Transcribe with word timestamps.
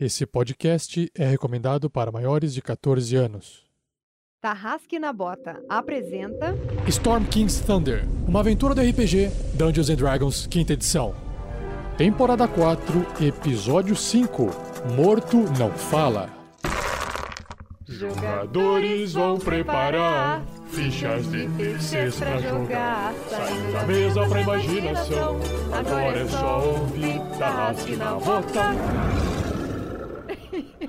Esse 0.00 0.24
podcast 0.24 1.10
é 1.12 1.26
recomendado 1.26 1.90
para 1.90 2.12
maiores 2.12 2.54
de 2.54 2.62
14 2.62 3.16
anos. 3.16 3.64
Tarrasque 4.40 4.96
na 4.96 5.12
Bota 5.12 5.60
apresenta 5.68 6.54
Storm 6.86 7.24
King's 7.24 7.58
Thunder, 7.58 8.06
uma 8.24 8.38
aventura 8.38 8.76
do 8.76 8.80
RPG 8.80 9.28
Dungeons 9.54 9.90
and 9.90 9.96
Dragons, 9.96 10.46
quinta 10.46 10.74
edição. 10.74 11.16
Temporada 11.96 12.46
4, 12.46 13.24
episódio 13.26 13.96
5. 13.96 14.50
Morto 14.94 15.38
não 15.58 15.72
fala. 15.72 16.30
Jogadores 17.88 19.14
vão 19.14 19.36
preparar 19.36 20.46
fichas 20.68 21.28
de 21.28 21.48
terceiros 21.56 22.20
pra 22.20 22.38
jogar. 22.40 23.12
Saindo 23.28 23.72
da 23.72 23.82
mesa 23.84 24.28
pra 24.28 24.40
imaginação. 24.42 25.40
Agora 25.72 26.20
é 26.20 26.28
só 26.28 26.64
ouvir 26.64 27.20
Tarrasque 27.36 27.96
na 27.96 28.12
Bota. 28.14 29.37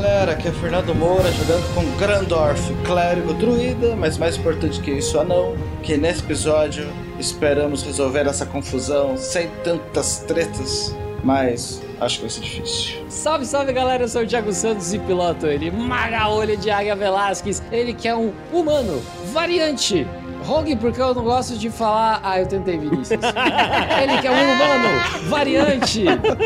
Galera, 0.00 0.32
aqui 0.32 0.48
é 0.48 0.52
Fernando 0.52 0.94
Moura 0.94 1.30
jogando 1.30 1.74
com 1.74 1.84
Grandorf, 1.98 2.72
clérigo 2.86 3.34
druida, 3.34 3.94
mas 3.94 4.16
mais 4.16 4.34
importante 4.34 4.80
que 4.80 4.90
isso, 4.90 5.20
anão. 5.20 5.54
Que 5.82 5.98
nesse 5.98 6.22
episódio 6.22 6.90
esperamos 7.18 7.82
resolver 7.82 8.26
essa 8.26 8.46
confusão 8.46 9.18
sem 9.18 9.50
tantas 9.62 10.20
tretas, 10.20 10.96
mas 11.22 11.82
acho 12.00 12.16
que 12.16 12.22
vai 12.22 12.30
ser 12.30 12.40
difícil. 12.40 13.04
Salve, 13.10 13.44
salve 13.44 13.74
galera, 13.74 14.04
eu 14.04 14.08
sou 14.08 14.22
o 14.22 14.26
Thiago 14.26 14.54
Santos 14.54 14.94
e 14.94 14.98
piloto 14.98 15.46
ele, 15.46 15.70
Maga-olho 15.70 16.56
de 16.56 16.70
Águia 16.70 16.96
Velasquez, 16.96 17.62
ele 17.70 17.92
que 17.92 18.08
é 18.08 18.16
um 18.16 18.32
humano, 18.50 19.02
variante. 19.34 20.06
Rogue, 20.44 20.76
porque 20.76 21.00
eu 21.00 21.14
não 21.14 21.22
gosto 21.22 21.56
de 21.56 21.70
falar. 21.70 22.20
Ah, 22.22 22.40
eu 22.40 22.46
tentei, 22.46 22.78
Vinícius. 22.78 23.20
ele 24.02 24.18
que 24.20 24.26
é 24.26 24.30
um 24.30 24.34
humano, 24.34 25.28
variante. 25.28 26.04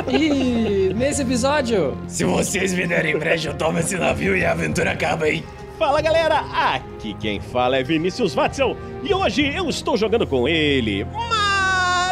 E 0.09 0.93
nesse 0.95 1.23
episódio. 1.23 1.97
Se 2.07 2.25
vocês 2.25 2.73
me 2.73 2.87
derem 2.87 3.19
brecha, 3.19 3.51
eu 3.51 3.55
tomo 3.55 3.79
esse 3.79 3.97
navio 3.97 4.37
e 4.37 4.45
a 4.45 4.53
aventura 4.53 4.93
acaba, 4.93 5.29
hein? 5.29 5.45
Fala 5.79 6.01
galera, 6.01 6.45
aqui 6.53 7.15
quem 7.15 7.41
fala 7.41 7.77
é 7.77 7.83
Vinícius 7.83 8.33
Watzel 8.33 8.77
e 9.03 9.13
hoje 9.13 9.45
eu 9.55 9.69
estou 9.69 9.97
jogando 9.97 10.25
com 10.25 10.49
ele, 10.49 11.05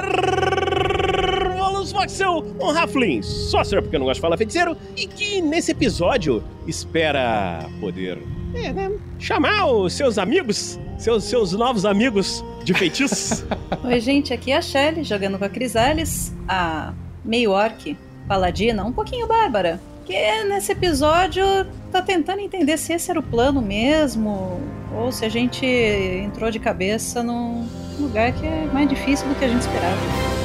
Marvelous 0.03 1.93
Watzel, 1.93 2.45
um 2.61 2.71
Halfling, 2.71 3.23
Sorcerer, 3.23 3.83
porque 3.83 3.97
eu 3.97 4.01
não 4.01 4.07
gosto 4.07 4.19
de 4.19 4.21
falar 4.21 4.37
feiticeiro, 4.37 4.77
e 4.97 5.07
que 5.07 5.41
nesse 5.41 5.71
episódio 5.71 6.45
espera 6.67 7.67
poder 7.81 8.19
é, 8.55 8.73
né, 8.73 8.93
chamar 9.19 9.67
os 9.67 9.95
seus 9.95 10.19
amigos, 10.19 10.79
seus, 11.03 11.25
seus 11.25 11.53
novos 11.53 11.85
amigos 11.85 12.45
de 12.63 12.73
feitiços. 12.73 13.45
Oi, 13.83 13.99
gente, 13.99 14.33
aqui 14.33 14.53
é 14.53 14.59
a 14.59 14.63
Shelly, 14.63 15.03
jogando 15.03 15.37
com 15.37 15.45
a 15.45 15.49
Crisales, 15.49 16.33
a 16.49 16.93
meio 17.25 17.51
orc, 17.51 17.97
paladina, 18.29 18.85
um 18.85 18.93
pouquinho 18.93 19.27
bárbara. 19.27 19.81
Que 20.07 20.45
nesse 20.45 20.71
episódio 20.71 21.45
tá 21.91 22.01
tentando 22.01 22.41
entender 22.41 22.79
se 22.79 22.93
esse 22.93 23.11
era 23.11 23.19
o 23.19 23.23
plano 23.23 23.61
mesmo, 23.61 24.61
ou 24.97 25.11
se 25.11 25.25
a 25.25 25.29
gente 25.29 25.67
entrou 25.67 26.53
de 26.53 26.61
cabeça 26.61 27.21
num 27.21 27.67
lugar 27.99 28.33
que 28.33 28.47
é 28.47 28.69
mais 28.73 28.89
difícil 28.89 29.29
do 29.29 29.35
que 29.35 29.45
a 29.45 29.49
gente 29.49 29.63
esperava. 29.63 30.42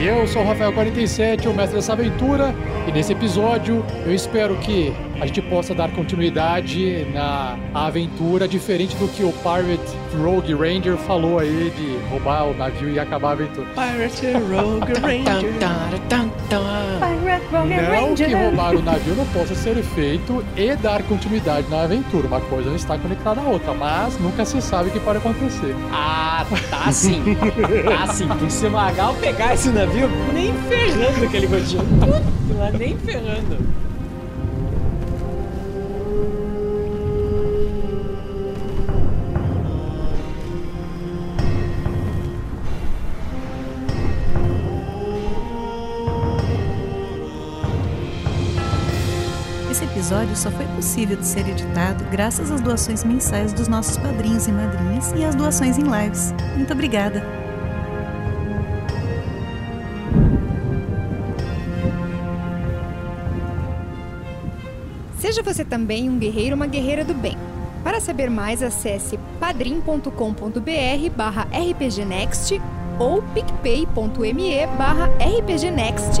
E 0.00 0.06
eu 0.06 0.26
sou 0.26 0.40
o 0.40 0.46
Rafael47, 0.46 1.44
o 1.46 1.52
mestre 1.52 1.76
dessa 1.76 1.92
aventura, 1.92 2.54
e 2.88 2.90
nesse 2.90 3.12
episódio 3.12 3.84
eu 4.06 4.14
espero 4.14 4.56
que 4.56 4.94
a 5.20 5.26
gente 5.26 5.42
possa 5.42 5.74
dar 5.74 5.90
continuidade 5.90 7.06
na 7.12 7.58
aventura, 7.74 8.48
diferente 8.48 8.96
do 8.96 9.06
que 9.08 9.22
o 9.22 9.30
Pirate 9.30 9.94
Rogue 10.16 10.54
Ranger 10.54 10.96
falou 10.96 11.38
aí 11.38 11.70
de 11.76 12.08
roubar 12.08 12.46
o 12.48 12.54
navio 12.54 12.88
e 12.88 12.98
acabar 12.98 13.28
a 13.28 13.32
aventura. 13.32 13.66
Pirate 13.74 14.32
Rogue 14.48 14.94
Ranger. 15.02 15.52
Não 17.64 18.14
que 18.14 18.32
roubar 18.32 18.74
o 18.74 18.82
navio 18.82 19.14
não 19.14 19.26
possa 19.26 19.54
ser 19.54 19.76
feito 19.82 20.44
e 20.56 20.74
dar 20.76 21.02
continuidade 21.02 21.68
na 21.68 21.82
aventura. 21.82 22.26
Uma 22.26 22.40
coisa 22.40 22.68
não 22.68 22.76
está 22.76 22.98
conectada 22.98 23.40
à 23.40 23.44
outra, 23.44 23.74
mas 23.74 24.18
nunca 24.18 24.44
se 24.44 24.60
sabe 24.60 24.88
o 24.88 24.92
que 24.92 25.00
pode 25.00 25.18
acontecer. 25.18 25.74
Ah, 25.92 26.44
tá 26.70 26.90
sim. 26.92 27.22
Tá 27.84 28.06
sim. 28.08 28.26
Porque 28.26 28.50
se 28.50 28.66
o 28.66 28.70
Magal 28.70 29.14
pegar 29.20 29.54
esse 29.54 29.68
navio, 29.70 30.08
nem 30.32 30.52
ferrando 30.68 31.28
que 31.28 31.36
ele 31.36 31.46
continua. 31.48 31.84
Putz, 31.84 32.58
lá, 32.58 32.70
nem 32.70 32.96
ferrando. 32.98 33.89
Só 50.34 50.50
foi 50.50 50.66
possível 50.68 51.16
de 51.16 51.26
ser 51.26 51.46
editado 51.48 52.04
graças 52.10 52.50
às 52.50 52.60
doações 52.60 53.04
mensais 53.04 53.52
dos 53.52 53.68
nossos 53.68 53.96
padrinhos 53.98 54.46
e 54.46 54.52
madrinhas 54.52 55.12
e 55.12 55.24
às 55.24 55.34
doações 55.34 55.76
em 55.76 55.82
lives. 55.82 56.32
Muito 56.56 56.72
obrigada! 56.72 57.22
Seja 65.18 65.42
você 65.42 65.64
também 65.64 66.08
um 66.08 66.18
guerreiro 66.18 66.52
ou 66.52 66.56
uma 66.56 66.66
guerreira 66.66 67.04
do 67.04 67.14
bem. 67.14 67.36
Para 67.84 68.00
saber 68.00 68.30
mais, 68.30 68.62
acesse 68.62 69.18
padrim.com.br 69.38 70.10
barra 71.14 71.46
rpgnext 71.52 72.60
ou 72.98 73.22
picpay.me 73.34 74.66
barra 74.78 75.10
rpgnext. 75.18 76.20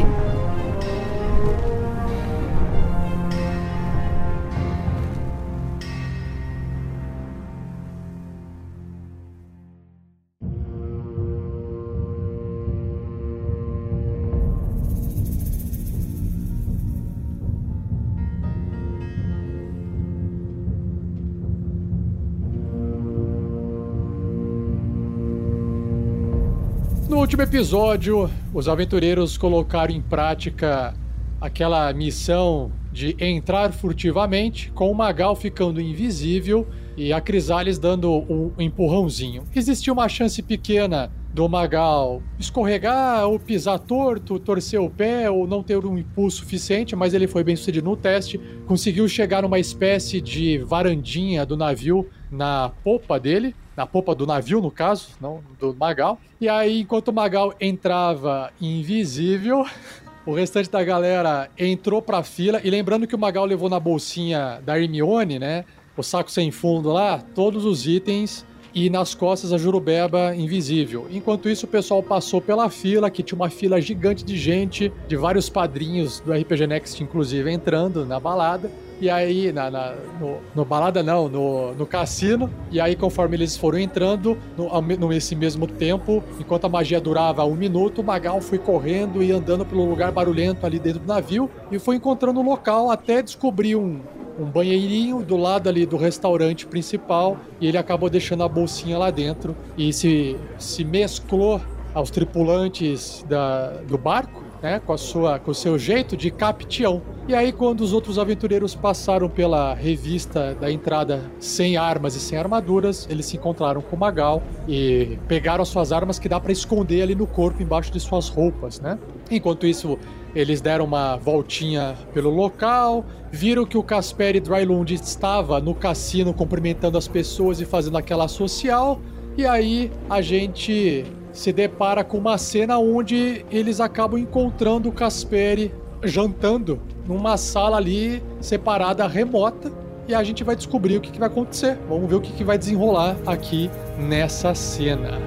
Último 27.40 27.56
episódio, 27.56 28.30
os 28.52 28.68
aventureiros 28.68 29.38
colocaram 29.38 29.94
em 29.94 30.02
prática 30.02 30.94
aquela 31.40 31.90
missão 31.90 32.70
de 32.92 33.16
entrar 33.18 33.72
furtivamente, 33.72 34.70
com 34.72 34.90
o 34.90 34.94
Magal 34.94 35.34
ficando 35.34 35.80
invisível 35.80 36.66
e 36.98 37.14
a 37.14 37.20
Crisales 37.20 37.78
dando 37.78 38.12
um 38.28 38.52
empurrãozinho. 38.58 39.44
Existia 39.56 39.90
uma 39.90 40.06
chance 40.06 40.42
pequena 40.42 41.10
do 41.32 41.48
Magal 41.48 42.22
escorregar 42.38 43.26
ou 43.26 43.38
pisar 43.38 43.78
torto, 43.78 44.38
torcer 44.38 44.78
o 44.78 44.90
pé 44.90 45.30
ou 45.30 45.46
não 45.46 45.62
ter 45.62 45.78
um 45.86 45.96
impulso 45.96 46.38
suficiente, 46.38 46.94
mas 46.94 47.14
ele 47.14 47.26
foi 47.26 47.42
bem 47.42 47.56
sucedido 47.56 47.88
no 47.88 47.96
teste, 47.96 48.38
conseguiu 48.66 49.08
chegar 49.08 49.40
numa 49.40 49.58
espécie 49.58 50.20
de 50.20 50.58
varandinha 50.58 51.46
do 51.46 51.56
navio 51.56 52.06
na 52.30 52.70
popa 52.84 53.18
dele, 53.18 53.54
na 53.80 53.86
popa 53.86 54.14
do 54.14 54.26
navio, 54.26 54.60
no 54.60 54.70
caso, 54.70 55.08
não 55.18 55.40
do 55.58 55.74
Magal. 55.74 56.20
E 56.38 56.46
aí, 56.46 56.82
enquanto 56.82 57.08
o 57.08 57.12
Magal 57.14 57.54
entrava 57.58 58.52
invisível, 58.60 59.64
o 60.26 60.34
restante 60.34 60.70
da 60.70 60.84
galera 60.84 61.50
entrou 61.58 62.02
pra 62.02 62.22
fila. 62.22 62.60
E 62.62 62.68
lembrando 62.68 63.06
que 63.06 63.14
o 63.14 63.18
Magal 63.18 63.46
levou 63.46 63.70
na 63.70 63.80
bolsinha 63.80 64.60
da 64.66 64.78
Hermione, 64.78 65.38
né? 65.38 65.64
O 65.96 66.02
saco 66.02 66.30
sem 66.30 66.50
fundo 66.50 66.92
lá, 66.92 67.24
todos 67.34 67.64
os 67.64 67.86
itens 67.86 68.44
e 68.74 68.90
nas 68.90 69.14
costas 69.14 69.50
a 69.50 69.56
Jurubeba 69.56 70.34
invisível. 70.36 71.06
Enquanto 71.10 71.48
isso, 71.48 71.64
o 71.64 71.68
pessoal 71.68 72.02
passou 72.02 72.40
pela 72.40 72.68
fila, 72.68 73.10
que 73.10 73.22
tinha 73.22 73.36
uma 73.36 73.48
fila 73.48 73.80
gigante 73.80 74.22
de 74.22 74.36
gente, 74.36 74.92
de 75.08 75.16
vários 75.16 75.48
padrinhos 75.48 76.20
do 76.20 76.34
RPG 76.34 76.66
Next, 76.66 77.02
inclusive, 77.02 77.50
entrando 77.50 78.04
na 78.04 78.20
balada. 78.20 78.70
E 79.00 79.08
aí, 79.08 79.50
na, 79.50 79.70
na- 79.70 79.94
no, 80.20 80.36
no 80.54 80.64
balada 80.64 81.02
não, 81.02 81.28
no, 81.28 81.74
no 81.74 81.86
cassino. 81.86 82.50
E 82.70 82.78
aí, 82.78 82.94
conforme 82.94 83.36
eles 83.36 83.56
foram 83.56 83.78
entrando, 83.78 84.36
no, 84.58 84.80
me- 84.82 84.96
nesse 84.96 85.34
mesmo 85.34 85.66
tempo, 85.66 86.22
enquanto 86.38 86.66
a 86.66 86.68
magia 86.68 87.00
durava 87.00 87.44
um 87.44 87.54
minuto, 87.54 88.02
o 88.02 88.04
Magal 88.04 88.40
foi 88.42 88.58
correndo 88.58 89.22
e 89.22 89.32
andando 89.32 89.64
pelo 89.64 89.88
lugar 89.88 90.12
barulhento 90.12 90.66
ali 90.66 90.78
dentro 90.78 91.00
do 91.00 91.06
navio 91.06 91.48
e 91.72 91.78
foi 91.78 91.96
encontrando 91.96 92.40
um 92.40 92.44
local 92.44 92.90
até 92.90 93.22
descobrir 93.22 93.74
um, 93.74 94.00
um 94.38 94.44
banheirinho 94.44 95.22
do 95.22 95.36
lado 95.36 95.68
ali 95.68 95.86
do 95.86 95.96
restaurante 95.96 96.66
principal 96.66 97.38
e 97.60 97.66
ele 97.68 97.78
acabou 97.78 98.10
deixando 98.10 98.42
a 98.42 98.48
bolsinha 98.48 98.98
lá 98.98 99.10
dentro 99.10 99.56
e 99.78 99.92
se, 99.92 100.36
se 100.58 100.84
mesclou 100.84 101.60
aos 101.94 102.10
tripulantes 102.10 103.24
da, 103.28 103.68
do 103.88 103.96
barco, 103.98 104.42
né, 104.62 104.80
com, 104.84 104.92
a 104.92 104.98
sua, 104.98 105.38
com 105.38 105.50
o 105.50 105.54
seu 105.54 105.78
jeito 105.78 106.16
de 106.16 106.30
capitão. 106.30 107.02
E 107.28 107.34
aí, 107.34 107.52
quando 107.52 107.80
os 107.80 107.92
outros 107.92 108.18
aventureiros 108.18 108.74
passaram 108.74 109.28
pela 109.28 109.74
revista 109.74 110.54
da 110.54 110.70
entrada 110.70 111.30
sem 111.38 111.76
armas 111.76 112.14
e 112.14 112.20
sem 112.20 112.38
armaduras, 112.38 113.06
eles 113.10 113.26
se 113.26 113.36
encontraram 113.36 113.80
com 113.80 113.96
o 113.96 113.98
Magal 113.98 114.42
e 114.68 115.18
pegaram 115.28 115.62
as 115.62 115.68
suas 115.68 115.92
armas 115.92 116.18
que 116.18 116.28
dá 116.28 116.40
para 116.40 116.52
esconder 116.52 117.02
ali 117.02 117.14
no 117.14 117.26
corpo, 117.26 117.62
embaixo 117.62 117.92
de 117.92 118.00
suas 118.00 118.28
roupas, 118.28 118.80
né? 118.80 118.98
Enquanto 119.30 119.66
isso, 119.66 119.98
eles 120.34 120.60
deram 120.60 120.84
uma 120.84 121.16
voltinha 121.16 121.94
pelo 122.12 122.30
local, 122.30 123.04
viram 123.30 123.64
que 123.64 123.78
o 123.78 123.82
Casper 123.82 124.40
Drylund 124.40 124.92
estava 124.92 125.60
no 125.60 125.74
cassino 125.74 126.34
cumprimentando 126.34 126.98
as 126.98 127.06
pessoas 127.06 127.60
e 127.60 127.64
fazendo 127.64 127.96
aquela 127.96 128.26
social, 128.28 129.00
e 129.36 129.46
aí 129.46 129.90
a 130.08 130.20
gente 130.20 131.04
se 131.32 131.52
depara 131.52 132.02
com 132.02 132.18
uma 132.18 132.38
cena 132.38 132.78
onde 132.78 133.44
eles 133.50 133.80
acabam 133.80 134.18
encontrando 134.18 134.88
o 134.88 134.92
Casperi 134.92 135.72
jantando 136.02 136.80
numa 137.06 137.36
sala 137.36 137.76
ali 137.76 138.22
separada 138.40 139.06
remota. 139.06 139.72
E 140.08 140.14
a 140.14 140.24
gente 140.24 140.42
vai 140.42 140.56
descobrir 140.56 140.96
o 140.96 141.00
que, 141.00 141.10
que 141.10 141.18
vai 141.18 141.28
acontecer. 141.28 141.78
Vamos 141.88 142.08
ver 142.08 142.16
o 142.16 142.20
que, 142.20 142.32
que 142.32 142.42
vai 142.42 142.58
desenrolar 142.58 143.16
aqui 143.26 143.70
nessa 143.96 144.54
cena. 144.54 145.18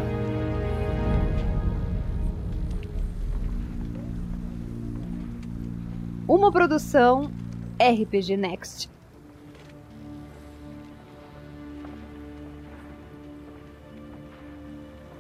Uma 6.28 6.52
produção 6.52 7.32
RPG 7.80 8.36
Next. 8.36 8.93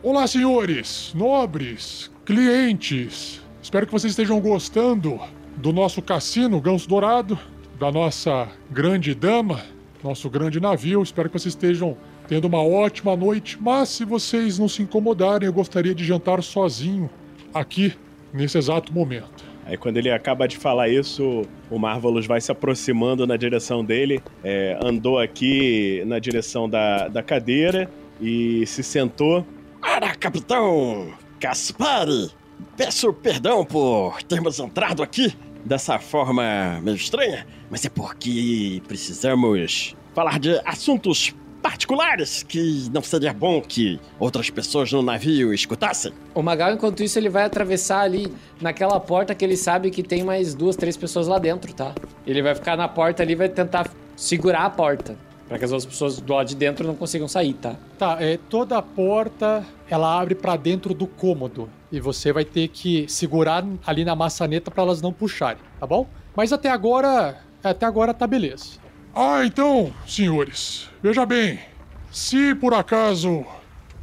Olá, 0.03 0.27
senhores, 0.27 1.13
nobres, 1.15 2.11
clientes. 2.25 3.41
Espero 3.61 3.85
que 3.85 3.91
vocês 3.93 4.11
estejam 4.11 4.37
gostando 4.41 5.17
do 5.55 5.71
nosso 5.71 6.01
cassino 6.01 6.59
Ganso 6.59 6.89
Dourado, 6.89 7.39
da 7.79 7.89
nossa 7.89 8.49
grande 8.69 9.15
dama, 9.15 9.61
nosso 10.03 10.29
grande 10.29 10.59
navio. 10.59 11.01
Espero 11.01 11.29
que 11.29 11.39
vocês 11.39 11.55
estejam 11.55 11.95
tendo 12.27 12.49
uma 12.49 12.61
ótima 12.61 13.15
noite. 13.15 13.57
Mas 13.61 13.87
se 13.87 14.03
vocês 14.03 14.59
não 14.59 14.67
se 14.67 14.81
incomodarem, 14.81 15.47
eu 15.47 15.53
gostaria 15.53 15.95
de 15.95 16.03
jantar 16.03 16.43
sozinho 16.43 17.09
aqui 17.53 17.93
nesse 18.33 18.57
exato 18.57 18.93
momento. 18.93 19.45
Aí 19.65 19.77
quando 19.77 19.95
ele 19.95 20.11
acaba 20.11 20.49
de 20.49 20.57
falar 20.57 20.89
isso, 20.89 21.43
o 21.71 21.79
Marvelous 21.79 22.27
vai 22.27 22.41
se 22.41 22.51
aproximando 22.51 23.25
na 23.25 23.37
direção 23.37 23.85
dele, 23.85 24.21
é, 24.43 24.77
andou 24.83 25.17
aqui 25.17 26.03
na 26.05 26.19
direção 26.19 26.67
da, 26.67 27.07
da 27.07 27.23
cadeira 27.23 27.89
e 28.19 28.65
se 28.65 28.83
sentou. 28.83 29.45
Ora, 29.95 30.15
capitão 30.15 31.13
Caspari, 31.39 32.31
peço 32.75 33.13
perdão 33.13 33.63
por 33.63 34.23
termos 34.23 34.57
entrado 34.57 35.03
aqui 35.03 35.37
dessa 35.63 35.99
forma 35.99 36.79
meio 36.81 36.97
estranha, 36.97 37.45
mas 37.69 37.85
é 37.85 37.89
porque 37.89 38.81
precisamos 38.87 39.95
falar 40.15 40.39
de 40.39 40.59
assuntos 40.65 41.35
particulares 41.61 42.41
que 42.41 42.89
não 42.91 43.03
seria 43.03 43.31
bom 43.31 43.61
que 43.61 43.99
outras 44.19 44.49
pessoas 44.49 44.91
no 44.91 45.03
navio 45.03 45.53
escutassem. 45.53 46.11
O 46.33 46.41
Magal, 46.41 46.73
enquanto 46.73 47.03
isso, 47.03 47.19
ele 47.19 47.29
vai 47.29 47.43
atravessar 47.43 48.01
ali 48.01 48.33
naquela 48.59 48.99
porta 48.99 49.35
que 49.35 49.45
ele 49.45 49.55
sabe 49.55 49.91
que 49.91 50.01
tem 50.01 50.23
mais 50.23 50.55
duas, 50.55 50.75
três 50.75 50.97
pessoas 50.97 51.27
lá 51.27 51.37
dentro, 51.37 51.71
tá? 51.71 51.93
Ele 52.25 52.41
vai 52.41 52.55
ficar 52.55 52.75
na 52.75 52.87
porta 52.87 53.21
ali 53.21 53.35
vai 53.35 53.47
tentar 53.47 53.87
segurar 54.15 54.65
a 54.65 54.69
porta. 54.71 55.15
Pra 55.47 55.59
que 55.59 55.65
as 55.65 55.71
outras 55.71 55.85
pessoas 55.85 56.19
do 56.19 56.33
lado 56.33 56.47
de 56.47 56.55
dentro 56.55 56.87
não 56.87 56.95
consigam 56.95 57.27
sair, 57.27 57.53
tá? 57.53 57.75
Tá, 57.97 58.17
é, 58.19 58.37
toda 58.49 58.77
a 58.77 58.81
porta 58.81 59.65
ela 59.89 60.19
abre 60.19 60.35
pra 60.35 60.55
dentro 60.55 60.93
do 60.93 61.05
cômodo 61.05 61.69
e 61.91 61.99
você 61.99 62.31
vai 62.33 62.45
ter 62.45 62.69
que 62.69 63.07
segurar 63.07 63.63
ali 63.85 64.03
na 64.03 64.15
maçaneta 64.15 64.71
pra 64.71 64.83
elas 64.83 65.01
não 65.01 65.13
puxarem, 65.13 65.61
tá 65.79 65.85
bom? 65.85 66.07
Mas 66.35 66.51
até 66.51 66.69
agora, 66.69 67.37
até 67.63 67.85
agora 67.85 68.13
tá 68.13 68.25
beleza. 68.25 68.81
Ah, 69.13 69.45
então, 69.45 69.93
senhores, 70.07 70.89
veja 71.01 71.25
bem. 71.25 71.59
Se 72.11 72.55
por 72.55 72.73
acaso 72.73 73.45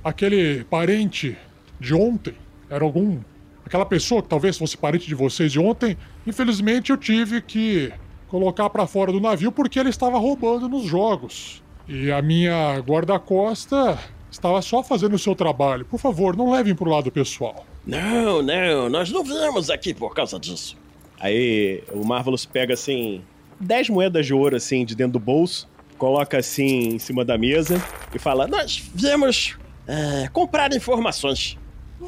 aquele 0.04 0.64
parente 0.64 1.36
de 1.80 1.94
ontem 1.94 2.34
era 2.68 2.84
algum. 2.84 3.18
aquela 3.66 3.84
pessoa 3.84 4.22
que 4.22 4.28
talvez 4.28 4.56
fosse 4.56 4.76
parente 4.76 5.06
de 5.06 5.14
vocês 5.14 5.50
de 5.50 5.58
ontem, 5.58 5.96
infelizmente 6.26 6.90
eu 6.90 6.96
tive 6.96 7.40
que 7.40 7.92
colocar 8.30 8.70
pra 8.70 8.86
fora 8.86 9.12
do 9.12 9.20
navio 9.20 9.50
porque 9.50 9.78
ele 9.78 9.90
estava 9.90 10.18
roubando 10.18 10.68
nos 10.68 10.84
jogos. 10.84 11.62
E 11.88 12.10
a 12.12 12.22
minha 12.22 12.78
guarda-costa 12.78 13.98
estava 14.30 14.62
só 14.62 14.82
fazendo 14.82 15.14
o 15.14 15.18
seu 15.18 15.34
trabalho. 15.34 15.84
Por 15.84 15.98
favor, 15.98 16.36
não 16.36 16.52
levem 16.52 16.74
pro 16.74 16.88
lado 16.88 17.10
pessoal. 17.10 17.66
Não, 17.84 18.40
não, 18.40 18.88
nós 18.88 19.10
não 19.10 19.24
viemos 19.24 19.68
aqui 19.68 19.92
por 19.92 20.14
causa 20.14 20.38
disso. 20.38 20.76
Aí 21.18 21.82
o 21.92 22.06
Marvelous 22.06 22.46
pega 22.46 22.74
assim 22.74 23.22
10 23.58 23.90
moedas 23.90 24.24
de 24.24 24.32
ouro 24.32 24.56
assim 24.56 24.84
de 24.84 24.94
dentro 24.94 25.14
do 25.14 25.18
bolso, 25.20 25.68
coloca 25.98 26.38
assim 26.38 26.94
em 26.94 26.98
cima 26.98 27.24
da 27.24 27.36
mesa 27.36 27.82
e 28.14 28.18
fala: 28.18 28.46
Nós 28.46 28.82
viemos 28.94 29.58
é, 29.86 30.28
comprar 30.32 30.72
informações. 30.72 31.58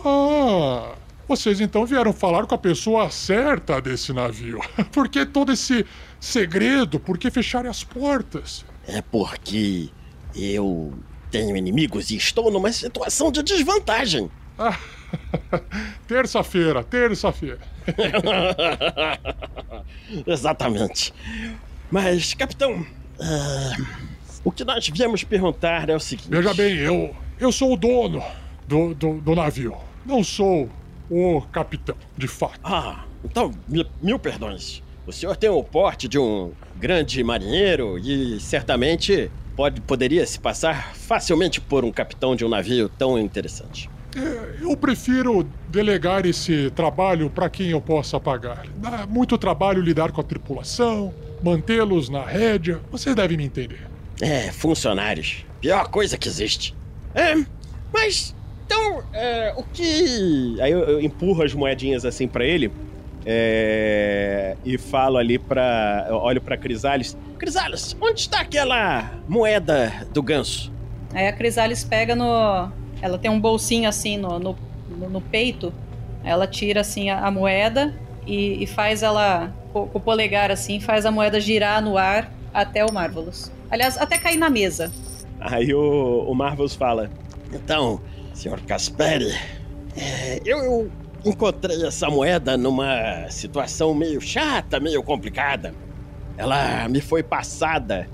Ah, 0.04 0.94
vocês 1.28 1.60
então 1.60 1.86
vieram 1.86 2.12
falar 2.12 2.46
com 2.46 2.54
a 2.54 2.58
pessoa 2.58 3.10
certa 3.10 3.80
desse 3.80 4.12
navio. 4.12 4.60
Por 4.92 5.08
que 5.08 5.24
todo 5.24 5.52
esse 5.52 5.86
segredo? 6.20 6.98
Por 6.98 7.18
que 7.18 7.30
fecharem 7.30 7.70
as 7.70 7.84
portas? 7.84 8.64
É 8.86 9.00
porque 9.00 9.88
eu 10.34 10.92
tenho 11.30 11.56
inimigos 11.56 12.10
e 12.10 12.16
estou 12.16 12.50
numa 12.50 12.70
situação 12.72 13.30
de 13.30 13.42
desvantagem. 13.42 14.30
Ah, 14.58 14.78
terça-feira, 16.06 16.82
terça-feira. 16.84 17.58
Exatamente. 20.26 21.14
Mas, 21.90 22.34
capitão, 22.34 22.84
ah, 23.20 23.76
o 24.44 24.50
que 24.50 24.64
nós 24.64 24.86
viemos 24.88 25.24
perguntar 25.24 25.88
é 25.88 25.96
o 25.96 26.00
seguinte: 26.00 26.28
Veja 26.28 26.52
bem, 26.52 26.76
eu, 26.76 27.14
eu 27.38 27.52
sou 27.52 27.72
o 27.72 27.76
dono 27.76 28.22
do, 28.66 28.94
do, 28.94 29.20
do 29.20 29.34
navio. 29.34 29.76
Não 30.04 30.24
sou 30.24 30.68
o 31.12 31.40
capitão, 31.42 31.94
de 32.16 32.26
fato. 32.26 32.58
Ah, 32.64 33.04
então, 33.24 33.52
mi- 33.68 33.86
mil 34.02 34.18
perdões. 34.18 34.82
O 35.06 35.12
senhor 35.12 35.36
tem 35.36 35.50
o 35.50 35.62
porte 35.62 36.06
de 36.08 36.18
um 36.18 36.52
grande 36.76 37.22
marinheiro 37.24 37.98
e 37.98 38.38
certamente 38.40 39.30
pode, 39.56 39.80
poderia 39.80 40.24
se 40.26 40.38
passar 40.38 40.94
facilmente 40.94 41.60
por 41.60 41.84
um 41.84 41.90
capitão 41.92 42.34
de 42.36 42.44
um 42.44 42.48
navio 42.48 42.88
tão 42.88 43.18
interessante. 43.18 43.90
Eu 44.60 44.76
prefiro 44.76 45.48
delegar 45.68 46.26
esse 46.26 46.70
trabalho 46.72 47.30
para 47.30 47.48
quem 47.48 47.70
eu 47.70 47.80
possa 47.80 48.20
pagar. 48.20 48.66
Dá 48.76 49.06
muito 49.06 49.38
trabalho 49.38 49.80
lidar 49.80 50.12
com 50.12 50.20
a 50.20 50.24
tripulação, 50.24 51.12
mantê-los 51.42 52.08
na 52.10 52.22
rédea. 52.24 52.80
Vocês 52.90 53.14
devem 53.16 53.36
me 53.38 53.44
entender. 53.44 53.80
É, 54.20 54.52
funcionários. 54.52 55.44
Pior 55.62 55.88
coisa 55.88 56.16
que 56.18 56.28
existe. 56.28 56.74
É, 57.14 57.34
mas. 57.92 58.34
Então, 58.72 59.02
é, 59.12 59.52
o 59.54 59.62
que. 59.62 60.56
Aí 60.62 60.72
eu, 60.72 60.80
eu 60.80 61.00
empurro 61.00 61.42
as 61.42 61.52
moedinhas 61.52 62.06
assim 62.06 62.26
pra 62.26 62.42
ele 62.42 62.72
é, 63.26 64.56
e 64.64 64.78
falo 64.78 65.18
ali 65.18 65.38
pra. 65.38 66.06
eu 66.08 66.16
olho 66.16 66.40
pra 66.40 66.56
Crisales. 66.56 67.14
Crisales, 67.38 67.94
onde 68.00 68.20
está 68.20 68.40
aquela 68.40 69.10
moeda 69.28 69.92
do 70.14 70.22
ganso? 70.22 70.72
Aí 71.12 71.28
a 71.28 71.32
Crisalis 71.34 71.84
pega 71.84 72.16
no. 72.16 72.70
Ela 73.02 73.18
tem 73.18 73.30
um 73.30 73.38
bolsinho 73.38 73.86
assim 73.88 74.16
no, 74.16 74.38
no, 74.38 74.56
no- 75.10 75.20
peito. 75.20 75.70
Ela 76.24 76.46
tira 76.46 76.80
assim 76.80 77.10
a, 77.10 77.26
a 77.26 77.30
moeda 77.30 77.94
e, 78.26 78.62
e 78.62 78.66
faz 78.66 79.02
ela. 79.02 79.52
Com, 79.70 79.86
com 79.86 79.98
o 79.98 80.00
polegar 80.00 80.50
assim, 80.50 80.80
faz 80.80 81.04
a 81.04 81.10
moeda 81.10 81.38
girar 81.40 81.82
no 81.82 81.98
ar 81.98 82.32
até 82.54 82.84
o 82.84 82.92
Marvelous. 82.92 83.52
Aliás, 83.70 83.98
até 83.98 84.16
cair 84.18 84.36
na 84.38 84.48
mesa. 84.48 84.90
Aí 85.40 85.74
o, 85.74 86.24
o 86.26 86.34
Marvelous 86.34 86.74
fala: 86.74 87.10
Então, 87.52 88.00
senhor 88.34 88.60
Casperi, 88.62 89.32
é, 89.96 90.40
eu 90.44 90.90
encontrei 91.24 91.84
essa 91.86 92.08
moeda 92.08 92.56
numa 92.56 93.28
situação 93.30 93.94
meio 93.94 94.20
chata, 94.20 94.80
meio 94.80 95.02
complicada. 95.02 95.74
Ela 96.36 96.88
me 96.88 97.00
foi 97.00 97.22
passada 97.22 98.08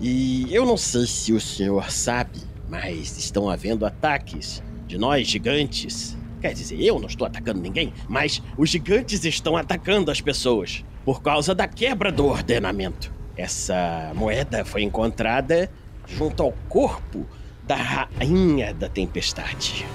e 0.00 0.52
eu 0.54 0.66
não 0.66 0.76
sei 0.76 1.06
se 1.06 1.32
o 1.32 1.40
senhor 1.40 1.90
sabe, 1.90 2.40
mas 2.68 3.16
estão 3.18 3.48
havendo 3.48 3.86
ataques 3.86 4.62
de 4.86 4.98
nós 4.98 5.26
gigantes. 5.26 6.16
Quer 6.40 6.52
dizer, 6.54 6.80
eu 6.80 6.98
não 6.98 7.06
estou 7.06 7.26
atacando 7.26 7.60
ninguém, 7.60 7.92
mas 8.08 8.42
os 8.58 8.68
gigantes 8.68 9.24
estão 9.24 9.56
atacando 9.56 10.10
as 10.10 10.20
pessoas 10.20 10.84
por 11.04 11.22
causa 11.22 11.54
da 11.54 11.66
quebra 11.66 12.12
do 12.12 12.26
ordenamento. 12.26 13.12
essa 13.36 14.12
moeda 14.14 14.64
foi 14.64 14.82
encontrada 14.82 15.70
junto 16.06 16.42
ao 16.42 16.52
corpo 16.68 17.26
da 17.72 18.06
rainha 18.18 18.74
da 18.74 18.86
tempestade. 18.86 19.86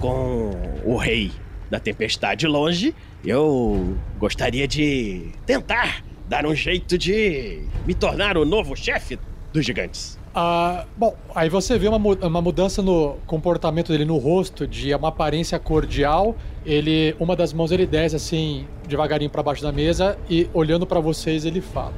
Com 0.00 0.50
o 0.84 0.96
rei 0.96 1.30
da 1.70 1.78
tempestade 1.78 2.44
longe, 2.48 2.92
eu 3.24 3.96
gostaria 4.18 4.66
de 4.66 5.30
tentar 5.46 6.02
dar 6.28 6.44
um 6.44 6.54
jeito 6.54 6.98
de 6.98 7.62
me 7.86 7.94
tornar 7.94 8.36
o 8.36 8.44
novo 8.44 8.74
chefe 8.74 9.16
dos 9.52 9.64
gigantes. 9.64 10.18
Ah, 10.34 10.84
bom, 10.96 11.14
aí 11.32 11.48
você 11.48 11.78
vê 11.78 11.86
uma, 11.86 11.98
uma 11.98 12.42
mudança 12.42 12.82
no 12.82 13.16
comportamento 13.26 13.92
dele 13.92 14.04
no 14.04 14.16
rosto, 14.16 14.66
de 14.66 14.92
uma 14.92 15.08
aparência 15.08 15.58
cordial. 15.58 16.36
Ele, 16.66 17.14
uma 17.20 17.36
das 17.36 17.52
mãos 17.52 17.70
ele 17.70 17.86
desce 17.86 18.16
assim, 18.16 18.66
devagarinho 18.88 19.30
pra 19.30 19.42
baixo 19.42 19.62
da 19.62 19.70
mesa 19.70 20.18
e 20.28 20.48
olhando 20.52 20.84
pra 20.84 20.98
vocês 20.98 21.44
ele 21.44 21.60
fala: 21.60 21.94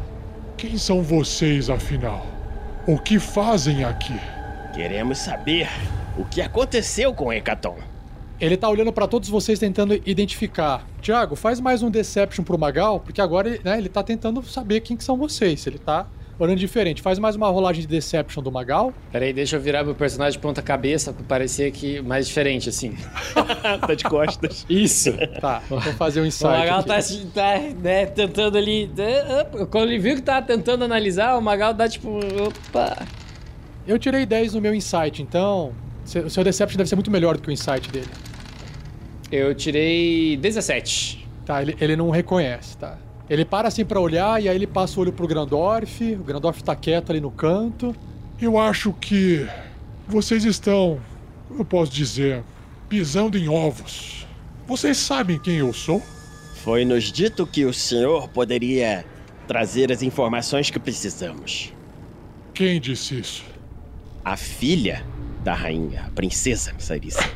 Quem 0.59 0.77
são 0.77 1.03
vocês, 1.03 1.71
afinal? 1.71 2.27
O 2.87 2.99
que 2.99 3.19
fazem 3.19 3.85
aqui? 3.85 4.19
Queremos 4.73 5.19
saber 5.19 5.69
o 6.17 6.25
que 6.25 6.41
aconteceu 6.41 7.12
com 7.12 7.31
Hecaton. 7.33 7.76
Ele 8.41 8.57
tá 8.57 8.69
olhando 8.69 8.93
pra 8.93 9.07
todos 9.07 9.29
vocês 9.29 9.59
tentando 9.59 9.95
identificar. 10.07 10.87
Tiago, 11.00 11.37
faz 11.37 11.61
mais 11.61 11.83
um 11.83 11.91
Deception 11.91 12.43
pro 12.43 12.59
Magal, 12.59 12.99
porque 12.99 13.21
agora 13.21 13.49
ele, 13.49 13.61
né, 13.62 13.76
ele 13.79 13.88
tá 13.88 14.02
tentando 14.02 14.43
saber 14.43 14.81
quem 14.81 14.97
que 14.97 15.05
são 15.05 15.17
vocês. 15.17 15.64
Ele 15.67 15.79
tá 15.79 16.07
olhando 16.38 16.59
diferente. 16.59 17.02
Faz 17.02 17.19
mais 17.19 17.37
uma 17.37 17.49
rolagem 17.49 17.83
de 17.83 17.87
Deception 17.87 18.43
do 18.43 18.50
Magal. 18.50 18.95
Peraí, 19.12 19.33
deixa 19.33 19.57
eu 19.57 19.61
virar 19.61 19.85
meu 19.85 19.95
personagem 19.95 20.33
de 20.33 20.38
ponta 20.38 20.62
cabeça 20.62 21.12
pra 21.12 21.23
parecer 21.23 21.71
que 21.71 22.00
mais 22.00 22.26
diferente, 22.26 22.71
assim. 22.71 22.97
tá 23.87 23.95
de 23.95 24.05
costas. 24.05 24.64
Isso. 24.71 25.12
Tá, 25.38 25.62
vou 25.69 25.81
fazer 25.81 26.21
um 26.21 26.25
O 26.25 26.26
insight. 26.26 26.50
Magal 26.50 26.81
aqui. 26.81 27.26
tá, 27.26 27.43
tá 27.43 27.59
né, 27.81 28.07
tentando 28.07 28.57
ali. 28.57 28.91
né, 28.97 29.45
Quando 29.71 29.91
ele 29.91 29.99
viu 29.99 30.17
que 30.17 30.23
tava 30.23 30.45
tentando 30.45 30.83
analisar, 30.83 31.37
o 31.37 31.43
Magal 31.43 31.75
dá 31.75 31.87
tipo. 31.88 32.09
Opa! 32.19 33.22
Eu 33.87 33.99
tirei 33.99 34.25
10 34.25 34.55
no 34.55 34.61
meu 34.61 34.75
insight, 34.75 35.23
então. 35.23 35.73
O 36.05 36.31
seu 36.31 36.45
Deception 36.45 36.77
deve 36.77 36.89
ser 36.89 36.97
muito 36.97 37.11
melhor 37.11 37.37
do 37.37 37.43
que 37.43 37.49
o 37.49 37.53
insight 37.53 37.91
dele. 37.91 38.09
Eu 39.31 39.55
tirei 39.55 40.37
17. 40.37 41.27
Tá, 41.45 41.62
ele, 41.62 41.77
ele 41.81 41.97
não 41.97 42.11
reconhece, 42.11 42.77
tá? 42.77 42.99
Ele 43.29 43.45
para 43.45 43.69
assim 43.69 43.85
pra 43.85 43.99
olhar 44.01 44.43
e 44.43 44.49
aí 44.49 44.55
ele 44.55 44.67
passa 44.67 44.99
o 44.99 45.03
olho 45.03 45.12
pro 45.12 45.27
Grandorf. 45.27 46.15
O 46.15 46.25
Grandorf 46.25 46.62
tá 46.62 46.77
quieto 46.77 47.11
ali 47.11 47.21
no 47.21 47.31
canto. 47.31 47.95
Eu 48.41 48.59
acho 48.59 48.93
que 48.93 49.47
vocês 50.07 50.45
estão, 50.45 51.01
eu 51.57 51.65
posso 51.65 51.91
dizer, 51.93 52.43
pisando 52.89 53.39
em 53.39 53.49
ovos. 53.49 54.27
Vocês 54.67 54.99
sabem 54.99 55.39
quem 55.39 55.57
eu 55.57 55.73
sou? 55.73 56.03
Foi 56.57 56.85
nos 56.85 57.05
dito 57.05 57.47
que 57.47 57.65
o 57.65 57.73
senhor 57.73 58.29
poderia 58.29 59.05
trazer 59.47 59.91
as 59.91 60.03
informações 60.03 60.71
que 60.71 60.79
precisamos. 60.79 61.73
Quem 62.55 62.81
disse 62.81 63.19
isso? 63.19 63.51
A 64.25 64.37
filha 64.37 65.05
da 65.43 65.55
rainha, 65.55 66.05
a 66.07 66.11
princesa 66.11 66.73
Sarissa. 66.79 67.29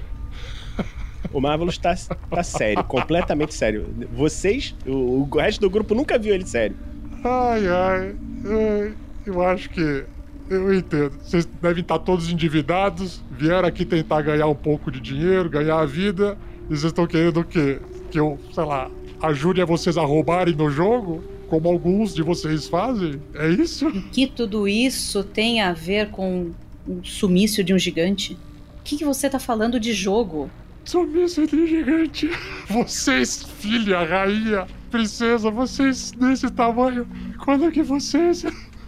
O 1.33 1.41
Marvelous 1.41 1.77
tá, 1.77 1.95
tá 2.31 2.43
sério, 2.43 2.85
completamente 2.85 3.55
sério. 3.55 3.87
Vocês, 4.13 4.75
o, 4.87 5.23
o 5.23 5.37
resto 5.37 5.61
do 5.61 5.71
grupo 5.71 5.95
nunca 5.95 6.19
viu 6.19 6.35
ele 6.35 6.47
sério. 6.47 6.77
Ai, 7.25 7.67
ai, 7.67 8.15
ai, 8.47 8.95
eu 9.27 9.43
acho 9.43 9.71
que. 9.71 10.05
Eu 10.49 10.73
entendo. 10.73 11.13
Vocês 11.21 11.45
devem 11.45 11.83
estar 11.83 11.99
todos 11.99 12.31
endividados, 12.31 13.21
vieram 13.33 13.67
aqui 13.67 13.85
tentar 13.85 14.23
ganhar 14.23 14.47
um 14.47 14.55
pouco 14.55 14.93
de 14.93 15.01
dinheiro, 15.01 15.51
ganhar 15.51 15.81
a 15.81 15.85
vida, 15.85 16.39
e 16.65 16.69
vocês 16.69 16.85
estão 16.85 17.05
querendo 17.05 17.41
o 17.41 17.45
quê? 17.45 17.81
Que 18.13 18.21
eu, 18.21 18.39
sei 18.55 18.65
lá, 18.65 18.89
ajude 19.21 19.61
a 19.61 19.65
vocês 19.65 19.99
a 19.99 20.03
roubarem 20.03 20.55
no 20.55 20.71
jogo? 20.71 21.25
Como 21.49 21.69
alguns 21.69 22.15
de 22.15 22.23
vocês 22.23 22.69
fazem? 22.69 23.21
É 23.35 23.49
isso? 23.49 23.91
Que 24.13 24.27
tudo 24.27 24.69
isso 24.69 25.25
tem 25.25 25.61
a 25.61 25.73
ver 25.73 26.11
com 26.11 26.53
o 26.87 27.05
sumiço 27.05 27.63
de 27.65 27.75
um 27.75 27.79
gigante? 27.79 28.35
O 28.79 28.83
que, 28.85 28.97
que 28.97 29.05
você 29.05 29.29
tá 29.29 29.39
falando 29.39 29.79
de 29.81 29.93
jogo? 29.93 30.51
Sumiço 30.85 31.47
de 31.47 31.67
gigante. 31.67 32.31
Vocês, 32.69 33.43
filha, 33.59 34.05
rainha, 34.05 34.67
princesa, 34.91 35.51
vocês 35.51 36.13
desse 36.13 36.49
tamanho. 36.51 37.07
Quando 37.45 37.71
que 37.73 37.83
vocês 37.83 38.45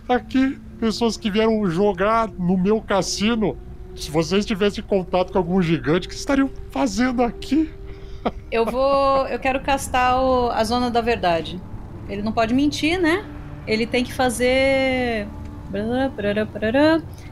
aqui, 0.09 0.57
pessoas 0.79 1.17
que 1.17 1.31
vieram 1.31 1.67
jogar 1.69 2.29
no 2.29 2.57
meu 2.57 2.81
cassino, 2.81 3.57
se 3.97 4.11
vocês 4.13 4.47
tivessem 4.47 4.85
contato 4.85 5.33
com 5.33 5.39
algum 5.39 5.61
gigante, 5.61 6.07
o 6.07 6.11
que 6.11 6.15
estariam 6.15 6.49
fazendo 6.71 7.23
aqui? 7.23 7.69
Eu 8.51 8.65
vou. 8.65 9.27
Eu 9.27 9.39
quero 9.41 9.61
castar 9.61 10.21
o- 10.23 10.51
a 10.51 10.63
zona 10.63 10.91
da 10.91 11.01
verdade. 11.01 11.61
Ele 12.09 12.23
não 12.23 12.31
pode 12.33 12.55
mentir, 12.55 13.01
né? 13.01 13.25
Ele 13.67 13.87
tem 13.87 14.05
que 14.05 14.13
fazer. 14.13 15.27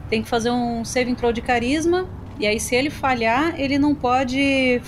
Tem 0.09 0.21
que 0.21 0.29
fazer 0.29 0.49
um 0.51 0.83
save 0.85 1.13
throw 1.15 1.31
de 1.33 1.41
carisma. 1.41 2.07
E 2.39 2.45
aí, 2.47 2.59
se 2.59 2.75
ele 2.75 2.89
falhar, 2.89 3.59
ele 3.59 3.77
não 3.79 3.95
pode 3.95 4.81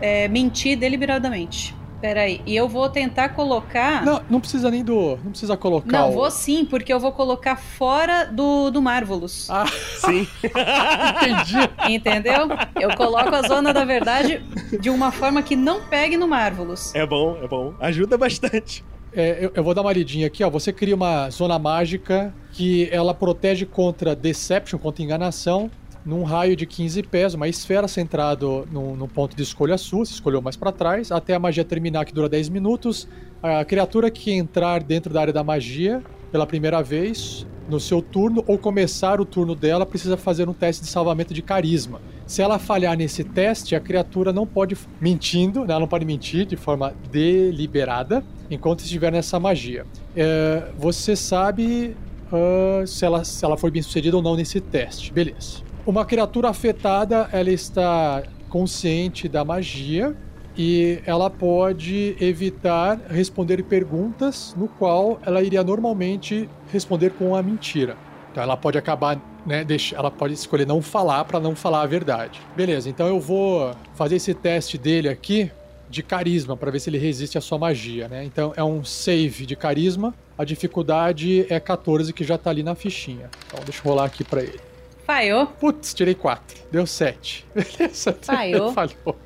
é, 0.00 0.28
mentir 0.28 0.78
deliberadamente. 0.78 1.74
Peraí. 2.00 2.40
E 2.46 2.56
eu 2.56 2.66
vou 2.66 2.88
tentar 2.88 3.30
colocar. 3.30 4.02
Não, 4.04 4.22
não 4.30 4.40
precisa 4.40 4.70
nem 4.70 4.82
do. 4.82 5.18
Não 5.22 5.30
precisa 5.32 5.54
colocar. 5.54 5.98
Não, 6.00 6.08
o- 6.10 6.12
vou 6.12 6.30
sim, 6.30 6.64
porque 6.64 6.90
eu 6.90 6.98
vou 6.98 7.12
colocar 7.12 7.56
fora 7.56 8.24
do, 8.24 8.70
do 8.70 8.80
Marvelous. 8.80 9.48
Ah, 9.50 9.66
Sim. 10.00 10.26
entendi. 10.44 11.70
Entendeu? 11.94 12.48
Eu 12.80 12.94
coloco 12.96 13.34
a 13.34 13.42
zona 13.42 13.72
da 13.72 13.84
verdade 13.84 14.42
de 14.80 14.88
uma 14.90 15.10
forma 15.12 15.42
que 15.42 15.54
não 15.56 15.82
pegue 15.82 16.16
no 16.16 16.26
Marvelous. 16.26 16.94
É 16.94 17.04
bom, 17.06 17.36
é 17.42 17.46
bom. 17.48 17.74
Ajuda 17.80 18.16
bastante. 18.16 18.82
É, 19.12 19.44
eu, 19.44 19.52
eu 19.54 19.64
vou 19.64 19.74
dar 19.74 19.82
uma 19.82 19.92
lidinha 19.92 20.26
aqui, 20.26 20.44
ó. 20.44 20.50
Você 20.50 20.72
cria 20.72 20.94
uma 20.94 21.30
zona 21.30 21.58
mágica 21.58 22.32
que 22.52 22.88
ela 22.92 23.12
protege 23.12 23.66
contra 23.66 24.14
Deception, 24.14 24.78
contra 24.78 25.02
enganação, 25.02 25.70
num 26.04 26.22
raio 26.22 26.56
de 26.56 26.66
15 26.66 27.02
pés, 27.04 27.34
uma 27.34 27.48
esfera 27.48 27.86
centrada 27.86 28.46
num, 28.70 28.96
num 28.96 29.08
ponto 29.08 29.36
de 29.36 29.42
escolha 29.42 29.76
sua, 29.76 30.04
você 30.04 30.12
escolheu 30.12 30.40
mais 30.40 30.56
pra 30.56 30.72
trás, 30.72 31.12
até 31.12 31.34
a 31.34 31.38
magia 31.38 31.64
terminar, 31.64 32.04
que 32.04 32.14
dura 32.14 32.28
10 32.28 32.48
minutos. 32.48 33.06
A 33.42 33.64
criatura 33.64 34.10
que 34.10 34.32
entrar 34.32 34.82
dentro 34.82 35.12
da 35.12 35.20
área 35.20 35.32
da 35.32 35.44
magia 35.44 36.02
pela 36.30 36.46
primeira 36.46 36.82
vez 36.82 37.46
no 37.68 37.78
seu 37.78 38.02
turno 38.02 38.42
ou 38.46 38.58
começar 38.58 39.20
o 39.20 39.24
turno 39.24 39.54
dela 39.54 39.86
precisa 39.86 40.16
fazer 40.16 40.48
um 40.48 40.52
teste 40.52 40.82
de 40.82 40.88
salvamento 40.88 41.32
de 41.32 41.40
carisma. 41.40 42.00
Se 42.26 42.42
ela 42.42 42.58
falhar 42.58 42.96
nesse 42.96 43.22
teste, 43.22 43.74
a 43.74 43.80
criatura 43.80 44.32
não 44.32 44.46
pode 44.46 44.76
mentindo, 45.00 45.60
né, 45.60 45.70
ela 45.70 45.80
não 45.80 45.88
pode 45.88 46.04
mentir 46.04 46.46
de 46.46 46.56
forma 46.56 46.94
deliberada 47.10 48.24
enquanto 48.50 48.80
estiver 48.80 49.12
nessa 49.12 49.38
magia. 49.38 49.86
É, 50.16 50.70
você 50.76 51.14
sabe 51.14 51.96
ah, 52.32 52.84
se, 52.86 53.04
ela, 53.04 53.24
se 53.24 53.44
ela 53.44 53.56
foi 53.56 53.70
bem 53.70 53.82
sucedida 53.82 54.16
ou 54.16 54.22
não 54.22 54.36
nesse 54.36 54.60
teste. 54.60 55.12
Beleza. 55.12 55.62
Uma 55.86 56.04
criatura 56.04 56.48
afetada, 56.48 57.28
ela 57.32 57.50
está 57.50 58.22
consciente 58.48 59.28
da 59.28 59.44
magia 59.44 60.16
e 60.62 61.00
ela 61.06 61.30
pode 61.30 62.14
evitar 62.20 63.00
responder 63.08 63.62
perguntas 63.62 64.54
no 64.58 64.68
qual 64.68 65.18
ela 65.24 65.42
iria 65.42 65.64
normalmente 65.64 66.50
responder 66.70 67.12
com 67.12 67.34
a 67.34 67.42
mentira. 67.42 67.96
Então 68.30 68.42
ela 68.42 68.58
pode 68.58 68.76
acabar, 68.76 69.18
né, 69.46 69.64
deixa, 69.64 69.96
ela 69.96 70.10
pode 70.10 70.34
escolher 70.34 70.66
não 70.66 70.82
falar 70.82 71.24
para 71.24 71.40
não 71.40 71.56
falar 71.56 71.80
a 71.80 71.86
verdade. 71.86 72.42
Beleza, 72.54 72.90
então 72.90 73.08
eu 73.08 73.18
vou 73.18 73.74
fazer 73.94 74.16
esse 74.16 74.34
teste 74.34 74.76
dele 74.76 75.08
aqui 75.08 75.50
de 75.88 76.02
carisma 76.02 76.54
para 76.58 76.70
ver 76.70 76.78
se 76.78 76.90
ele 76.90 76.98
resiste 76.98 77.38
à 77.38 77.40
sua 77.40 77.56
magia, 77.56 78.06
né? 78.06 78.22
Então 78.22 78.52
é 78.54 78.62
um 78.62 78.84
save 78.84 79.46
de 79.46 79.56
carisma. 79.56 80.14
A 80.36 80.44
dificuldade 80.44 81.46
é 81.48 81.58
14 81.58 82.12
que 82.12 82.22
já 82.22 82.36
tá 82.36 82.50
ali 82.50 82.62
na 82.62 82.74
fichinha. 82.74 83.30
Então 83.46 83.64
deixa 83.64 83.80
eu 83.80 83.90
rolar 83.90 84.04
aqui 84.04 84.22
para 84.22 84.42
ele. 84.42 84.60
Falhou. 85.06 85.46
Putz, 85.46 85.94
tirei 85.94 86.14
4. 86.14 86.64
Deu 86.70 86.86
7. 86.86 87.46
Beleza. 87.56 88.16
Falhou. 88.20 88.72
Falhou. 88.76 89.16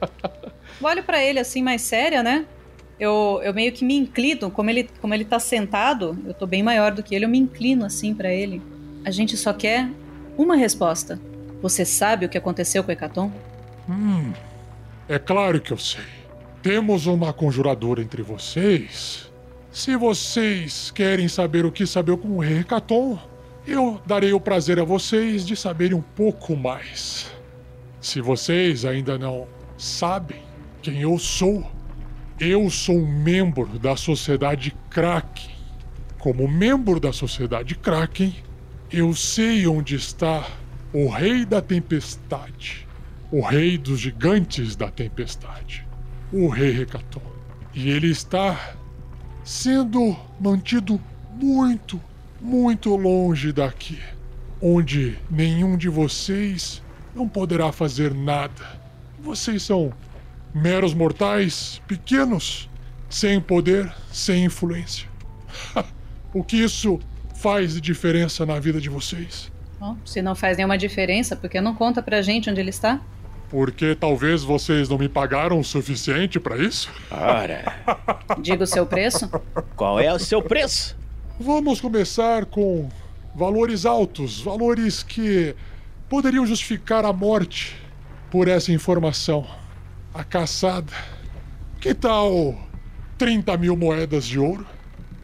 Olho 0.83 1.02
pra 1.02 1.23
ele 1.23 1.38
assim, 1.38 1.62
mais 1.62 1.83
séria, 1.83 2.23
né? 2.23 2.47
Eu, 2.99 3.40
eu 3.43 3.52
meio 3.52 3.73
que 3.73 3.85
me 3.85 3.97
inclino, 3.97 4.50
como 4.50 4.71
ele, 4.71 4.88
como 5.00 5.14
ele 5.14 5.25
tá 5.25 5.38
sentado, 5.38 6.16
eu 6.25 6.35
tô 6.35 6.47
bem 6.47 6.62
maior 6.62 6.93
do 6.93 7.02
que 7.02 7.14
ele, 7.14 7.25
eu 7.25 7.28
me 7.28 7.38
inclino 7.38 7.85
assim 7.85 8.14
pra 8.14 8.33
ele. 8.33 8.62
A 9.04 9.11
gente 9.11 9.37
só 9.37 9.52
quer 9.52 9.88
uma 10.38 10.57
resposta. 10.57 11.21
Você 11.61 11.85
sabe 11.85 12.26
o 12.26 12.28
que 12.28 12.38
aconteceu 12.38 12.85
com 12.85 12.93
Hecaton? 12.93 13.33
Hum, 13.88 14.33
é 15.09 15.19
claro 15.19 15.61
que 15.61 15.73
eu 15.73 15.78
sei. 15.78 16.04
Temos 16.62 17.07
uma 17.07 17.33
conjuradora 17.33 18.00
entre 18.00 18.23
vocês. 18.23 19.31
Se 19.71 19.97
vocês 19.97 20.90
querem 20.90 21.26
saber 21.26 21.66
o 21.66 21.73
que 21.73 21.87
saber 21.87 22.16
com 22.16 22.38
o 22.38 22.45
Hecaton, 22.45 23.19
eu 23.66 24.00
darei 24.07 24.33
o 24.33 24.40
prazer 24.40 24.78
a 24.78 24.85
vocês 24.85 25.45
de 25.45 25.57
saberem 25.57 25.97
um 25.97 26.02
pouco 26.02 26.54
mais. 26.57 27.31
Se 28.00 28.21
vocês 28.21 28.85
ainda 28.85 29.19
não 29.19 29.49
sabem 29.76 30.53
quem 30.84 31.00
eu 31.00 31.18
sou, 31.18 31.66
eu 32.38 32.68
sou 32.68 32.98
um 32.98 33.22
membro 33.22 33.78
da 33.78 33.96
Sociedade 33.96 34.76
Kraken. 34.90 35.54
Como 36.18 36.46
membro 36.46 37.00
da 37.00 37.10
Sociedade 37.10 37.74
Kraken, 37.74 38.34
eu 38.92 39.14
sei 39.14 39.66
onde 39.66 39.94
está 39.94 40.46
o 40.92 41.08
Rei 41.08 41.46
da 41.46 41.62
Tempestade, 41.62 42.86
o 43.32 43.40
Rei 43.40 43.78
dos 43.78 43.98
Gigantes 43.98 44.76
da 44.76 44.90
Tempestade, 44.90 45.86
o 46.30 46.48
Rei 46.48 46.82
Hecaton. 46.82 47.22
E 47.72 47.88
ele 47.88 48.10
está 48.10 48.74
sendo 49.42 50.14
mantido 50.38 51.00
muito, 51.40 51.98
muito 52.42 52.94
longe 52.94 53.52
daqui, 53.52 53.98
onde 54.60 55.18
nenhum 55.30 55.78
de 55.78 55.88
vocês 55.88 56.82
não 57.14 57.26
poderá 57.26 57.72
fazer 57.72 58.12
nada. 58.12 58.78
Vocês 59.18 59.62
são 59.62 59.90
meros 60.54 60.94
mortais, 60.94 61.82
pequenos, 61.87 62.68
sem 63.11 63.40
poder, 63.40 63.92
sem 64.12 64.44
influência. 64.44 65.08
o 66.32 66.42
que 66.44 66.56
isso 66.56 67.00
faz 67.34 67.75
de 67.75 67.80
diferença 67.80 68.46
na 68.46 68.58
vida 68.58 68.80
de 68.80 68.88
vocês? 68.88 69.50
Bom, 69.78 69.96
se 70.04 70.23
não 70.23 70.34
faz 70.34 70.56
nenhuma 70.56 70.78
diferença, 70.78 71.37
por 71.37 71.50
que 71.50 71.61
não 71.61 71.75
conta 71.75 72.00
pra 72.02 72.23
gente 72.23 72.49
onde 72.49 72.61
ele 72.61 72.70
está? 72.70 73.00
Porque 73.50 73.94
talvez 73.94 74.42
vocês 74.42 74.88
não 74.88 74.96
me 74.96 75.08
pagaram 75.08 75.61
o 75.61 75.64
suficiente 75.64 76.40
pra 76.40 76.56
isso? 76.56 76.90
Ora, 77.11 77.64
Diga 78.40 78.64
o 78.64 78.66
seu 78.66 78.87
preço. 78.87 79.30
qual 79.76 80.00
é 80.00 80.12
o 80.12 80.18
seu 80.18 80.40
preço? 80.40 80.96
Vamos 81.38 81.80
começar 81.80 82.46
com 82.46 82.88
valores 83.34 83.84
altos, 83.84 84.40
valores 84.40 85.02
que 85.02 85.54
poderiam 86.08 86.46
justificar 86.46 87.04
a 87.04 87.12
morte 87.12 87.76
por 88.30 88.49
essa 88.49 88.73
informação. 88.73 89.46
A 90.14 90.23
caçada. 90.23 90.92
Que 91.80 91.92
tal 91.92 92.56
30 93.18 93.56
mil 93.56 93.76
moedas 93.76 94.25
de 94.25 94.38
ouro? 94.38 94.64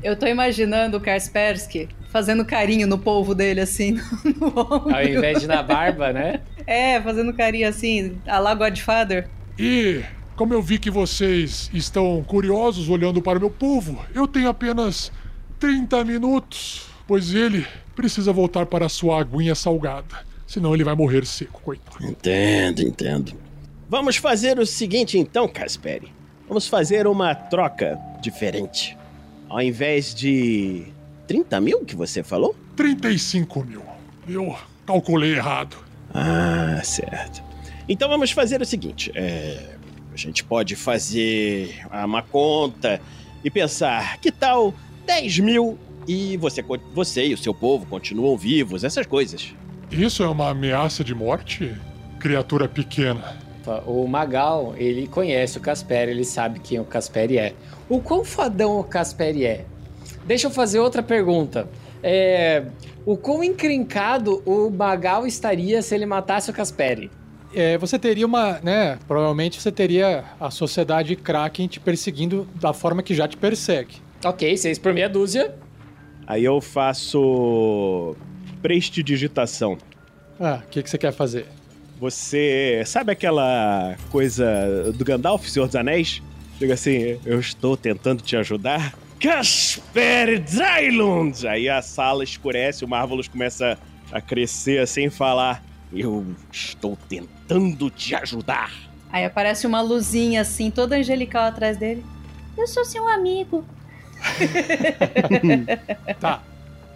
Eu 0.03 0.17
tô 0.17 0.27
imaginando 0.27 0.97
o 0.97 1.01
Kaspersky 1.01 1.89
fazendo 2.11 2.45
carinho 2.45 2.87
no 2.87 2.99
polvo 2.99 3.35
dele, 3.35 3.61
assim, 3.61 3.93
no 4.39 4.49
ombro. 4.49 4.95
Ao 4.95 5.05
invés 5.05 5.41
de 5.41 5.47
na 5.47 5.63
barba, 5.63 6.13
né? 6.13 6.41
É, 6.67 7.01
fazendo 7.01 7.33
carinho 7.33 7.69
assim, 7.69 8.19
a 8.27 8.39
la 8.39 8.55
Godfather. 8.55 9.29
E 9.59 10.03
como 10.37 10.55
eu 10.55 10.63
vi 10.63 10.79
que 10.79 10.91
vocês 10.91 11.71
estão 11.73 12.25
curiosos 12.27 12.89
olhando 12.89 13.23
para 13.23 13.39
o 13.39 13.41
meu 13.41 13.51
povo, 13.51 14.05
eu 14.15 14.27
tenho 14.27 14.49
apenas 14.49 15.13
30 15.59 16.05
minutos, 16.05 16.87
pois 17.07 17.35
ele 17.35 17.67
precisa 17.95 18.33
voltar 18.33 18.67
para 18.67 18.87
a 18.87 18.89
sua 18.89 19.21
aguinha 19.21 19.55
salgada. 19.55 20.29
Senão 20.47 20.75
ele 20.75 20.83
vai 20.83 20.97
morrer 20.97 21.25
seco, 21.25 21.61
coitado. 21.63 22.05
Entendo, 22.05 22.83
entendo. 22.83 23.35
Vamos 23.91 24.17
fazer 24.19 24.57
o 24.61 24.65
seguinte 24.65 25.19
então, 25.19 25.49
Casperi. 25.49 26.13
Vamos 26.47 26.69
fazer 26.69 27.09
uma 27.09 27.35
troca 27.35 27.99
diferente. 28.23 28.97
Ao 29.49 29.61
invés 29.61 30.15
de 30.15 30.85
30 31.27 31.61
mil 31.61 31.85
que 31.85 31.97
você 31.97 32.23
falou? 32.23 32.55
35 32.77 33.65
mil. 33.65 33.83
Eu 34.29 34.57
calculei 34.87 35.35
errado. 35.35 35.77
Ah, 36.15 36.81
certo. 36.85 37.43
Então 37.89 38.09
vamos 38.09 38.31
fazer 38.31 38.63
o 38.63 38.65
seguinte: 38.65 39.11
é, 39.13 39.75
a 40.15 40.17
gente 40.17 40.45
pode 40.45 40.77
fazer 40.77 41.85
uma 41.93 42.23
conta 42.23 43.01
e 43.43 43.51
pensar, 43.51 44.19
que 44.19 44.31
tal 44.31 44.73
10 45.05 45.41
mil 45.41 45.77
e 46.07 46.37
você, 46.37 46.65
você 46.95 47.27
e 47.27 47.35
o 47.35 47.39
seu 47.39 47.53
povo 47.53 47.87
continuam 47.87 48.37
vivos, 48.37 48.85
essas 48.85 49.05
coisas. 49.05 49.53
Isso 49.91 50.23
é 50.23 50.29
uma 50.29 50.51
ameaça 50.51 51.03
de 51.03 51.13
morte? 51.13 51.75
Criatura 52.21 52.69
pequena. 52.69 53.50
O 53.87 54.07
Magal, 54.07 54.75
ele 54.77 55.07
conhece 55.07 55.59
o 55.59 55.61
Casperi, 55.61 56.11
ele 56.11 56.25
sabe 56.25 56.61
quem 56.61 56.81
o 56.81 56.85
Casperi 56.85 57.39
é. 57.39 57.55
O 57.89 58.01
quão 58.01 58.25
fodão 58.25 58.79
o 58.79 58.85
Casperi 58.85 59.45
é? 59.45 59.65
Deixa 60.25 60.47
eu 60.47 60.51
fazer 60.51 60.79
outra 60.79 61.03
pergunta. 61.03 61.69
É, 62.03 62.65
o 63.05 63.17
quão 63.17 63.43
encrencado 63.45 64.43
o 64.47 64.71
Magal 64.71 65.27
estaria 65.27 65.83
se 65.83 65.95
ele 65.95 66.07
matasse 66.07 66.51
o 66.51 66.55
Casperi? 66.55 67.11
É, 67.55 67.77
você 67.77 67.99
teria 67.99 68.27
uma, 68.27 68.61
né? 68.63 68.99
Provavelmente 69.09 69.61
você 69.61 69.73
teria 69.73 70.25
a 70.39 70.51
sociedade 70.51 71.17
Kraken 71.17 71.67
te 71.67 71.81
perseguindo 71.81 72.47
da 72.55 72.73
forma 72.73 73.03
que 73.03 73.15
já 73.15 73.27
te 73.27 73.37
persegue. 73.37 73.97
Ok, 74.25 74.57
seis 74.57 74.79
por 74.79 74.93
meia 74.93 75.09
dúzia. 75.09 75.55
Aí 76.27 76.45
eu 76.45 76.61
faço 76.61 78.15
prestidigitação. 78.63 79.77
Ah, 80.39 80.61
o 80.65 80.69
que, 80.69 80.83
que 80.83 80.89
você 80.89 80.97
quer 80.97 81.13
fazer? 81.13 81.47
Você 82.01 82.83
sabe 82.87 83.13
aquela 83.13 83.95
coisa 84.11 84.91
do 84.95 85.05
Gandalf, 85.05 85.47
Senhor 85.47 85.67
dos 85.67 85.77
Anéis? 85.77 86.23
Chega 86.59 86.73
assim, 86.73 87.21
eu 87.27 87.39
estou 87.39 87.77
tentando 87.77 88.23
te 88.23 88.35
ajudar. 88.37 88.95
Casper 89.21 90.43
Drylund! 90.43 91.47
Aí 91.47 91.69
a 91.69 91.83
sala 91.83 92.25
escurece, 92.25 92.87
o 92.87 92.89
Marvelous 92.89 93.29
começa 93.29 93.79
a 94.11 94.19
crescer 94.19 94.89
sem 94.89 95.11
falar. 95.11 95.63
Eu 95.93 96.25
estou 96.51 96.97
tentando 97.07 97.91
te 97.91 98.15
ajudar. 98.15 98.73
Aí 99.13 99.27
aparece 99.27 99.67
uma 99.67 99.83
luzinha 99.83 100.41
assim, 100.41 100.71
toda 100.71 100.97
angelical 100.97 101.45
atrás 101.45 101.77
dele. 101.77 102.03
Eu 102.57 102.67
sou 102.67 102.85
seu 102.87 103.07
amigo. 103.07 103.63
Tá. 106.19 106.43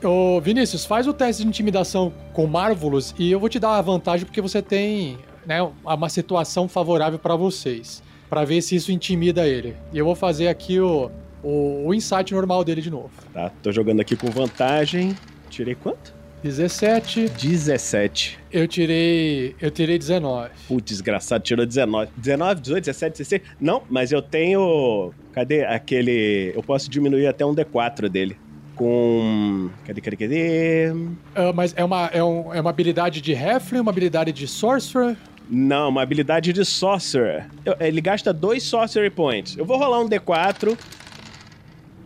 Ô, 0.04 0.38
Vinícius, 0.38 0.84
faz 0.84 1.06
o 1.06 1.14
teste 1.14 1.42
de 1.42 1.48
intimidação 1.48 2.12
com 2.34 2.46
Marvelous 2.46 3.14
e 3.18 3.32
eu 3.32 3.40
vou 3.40 3.48
te 3.48 3.58
dar 3.58 3.78
a 3.78 3.80
vantagem 3.80 4.26
porque 4.26 4.40
você 4.40 4.60
tem 4.60 5.18
né, 5.46 5.62
uma 5.82 6.08
situação 6.10 6.68
favorável 6.68 7.18
pra 7.18 7.36
vocês. 7.36 8.02
Pra 8.28 8.44
ver 8.44 8.60
se 8.60 8.76
isso 8.76 8.92
intimida 8.92 9.46
ele. 9.46 9.74
E 9.92 9.98
eu 9.98 10.04
vou 10.04 10.14
fazer 10.14 10.48
aqui 10.48 10.78
o, 10.78 11.10
o, 11.42 11.86
o 11.86 11.94
insight 11.94 12.34
normal 12.34 12.64
dele 12.64 12.82
de 12.82 12.90
novo. 12.90 13.10
Tá, 13.32 13.50
tô 13.62 13.72
jogando 13.72 14.00
aqui 14.00 14.14
com 14.16 14.30
vantagem. 14.30 15.16
Tirei 15.48 15.74
quanto? 15.74 16.12
17, 16.42 17.30
17. 17.30 18.38
eu 18.52 18.68
tirei. 18.68 19.56
Eu 19.58 19.70
tirei 19.70 19.98
19. 19.98 20.50
Putz, 20.68 20.92
desgraçado, 20.92 21.42
tirou 21.42 21.64
19. 21.64 22.10
19, 22.18 22.60
18, 22.60 22.84
17, 22.84 23.12
16? 23.18 23.42
Não, 23.58 23.82
mas 23.88 24.12
eu 24.12 24.20
tenho. 24.20 25.14
Cadê 25.32 25.64
aquele. 25.64 26.52
Eu 26.54 26.62
posso 26.62 26.90
diminuir 26.90 27.26
até 27.26 27.46
um 27.46 27.54
D4 27.54 28.10
dele. 28.10 28.36
Com. 28.76 29.70
Cadê, 29.86 30.00
cadê, 30.00 30.16
cadê? 30.16 30.92
Ah, 31.34 31.52
mas 31.54 31.72
é 31.76 31.84
uma, 31.84 32.06
é, 32.06 32.22
um- 32.22 32.52
é 32.52 32.60
uma 32.60 32.70
habilidade 32.70 33.20
de 33.20 33.34
Halfling, 33.34 33.80
uma 33.80 33.90
habilidade 33.90 34.32
de 34.32 34.46
Sorcerer. 34.48 35.16
Não, 35.48 35.90
uma 35.90 36.02
habilidade 36.02 36.52
de 36.52 36.64
Sorcerer. 36.64 37.46
Ele 37.78 38.00
gasta 38.00 38.32
dois 38.32 38.62
Sorcery 38.62 39.10
Points. 39.10 39.56
Eu 39.56 39.64
vou 39.64 39.76
rolar 39.78 40.00
um 40.00 40.08
D4. 40.08 40.76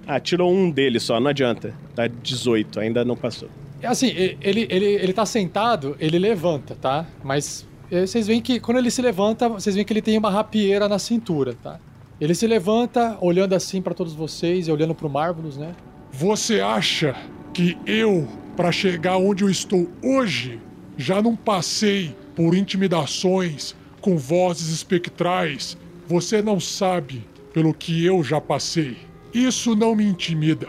Ah, 0.07 0.19
tirou 0.19 0.53
um 0.53 0.71
dele 0.71 0.99
só, 0.99 1.21
não 1.21 1.29
adianta. 1.31 1.75
Tá 1.95 2.07
18, 2.07 2.81
ainda 2.81 3.05
não 3.05 3.17
passou. 3.17 3.49
É 3.81 3.87
Assim, 3.87 4.09
ele, 4.09 4.67
ele, 4.71 4.87
ele 4.87 5.13
tá 5.13 5.25
sentado, 5.25 5.97
ele 6.01 6.19
levanta, 6.19 6.75
tá? 6.75 7.07
Mas 7.23 7.67
vocês 7.91 8.27
veem 8.27 8.41
que 8.41 8.59
quando 8.59 8.79
ele 8.79 8.91
se 8.91 9.01
levanta, 9.01 9.49
vocês 9.49 9.75
veem 9.75 9.85
que 9.87 9.93
ele 9.93 10.03
tem 10.03 10.19
uma 10.19 10.31
rapieira 10.31 10.89
na 10.89 10.99
cintura, 10.99 11.55
tá? 11.63 11.79
Ele 12.21 12.35
se 12.35 12.47
levanta, 12.47 13.17
olhando 13.21 13.55
assim 13.55 13.81
pra 13.81 13.95
todos 13.95 14.13
vocês 14.15 14.67
e 14.67 14.73
olhando 14.73 14.95
pro 14.95 15.09
Marvelous, 15.09 15.57
né? 15.57 15.73
Você 16.19 16.61
acha 16.61 17.15
que 17.55 17.79
eu, 17.87 18.27
para 18.57 18.73
chegar 18.73 19.19
onde 19.19 19.45
eu 19.45 19.49
estou 19.49 19.89
hoje, 20.03 20.61
já 20.97 21.23
não 21.23 21.37
passei 21.37 22.13
por 22.35 22.57
intimidações 22.57 23.73
com 24.01 24.19
vozes 24.19 24.71
espectrais? 24.71 25.79
Você 26.09 26.43
não 26.43 26.59
sabe 26.59 27.25
pelo 27.55 27.73
que 27.73 28.05
eu 28.05 28.25
já 28.25 28.41
passei. 28.41 28.97
Isso 29.33 29.77
não 29.77 29.95
me 29.95 30.05
intimida. 30.05 30.67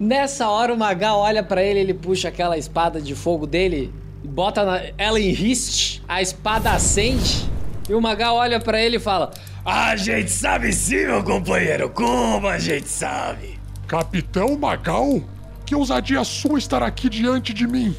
Nessa 0.00 0.48
hora 0.48 0.74
o 0.74 0.76
Magal 0.76 1.20
olha 1.20 1.44
pra 1.44 1.62
ele, 1.62 1.78
ele 1.78 1.94
puxa 1.94 2.26
aquela 2.26 2.58
espada 2.58 3.00
de 3.00 3.14
fogo 3.14 3.46
dele, 3.46 3.94
bota 4.24 4.64
na, 4.64 4.82
ela 4.98 5.20
em 5.20 5.30
riste, 5.30 6.02
a 6.08 6.20
espada 6.20 6.72
acende, 6.72 7.48
e 7.88 7.94
o 7.94 8.00
Magal 8.00 8.34
olha 8.34 8.58
pra 8.58 8.82
ele 8.82 8.96
e 8.96 9.00
fala: 9.00 9.32
A 9.64 9.94
gente 9.94 10.32
sabe 10.32 10.72
sim, 10.72 11.06
meu 11.06 11.22
companheiro. 11.22 11.88
Como 11.90 12.48
a 12.48 12.58
gente 12.58 12.88
sabe? 12.88 13.53
Capitão 13.86 14.58
Magal? 14.58 15.22
Que 15.66 15.74
ousadia 15.74 16.24
sua 16.24 16.58
estar 16.58 16.82
aqui 16.82 17.08
diante 17.08 17.52
de 17.52 17.66
mim? 17.66 17.94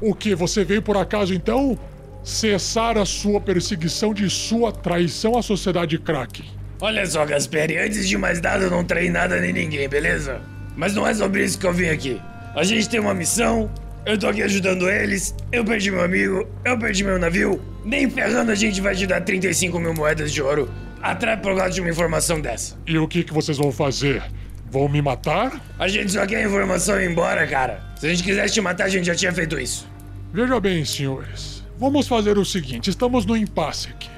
O 0.00 0.14
que, 0.14 0.34
você 0.34 0.64
veio 0.64 0.82
por 0.82 0.96
acaso 0.96 1.34
então? 1.34 1.78
Cessar 2.22 2.98
a 2.98 3.04
sua 3.04 3.40
perseguição 3.40 4.12
de 4.12 4.28
sua 4.28 4.72
traição 4.72 5.36
à 5.36 5.42
sociedade 5.42 5.98
Kraken. 5.98 6.46
Olha 6.80 7.04
só, 7.06 7.24
Gasperi, 7.26 7.78
antes 7.78 8.08
de 8.08 8.16
mais 8.16 8.40
nada, 8.40 8.64
eu 8.64 8.70
não 8.70 8.84
traí 8.84 9.10
nada 9.10 9.38
nem 9.40 9.52
ninguém, 9.52 9.88
beleza? 9.88 10.40
Mas 10.76 10.94
não 10.94 11.06
é 11.06 11.12
sobre 11.12 11.44
isso 11.44 11.58
que 11.58 11.66
eu 11.66 11.72
vim 11.72 11.88
aqui. 11.88 12.20
A 12.54 12.62
gente 12.62 12.88
tem 12.88 13.00
uma 13.00 13.14
missão, 13.14 13.70
eu 14.06 14.18
tô 14.18 14.26
aqui 14.26 14.42
ajudando 14.42 14.88
eles, 14.88 15.34
eu 15.52 15.64
perdi 15.64 15.90
meu 15.90 16.02
amigo, 16.02 16.48
eu 16.64 16.78
perdi 16.78 17.04
meu 17.04 17.18
navio. 17.18 17.60
Nem 17.84 18.08
ferrando 18.08 18.50
a 18.50 18.54
gente 18.54 18.80
vai 18.80 18.94
te 18.94 19.06
dar 19.06 19.20
35 19.20 19.78
mil 19.78 19.94
moedas 19.94 20.32
de 20.32 20.42
ouro. 20.42 20.70
Atrai 21.02 21.36
por 21.36 21.56
causa 21.56 21.74
de 21.74 21.80
uma 21.80 21.90
informação 21.90 22.40
dessa. 22.40 22.78
E 22.86 22.98
o 22.98 23.06
que, 23.06 23.24
que 23.24 23.32
vocês 23.32 23.58
vão 23.58 23.70
fazer? 23.72 24.22
Vão 24.70 24.88
me 24.88 25.02
matar? 25.02 25.60
A 25.78 25.88
gente 25.88 26.12
só 26.12 26.24
quer 26.26 26.46
informação 26.46 27.00
e 27.00 27.04
ir 27.04 27.10
embora, 27.10 27.46
cara. 27.46 27.82
Se 27.96 28.06
a 28.06 28.10
gente 28.10 28.22
quisesse 28.22 28.54
te 28.54 28.60
matar, 28.60 28.84
a 28.84 28.88
gente 28.88 29.06
já 29.06 29.14
tinha 29.14 29.32
feito 29.32 29.58
isso. 29.58 29.88
Veja 30.32 30.60
bem, 30.60 30.84
senhores. 30.84 31.64
Vamos 31.78 32.06
fazer 32.06 32.38
o 32.38 32.44
seguinte: 32.44 32.88
estamos 32.88 33.26
no 33.26 33.36
impasse 33.36 33.88
aqui. 33.88 34.10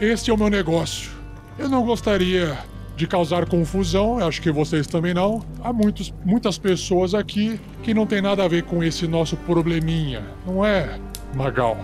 Este 0.00 0.30
é 0.30 0.34
o 0.34 0.38
meu 0.38 0.48
negócio. 0.48 1.10
Eu 1.58 1.68
não 1.68 1.84
gostaria 1.84 2.56
de 2.96 3.06
causar 3.06 3.46
confusão, 3.46 4.18
acho 4.18 4.40
que 4.40 4.50
vocês 4.50 4.86
também 4.86 5.12
não. 5.12 5.44
Há 5.62 5.72
muitos, 5.72 6.12
muitas 6.24 6.56
pessoas 6.58 7.14
aqui 7.14 7.60
que 7.82 7.92
não 7.92 8.06
tem 8.06 8.22
nada 8.22 8.44
a 8.44 8.48
ver 8.48 8.62
com 8.64 8.82
esse 8.82 9.06
nosso 9.06 9.36
probleminha, 9.36 10.22
não 10.46 10.64
é, 10.64 10.98
Magal? 11.34 11.78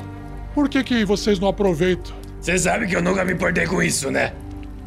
Por 0.55 0.69
que, 0.69 0.83
que 0.83 1.05
vocês 1.05 1.39
não 1.39 1.49
aproveitam? 1.49 2.15
Você 2.41 2.59
sabe 2.59 2.87
que 2.87 2.97
eu 2.97 3.03
nunca 3.03 3.25
me 3.25 3.33
importei 3.33 3.67
com 3.67 3.83
isso, 3.83 4.11
né? 4.11 4.33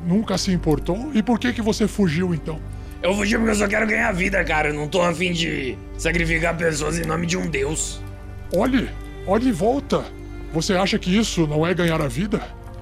Nunca 0.06 0.38
se 0.38 0.52
importou? 0.52 1.12
E 1.13 1.21
por 1.21 1.39
que, 1.39 1.54
que 1.54 1.62
você 1.62 1.88
fugiu 1.88 2.34
então? 2.34 2.60
Eu 3.02 3.14
fugi 3.14 3.36
porque 3.36 3.52
eu 3.52 3.56
só 3.56 3.68
quero 3.68 3.88
ganhar 3.88 4.12
vida, 4.12 4.44
cara. 4.44 4.70
Eu 4.70 4.74
não 4.74 4.88
tô 4.88 5.02
afim 5.02 5.32
de 5.32 5.78
sacrificar 5.98 6.58
pessoas 6.58 6.98
em 7.00 7.06
nome 7.06 7.26
de 7.26 7.38
um 7.38 7.48
deus. 7.48 8.02
Olhe, 8.56 8.90
olhe 9.26 9.50
em 9.50 9.52
volta. 9.52 10.04
Você 10.54 10.74
acha 10.74 10.98
que 10.98 11.16
isso 11.16 11.46
não 11.46 11.66
é 11.66 11.74
ganhar 11.74 12.02
a 12.02 12.08
vida? 12.08 12.42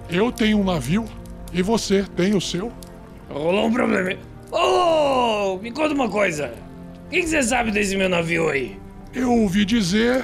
Eu 0.09 0.31
tenho 0.31 0.59
um 0.59 0.63
navio 0.63 1.05
e 1.51 1.61
você 1.61 2.03
tem 2.15 2.35
o 2.35 2.41
seu. 2.41 2.71
Rolou 3.29 3.67
um 3.67 3.73
problema. 3.73 4.17
Ô, 4.51 5.57
me 5.57 5.71
conta 5.71 5.93
uma 5.93 6.09
coisa. 6.09 6.53
O 7.05 7.09
que 7.09 7.21
que 7.21 7.27
você 7.27 7.43
sabe 7.43 7.71
desse 7.71 7.95
meu 7.95 8.07
navio 8.07 8.49
aí? 8.49 8.79
Eu 9.13 9.31
ouvi 9.31 9.65
dizer 9.65 10.23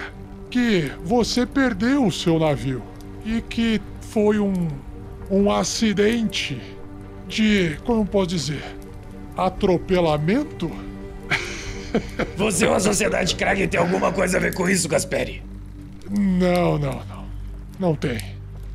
que 0.50 0.92
você 1.04 1.46
perdeu 1.46 2.06
o 2.06 2.12
seu 2.12 2.40
navio 2.40 2.84
e 3.26 3.42
que 3.42 3.82
foi 4.02 4.40
um, 4.40 4.68
um 5.30 5.52
acidente 5.52 6.62
de, 7.28 7.78
como 7.86 8.06
posso 8.06 8.28
dizer, 8.28 8.64
atropelamento? 9.48 10.72
Você 12.38 12.66
ou 12.66 12.74
a 12.74 12.80
sociedade 12.80 13.36
Kraken 13.36 13.68
tem 13.68 13.80
alguma 13.80 14.12
coisa 14.12 14.38
a 14.38 14.40
ver 14.40 14.54
com 14.54 14.68
isso, 14.70 14.88
Gasperi? 14.88 15.44
Não, 16.10 16.78
não, 16.78 17.04
não. 17.06 17.26
Não 17.80 17.96
tem. 17.96 18.20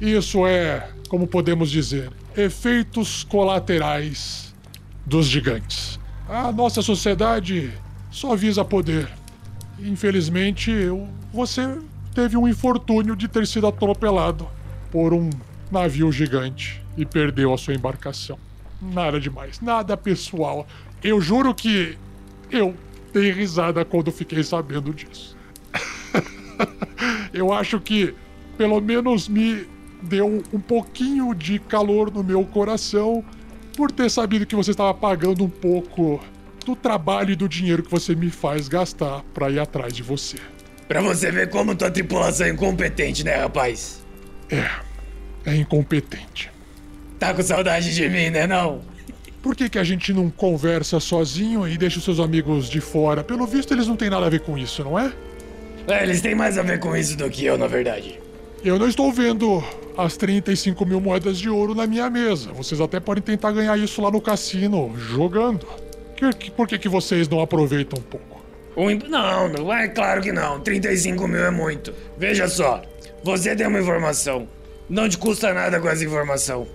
Isso 0.01 0.47
é, 0.47 0.89
como 1.09 1.27
podemos 1.27 1.71
dizer, 1.71 2.11
efeitos 2.37 3.25
colaterais 3.25 4.55
dos 5.07 5.27
gigantes. 5.27 5.99
A 6.29 6.53
nossa 6.53 6.83
sociedade 6.83 7.73
só 8.11 8.35
visa 8.37 8.65
poder. 8.65 9.09
Infelizmente, 9.79 10.71
eu- 10.71 11.09
você 11.33 11.79
teve 12.15 12.37
um 12.37 12.47
infortúnio 12.49 13.15
de 13.17 13.29
ter 13.29 13.47
sido 13.47 13.67
atropelado 13.67 14.47
por 14.91 15.13
um 15.15 15.31
navio 15.71 16.11
gigante 16.13 16.83
e 16.97 17.05
perdeu 17.07 17.53
a 17.55 17.59
sua 17.59 17.75
embarcação. 17.75 18.39
Nada 18.81 19.21
demais, 19.21 19.61
nada 19.61 19.97
pessoal. 19.97 20.67
Eu 21.03 21.21
juro 21.21 21.55
que 21.55 21.97
eu 22.51 22.75
dei 23.13 23.33
risada 23.33 23.85
quando 23.85 24.13
fiquei 24.13 24.43
sabendo 24.43 24.93
disso. 24.93 25.37
eu 27.33 27.53
acho 27.53 27.81
que 27.81 28.15
pelo 28.57 28.81
menos 28.81 29.29
me 29.29 29.67
deu 30.03 30.43
um 30.53 30.61
pouquinho 30.61 31.35
de 31.35 31.59
calor 31.59 32.13
no 32.13 32.23
meu 32.23 32.45
coração 32.45 33.25
por 33.77 33.91
ter 33.91 34.11
sabido 34.11 34.47
que 34.47 34.55
você 34.55 34.71
estava 34.71 34.95
pagando 34.95 35.45
um 35.45 35.51
pouco 35.51 36.21
do 36.65 36.75
trabalho 36.75 37.33
e 37.33 37.37
do 37.37 37.49
dinheiro 37.49 37.83
que 37.83 37.91
você 37.91 38.15
me 38.15 38.31
faz 38.31 38.69
gastar 38.69 39.23
pra 39.35 39.51
ir 39.51 39.59
atrás 39.59 39.93
de 39.93 40.03
você. 40.03 40.39
Pra 40.89 41.01
você 41.01 41.31
ver 41.31 41.51
como 41.51 41.75
tua 41.75 41.91
tripulação 41.91 42.47
é 42.47 42.51
incompetente, 42.51 43.25
né, 43.25 43.37
rapaz? 43.37 44.05
É, 44.51 44.71
é 45.45 45.57
incompetente. 45.57 46.51
Tá 47.19 47.33
com 47.35 47.43
saudade 47.43 47.95
de 47.95 48.09
mim, 48.09 48.31
né, 48.31 48.47
não? 48.47 48.81
Por 49.43 49.55
que, 49.55 49.69
que 49.69 49.79
a 49.79 49.85
gente 49.85 50.13
não 50.13 50.29
conversa 50.29 50.99
sozinho 50.99 51.67
e 51.69 51.79
deixa 51.79 51.99
os 51.99 52.05
seus 52.05 52.19
amigos 52.19 52.69
de 52.69 52.81
fora? 52.81 53.23
Pelo 53.23 53.47
visto, 53.47 53.73
eles 53.73 53.87
não 53.87 53.97
têm 53.97 54.11
nada 54.11 54.27
a 54.27 54.29
ver 54.29 54.41
com 54.41 54.59
isso, 54.59 54.83
não 54.83 54.99
é? 54.99 55.13
É, 55.89 56.03
eles 56.03 56.21
têm 56.21 56.35
mais 56.35 56.59
a 56.59 56.63
ver 56.63 56.81
com 56.81 56.97
isso 56.97 57.17
do 57.17 57.31
que 57.31 57.45
eu, 57.45 57.57
na 57.57 57.67
verdade. 57.69 58.19
Eu 58.65 58.79
não 58.79 58.89
estou 58.89 59.13
vendo 59.13 59.63
as 59.97 60.17
35 60.17 60.85
mil 60.85 61.01
moedas 61.01 61.39
de 61.39 61.49
ouro 61.49 61.75
na 61.75 61.87
minha 61.87 62.11
mesa. 62.11 62.53
Vocês 62.53 62.81
até 62.81 62.99
podem 62.99 63.23
tentar 63.23 63.53
ganhar 63.53 63.79
isso 63.79 64.03
lá 64.03 64.11
no 64.11 64.21
cassino, 64.21 64.93
jogando. 64.99 65.65
Que- 66.17 66.33
que- 66.33 66.51
por 66.51 66.67
que, 66.67 66.77
que 66.79 66.89
vocês 66.89 67.29
não 67.29 67.41
aproveitam 67.41 68.01
um 68.01 68.03
pouco? 68.03 68.45
Um 68.77 68.91
Não, 69.09 69.49
não, 69.49 69.73
é 69.73 69.87
claro 69.89 70.21
que 70.21 70.33
não. 70.33 70.59
35 70.61 71.29
mil 71.29 71.45
é 71.45 71.51
muito. 71.51 71.95
Veja 72.19 72.49
só, 72.49 72.83
você 73.23 73.55
tem 73.55 73.67
uma 73.69 73.79
informação. 73.81 74.49
Não 74.91 75.09
te 75.09 75.17
custa 75.17 75.55
nada 75.55 75.79
com 75.81 75.89
essa 75.89 76.05
informação. 76.05 76.67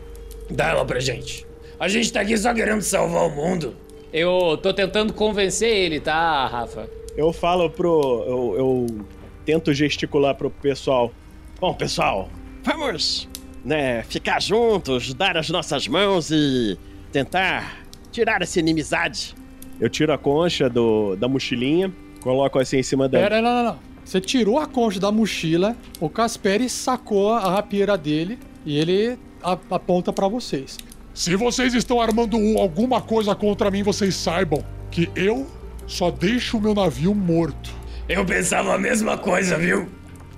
Dá 0.51 0.69
ela 0.69 0.85
pra 0.85 0.99
gente. 0.99 1.45
A 1.79 1.87
gente 1.87 2.11
tá 2.11 2.21
aqui 2.21 2.37
só 2.37 2.53
querendo 2.53 2.81
salvar 2.81 3.27
o 3.27 3.29
mundo. 3.29 3.75
Eu 4.13 4.57
tô 4.61 4.73
tentando 4.73 5.13
convencer 5.13 5.69
ele, 5.69 5.99
tá, 5.99 6.45
Rafa? 6.47 6.89
Eu 7.15 7.31
falo 7.31 7.69
pro. 7.69 8.23
Eu, 8.27 8.55
eu 8.57 9.05
tento 9.45 9.73
gesticular 9.73 10.35
pro 10.35 10.49
pessoal. 10.49 11.11
Bom, 11.59 11.73
pessoal, 11.73 12.29
vamos, 12.63 13.27
né, 13.63 14.03
ficar 14.03 14.41
juntos, 14.41 15.13
dar 15.13 15.37
as 15.37 15.49
nossas 15.49 15.87
mãos 15.87 16.29
e 16.31 16.77
tentar 17.11 17.83
tirar 18.11 18.41
essa 18.41 18.59
inimizade. 18.59 19.35
Eu 19.79 19.89
tiro 19.89 20.11
a 20.11 20.17
concha 20.17 20.69
do, 20.69 21.15
da 21.15 21.27
mochilinha, 21.27 21.91
coloco 22.21 22.59
assim 22.59 22.77
em 22.77 22.83
cima 22.83 23.07
dela. 23.07 23.23
Pera, 23.23 23.41
não, 23.41 23.55
não, 23.55 23.63
não. 23.63 23.79
Você 24.03 24.19
tirou 24.19 24.57
a 24.57 24.65
concha 24.65 24.99
da 24.99 25.11
mochila, 25.11 25.75
o 25.99 26.09
Casperi 26.09 26.67
sacou 26.67 27.31
a 27.31 27.51
rapieira 27.51 27.97
dele 27.97 28.39
e 28.65 28.77
ele 28.77 29.17
aponta 29.43 30.11
pra 30.13 30.27
vocês. 30.27 30.77
Se 31.13 31.35
vocês 31.35 31.73
estão 31.73 31.99
armando 32.01 32.37
um- 32.37 32.57
alguma 32.59 33.01
coisa 33.01 33.35
contra 33.35 33.69
mim, 33.69 33.83
vocês 33.83 34.15
saibam 34.15 34.63
que 34.89 35.09
eu 35.15 35.47
só 35.87 36.09
deixo 36.09 36.57
o 36.57 36.61
meu 36.61 36.73
navio 36.73 37.13
morto. 37.13 37.69
Eu 38.07 38.25
pensava 38.25 38.73
a 38.73 38.77
mesma 38.77 39.17
coisa, 39.17 39.57
viu? 39.57 39.87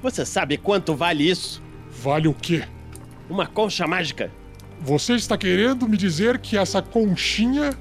Você 0.01 0.25
sabe 0.25 0.57
quanto 0.57 0.95
vale 0.95 1.29
isso? 1.29 1.61
Vale 2.01 2.27
o 2.27 2.33
quê? 2.33 2.63
Uma 3.29 3.45
concha 3.47 3.87
mágica? 3.87 4.31
Você 4.81 5.13
está 5.13 5.37
querendo 5.37 5.87
me 5.87 5.95
dizer 5.95 6.39
que 6.39 6.57
essa 6.57 6.81
conchinha 6.81 7.71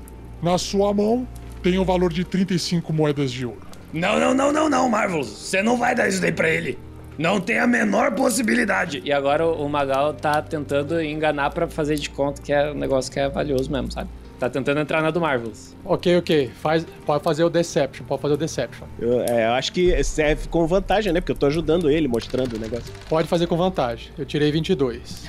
na 0.42 0.56
sua 0.58 0.92
mão 0.94 1.26
tem 1.62 1.78
o 1.78 1.84
valor 1.84 2.12
de 2.12 2.24
35 2.24 2.92
moedas 2.92 3.32
de 3.32 3.44
ouro? 3.46 3.60
Não, 3.92 4.18
não, 4.20 4.34
não, 4.34 4.52
não, 4.52 4.68
não, 4.70 4.88
Marvelous. 4.88 5.26
Você 5.28 5.62
não 5.62 5.76
vai 5.76 5.94
dar 5.94 6.08
isso 6.08 6.20
daí 6.20 6.32
pra 6.32 6.48
ele. 6.48 6.78
Não 7.18 7.40
tem 7.40 7.58
a 7.58 7.66
menor 7.66 8.12
possibilidade. 8.12 9.02
E 9.04 9.12
agora 9.12 9.46
o 9.46 9.68
Magal 9.68 10.14
tá 10.14 10.40
tentando 10.40 11.00
enganar 11.02 11.50
pra 11.50 11.66
fazer 11.66 11.96
de 11.96 12.10
conta 12.10 12.40
que 12.42 12.52
é 12.52 12.70
um 12.70 12.74
negócio 12.74 13.12
que 13.12 13.20
é 13.20 13.28
valioso 13.28 13.70
mesmo, 13.70 13.90
sabe? 13.90 14.08
Tá 14.42 14.50
tentando 14.50 14.80
entrar 14.80 15.00
na 15.00 15.12
do 15.12 15.20
Marvels. 15.20 15.76
Ok, 15.84 16.16
ok. 16.16 16.50
Faz, 16.60 16.84
pode 17.06 17.22
fazer 17.22 17.44
o 17.44 17.48
Deception, 17.48 18.04
pode 18.04 18.20
fazer 18.20 18.34
o 18.34 18.36
Deception. 18.36 18.88
Eu, 18.98 19.20
é, 19.20 19.46
eu 19.46 19.52
acho 19.52 19.72
que 19.72 20.02
serve 20.02 20.48
com 20.48 20.66
vantagem, 20.66 21.12
né? 21.12 21.20
Porque 21.20 21.30
eu 21.30 21.36
tô 21.36 21.46
ajudando 21.46 21.88
ele, 21.88 22.08
mostrando 22.08 22.56
o 22.56 22.58
negócio. 22.58 22.92
Pode 23.08 23.28
fazer 23.28 23.46
com 23.46 23.56
vantagem. 23.56 24.10
Eu 24.18 24.26
tirei 24.26 24.50
22. 24.50 25.28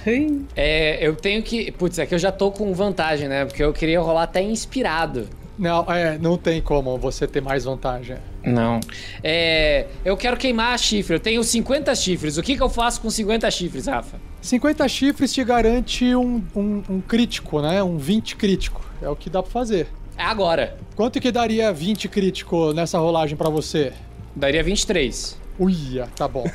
É, 0.55 0.97
eu 1.05 1.15
tenho 1.15 1.43
que. 1.43 1.71
Putz, 1.73 1.99
é 1.99 2.07
que 2.07 2.15
eu 2.15 2.17
já 2.17 2.31
tô 2.31 2.49
com 2.49 2.73
vantagem, 2.73 3.27
né? 3.27 3.45
Porque 3.45 3.63
eu 3.63 3.71
queria 3.71 3.99
rolar 3.99 4.23
até 4.23 4.41
inspirado. 4.41 5.29
Não, 5.57 5.85
é, 5.91 6.17
não 6.17 6.37
tem 6.37 6.61
como 6.61 6.97
você 6.97 7.27
ter 7.27 7.41
mais 7.41 7.65
vantagem. 7.65 8.17
Não. 8.43 8.79
É. 9.23 9.87
Eu 10.03 10.17
quero 10.17 10.35
queimar 10.35 10.73
a 10.73 10.77
chifre. 10.77 11.15
Eu 11.15 11.19
tenho 11.19 11.43
50 11.43 11.93
chifres. 11.95 12.37
O 12.37 12.43
que, 12.43 12.55
que 12.55 12.63
eu 12.63 12.69
faço 12.69 12.99
com 13.01 13.09
50 13.09 13.49
chifres, 13.51 13.85
Rafa? 13.87 14.19
50 14.41 14.87
chifres 14.87 15.31
te 15.31 15.43
garante 15.43 16.15
um, 16.15 16.43
um, 16.55 16.83
um 16.89 17.01
crítico, 17.01 17.61
né? 17.61 17.83
Um 17.83 17.97
20 17.97 18.35
crítico. 18.35 18.83
É 19.01 19.07
o 19.07 19.15
que 19.15 19.29
dá 19.29 19.43
pra 19.43 19.51
fazer. 19.51 19.87
É 20.17 20.23
agora. 20.23 20.77
Quanto 20.95 21.19
que 21.19 21.31
daria 21.31 21.71
20 21.71 22.07
crítico 22.09 22.73
nessa 22.73 22.97
rolagem 22.97 23.37
pra 23.37 23.49
você? 23.49 23.93
Daria 24.35 24.63
23. 24.63 25.37
Uia, 25.59 26.07
tá 26.15 26.27
bom. 26.27 26.45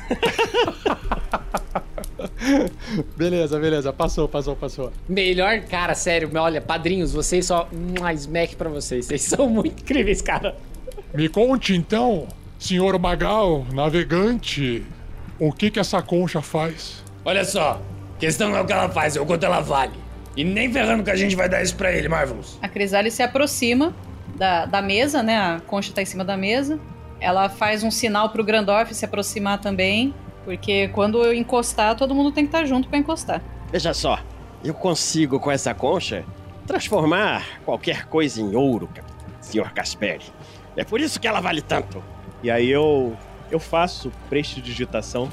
beleza, 3.15 3.59
beleza. 3.59 3.93
Passou, 3.93 4.27
passou, 4.27 4.55
passou. 4.55 4.91
Melhor, 5.07 5.61
cara, 5.61 5.93
sério, 5.95 6.29
olha, 6.35 6.61
padrinhos, 6.61 7.13
vocês 7.13 7.45
só. 7.45 7.67
Um 7.71 8.07
smack 8.11 8.55
pra 8.55 8.69
vocês. 8.69 9.05
Vocês 9.05 9.21
são 9.23 9.47
muito 9.47 9.81
incríveis, 9.81 10.21
cara. 10.21 10.55
Me 11.13 11.27
conte 11.27 11.75
então, 11.75 12.27
senhor 12.57 12.97
Magal, 12.99 13.65
navegante, 13.73 14.83
o 15.39 15.51
que 15.51 15.71
que 15.71 15.79
essa 15.79 16.01
concha 16.01 16.41
faz? 16.41 17.03
Olha 17.25 17.43
só, 17.43 17.81
questão 18.19 18.49
não 18.49 18.57
é 18.57 18.61
o 18.61 18.65
que 18.65 18.73
ela 18.73 18.89
faz, 18.89 19.15
é 19.15 19.21
o 19.21 19.25
quanto 19.25 19.45
ela 19.45 19.59
vale. 19.59 19.93
E 20.35 20.43
nem 20.43 20.71
ferrando 20.71 21.03
que 21.03 21.11
a 21.11 21.15
gente 21.15 21.35
vai 21.35 21.49
dar 21.49 21.61
isso 21.61 21.75
pra 21.75 21.91
ele, 21.91 22.07
Marvelous. 22.07 22.57
A 22.61 22.67
Crisale 22.67 23.09
se 23.11 23.23
aproxima 23.23 23.93
da, 24.35 24.65
da 24.65 24.81
mesa, 24.81 25.23
né? 25.23 25.37
A 25.37 25.61
concha 25.65 25.91
tá 25.91 26.01
em 26.01 26.05
cima 26.05 26.23
da 26.23 26.37
mesa. 26.37 26.79
Ela 27.19 27.49
faz 27.49 27.83
um 27.83 27.91
sinal 27.91 28.29
pro 28.29 28.43
Grandorf 28.43 28.93
se 28.93 29.03
aproximar 29.03 29.59
também. 29.59 30.13
Porque 30.49 30.87
quando 30.87 31.21
eu 31.21 31.31
encostar, 31.31 31.95
todo 31.95 32.15
mundo 32.15 32.31
tem 32.31 32.43
que 32.43 32.47
estar 32.47 32.65
junto 32.65 32.89
pra 32.89 32.97
encostar. 32.97 33.39
Veja 33.71 33.93
só, 33.93 34.17
eu 34.63 34.73
consigo 34.73 35.39
com 35.39 35.51
essa 35.51 35.75
concha 35.75 36.25
transformar 36.65 37.45
qualquer 37.63 38.07
coisa 38.07 38.41
em 38.41 38.55
ouro, 38.55 38.89
Sr. 39.41 39.71
Casperi. 39.71 40.23
É 40.75 40.83
por 40.83 40.99
isso 40.99 41.19
que 41.19 41.27
ela 41.27 41.39
vale 41.39 41.61
tanto. 41.61 42.03
E 42.41 42.49
aí 42.49 42.67
eu 42.67 43.15
eu 43.51 43.59
faço 43.59 44.11
prestidigitação 44.27 45.29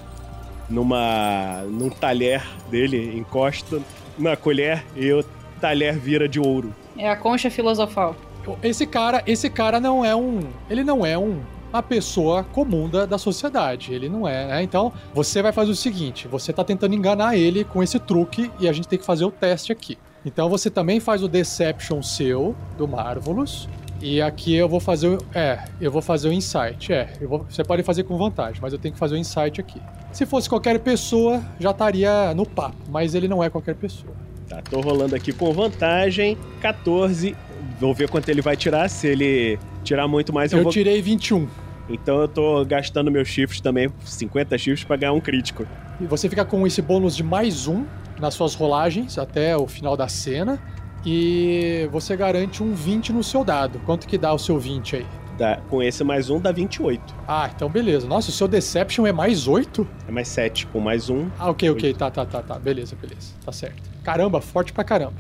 numa 0.69 1.63
num 1.63 1.89
talher 1.89 2.47
dele, 2.69 3.17
encosto 3.17 3.83
na 4.19 4.37
colher 4.37 4.85
e 4.95 5.11
o 5.15 5.25
talher 5.59 5.99
vira 5.99 6.29
de 6.29 6.39
ouro. 6.39 6.75
É 6.99 7.09
a 7.09 7.17
concha 7.17 7.51
filosofal. 7.51 8.15
Esse 8.63 8.87
cara, 8.87 9.23
esse 9.27 9.49
cara 9.49 9.81
não 9.81 10.05
é 10.05 10.15
um. 10.15 10.41
Ele 10.69 10.85
não 10.85 11.07
é 11.07 11.17
um. 11.17 11.41
Uma 11.77 11.83
pessoa 11.83 12.43
comum 12.43 12.89
da, 12.89 13.05
da 13.05 13.19
sociedade. 13.19 13.93
Ele 13.93 14.09
não 14.09 14.27
é, 14.27 14.47
né? 14.47 14.63
Então, 14.63 14.91
você 15.13 15.43
vai 15.43 15.53
fazer 15.53 15.71
o 15.71 15.77
seguinte: 15.77 16.27
você 16.27 16.51
tá 16.51 16.65
tentando 16.65 16.95
enganar 16.95 17.37
ele 17.37 17.65
com 17.65 17.83
esse 17.83 17.99
truque 17.99 18.51
e 18.59 18.67
a 18.67 18.73
gente 18.73 18.89
tem 18.89 18.99
que 18.99 19.05
fazer 19.05 19.27
o 19.27 19.31
teste 19.31 19.73
aqui. 19.73 19.99
Então, 20.25 20.49
você 20.49 20.71
também 20.71 21.01
faz 21.01 21.23
o 21.23 21.29
Deception 21.29 22.03
seu, 22.03 22.57
do 22.79 22.89
Marvelous. 22.89 23.69
E 24.01 24.23
aqui 24.23 24.55
eu 24.55 24.71
vou 24.71 24.81
fazer 24.81 25.09
o. 25.09 25.19
É, 25.35 25.65
eu 25.79 25.93
vou 25.93 26.01
fazer 26.01 26.31
o 26.31 26.33
Insight. 26.33 26.95
É, 26.95 27.13
eu 27.21 27.29
vou, 27.29 27.47
você 27.47 27.63
pode 27.63 27.83
fazer 27.83 28.05
com 28.05 28.17
vantagem, 28.17 28.59
mas 28.63 28.73
eu 28.73 28.79
tenho 28.79 28.95
que 28.95 28.99
fazer 28.99 29.15
o 29.15 29.19
Insight 29.19 29.61
aqui. 29.61 29.81
Se 30.13 30.25
fosse 30.25 30.49
qualquer 30.49 30.79
pessoa, 30.79 31.43
já 31.61 31.73
estaria 31.73 32.33
no 32.35 32.47
papo, 32.47 32.77
mas 32.89 33.15
ele 33.15 33.29
não 33.29 33.45
é 33.45 33.51
qualquer 33.51 33.75
pessoa. 33.75 34.15
Tá, 34.49 34.63
tô 34.63 34.81
rolando 34.81 35.15
aqui 35.15 35.31
com 35.31 35.53
vantagem 35.53 36.39
14 36.63 37.37
vou 37.79 37.95
ver 37.95 38.09
quanto 38.09 38.29
ele 38.29 38.41
vai 38.41 38.57
tirar. 38.57 38.89
Se 38.89 39.07
ele 39.07 39.59
tirar 39.85 40.09
muito 40.09 40.33
mais, 40.33 40.53
eu, 40.53 40.59
Eu 40.59 40.65
vou. 40.65 40.73
tirei 40.73 41.01
21. 41.01 41.47
Então 41.89 42.21
eu 42.21 42.29
tô 42.29 42.65
gastando 42.65 43.11
meus 43.11 43.29
shifts 43.29 43.61
também, 43.61 43.89
50 44.05 44.59
shifts, 44.59 44.85
pra 44.85 44.97
ganhar 44.97 45.13
um 45.13 45.21
crítico. 45.21 45.67
E 46.01 46.05
você 46.05 46.29
fica 46.29 46.45
com 46.45 46.67
esse 46.67 46.83
bônus 46.83 47.17
de 47.17 47.23
mais 47.23 47.67
um 47.67 47.85
nas 48.19 48.35
suas 48.35 48.55
rolagens 48.55 49.19
até 49.19 49.57
o 49.57 49.67
final 49.67 49.97
da 49.97 50.09
cena. 50.09 50.59
E 51.05 51.89
você 51.93 52.17
garante 52.17 52.63
um 52.63 52.75
20 52.75 53.13
no 53.13 53.23
seu 53.23 53.45
dado. 53.45 53.79
Quanto 53.87 54.09
que 54.09 54.19
dá 54.19 54.33
o 54.33 54.39
seu 54.39 54.59
20 54.59 54.97
aí? 54.97 55.07
Dá, 55.39 55.59
com 55.69 55.83
esse 55.83 56.03
mais 56.03 56.31
um, 56.31 56.41
dá 56.41 56.51
28. 56.51 57.15
Ah, 57.29 57.51
então 57.55 57.69
beleza. 57.69 58.09
Nossa, 58.09 58.31
o 58.31 58.33
seu 58.33 58.49
Deception 58.49 59.07
é 59.07 59.13
mais 59.13 59.47
8? 59.47 59.87
É 60.09 60.11
mais 60.11 60.29
7. 60.29 60.67
Com 60.67 60.81
mais 60.81 61.09
um. 61.11 61.29
Ah, 61.39 61.51
ok, 61.51 61.71
ok. 61.71 61.95
Tá, 61.95 62.11
tá, 62.11 62.25
tá, 62.25 62.43
tá. 62.43 62.59
Beleza, 62.59 62.97
beleza. 63.01 63.35
Tá 63.45 63.53
certo. 63.53 63.83
Caramba, 64.03 64.41
forte 64.41 64.73
pra 64.73 64.83
caramba. 64.83 65.15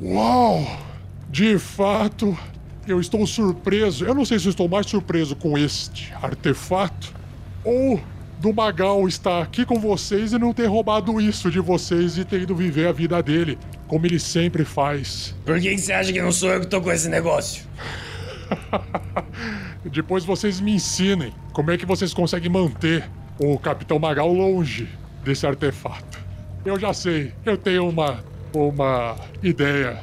Uau! 0.00 0.64
De 1.28 1.58
fato, 1.58 2.36
eu 2.86 3.00
estou 3.00 3.26
surpreso. 3.26 4.04
Eu 4.04 4.14
não 4.14 4.24
sei 4.24 4.38
se 4.38 4.46
eu 4.46 4.50
estou 4.50 4.68
mais 4.68 4.86
surpreso 4.86 5.36
com 5.36 5.56
este 5.56 6.12
artefato 6.22 7.12
ou 7.64 8.00
do 8.38 8.52
Magal 8.52 9.06
estar 9.06 9.40
aqui 9.40 9.64
com 9.64 9.78
vocês 9.78 10.32
e 10.32 10.38
não 10.38 10.52
ter 10.52 10.66
roubado 10.66 11.20
isso 11.20 11.48
de 11.48 11.60
vocês 11.60 12.18
e 12.18 12.24
ter 12.24 12.42
ido 12.42 12.56
viver 12.56 12.88
a 12.88 12.92
vida 12.92 13.22
dele, 13.22 13.56
como 13.86 14.04
ele 14.04 14.18
sempre 14.18 14.64
faz. 14.64 15.32
Por 15.44 15.60
que, 15.60 15.70
que 15.70 15.78
você 15.78 15.92
acha 15.92 16.12
que 16.12 16.20
não 16.20 16.32
sou 16.32 16.50
eu 16.50 16.60
que 16.60 16.66
tô 16.66 16.80
com 16.80 16.90
esse 16.90 17.08
negócio? 17.08 17.64
Depois 19.84 20.24
vocês 20.24 20.60
me 20.60 20.72
ensinem 20.72 21.32
como 21.52 21.70
é 21.70 21.78
que 21.78 21.86
vocês 21.86 22.12
conseguem 22.12 22.50
manter 22.50 23.08
o 23.38 23.56
Capitão 23.58 23.98
Magal 23.98 24.32
longe 24.32 24.88
desse 25.24 25.46
artefato. 25.46 26.18
Eu 26.64 26.78
já 26.78 26.92
sei, 26.92 27.32
eu 27.44 27.56
tenho 27.56 27.88
uma, 27.88 28.24
uma 28.52 29.16
ideia. 29.40 30.00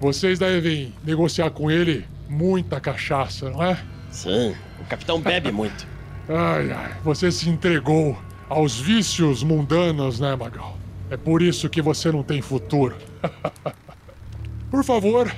Vocês 0.00 0.38
devem 0.38 0.94
negociar 1.04 1.50
com 1.50 1.70
ele 1.70 2.06
muita 2.32 2.80
cachaça, 2.80 3.50
não 3.50 3.62
é? 3.62 3.78
Sim, 4.10 4.54
o 4.80 4.84
capitão 4.84 5.20
bebe 5.20 5.52
muito. 5.52 5.86
Ai, 6.28 6.72
ai, 6.72 6.92
você 7.04 7.30
se 7.30 7.48
entregou 7.48 8.16
aos 8.48 8.80
vícios 8.80 9.42
mundanos, 9.42 10.18
né, 10.18 10.34
Magal? 10.34 10.78
É 11.10 11.16
por 11.16 11.42
isso 11.42 11.68
que 11.68 11.82
você 11.82 12.10
não 12.10 12.22
tem 12.22 12.40
futuro. 12.40 12.96
por 14.70 14.82
favor, 14.82 15.30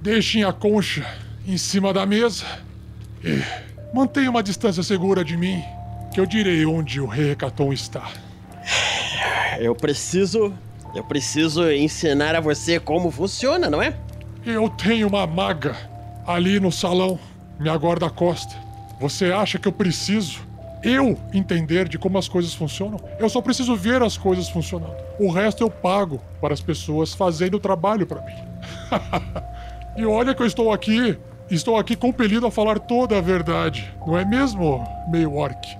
deixem 0.00 0.42
a 0.42 0.52
concha 0.52 1.06
em 1.46 1.58
cima 1.58 1.92
da 1.92 2.06
mesa 2.06 2.46
e 3.22 3.42
mantenha 3.94 4.30
uma 4.30 4.42
distância 4.42 4.82
segura 4.82 5.22
de 5.22 5.36
mim, 5.36 5.62
que 6.14 6.20
eu 6.20 6.24
direi 6.24 6.64
onde 6.64 7.00
o 7.00 7.06
Rei 7.06 7.32
Hecaton 7.32 7.72
está. 7.72 8.08
Eu 9.60 9.74
preciso. 9.74 10.54
Eu 10.94 11.02
preciso 11.02 11.68
ensinar 11.70 12.36
a 12.36 12.40
você 12.40 12.78
como 12.78 13.10
funciona, 13.10 13.68
não 13.68 13.82
é? 13.82 13.92
Eu 14.46 14.68
tenho 14.70 15.08
uma 15.08 15.26
maga 15.26 15.76
ali 16.28 16.60
no 16.60 16.70
salão, 16.70 17.18
minha 17.58 17.74
guarda-costa. 17.74 18.54
Você 19.00 19.32
acha 19.32 19.58
que 19.58 19.66
eu 19.66 19.72
preciso 19.72 20.46
eu 20.82 21.18
entender 21.32 21.88
de 21.88 21.98
como 21.98 22.18
as 22.18 22.28
coisas 22.28 22.52
funcionam? 22.52 23.00
Eu 23.18 23.30
só 23.30 23.40
preciso 23.40 23.74
ver 23.74 24.02
as 24.02 24.18
coisas 24.18 24.46
funcionando. 24.48 24.94
O 25.18 25.30
resto 25.30 25.62
eu 25.64 25.70
pago 25.70 26.20
para 26.38 26.52
as 26.52 26.60
pessoas 26.60 27.14
fazendo 27.14 27.54
o 27.54 27.60
trabalho 27.60 28.06
para 28.06 28.20
mim. 28.20 28.34
e 29.96 30.04
olha 30.04 30.34
que 30.34 30.42
eu 30.42 30.46
estou 30.46 30.70
aqui, 30.70 31.18
estou 31.50 31.78
aqui 31.78 31.96
compelido 31.96 32.46
a 32.46 32.50
falar 32.50 32.78
toda 32.78 33.16
a 33.16 33.22
verdade, 33.22 33.90
não 34.06 34.16
é 34.16 34.24
mesmo, 34.24 34.86
meio 35.10 35.34
orc? 35.34 35.78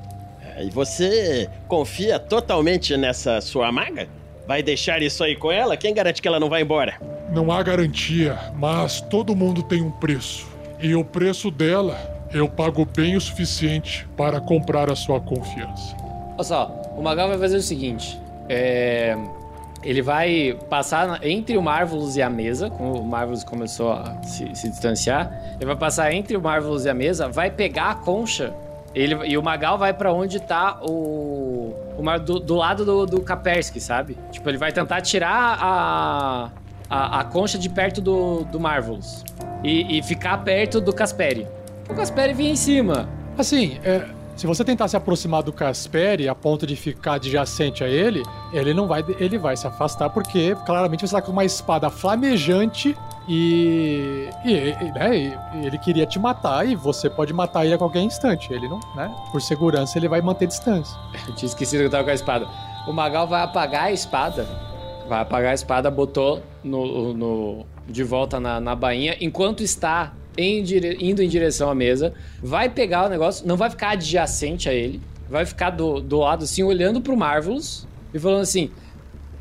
E 0.60 0.70
você 0.70 1.48
confia 1.68 2.18
totalmente 2.18 2.96
nessa 2.96 3.40
sua 3.42 3.70
maga? 3.70 4.08
Vai 4.48 4.62
deixar 4.62 5.02
isso 5.02 5.22
aí 5.22 5.36
com 5.36 5.52
ela? 5.52 5.76
Quem 5.76 5.92
garante 5.92 6.22
que 6.22 6.26
ela 6.26 6.40
não 6.40 6.48
vai 6.48 6.62
embora? 6.62 6.94
Não 7.30 7.52
há 7.52 7.62
garantia, 7.62 8.38
mas 8.56 8.98
todo 8.98 9.36
mundo 9.36 9.62
tem 9.62 9.82
um 9.82 9.90
preço. 9.90 10.46
E 10.80 10.94
o 10.94 11.04
preço 11.04 11.50
dela 11.50 11.98
eu 12.32 12.48
pago 12.48 12.86
bem 12.86 13.14
o 13.14 13.20
suficiente 13.20 14.08
para 14.16 14.40
comprar 14.40 14.90
a 14.90 14.96
sua 14.96 15.20
confiança. 15.20 15.94
Olha 16.32 16.42
só, 16.42 16.82
o 16.96 17.02
Magal 17.02 17.28
vai 17.28 17.36
fazer 17.36 17.58
o 17.58 17.62
seguinte: 17.62 18.18
é, 18.48 19.14
ele 19.82 20.00
vai 20.00 20.58
passar 20.70 21.22
entre 21.26 21.58
o 21.58 21.62
Marvelous 21.62 22.16
e 22.16 22.22
a 22.22 22.30
mesa, 22.30 22.70
como 22.70 23.02
o 23.02 23.06
Marvelous 23.06 23.44
começou 23.44 23.92
a 23.92 24.22
se, 24.22 24.48
se 24.54 24.70
distanciar. 24.70 25.30
Ele 25.56 25.66
vai 25.66 25.76
passar 25.76 26.10
entre 26.14 26.34
o 26.38 26.40
Marvelous 26.40 26.86
e 26.86 26.88
a 26.88 26.94
mesa, 26.94 27.28
vai 27.28 27.50
pegar 27.50 27.90
a 27.90 27.94
concha. 27.96 28.54
Ele, 28.94 29.14
e 29.26 29.36
o 29.36 29.42
Magal 29.42 29.76
vai 29.76 29.92
pra 29.92 30.10
onde 30.10 30.40
tá 30.40 30.80
o. 30.80 31.87
do, 32.24 32.38
do 32.38 32.54
lado 32.54 32.84
do, 32.84 33.06
do 33.06 33.20
Kapersky, 33.20 33.80
sabe? 33.80 34.16
Tipo, 34.30 34.48
ele 34.48 34.58
vai 34.58 34.72
tentar 34.72 35.00
tirar 35.00 35.58
a. 35.60 36.50
a, 36.88 37.20
a 37.20 37.24
concha 37.24 37.58
de 37.58 37.68
perto 37.68 38.00
do, 38.00 38.44
do 38.44 38.60
Marvelous. 38.60 39.24
E, 39.64 39.98
e 39.98 40.02
ficar 40.02 40.38
perto 40.38 40.80
do 40.80 40.92
Casperi. 40.92 41.46
O 41.88 41.94
Casperi 41.94 42.32
vinha 42.32 42.52
em 42.52 42.56
cima. 42.56 43.08
Assim, 43.36 43.78
é, 43.84 44.04
se 44.38 44.46
você 44.46 44.64
tentar 44.64 44.86
se 44.86 44.96
aproximar 44.96 45.42
do 45.42 45.52
Casperi 45.52 46.28
a 46.28 46.34
ponto 46.34 46.64
de 46.64 46.76
ficar 46.76 47.14
adjacente 47.14 47.82
a 47.82 47.88
ele, 47.88 48.22
ele 48.52 48.72
não 48.72 48.86
vai, 48.86 49.04
ele 49.18 49.36
vai 49.36 49.56
se 49.56 49.66
afastar 49.66 50.10
porque 50.10 50.56
claramente 50.64 51.04
você 51.04 51.16
tá 51.16 51.20
com 51.20 51.32
uma 51.32 51.44
espada 51.44 51.90
flamejante 51.90 52.96
e, 53.28 54.28
e, 54.44 54.52
e, 54.52 54.92
né, 54.92 55.38
ele 55.64 55.78
queria 55.78 56.06
te 56.06 56.18
matar 56.18 56.66
e 56.66 56.74
você 56.74 57.10
pode 57.10 57.32
matar 57.32 57.64
ele 57.64 57.74
a 57.74 57.78
qualquer 57.78 58.00
instante. 58.00 58.52
Ele 58.52 58.66
não, 58.68 58.80
né? 58.96 59.14
Por 59.30 59.40
segurança 59.42 59.98
ele 59.98 60.08
vai 60.08 60.20
manter 60.22 60.46
distância. 60.46 60.96
Eu 61.28 61.34
tinha 61.34 61.46
esquecido 61.48 61.80
que 61.80 61.86
eu 61.86 61.90
tava 61.90 62.04
com 62.04 62.10
a 62.10 62.14
espada. 62.14 62.46
O 62.86 62.92
Magal 62.92 63.26
vai 63.28 63.42
apagar 63.42 63.84
a 63.84 63.92
espada. 63.92 64.46
Vai 65.08 65.20
apagar 65.20 65.52
a 65.52 65.54
espada, 65.54 65.90
botou 65.90 66.42
no, 66.64 67.12
no- 67.14 67.66
de 67.88 68.02
volta 68.02 68.38
na, 68.38 68.60
na 68.60 68.74
bainha, 68.74 69.16
enquanto 69.20 69.62
está 69.62 70.12
em 70.36 70.62
dire- 70.62 70.98
indo 71.00 71.22
em 71.22 71.28
direção 71.28 71.70
à 71.70 71.74
mesa. 71.74 72.12
Vai 72.42 72.68
pegar 72.68 73.06
o 73.06 73.08
negócio, 73.08 73.46
não 73.46 73.56
vai 73.56 73.70
ficar 73.70 73.90
adjacente 73.90 74.68
a 74.68 74.72
ele. 74.74 75.00
Vai 75.28 75.44
ficar 75.46 75.70
do, 75.70 76.00
do 76.00 76.18
lado 76.18 76.44
assim, 76.44 76.62
olhando 76.62 77.00
pro 77.00 77.16
Marvelous 77.16 77.86
e 78.14 78.18
falando 78.18 78.42
assim. 78.42 78.70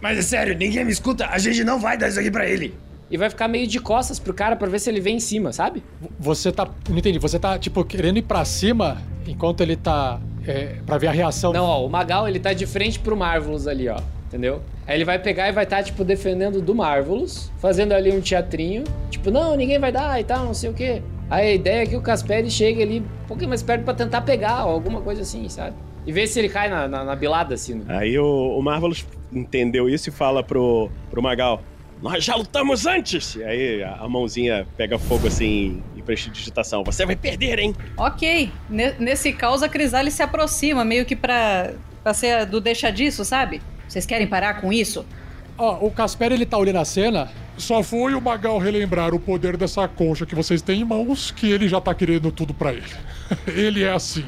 Mas 0.02 0.17
é 0.17 0.21
sério, 0.21 0.56
ninguém 0.58 0.84
me 0.86 0.91
escuta, 0.91 1.28
a 1.28 1.38
gente 1.38 1.63
não 1.63 1.80
vai 1.80 1.97
dar 1.97 2.08
isso 2.10 2.19
aqui 2.19 2.30
pra 2.32 2.45
ele. 2.47 2.73
E 3.09 3.17
vai 3.17 3.29
ficar 3.29 3.47
meio 3.47 3.65
de 3.67 3.79
costas 3.79 4.19
pro 4.19 4.33
cara 4.33 4.55
pra 4.55 4.67
ver 4.67 4.79
se 4.79 4.89
ele 4.89 4.99
vem 4.99 5.15
em 5.15 5.19
cima, 5.19 5.53
sabe? 5.53 5.81
Você 6.19 6.51
tá. 6.51 6.67
Não 6.89 6.97
entendi. 6.97 7.17
Você 7.19 7.39
tá, 7.39 7.57
tipo, 7.57 7.83
querendo 7.85 8.17
ir 8.17 8.23
pra 8.23 8.43
cima 8.43 9.01
enquanto 9.25 9.61
ele 9.61 9.75
tá. 9.75 10.19
É, 10.45 10.75
pra 10.85 10.97
ver 10.97 11.07
a 11.07 11.11
reação. 11.11 11.51
Não, 11.53 11.65
ó, 11.65 11.85
o 11.85 11.89
Magal 11.89 12.27
ele 12.27 12.39
tá 12.39 12.53
de 12.53 12.65
frente 12.65 12.99
pro 12.99 13.15
Marvelous 13.15 13.67
ali, 13.67 13.87
ó. 13.89 13.99
Entendeu? 14.27 14.61
Aí 14.85 14.95
ele 14.97 15.05
vai 15.05 15.17
pegar 15.19 15.47
e 15.47 15.53
vai 15.53 15.63
estar, 15.63 15.81
tipo, 15.83 16.03
defendendo 16.03 16.61
do 16.61 16.75
Marvelous, 16.75 17.49
fazendo 17.59 17.93
ali 17.93 18.11
um 18.11 18.19
teatrinho. 18.19 18.83
Tipo, 19.09 19.31
não, 19.31 19.55
ninguém 19.55 19.79
vai 19.79 19.91
dar 19.91 20.19
e 20.19 20.23
tal, 20.25 20.45
não 20.45 20.53
sei 20.53 20.69
o 20.69 20.73
quê. 20.73 21.01
Aí 21.29 21.47
a 21.51 21.53
ideia 21.53 21.83
é 21.83 21.85
que 21.85 21.95
o 21.95 22.01
Casperi 22.01 22.49
chegue 22.51 22.81
ali 22.81 22.99
um 22.99 23.27
pouquinho 23.27 23.49
mais 23.49 23.63
perto 23.63 23.83
pra 23.83 23.93
tentar 23.93 24.21
pegar, 24.21 24.65
ou 24.65 24.71
alguma 24.73 24.99
coisa 25.01 25.21
assim, 25.21 25.47
sabe? 25.47 25.75
E 26.05 26.11
ver 26.11 26.27
se 26.27 26.39
ele 26.39 26.49
cai 26.49 26.69
na, 26.69 26.87
na, 26.87 27.03
na 27.05 27.15
bilada, 27.15 27.53
assim. 27.55 27.75
né? 27.75 27.85
Aí 27.97 28.17
o, 28.19 28.57
o 28.57 28.61
Marvelous 28.61 29.05
entendeu 29.31 29.89
isso 29.89 30.09
e 30.09 30.11
fala 30.11 30.41
pro, 30.43 30.89
pro 31.09 31.21
Magal: 31.21 31.61
Nós 32.01 32.23
já 32.23 32.36
lutamos 32.36 32.86
antes! 32.86 33.36
E 33.36 33.43
aí 33.43 33.83
a, 33.83 34.07
mãozinha 34.07 34.67
pega 34.77 34.99
fogo 34.99 35.27
assim 35.27 35.81
em 35.95 36.01
prestidigitação. 36.01 36.83
Você 36.83 37.05
vai 37.05 37.15
perder, 37.15 37.60
hein? 37.60 37.75
Ok, 37.97 38.51
ne- 38.69 38.93
nesse 38.99 39.33
caos 39.33 39.63
a 39.63 39.69
Crisale 39.69 40.12
se 40.12 40.21
aproxima, 40.21 40.86
meio 40.86 41.05
que 41.05 41.15
pra, 41.15 41.73
pra 42.03 42.13
ser 42.13 42.45
do 42.45 42.62
deixa 42.62 42.91
disso, 42.91 43.25
sabe? 43.25 43.62
Vocês 43.88 44.05
querem 44.05 44.27
parar 44.27 44.62
com 44.62 44.71
isso? 44.71 45.05
Ó, 45.57 45.86
o 45.86 45.89
Casperi 45.89 46.36
ele 46.36 46.45
tá 46.45 46.57
olhando 46.57 46.79
a 46.79 46.86
cena. 46.86 47.31
Só 47.57 47.81
foi 47.81 48.13
o 48.13 48.21
Magal 48.21 48.60
relembrar 48.60 49.15
o 49.15 49.19
poder 49.19 49.57
dessa 49.57 49.88
concha 49.88 50.25
que 50.25 50.36
vocês 50.36 50.62
têm 50.62 50.81
em 50.81 50.86
mãos 50.86 51.31
que 51.31 51.49
ele 51.49 51.67
já 51.67 51.81
tá 51.81 51.95
querendo 51.95 52.31
tudo 52.31 52.53
pra 52.53 52.71
ele. 52.71 52.86
ele 53.47 53.83
é 53.83 53.91
assim. 53.91 54.23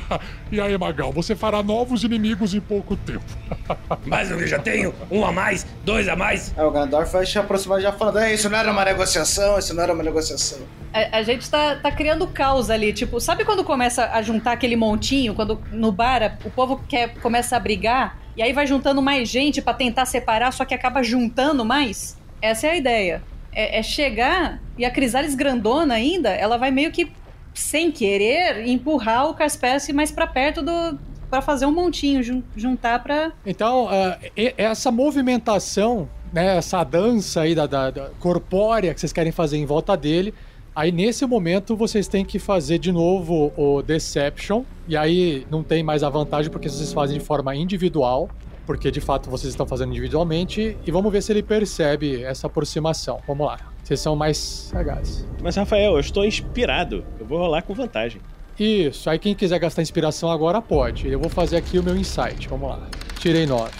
e 0.50 0.60
aí, 0.60 0.76
Magal, 0.76 1.12
você 1.12 1.34
fará 1.34 1.62
novos 1.62 2.04
inimigos 2.04 2.54
em 2.54 2.60
pouco 2.60 2.96
tempo. 2.96 3.24
Que 4.02 4.32
eu 4.32 4.46
já 4.46 4.58
tenho, 4.58 4.94
um 5.10 5.24
a 5.24 5.32
mais, 5.32 5.66
dois 5.84 6.08
a 6.08 6.16
mais. 6.16 6.52
Aí 6.56 6.64
o 6.64 6.70
Gandalf 6.70 7.12
vai 7.12 7.24
se 7.24 7.38
aproximar 7.38 7.80
já 7.80 7.92
falando: 7.92 8.18
é, 8.18 8.34
isso 8.34 8.48
não 8.48 8.58
era 8.58 8.70
uma 8.70 8.84
negociação, 8.84 9.58
isso 9.58 9.74
não 9.74 9.82
era 9.82 9.92
uma 9.92 10.02
negociação. 10.02 10.58
A, 10.92 11.18
a 11.18 11.22
gente 11.22 11.48
tá, 11.48 11.76
tá 11.76 11.90
criando 11.90 12.26
caos 12.26 12.70
ali, 12.70 12.92
tipo, 12.92 13.20
sabe 13.20 13.44
quando 13.44 13.64
começa 13.64 14.06
a 14.06 14.22
juntar 14.22 14.52
aquele 14.52 14.76
montinho, 14.76 15.34
quando 15.34 15.60
no 15.70 15.90
bar 15.90 16.38
o 16.44 16.50
povo 16.50 16.82
quer, 16.88 17.14
começa 17.14 17.56
a 17.56 17.60
brigar, 17.60 18.18
e 18.36 18.42
aí 18.42 18.52
vai 18.52 18.66
juntando 18.66 19.02
mais 19.02 19.28
gente 19.28 19.60
pra 19.60 19.74
tentar 19.74 20.06
separar, 20.06 20.52
só 20.52 20.64
que 20.64 20.74
acaba 20.74 21.02
juntando 21.02 21.64
mais? 21.64 22.16
Essa 22.40 22.66
é 22.68 22.70
a 22.70 22.76
ideia. 22.76 23.22
É, 23.52 23.78
é 23.78 23.82
chegar, 23.82 24.60
e 24.78 24.84
a 24.84 24.90
Crisales 24.90 25.34
grandona 25.34 25.94
ainda, 25.94 26.30
ela 26.30 26.56
vai 26.56 26.70
meio 26.70 26.90
que, 26.90 27.12
sem 27.54 27.90
querer, 27.92 28.66
empurrar 28.66 29.28
o 29.30 29.34
Casperce 29.34 29.92
mais 29.92 30.10
pra 30.10 30.26
perto 30.26 30.62
do... 30.62 30.98
pra 31.28 31.40
fazer 31.42 31.66
um 31.66 31.72
montinho, 31.72 32.22
jun- 32.22 32.42
juntar 32.56 33.02
pra... 33.02 33.32
Então, 33.44 33.88
e- 34.36 34.54
essa 34.56 34.90
movimentação, 34.90 36.08
né, 36.32 36.56
essa 36.56 36.82
dança 36.84 37.42
aí 37.42 37.54
da, 37.54 37.66
da- 37.66 37.90
da 37.90 38.10
corpórea 38.20 38.92
que 38.94 39.00
vocês 39.00 39.12
querem 39.12 39.32
fazer 39.32 39.56
em 39.58 39.66
volta 39.66 39.96
dele, 39.96 40.32
aí 40.74 40.90
nesse 40.90 41.26
momento 41.26 41.76
vocês 41.76 42.08
têm 42.08 42.24
que 42.24 42.38
fazer 42.38 42.78
de 42.78 42.90
novo 42.92 43.52
o 43.56 43.82
Deception, 43.82 44.62
e 44.88 44.96
aí 44.96 45.46
não 45.50 45.62
tem 45.62 45.82
mais 45.82 46.02
a 46.02 46.08
vantagem 46.08 46.50
porque 46.50 46.68
vocês 46.68 46.92
fazem 46.92 47.18
de 47.18 47.24
forma 47.24 47.54
individual, 47.54 48.30
porque 48.66 48.90
de 48.90 49.00
fato 49.00 49.28
vocês 49.28 49.52
estão 49.52 49.66
fazendo 49.66 49.90
individualmente, 49.90 50.76
e 50.86 50.90
vamos 50.90 51.12
ver 51.12 51.22
se 51.22 51.32
ele 51.32 51.42
percebe 51.42 52.22
essa 52.22 52.46
aproximação. 52.46 53.20
Vamos 53.26 53.46
lá. 53.46 53.58
Vocês 53.82 54.00
são 54.00 54.14
mais 54.14 54.36
sagazes. 54.36 55.26
Mas, 55.42 55.56
Rafael, 55.56 55.94
eu 55.94 56.00
estou 56.00 56.24
inspirado. 56.24 57.04
Eu 57.18 57.26
vou 57.26 57.38
rolar 57.38 57.62
com 57.62 57.74
vantagem. 57.74 58.20
Isso, 58.58 59.08
aí 59.08 59.18
quem 59.18 59.34
quiser 59.34 59.58
gastar 59.58 59.82
inspiração 59.82 60.30
agora 60.30 60.60
pode. 60.60 61.08
Eu 61.08 61.18
vou 61.18 61.28
fazer 61.28 61.56
aqui 61.56 61.78
o 61.78 61.82
meu 61.82 61.96
insight. 61.96 62.48
Vamos 62.48 62.68
lá. 62.68 62.88
Tirei 63.18 63.46
9. 63.46 63.72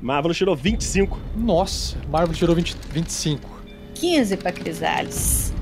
Marvel 0.00 0.34
tirou 0.34 0.54
25. 0.54 1.18
Nossa, 1.34 1.96
Marvel 2.08 2.34
tirou 2.34 2.54
20, 2.54 2.76
25. 2.90 3.62
15 3.94 4.36
pra 4.36 4.52
Crisales. 4.52 5.52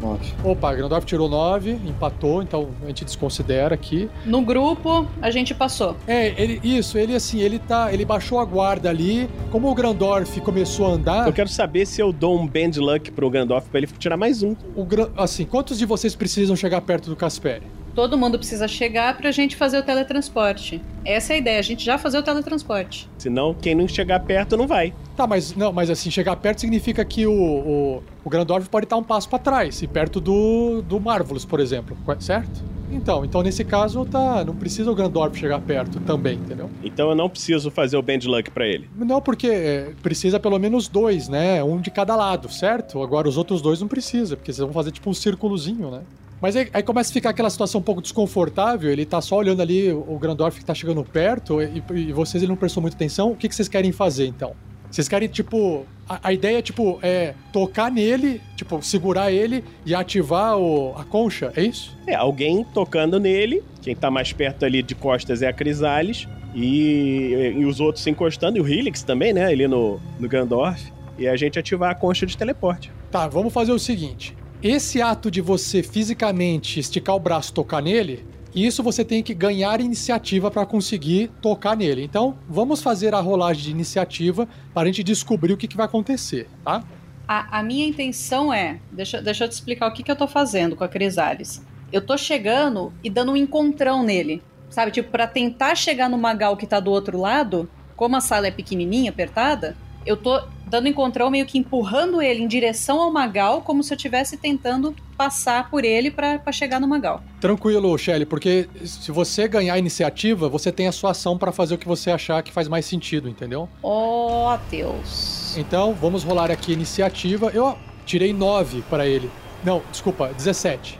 Nove. 0.00 0.32
Opa, 0.44 0.74
Grandorf 0.74 1.06
tirou 1.06 1.28
9, 1.28 1.72
empatou, 1.86 2.42
então 2.42 2.68
a 2.82 2.86
gente 2.86 3.04
desconsidera 3.04 3.74
aqui. 3.74 4.08
No 4.24 4.42
grupo, 4.42 5.06
a 5.20 5.30
gente 5.30 5.54
passou. 5.54 5.96
É, 6.06 6.40
ele, 6.40 6.60
isso, 6.62 6.96
ele 6.98 7.14
assim, 7.14 7.40
ele 7.40 7.58
tá. 7.58 7.92
Ele 7.92 8.04
baixou 8.04 8.38
a 8.38 8.44
guarda 8.44 8.88
ali. 8.88 9.28
Como 9.50 9.70
o 9.70 9.74
Grandorf 9.74 10.40
começou 10.40 10.86
a 10.86 10.90
andar. 10.90 11.26
Eu 11.26 11.32
quero 11.32 11.48
saber 11.48 11.86
se 11.86 12.00
eu 12.00 12.12
dou 12.12 12.38
um 12.38 12.46
Band 12.46 12.72
Luck 12.76 13.10
pro 13.10 13.28
Gandalf 13.28 13.66
pra 13.68 13.78
ele 13.78 13.86
tirar 13.98 14.16
mais 14.16 14.42
um. 14.42 14.52
O, 14.76 14.86
assim, 15.16 15.44
quantos 15.44 15.78
de 15.78 15.84
vocês 15.84 16.14
precisam 16.14 16.54
chegar 16.54 16.80
perto 16.80 17.10
do 17.10 17.16
Casperi? 17.16 17.66
Todo 17.98 18.16
mundo 18.16 18.38
precisa 18.38 18.68
chegar 18.68 19.16
pra 19.16 19.32
gente 19.32 19.56
fazer 19.56 19.76
o 19.76 19.82
teletransporte. 19.82 20.80
Essa 21.04 21.32
é 21.32 21.34
a 21.34 21.38
ideia, 21.40 21.58
a 21.58 21.62
gente 21.62 21.84
já 21.84 21.98
fazer 21.98 22.16
o 22.16 22.22
teletransporte. 22.22 23.10
Senão, 23.18 23.52
quem 23.52 23.74
não 23.74 23.88
chegar 23.88 24.20
perto 24.20 24.56
não 24.56 24.68
vai. 24.68 24.94
Tá, 25.16 25.26
mas 25.26 25.52
não, 25.56 25.72
mas 25.72 25.90
assim, 25.90 26.08
chegar 26.08 26.36
perto 26.36 26.60
significa 26.60 27.04
que 27.04 27.26
o, 27.26 27.32
o, 27.32 28.02
o 28.24 28.30
Grandorf 28.30 28.68
pode 28.68 28.86
estar 28.86 28.96
um 28.96 29.02
passo 29.02 29.28
pra 29.28 29.40
trás, 29.40 29.82
e 29.82 29.88
perto 29.88 30.20
do, 30.20 30.80
do 30.82 31.00
Marvelous, 31.00 31.44
por 31.44 31.58
exemplo, 31.58 31.96
certo? 32.20 32.62
Então, 32.88 33.24
então 33.24 33.42
nesse 33.42 33.64
caso, 33.64 34.04
tá, 34.04 34.44
não 34.44 34.54
precisa 34.54 34.92
o 34.92 34.94
Grandorf 34.94 35.36
chegar 35.36 35.60
perto 35.60 35.98
também, 35.98 36.36
entendeu? 36.36 36.70
Então 36.84 37.08
eu 37.08 37.16
não 37.16 37.28
preciso 37.28 37.68
fazer 37.68 37.96
o 37.96 38.02
Band 38.02 38.20
Luck 38.26 38.48
pra 38.52 38.64
ele. 38.64 38.88
Não, 38.96 39.20
porque 39.20 39.48
é, 39.48 39.90
precisa 40.00 40.38
pelo 40.38 40.56
menos 40.60 40.86
dois, 40.86 41.28
né? 41.28 41.64
Um 41.64 41.80
de 41.80 41.90
cada 41.90 42.14
lado, 42.14 42.48
certo? 42.48 43.02
Agora 43.02 43.28
os 43.28 43.36
outros 43.36 43.60
dois 43.60 43.80
não 43.80 43.88
precisa, 43.88 44.36
porque 44.36 44.52
vocês 44.52 44.64
vão 44.64 44.72
fazer 44.72 44.92
tipo 44.92 45.10
um 45.10 45.14
círculozinho, 45.14 45.90
né? 45.90 46.02
Mas 46.40 46.54
aí, 46.56 46.68
aí 46.72 46.82
começa 46.82 47.10
a 47.10 47.12
ficar 47.12 47.30
aquela 47.30 47.50
situação 47.50 47.80
um 47.80 47.84
pouco 47.84 48.00
desconfortável, 48.00 48.90
ele 48.90 49.04
tá 49.04 49.20
só 49.20 49.36
olhando 49.36 49.60
ali 49.60 49.92
o 49.92 50.18
Grandorf 50.18 50.58
que 50.58 50.64
tá 50.64 50.74
chegando 50.74 51.02
perto 51.04 51.60
e, 51.60 51.82
e 51.94 52.12
vocês 52.12 52.42
ele 52.42 52.50
não 52.50 52.56
prestou 52.56 52.80
muita 52.80 52.96
atenção. 52.96 53.32
O 53.32 53.36
que, 53.36 53.48
que 53.48 53.54
vocês 53.54 53.68
querem 53.68 53.92
fazer 53.92 54.26
então? 54.26 54.54
Vocês 54.90 55.08
querem, 55.08 55.28
tipo. 55.28 55.84
A, 56.08 56.28
a 56.28 56.32
ideia, 56.32 56.62
tipo, 56.62 56.98
é 57.02 57.34
tocar 57.52 57.90
nele, 57.90 58.40
tipo, 58.56 58.82
segurar 58.82 59.30
ele 59.30 59.62
e 59.84 59.94
ativar 59.94 60.56
o, 60.56 60.94
a 60.96 61.04
concha, 61.04 61.52
é 61.54 61.62
isso? 61.62 61.94
É, 62.06 62.14
alguém 62.14 62.64
tocando 62.72 63.20
nele. 63.20 63.62
Quem 63.82 63.94
tá 63.94 64.10
mais 64.10 64.32
perto 64.32 64.64
ali 64.64 64.82
de 64.82 64.94
costas 64.94 65.42
é 65.42 65.48
a 65.48 65.52
Crisales. 65.52 66.26
E, 66.54 67.54
e 67.58 67.64
os 67.66 67.78
outros 67.78 68.02
se 68.02 68.08
encostando. 68.08 68.56
E 68.56 68.60
o 68.60 68.66
Helix 68.66 69.02
também, 69.02 69.34
né? 69.34 69.44
Ali 69.44 69.68
no, 69.68 70.00
no 70.18 70.26
Gandorf. 70.26 70.90
E 71.18 71.28
a 71.28 71.36
gente 71.36 71.58
ativar 71.58 71.90
a 71.90 71.94
concha 71.94 72.24
de 72.24 72.36
teleporte. 72.36 72.90
Tá, 73.10 73.28
vamos 73.28 73.52
fazer 73.52 73.72
o 73.72 73.78
seguinte. 73.78 74.34
Esse 74.62 75.00
ato 75.00 75.30
de 75.30 75.40
você 75.40 75.84
fisicamente 75.84 76.80
esticar 76.80 77.14
o 77.14 77.20
braço 77.20 77.52
e 77.52 77.54
tocar 77.54 77.80
nele, 77.80 78.26
isso 78.52 78.82
você 78.82 79.04
tem 79.04 79.22
que 79.22 79.32
ganhar 79.32 79.80
iniciativa 79.80 80.50
para 80.50 80.66
conseguir 80.66 81.30
tocar 81.40 81.76
nele. 81.76 82.02
Então, 82.02 82.36
vamos 82.48 82.82
fazer 82.82 83.14
a 83.14 83.20
rolagem 83.20 83.62
de 83.62 83.70
iniciativa 83.70 84.48
para 84.74 84.82
a 84.82 84.86
gente 84.86 85.04
descobrir 85.04 85.52
o 85.52 85.56
que, 85.56 85.68
que 85.68 85.76
vai 85.76 85.86
acontecer, 85.86 86.48
tá? 86.64 86.82
A, 87.28 87.60
a 87.60 87.62
minha 87.62 87.86
intenção 87.86 88.52
é. 88.52 88.80
Deixa, 88.90 89.22
deixa 89.22 89.44
eu 89.44 89.48
te 89.48 89.52
explicar 89.52 89.86
o 89.86 89.92
que, 89.92 90.02
que 90.02 90.10
eu 90.10 90.16
tô 90.16 90.26
fazendo 90.26 90.74
com 90.74 90.82
a 90.82 90.88
Crisales. 90.88 91.62
Eu 91.92 92.00
tô 92.04 92.18
chegando 92.18 92.92
e 93.04 93.08
dando 93.08 93.32
um 93.32 93.36
encontrão 93.36 94.02
nele. 94.02 94.42
Sabe, 94.70 94.90
tipo, 94.90 95.08
pra 95.10 95.28
tentar 95.28 95.76
chegar 95.76 96.10
no 96.10 96.18
Magal 96.18 96.56
que 96.56 96.66
tá 96.66 96.80
do 96.80 96.90
outro 96.90 97.20
lado, 97.20 97.70
como 97.94 98.16
a 98.16 98.20
sala 98.20 98.48
é 98.48 98.50
pequenininha, 98.50 99.10
apertada, 99.10 99.76
eu 100.04 100.16
tô 100.16 100.42
dando 100.68 100.88
encontrão 100.88 101.30
meio 101.30 101.46
que 101.46 101.58
empurrando 101.58 102.20
ele 102.22 102.42
em 102.42 102.48
direção 102.48 103.00
ao 103.00 103.12
Magal, 103.12 103.62
como 103.62 103.82
se 103.82 103.92
eu 103.92 103.96
estivesse 103.96 104.36
tentando 104.36 104.94
passar 105.16 105.70
por 105.70 105.84
ele 105.84 106.10
pra 106.10 106.38
pra 106.38 106.52
chegar 106.52 106.80
no 106.80 106.88
Magal. 106.88 107.22
Tranquilo, 107.40 107.96
Shelly, 107.96 108.24
porque 108.24 108.68
se 108.84 109.12
você 109.12 109.46
ganhar 109.46 109.74
a 109.74 109.78
iniciativa, 109.78 110.48
você 110.48 110.72
tem 110.72 110.86
a 110.86 110.92
sua 110.92 111.10
ação 111.10 111.36
para 111.36 111.52
fazer 111.52 111.74
o 111.74 111.78
que 111.78 111.86
você 111.86 112.10
achar 112.10 112.42
que 112.42 112.52
faz 112.52 112.68
mais 112.68 112.86
sentido, 112.86 113.28
entendeu? 113.28 113.68
Oh, 113.82 114.56
Deus. 114.70 115.56
Então, 115.56 115.94
vamos 115.94 116.22
rolar 116.24 116.50
aqui 116.50 116.72
a 116.72 116.74
iniciativa. 116.74 117.50
Eu 117.52 117.76
tirei 118.06 118.32
9 118.32 118.82
para 118.88 119.06
ele. 119.06 119.30
Não, 119.64 119.82
desculpa, 119.90 120.28
17. 120.28 120.98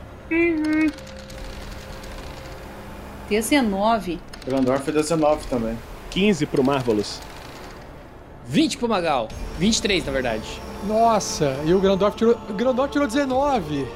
19. 3.29 4.19
Grandorf 4.45 4.91
19 4.91 5.47
também. 5.47 5.77
15 6.11 6.45
pro 6.45 6.63
Marvelous. 6.63 7.21
20 8.49 8.79
pro 8.79 8.89
Magal. 8.89 9.29
23, 9.59 10.05
na 10.05 10.11
verdade. 10.11 10.43
Nossa, 10.87 11.55
e 11.65 11.73
o 11.73 11.79
Grandorf 11.79 12.17
tirou, 12.17 12.35
o 12.49 12.53
Grandorf 12.53 12.91
tirou 12.91 13.07
19. 13.07 13.87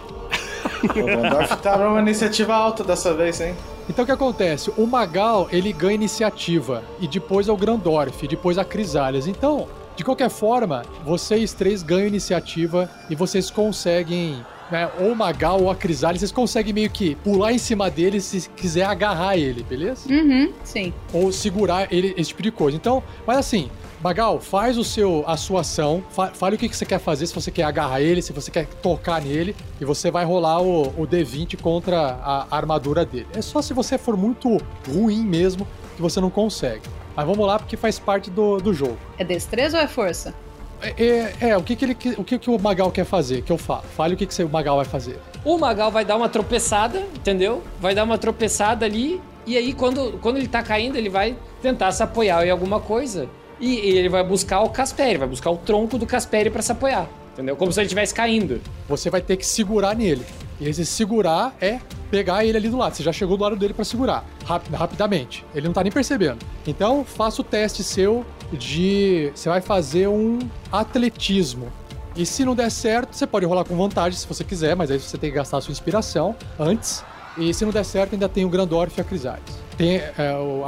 O 0.84 0.88
Grandorf 0.88 1.58
tá 1.58 1.76
numa 1.78 2.00
iniciativa 2.00 2.54
alta 2.54 2.84
dessa 2.84 3.14
vez, 3.16 3.42
hein? 3.42 3.56
Então 3.90 4.04
o 4.04 4.06
que 4.06 4.12
acontece? 4.12 4.72
O 4.78 4.86
Magal, 4.86 5.48
ele 5.52 5.74
ganha 5.74 5.96
iniciativa, 5.96 6.84
e 7.00 7.08
depois 7.08 7.48
é 7.48 7.52
o 7.52 7.58
Grandorf, 7.58 8.24
e 8.24 8.28
depois 8.28 8.60
a 8.60 8.64
Crisalias. 8.64 9.26
Então, 9.26 9.68
de 9.96 10.04
qualquer 10.04 10.30
forma, 10.30 10.84
vocês 11.04 11.54
três 11.54 11.82
ganham 11.82 12.08
iniciativa 12.08 12.90
e 13.10 13.16
vocês 13.16 13.50
conseguem, 13.50 14.46
né, 14.70 14.90
ou 15.00 15.14
o 15.14 15.16
Magal 15.16 15.62
ou 15.62 15.72
a 15.72 15.76
Crisalias, 15.76 16.20
vocês 16.20 16.32
conseguem 16.32 16.74
meio 16.74 16.92
que 16.92 17.16
pular 17.16 17.54
em 17.54 17.58
cima 17.58 17.90
dele 17.90 18.22
se 18.22 18.48
quiser 18.50 18.84
agarrar 18.84 19.36
ele, 19.36 19.64
beleza? 19.64 20.08
Uhum, 20.14 20.54
sim. 20.64 20.94
Ou 21.12 21.32
segurar 21.32 21.92
ele, 21.92 22.14
esse 22.18 22.30
tipo 22.30 22.44
de 22.44 22.52
coisa. 22.52 22.78
Então, 22.78 23.02
mas 23.26 23.38
assim, 23.38 23.70
Magal, 24.04 24.42
faz 24.42 24.78
o 24.78 24.84
seu, 24.84 25.24
a 25.26 25.38
sua 25.38 25.62
ação, 25.62 26.04
fa 26.10 26.28
fale 26.28 26.58
o 26.58 26.60
que, 26.60 26.68
que 26.68 26.76
você 26.76 26.86
quer 26.86 27.00
fazer, 27.00 27.26
se 27.26 27.34
você 27.34 27.50
quer 27.50 27.64
agarrar 27.64 28.02
ele, 28.02 28.22
se 28.22 28.34
você 28.34 28.52
quer 28.52 28.66
tocar 28.66 29.22
nele, 29.22 29.56
e 29.80 29.86
você 29.86 30.12
vai 30.12 30.26
rolar 30.26 30.62
o, 30.62 30.88
o 31.02 31.08
D20 31.08 31.62
contra 31.62 32.20
a, 32.22 32.48
armadura 32.52 33.06
dele. 33.06 33.28
É 33.34 33.42
só 33.42 33.62
se 33.62 33.74
você 33.74 33.98
for 33.98 34.18
muito 34.18 34.58
ruim 34.86 35.24
mesmo 35.24 35.66
que 35.96 36.02
você 36.02 36.20
não 36.20 36.30
consegue. 36.30 36.82
Mas 37.16 37.26
vamos 37.26 37.48
lá, 37.48 37.58
porque 37.58 37.78
faz 37.78 37.98
parte 37.98 38.30
do, 38.30 38.58
do 38.58 38.74
jogo. 38.74 38.98
É 39.18 39.24
destreza 39.24 39.78
ou 39.78 39.84
é 39.84 39.88
força? 39.88 40.34
É, 40.82 41.02
é, 41.02 41.50
é, 41.52 41.58
o 41.58 41.64
que, 41.64 41.74
que 41.74 41.86
ele 41.86 41.98
o 42.18 42.26
que, 42.26 42.38
que 42.38 42.50
o 42.50 42.60
Magal 42.60 42.92
quer 42.92 43.06
fazer? 43.06 43.42
Que 43.42 43.54
eu 43.54 43.58
falo. 43.58 43.84
Fale 43.96 44.16
o 44.16 44.18
que, 44.18 44.26
que 44.26 44.34
você- 44.34 44.44
o 44.44 44.50
Magal 44.50 44.76
vai 44.76 44.86
fazer. 44.86 45.18
O 45.46 45.58
Magal 45.58 45.90
vai 45.90 46.04
dar 46.04 46.18
uma 46.18 46.28
tropeçada, 46.28 47.00
entendeu? 47.16 47.64
Vai 47.80 47.96
dar 47.96 48.04
uma 48.04 48.18
tropeçada 48.18 48.86
ali. 48.86 49.22
E 49.46 49.56
aí, 49.56 49.72
quando, 49.72 50.20
quando 50.22 50.38
ele 50.38 50.48
tá 50.50 50.62
caindo, 50.62 50.98
ele 50.98 51.10
vai 51.10 51.38
tentar 51.62 51.94
se 51.94 52.04
apoiar 52.04 52.46
em 52.46 52.50
alguma 52.50 52.82
coisa. 52.82 53.30
E, 53.60 53.76
ele 53.98 54.10
vai 54.10 54.24
buscar 54.24 54.62
o 54.62 54.70
Casperi, 54.70 55.18
vai 55.18 55.28
buscar 55.28 55.50
o 55.52 55.58
tronco 55.58 55.98
do 55.98 56.06
Casperi 56.06 56.50
pra 56.50 56.62
se 56.62 56.72
apoiar. 56.72 57.08
Entendeu? 57.34 57.56
Como 57.56 57.72
se 57.72 57.80
ele 57.80 57.86
estivesse 57.88 58.14
caindo. 58.14 58.62
Você 58.88 59.10
vai 59.10 59.20
ter 59.22 59.38
que 59.38 59.46
segurar 59.46 59.96
nele. 59.96 60.24
E 60.60 60.70
esse 60.70 60.86
segurar 60.86 61.56
é 61.60 61.80
pegar 62.12 62.46
ele 62.46 62.58
ali 62.58 62.70
do 62.70 62.78
lado. 62.78 62.96
Você 62.96 63.02
já 63.02 63.12
chegou 63.12 63.36
do 63.36 63.44
lado 63.44 63.56
dele 63.56 63.74
pra 63.74 63.84
segurar, 63.84 64.24
rap- 64.46 64.70
rapidamente. 64.72 65.44
Ele 65.56 65.66
não 65.66 65.74
tá 65.74 65.82
nem 65.82 65.92
percebendo. 65.92 66.38
Então, 66.68 67.04
faça 67.04 67.42
o 67.42 67.44
teste 67.44 67.84
seu 67.84 68.24
de. 68.52 69.32
Você 69.34 69.50
vai 69.50 69.62
fazer 69.62 70.08
um 70.08 70.38
atletismo. 70.72 71.72
E 72.16 72.24
se 72.26 72.46
não 72.46 72.54
der 72.54 72.70
certo, 72.70 73.16
você 73.16 73.26
pode 73.26 73.46
rolar 73.48 73.64
com 73.64 73.76
vantagem 73.76 74.18
se 74.20 74.28
você 74.28 74.44
quiser, 74.44 74.76
mas 74.76 74.92
aí 74.92 75.00
você 75.00 75.18
tem 75.18 75.32
que 75.32 75.36
gastar 75.36 75.58
a 75.58 75.62
sua 75.62 75.72
inspiração 75.72 76.36
antes. 76.60 77.04
E 77.38 77.54
se 77.54 77.66
não 77.66 77.72
der 77.72 77.84
certo, 77.84 78.14
ainda 78.14 78.30
tem 78.30 78.46
o 78.46 78.50
Grandorf 78.50 78.98
e 78.98 79.02
a 79.02 79.04
Crisales. 79.04 79.44
Tem 79.78 79.96
é, 79.96 80.12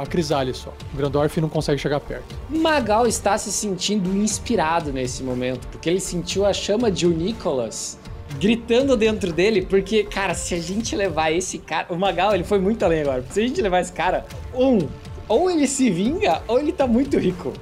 a 0.00 0.06
Crisales 0.06 0.56
só. 0.56 0.72
O 0.92 0.96
Grandorf 0.96 1.40
não 1.40 1.48
consegue 1.48 1.80
chegar 1.80 2.00
perto. 2.00 2.34
Magal 2.50 3.06
está 3.06 3.38
se 3.38 3.52
sentindo 3.52 4.16
inspirado 4.16 4.92
nesse 4.92 5.22
momento, 5.22 5.66
porque 5.68 5.88
ele 5.88 6.00
sentiu 6.00 6.44
a 6.44 6.52
chama 6.52 6.90
de 6.90 7.06
o 7.06 7.10
Nicholas 7.10 7.98
gritando 8.38 8.96
dentro 8.96 9.32
dele, 9.32 9.62
porque, 9.62 10.04
cara, 10.04 10.34
se 10.34 10.54
a 10.54 10.58
gente 10.58 10.94
levar 10.96 11.30
esse 11.30 11.58
cara. 11.58 11.86
O 11.88 11.96
Magal, 11.96 12.34
ele 12.34 12.44
foi 12.44 12.58
muito 12.58 12.84
além 12.84 13.02
agora. 13.02 13.24
Se 13.30 13.40
a 13.40 13.46
gente 13.46 13.60
levar 13.62 13.80
esse 13.80 13.92
cara, 13.92 14.26
um, 14.54 14.78
ou 15.28 15.50
ele 15.50 15.66
se 15.66 15.90
vinga, 15.90 16.42
ou 16.46 16.58
ele 16.58 16.72
tá 16.72 16.86
muito 16.86 17.18
rico. 17.18 17.52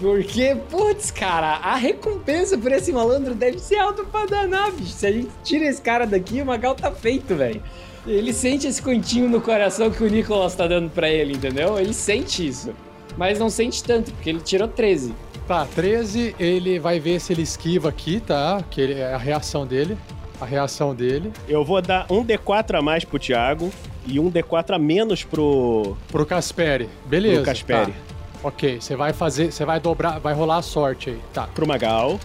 Porque, 0.00 0.56
putz, 0.70 1.10
cara, 1.10 1.58
a 1.58 1.76
recompensa 1.76 2.58
por 2.58 2.72
esse 2.72 2.92
malandro 2.92 3.34
deve 3.34 3.58
ser 3.58 3.76
alta 3.76 4.02
pra 4.04 4.26
danar, 4.26 4.72
bicho. 4.72 4.92
Se 4.92 5.06
a 5.06 5.12
gente 5.12 5.30
tira 5.44 5.66
esse 5.66 5.80
cara 5.80 6.04
daqui, 6.04 6.42
o 6.42 6.46
Magal 6.46 6.74
tá 6.74 6.90
feito, 6.90 7.36
velho. 7.36 7.62
Ele 8.06 8.32
sente 8.32 8.66
esse 8.66 8.82
continho 8.82 9.28
no 9.28 9.40
coração 9.40 9.90
que 9.90 10.02
o 10.02 10.08
Nicholas 10.08 10.54
tá 10.54 10.66
dando 10.66 10.90
pra 10.90 11.08
ele, 11.08 11.34
entendeu? 11.34 11.78
Ele 11.78 11.94
sente 11.94 12.46
isso. 12.46 12.72
Mas 13.16 13.38
não 13.38 13.48
sente 13.48 13.82
tanto, 13.82 14.10
porque 14.12 14.28
ele 14.28 14.40
tirou 14.40 14.68
13. 14.68 15.14
Tá, 15.46 15.66
13, 15.74 16.34
ele 16.38 16.78
vai 16.78 16.98
ver 16.98 17.20
se 17.20 17.32
ele 17.32 17.42
esquiva 17.42 17.88
aqui, 17.88 18.20
tá? 18.20 18.62
Que 18.70 18.80
ele- 18.80 18.94
é 18.94 19.14
a 19.14 19.18
reação 19.18 19.66
dele. 19.66 19.96
A 20.40 20.44
reação 20.44 20.94
dele. 20.94 21.32
Eu 21.48 21.64
vou 21.64 21.80
dar 21.80 22.06
um 22.10 22.24
D4 22.24 22.78
a 22.78 22.82
mais 22.82 23.04
pro 23.04 23.18
Thiago 23.18 23.70
e 24.06 24.18
um 24.18 24.30
D4 24.30 24.74
a 24.74 24.78
menos 24.78 25.22
pro. 25.22 25.96
Pro 26.08 26.26
Casperi. 26.26 26.88
Beleza. 27.06 27.36
Pro 27.36 27.44
Casperi. 27.46 27.92
tá. 27.92 27.98
Ok, 28.42 28.80
você 28.80 28.96
vai 28.96 29.12
fazer. 29.12 29.52
Você 29.52 29.64
vai 29.64 29.78
dobrar. 29.80 30.18
Vai 30.18 30.34
rolar 30.34 30.58
a 30.58 30.62
sorte 30.62 31.10
aí. 31.10 31.20
Tá. 31.32 31.46
pro 31.46 31.66
Magal. 31.66 32.18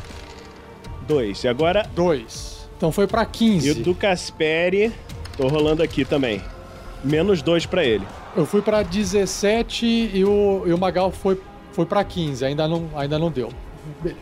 Dois. 1.07 1.43
E 1.43 1.47
agora, 1.47 1.87
Dois. 1.95 2.67
Então 2.77 2.91
foi 2.91 3.05
pra 3.07 3.25
15. 3.25 3.67
e 3.67 3.71
o 3.71 3.75
do 3.75 3.93
Casperi, 3.93 4.91
tô 5.39 5.47
rolando 5.47 5.81
aqui 5.81 6.03
também. 6.03 6.41
Menos 7.01 7.41
dois 7.41 7.65
pra 7.65 7.81
ele. 7.81 8.05
Eu 8.35 8.45
fui 8.45 8.61
pra 8.61 8.83
17 8.83 9.85
e 10.13 10.25
o, 10.25 10.63
e 10.65 10.73
o 10.73 10.77
Magal 10.77 11.11
foi, 11.11 11.39
foi 11.71 11.85
pra 11.85 12.03
15. 12.03 12.43
Ainda 12.43 12.67
não, 12.67 12.89
ainda 12.93 13.17
não 13.17 13.31
deu. 13.31 13.49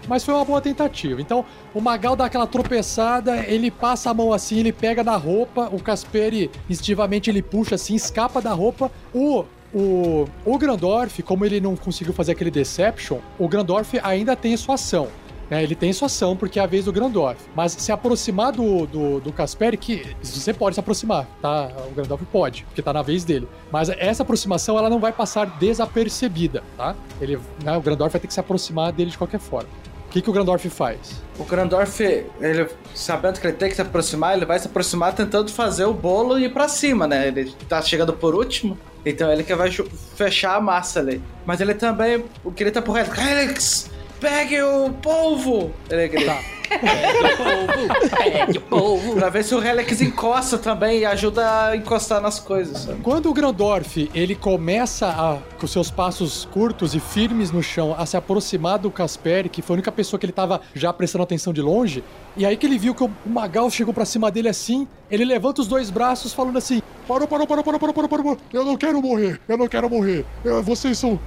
Mas 0.08 0.24
foi 0.24 0.36
uma 0.36 0.46
boa 0.46 0.62
tentativa. 0.62 1.20
Então, 1.20 1.44
o 1.74 1.82
Magal 1.82 2.16
dá 2.16 2.26
aquela 2.26 2.46
tropeçada, 2.46 3.44
ele 3.48 3.72
passa 3.72 4.12
a 4.12 4.14
mão 4.14 4.32
assim, 4.32 4.60
ele 4.60 4.72
pega 4.72 5.04
na 5.04 5.18
roupa, 5.18 5.68
o 5.72 5.82
Casperi 5.82 6.52
instintivamente 6.70 7.32
ele 7.32 7.42
puxa 7.42 7.74
assim, 7.76 7.96
escapa 7.96 8.40
da 8.40 8.54
roupa. 8.54 8.92
O 9.14 9.44
o, 9.74 10.26
o 10.46 10.58
Grandorf, 10.58 11.22
como 11.24 11.46
ele 11.46 11.60
não 11.60 11.76
conseguiu 11.76 12.14
fazer 12.14 12.32
aquele 12.32 12.50
Deception, 12.50 13.20
o 13.38 13.50
Grandorf 13.50 14.00
ainda 14.02 14.34
tem 14.34 14.56
sua 14.56 14.76
ação. 14.76 15.10
Né? 15.50 15.64
ele 15.64 15.76
tem 15.76 15.92
sua 15.94 16.08
ação 16.08 16.36
porque 16.36 16.60
é 16.60 16.64
a 16.64 16.66
vez 16.66 16.86
do 16.86 16.92
Grandorf. 16.92 17.40
Mas 17.56 17.74
se 17.74 17.92
aproximar 17.92 18.52
do, 18.52 18.86
do, 18.86 19.20
do 19.20 19.34
que 19.78 20.16
você 20.22 20.54
pode 20.54 20.76
se 20.76 20.80
aproximar, 20.80 21.28
tá? 21.42 21.70
O 21.90 21.94
Grandorf 21.94 22.24
pode, 22.26 22.64
porque 22.66 22.82
tá 22.82 22.92
na 22.92 23.02
vez 23.02 23.24
dele. 23.24 23.48
Mas 23.72 23.90
essa 23.90 24.24
aproximação 24.24 24.78
ela 24.78 24.90
não 24.90 25.00
vai 25.00 25.12
passar 25.12 25.46
desapercebida, 25.58 26.64
tá? 26.76 26.96
Ele, 27.22 27.40
né, 27.64 27.78
o 27.78 27.82
Grandorf 27.82 28.12
vai 28.12 28.22
ter 28.22 28.28
que 28.28 28.34
se 28.34 28.40
aproximar 28.40 28.92
dele 28.92 29.12
de 29.12 29.18
qualquer 29.18 29.40
forma. 29.40 29.70
O 30.08 30.10
que, 30.10 30.22
que 30.22 30.30
o 30.30 30.34
Grandorf 30.34 30.70
faz? 30.70 31.22
O 31.38 31.44
Grandorf, 31.44 32.00
ele, 32.02 32.68
sabendo 32.96 33.40
que 33.40 33.46
ele 33.46 33.58
tem 33.58 33.70
que 33.70 33.76
se 33.76 33.82
aproximar, 33.82 34.36
ele 34.36 34.46
vai 34.46 34.58
se 34.58 34.66
aproximar 34.66 35.14
tentando 35.14 35.52
fazer 35.52 35.84
o 35.84 35.94
bolo 35.94 36.40
ir 36.40 36.54
pra 36.54 36.70
cima, 36.70 37.06
né? 37.06 37.28
Ele 37.28 37.54
tá 37.68 37.82
chegando 37.82 38.14
por 38.14 38.34
último, 38.34 38.78
então 39.06 39.32
ele 39.32 39.44
que 39.44 39.54
vai 39.54 39.70
fechar 40.16 40.56
a 40.56 40.62
massa 40.62 41.02
ali. 41.02 41.22
Mas 41.46 41.60
ele 41.60 41.74
também, 41.74 42.24
o 42.44 42.52
que 42.52 42.64
ele 42.64 42.72
tá 42.72 42.82
por 42.82 42.94
reto, 42.94 43.12
Helix, 43.20 43.90
pegue 44.20 44.62
o 44.62 44.90
polvo! 45.02 45.72
Ele 45.90 46.08
grita. 46.08 46.38
Pegue 46.70 48.58
o 48.58 48.62
povo. 48.62 49.16
Pra 49.16 49.30
ver 49.30 49.44
se 49.44 49.56
o 49.56 49.64
Helix 49.66 50.02
encosta 50.02 50.58
também 50.58 51.00
e 51.00 51.06
ajuda 51.06 51.68
a 51.68 51.78
encostar 51.78 52.22
nas 52.22 52.40
coisas. 52.40 52.80
sabe? 52.80 53.02
Quando 53.02 53.30
o 53.30 53.34
Grandorf 53.34 54.10
ele 54.14 54.36
começa 54.36 55.08
a, 55.08 55.38
com 55.58 55.66
seus 55.68 55.90
passos 55.90 56.46
curtos 56.52 56.94
e 56.94 57.00
firmes 57.00 57.52
no 57.52 57.64
chão 57.64 57.96
a 57.98 58.06
se 58.06 58.18
aproximar 58.18 58.80
do 58.80 58.92
Casperi, 58.92 59.50
que 59.50 59.62
foi 59.62 59.76
a 59.76 59.78
única 59.78 59.92
pessoa 59.92 60.20
que 60.20 60.26
ele 60.26 60.34
tava 60.34 60.62
já 60.74 60.92
prestando 60.92 61.24
atenção 61.24 61.54
de 61.54 61.62
longe, 61.62 62.04
e 62.36 62.46
aí 62.46 62.58
que 62.58 62.66
ele 62.66 62.78
viu 62.78 62.94
que 62.94 63.04
o 63.04 63.12
Magal 63.26 63.70
chegou 63.70 63.94
pra 63.94 64.06
cima 64.06 64.30
dele 64.30 64.50
assim, 64.50 64.88
ele 65.10 65.26
levanta 65.26 65.62
os 65.62 65.68
dois 65.68 65.90
braços 65.90 66.34
falando 66.34 66.58
assim: 66.58 66.82
Parou, 67.08 67.28
parou, 67.28 67.48
parou, 67.48 67.64
parou, 67.64 67.80
parou, 67.80 67.94
parou, 67.94 68.10
parou. 68.10 68.38
Eu 68.52 68.66
não 68.66 68.76
quero 68.76 69.02
morrer, 69.02 69.40
eu 69.48 69.58
não 69.58 69.68
quero 69.68 69.90
morrer. 69.90 70.26
Eu- 70.44 70.62
vocês 70.62 70.98
são. 70.98 71.20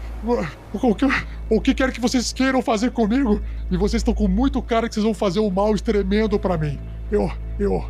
O 0.72 0.95
que, 0.95 1.07
o 1.49 1.61
que 1.61 1.74
quer 1.74 1.91
que 1.93 2.01
vocês 2.01 2.33
queiram 2.33 2.61
fazer 2.61 2.91
comigo? 2.91 3.41
E 3.70 3.76
vocês 3.76 4.01
estão 4.01 4.12
com 4.14 4.28
muito 4.28 4.61
cara 4.61 4.89
que 4.89 4.95
vocês 4.95 5.05
vão 5.05 5.14
fazer 5.14 5.41
um 5.41 5.51
mal 5.51 5.74
tremendo 5.76 6.39
pra 6.39 6.59
mim. 6.59 6.78
Eu, 7.11 7.31
eu, 7.59 7.85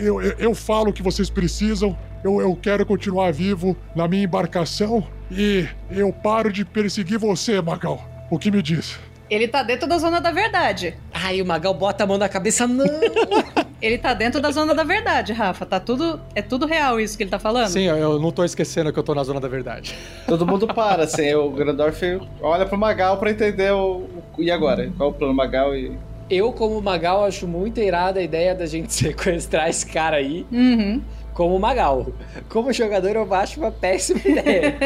eu, 0.00 0.22
eu, 0.22 0.32
eu 0.38 0.54
falo 0.54 0.90
o 0.90 0.92
que 0.92 1.02
vocês 1.02 1.28
precisam. 1.28 1.96
Eu, 2.24 2.40
eu 2.40 2.54
quero 2.54 2.86
continuar 2.86 3.32
vivo 3.32 3.76
na 3.96 4.06
minha 4.06 4.22
embarcação. 4.24 5.04
E 5.30 5.66
eu 5.90 6.12
paro 6.12 6.52
de 6.52 6.64
perseguir 6.64 7.18
você, 7.18 7.60
Magal. 7.60 8.02
O 8.30 8.38
que 8.38 8.50
me 8.50 8.62
diz? 8.62 8.98
Ele 9.34 9.48
tá 9.48 9.62
dentro 9.62 9.88
da 9.88 9.96
zona 9.96 10.20
da 10.20 10.30
verdade. 10.30 10.94
Ai, 11.10 11.40
o 11.40 11.46
Magal 11.46 11.72
bota 11.72 12.04
a 12.04 12.06
mão 12.06 12.18
na 12.18 12.28
cabeça, 12.28 12.66
não. 12.66 12.84
Ele 13.80 13.96
tá 13.96 14.12
dentro 14.12 14.42
da 14.42 14.50
zona 14.50 14.74
da 14.74 14.84
verdade, 14.84 15.32
Rafa. 15.32 15.64
Tá 15.64 15.80
tudo. 15.80 16.20
É 16.34 16.42
tudo 16.42 16.66
real 16.66 17.00
isso 17.00 17.16
que 17.16 17.22
ele 17.24 17.30
tá 17.30 17.38
falando? 17.38 17.68
Sim, 17.68 17.84
eu- 17.84 17.96
eu 17.96 18.18
não 18.20 18.30
tô 18.30 18.44
esquecendo 18.44 18.92
que 18.92 18.98
eu 18.98 19.02
tô 19.02 19.14
na 19.14 19.24
zona 19.24 19.40
da 19.40 19.48
verdade. 19.48 19.94
Todo 20.26 20.46
mundo 20.46 20.66
para, 20.68 21.04
assim, 21.04 21.32
o 21.34 21.48
Grandorf 21.56 21.98
olha 22.42 22.66
pro 22.66 22.76
Magal 22.76 23.16
pra 23.16 23.30
entender 23.30 23.72
o, 23.72 24.02
o- 24.36 24.42
E 24.42 24.50
agora? 24.50 24.92
Qual 24.98 25.08
o 25.08 25.12
plano 25.14 25.32
Magal 25.34 25.74
e. 25.74 25.96
Eu, 26.30 26.52
como 26.52 26.80
Magal, 26.82 27.24
acho 27.24 27.48
muito 27.48 27.80
irada 27.80 28.20
a 28.20 28.22
ideia 28.22 28.54
da 28.54 28.66
gente 28.66 28.92
sequestrar 28.94 29.68
esse 29.70 29.86
cara 29.86 30.18
aí 30.18 30.46
Uhum. 30.52 31.00
como 31.34 31.58
Magal. 31.58 32.06
Como 32.50 32.70
jogador, 32.72 33.16
eu 33.16 33.34
acho 33.34 33.58
uma 33.58 33.72
péssima 33.72 34.20
ideia. 34.24 34.76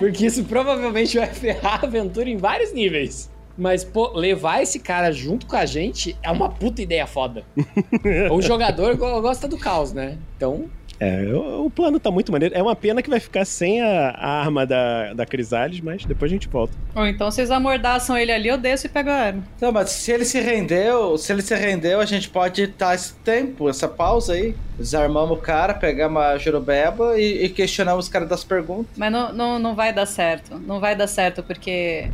Porque 0.00 0.26
isso 0.26 0.42
provavelmente 0.44 1.18
vai 1.18 1.28
ferrar 1.28 1.80
a 1.82 1.86
aventura 1.86 2.28
em 2.28 2.38
vários 2.38 2.72
níveis. 2.72 3.30
Mas, 3.56 3.84
pô, 3.84 4.08
levar 4.16 4.62
esse 4.62 4.78
cara 4.80 5.12
junto 5.12 5.46
com 5.46 5.56
a 5.56 5.64
gente 5.66 6.16
é 6.22 6.30
uma 6.30 6.48
puta 6.48 6.82
ideia 6.82 7.06
foda. 7.06 7.44
o 8.30 8.42
jogador 8.42 8.96
go- 8.96 9.20
gosta 9.20 9.46
do 9.46 9.56
caos, 9.58 9.92
né? 9.92 10.18
Então, 10.36 10.64
É, 11.00 11.22
o, 11.32 11.66
o 11.66 11.70
plano 11.70 11.98
tá 12.00 12.10
muito 12.10 12.30
maneiro. 12.30 12.54
É 12.54 12.62
uma 12.62 12.74
pena 12.76 13.02
que 13.02 13.10
vai 13.10 13.18
ficar 13.20 13.44
sem 13.44 13.80
a, 13.82 14.10
a 14.10 14.40
arma 14.40 14.64
da, 14.64 15.12
da 15.12 15.26
Crisales, 15.26 15.80
mas 15.80 16.04
depois 16.04 16.30
a 16.30 16.34
gente 16.34 16.48
volta. 16.48 16.72
Ou 16.94 17.06
então 17.06 17.30
vocês 17.30 17.50
amordaçam 17.50 18.16
ele 18.16 18.30
ali, 18.32 18.48
eu 18.48 18.56
desço 18.56 18.86
e 18.86 18.88
pego 18.88 19.10
a 19.10 19.14
arma. 19.14 19.42
Não, 19.60 19.72
mas 19.72 19.90
se 19.90 20.12
ele 20.12 20.24
se 20.24 20.40
rendeu, 20.40 21.18
se 21.18 21.32
ele 21.32 21.42
se 21.42 21.54
rendeu, 21.54 21.98
a 22.00 22.04
gente 22.06 22.28
pode 22.30 22.66
dar 22.68 22.94
esse 22.94 23.12
tempo, 23.16 23.68
essa 23.68 23.88
pausa 23.88 24.34
aí. 24.34 24.54
Desarmamos 24.78 25.36
o 25.38 25.40
cara, 25.40 25.74
pegamos 25.74 26.20
a 26.22 26.36
Jurubeba 26.38 27.18
e, 27.18 27.44
e 27.44 27.48
questionamos 27.48 28.06
os 28.06 28.10
caras 28.10 28.28
das 28.28 28.42
perguntas. 28.44 28.86
Mas 28.96 29.12
não, 29.12 29.32
não, 29.32 29.58
não 29.58 29.74
vai 29.74 29.92
dar 29.92 30.06
certo. 30.06 30.58
Não 30.58 30.78
vai 30.80 30.94
dar 30.96 31.06
certo, 31.08 31.42
porque 31.42 32.08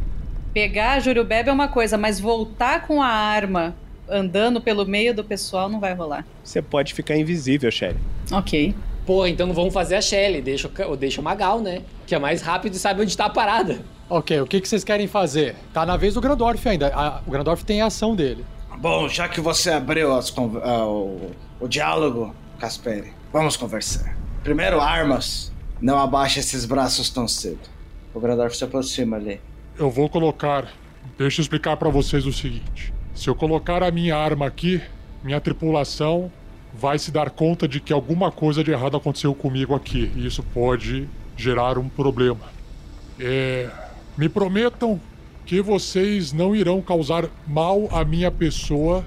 pegar 0.52 0.92
a 0.92 1.00
Jurubebe 1.00 1.48
é 1.48 1.52
uma 1.52 1.68
coisa, 1.68 1.96
mas 1.98 2.18
voltar 2.20 2.86
com 2.86 3.02
a 3.02 3.06
arma 3.08 3.74
andando 4.08 4.60
pelo 4.60 4.84
meio 4.84 5.14
do 5.14 5.22
pessoal 5.22 5.68
não 5.68 5.78
vai 5.80 5.94
rolar. 5.94 6.26
Você 6.42 6.60
pode 6.60 6.94
ficar 6.94 7.16
invisível, 7.16 7.70
Sherry. 7.70 7.96
Ok. 8.32 8.74
pô, 9.06 9.26
então 9.26 9.52
vamos 9.52 9.72
fazer 9.74 9.96
a 9.96 10.00
Shelly. 10.02 10.40
Deixa, 10.42 10.70
deixa 10.98 11.20
o 11.20 11.24
Magal, 11.24 11.60
né? 11.60 11.82
Que 12.06 12.14
é 12.14 12.18
mais 12.18 12.42
rápido 12.42 12.74
e 12.74 12.78
sabe 12.78 13.02
onde 13.02 13.16
tá 13.16 13.26
a 13.26 13.30
parada. 13.30 13.80
Ok, 14.08 14.40
o 14.40 14.46
que, 14.46 14.60
que 14.60 14.68
vocês 14.68 14.82
querem 14.82 15.06
fazer? 15.06 15.54
Tá 15.72 15.86
na 15.86 15.96
vez 15.96 16.14
do 16.14 16.20
Grandorf 16.20 16.68
ainda. 16.68 16.88
A- 16.94 17.20
o 17.26 17.30
Grandorf 17.30 17.64
tem 17.64 17.80
a 17.82 17.86
ação 17.86 18.16
dele. 18.16 18.44
Bom, 18.78 19.08
já 19.08 19.28
que 19.28 19.40
você 19.40 19.70
abriu 19.70 20.12
as 20.16 20.32
ah, 20.62 20.84
o, 20.86 21.30
o 21.60 21.68
diálogo, 21.68 22.34
Casperi, 22.58 23.12
vamos 23.32 23.56
conversar. 23.56 24.16
Primeiro, 24.42 24.80
armas. 24.80 25.52
Não 25.80 25.98
abaixe 25.98 26.40
esses 26.40 26.64
braços 26.64 27.08
tão 27.10 27.26
cedo. 27.28 27.60
O 28.12 28.18
Grandorf 28.20 28.56
se 28.56 28.64
aproxima 28.64 29.16
ali. 29.16 29.40
Eu 29.80 29.90
vou 29.90 30.10
colocar. 30.10 30.70
Deixa 31.16 31.40
eu 31.40 31.42
explicar 31.42 31.74
pra 31.78 31.88
vocês 31.88 32.26
o 32.26 32.32
seguinte: 32.34 32.92
se 33.14 33.30
eu 33.30 33.34
colocar 33.34 33.82
a 33.82 33.90
minha 33.90 34.14
arma 34.14 34.46
aqui, 34.46 34.78
minha 35.24 35.40
tripulação 35.40 36.30
vai 36.74 36.98
se 36.98 37.10
dar 37.10 37.30
conta 37.30 37.66
de 37.66 37.80
que 37.80 37.90
alguma 37.90 38.30
coisa 38.30 38.62
de 38.62 38.70
errado 38.70 38.98
aconteceu 38.98 39.34
comigo 39.34 39.74
aqui. 39.74 40.12
E 40.14 40.26
isso 40.26 40.42
pode 40.42 41.08
gerar 41.34 41.78
um 41.78 41.88
problema. 41.88 42.44
É, 43.18 43.70
me 44.18 44.28
prometam 44.28 45.00
que 45.46 45.62
vocês 45.62 46.30
não 46.30 46.54
irão 46.54 46.82
causar 46.82 47.30
mal 47.46 47.88
à 47.90 48.04
minha 48.04 48.30
pessoa 48.30 49.02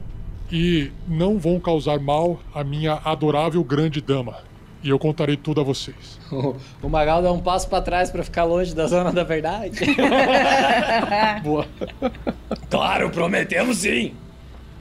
e 0.51 0.91
não 1.07 1.38
vão 1.38 1.59
causar 1.59 1.99
mal 1.99 2.39
à 2.51 2.63
minha 2.63 2.93
adorável 3.05 3.63
grande 3.63 4.01
dama. 4.01 4.38
E 4.84 4.89
eu 4.89 4.99
contarei 4.99 5.38
tudo 5.38 5.61
a 5.61 5.63
vocês. 5.63 6.19
O, 6.81 6.89
Magal 6.89 7.21
dá 7.21 7.31
um 7.31 7.39
passo 7.39 7.69
pra 7.69 7.81
trás 7.81 8.11
pra 8.11 8.23
ficar 8.23 8.43
longe 8.43 8.75
da 8.75 8.88
zona 8.88 9.11
da 9.11 9.23
verdade. 9.23 9.79
Boa. 11.43 11.65
Claro, 12.69 13.09
prometemos 13.11 13.77
sim. 13.77 14.13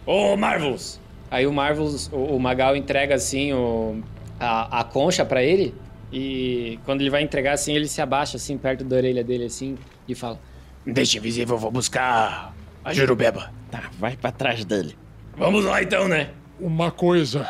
Ô, 0.07 0.37
Marvels, 0.37 0.99
Aí 1.33 1.47
o 1.47 1.53
Marvels, 1.53 2.11
o, 2.13 2.37
o 2.37 2.39
Magal 2.39 2.77
entrega 2.77 3.15
assim 3.15 3.55
o, 3.55 4.03
a, 4.39 4.81
a 4.81 4.85
concha 4.85 5.25
pra 5.25 5.43
ele. 5.43 5.75
E 6.13 6.79
quando 6.85 7.01
ele 7.01 7.09
vai 7.09 7.23
entregar 7.23 7.55
assim, 7.55 7.75
ele 7.75 7.89
se 7.89 8.03
abaixa 8.03 8.37
assim 8.37 8.59
perto 8.59 8.85
da 8.85 8.97
orelha 8.97 9.25
dele 9.25 9.45
assim 9.47 9.79
e 10.07 10.15
fala: 10.15 10.39
deixa 10.85 11.17
invisível, 11.17 11.55
eu 11.57 11.59
vou 11.59 11.71
buscar 11.71 12.55
a 12.85 12.93
Jurubeba. 12.93 13.51
Tá, 13.71 13.85
vai 13.99 14.15
pra 14.15 14.31
trás 14.31 14.63
dele. 14.63 14.95
Vamos 15.35 15.65
lá 15.65 15.83
então, 15.83 16.07
né? 16.07 16.29
Uma 16.61 16.91
coisa: 16.91 17.49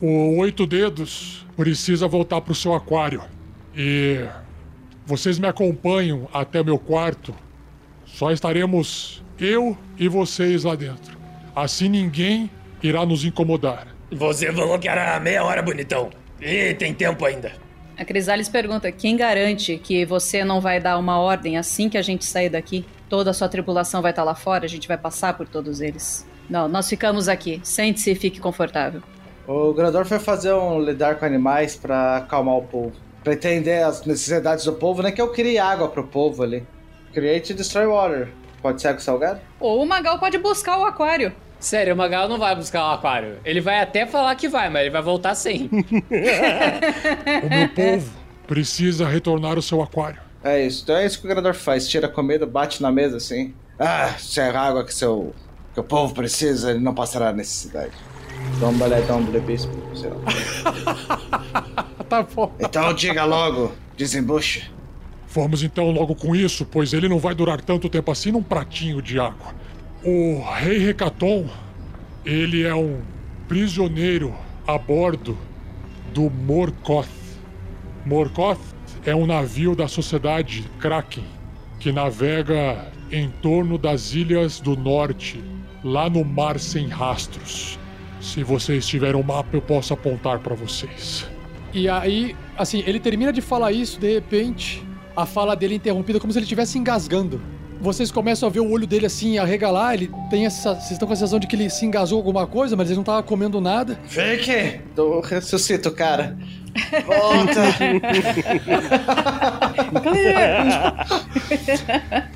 o 0.00 0.36
Oito 0.38 0.66
Dedos 0.66 1.46
precisa 1.56 2.06
voltar 2.06 2.40
pro 2.40 2.54
seu 2.54 2.74
aquário. 2.74 3.22
E 3.76 4.24
vocês 5.04 5.38
me 5.38 5.46
acompanham 5.46 6.28
até 6.32 6.62
meu 6.62 6.78
quarto. 6.78 7.34
Só 8.04 8.30
estaremos 8.30 9.22
eu 9.38 9.76
e 9.98 10.08
vocês 10.08 10.64
lá 10.64 10.74
dentro. 10.74 11.16
Assim 11.54 11.88
ninguém 11.88 12.50
irá 12.82 13.04
nos 13.04 13.24
incomodar. 13.24 13.88
Você 14.10 14.52
falou 14.52 14.78
que 14.78 14.88
era 14.88 15.18
meia 15.20 15.44
hora, 15.44 15.62
bonitão. 15.62 16.10
E 16.40 16.74
tem 16.74 16.94
tempo 16.94 17.24
ainda. 17.24 17.52
A 17.96 18.04
Crisales 18.04 18.48
pergunta: 18.48 18.90
quem 18.92 19.16
garante 19.16 19.76
que 19.78 20.04
você 20.04 20.44
não 20.44 20.60
vai 20.60 20.80
dar 20.80 20.98
uma 20.98 21.18
ordem 21.18 21.58
assim 21.58 21.88
que 21.88 21.98
a 21.98 22.02
gente 22.02 22.24
sair 22.24 22.48
daqui? 22.48 22.84
Toda 23.08 23.30
a 23.30 23.34
sua 23.34 23.48
tripulação 23.48 24.00
vai 24.00 24.12
estar 24.12 24.22
lá 24.22 24.34
fora, 24.34 24.64
a 24.64 24.68
gente 24.68 24.86
vai 24.86 24.96
passar 24.96 25.36
por 25.36 25.48
todos 25.48 25.80
eles. 25.80 26.26
Não, 26.48 26.68
nós 26.68 26.88
ficamos 26.88 27.28
aqui. 27.28 27.60
Sente-se 27.62 28.10
e 28.10 28.14
fique 28.14 28.40
confortável. 28.40 29.02
O 29.48 29.72
Grandorf 29.72 30.10
vai 30.10 30.18
fazer 30.18 30.52
um 30.52 30.78
lidar 30.78 31.14
com 31.18 31.24
animais 31.24 31.74
pra 31.74 32.18
acalmar 32.18 32.56
o 32.56 32.62
povo. 32.62 32.92
Pra 33.24 33.32
entender 33.32 33.82
as 33.82 34.04
necessidades 34.04 34.66
do 34.66 34.74
povo, 34.74 35.02
né? 35.02 35.10
Que 35.10 35.22
eu 35.22 35.32
queria 35.32 35.64
água 35.64 35.88
pro 35.88 36.06
povo 36.06 36.42
ali. 36.42 36.66
Create 37.14 37.54
e 37.54 37.56
destroy 37.56 37.86
water. 37.86 38.28
Pode 38.60 38.82
ser 38.82 38.88
água 38.88 39.00
salgada? 39.00 39.40
Ou 39.58 39.82
o 39.82 39.86
Magal 39.86 40.18
pode 40.18 40.36
buscar 40.36 40.78
o 40.78 40.84
aquário. 40.84 41.32
Sério, 41.58 41.94
o 41.94 41.96
Magal 41.96 42.28
não 42.28 42.38
vai 42.38 42.54
buscar 42.54 42.90
o 42.90 42.92
aquário. 42.92 43.38
Ele 43.42 43.62
vai 43.62 43.80
até 43.80 44.04
falar 44.04 44.34
que 44.34 44.48
vai, 44.48 44.68
mas 44.68 44.82
ele 44.82 44.90
vai 44.90 45.02
voltar 45.02 45.34
sem. 45.34 45.70
O 47.42 47.48
meu 47.48 47.68
povo 47.74 48.10
precisa 48.46 49.06
retornar 49.06 49.56
ao 49.56 49.62
seu 49.62 49.80
aquário. 49.80 50.20
É 50.44 50.60
isso. 50.60 50.82
Então 50.82 50.94
é 50.94 51.06
isso 51.06 51.18
que 51.20 51.26
o 51.26 51.30
Grandorf 51.30 51.58
faz. 51.58 51.88
Tira 51.88 52.06
a 52.06 52.10
comida, 52.10 52.44
bate 52.44 52.82
na 52.82 52.92
mesa 52.92 53.16
assim. 53.16 53.54
Ah, 53.78 54.14
se 54.18 54.40
é 54.40 54.50
água 54.50 54.84
que, 54.84 54.92
seu, 54.92 55.34
que 55.72 55.80
o 55.80 55.84
povo 55.84 56.12
precisa, 56.12 56.70
ele 56.70 56.80
não 56.80 56.94
passará 56.94 57.32
necessidade. 57.32 57.92
Dombaledão 58.60 59.22
do 59.22 59.40
bispo, 59.40 59.72
sei 59.94 60.10
lá. 60.10 61.84
tá 62.08 62.22
bom. 62.22 62.52
Então 62.58 62.92
diga 62.92 63.24
logo, 63.24 63.72
desembucha. 63.96 64.70
Vamos 65.28 65.62
então 65.62 65.90
logo 65.90 66.14
com 66.14 66.34
isso, 66.34 66.64
pois 66.64 66.92
ele 66.92 67.08
não 67.08 67.18
vai 67.18 67.34
durar 67.34 67.60
tanto 67.60 67.88
tempo 67.88 68.10
assim 68.10 68.32
num 68.32 68.42
pratinho 68.42 69.02
de 69.02 69.20
água. 69.20 69.54
O 70.02 70.42
rei 70.54 70.78
Recaton, 70.78 71.48
ele 72.24 72.64
é 72.64 72.74
um 72.74 73.00
prisioneiro 73.46 74.34
a 74.66 74.78
bordo 74.78 75.36
do 76.14 76.30
Morkoth. 76.30 77.08
Morkoth 78.06 78.60
é 79.04 79.14
um 79.14 79.26
navio 79.26 79.76
da 79.76 79.86
sociedade 79.86 80.64
Kraken 80.78 81.24
que 81.78 81.92
navega 81.92 82.90
em 83.10 83.30
torno 83.42 83.78
das 83.78 84.12
ilhas 84.12 84.60
do 84.60 84.76
norte, 84.76 85.42
lá 85.82 86.10
no 86.10 86.24
mar 86.24 86.58
sem 86.58 86.88
rastros. 86.88 87.78
Se 88.20 88.42
vocês 88.42 88.86
tiverem 88.86 89.20
um 89.20 89.22
mapa, 89.22 89.50
eu 89.52 89.62
posso 89.62 89.92
apontar 89.92 90.38
para 90.40 90.54
vocês. 90.54 91.26
E 91.72 91.88
aí, 91.88 92.34
assim, 92.56 92.82
ele 92.86 92.98
termina 92.98 93.32
de 93.32 93.40
falar 93.40 93.72
isso, 93.72 94.00
de 94.00 94.14
repente, 94.14 94.84
a 95.16 95.26
fala 95.26 95.54
dele 95.54 95.74
é 95.74 95.76
interrompida 95.76 96.18
como 96.18 96.32
se 96.32 96.38
ele 96.38 96.44
estivesse 96.44 96.78
engasgando. 96.78 97.40
Vocês 97.80 98.10
começam 98.10 98.48
a 98.48 98.52
ver 98.52 98.60
o 98.60 98.70
olho 98.70 98.88
dele 98.88 99.06
assim 99.06 99.38
arregalar, 99.38 99.94
ele 99.94 100.10
tem 100.28 100.46
essa. 100.46 100.74
Vocês 100.74 100.92
estão 100.92 101.06
com 101.06 101.14
a 101.14 101.16
sensação 101.16 101.38
de 101.38 101.46
que 101.46 101.54
ele 101.54 101.70
se 101.70 101.86
engasou 101.86 102.20
com 102.22 102.28
alguma 102.28 102.46
coisa, 102.46 102.74
mas 102.74 102.88
ele 102.88 102.96
não 102.96 103.04
tava 103.04 103.22
comendo 103.22 103.60
nada. 103.60 103.96
Fique! 104.08 104.80
Eu 104.96 105.20
ressuscito 105.20 105.90
o 105.90 105.92
cara. 105.92 106.36
Volta! 107.06 107.68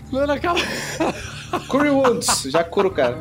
Lá 0.13 0.27
naquela. 0.27 0.59
Curry 1.69 1.91
Woods, 1.91 2.43
já 2.51 2.63
cura 2.65 2.89
o 2.89 2.91
cara. 2.91 3.19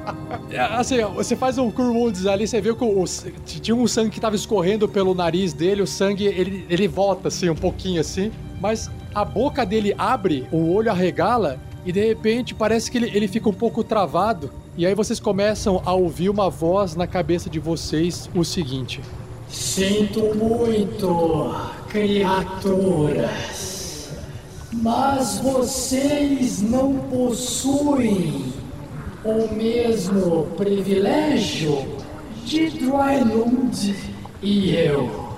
É, 0.50 0.60
Assim, 0.60 1.02
você 1.16 1.36
faz 1.36 1.58
um 1.58 1.70
Cure 1.72 1.90
Wounds 1.90 2.26
ali, 2.26 2.48
você 2.48 2.60
vê 2.62 2.74
que 2.74 2.84
o- 2.84 3.04
tinha 3.46 3.76
um 3.76 3.88
sangue 3.88 4.10
que 4.10 4.20
tava 4.20 4.36
escorrendo 4.36 4.88
pelo 4.88 5.14
nariz 5.14 5.54
dele, 5.54 5.82
o 5.82 5.88
sangue, 5.88 6.26
ele, 6.26 6.66
ele 6.70 6.88
volta 6.88 7.28
assim, 7.28 7.50
um 7.50 7.56
pouquinho 7.56 8.00
assim, 8.02 8.32
mas 8.60 8.90
a 9.14 9.26
boca 9.26 9.66
dele 9.66 9.94
abre, 9.98 10.48
o 10.52 10.74
olho 10.74 10.90
arregala, 10.92 11.60
e 11.86 11.92
de 11.92 12.06
repente 12.06 12.54
parece 12.54 12.90
que 12.92 12.98
ele, 12.98 13.12
ele 13.14 13.28
fica 13.28 13.50
um 13.50 13.54
pouco 13.54 13.84
travado, 13.84 14.52
e 14.78 14.86
aí 14.86 14.94
vocês 14.96 15.20
começam 15.20 15.82
a 15.86 15.94
ouvir 15.94 16.30
uma 16.30 16.50
voz 16.50 16.96
na 16.96 17.06
cabeça 17.08 17.50
de 17.50 17.60
vocês, 17.60 18.30
o 18.36 18.44
seguinte. 18.44 19.02
Sinto 19.50 20.22
muito, 20.36 21.54
criaturas. 21.90 23.71
Mas 24.82 25.38
vocês 25.38 26.60
não 26.60 26.96
possuem 27.12 28.52
o 29.24 29.54
mesmo 29.54 30.48
privilégio 30.58 31.86
de 32.44 32.68
Drylund 32.72 33.96
e 34.42 34.76
eu. 34.76 35.38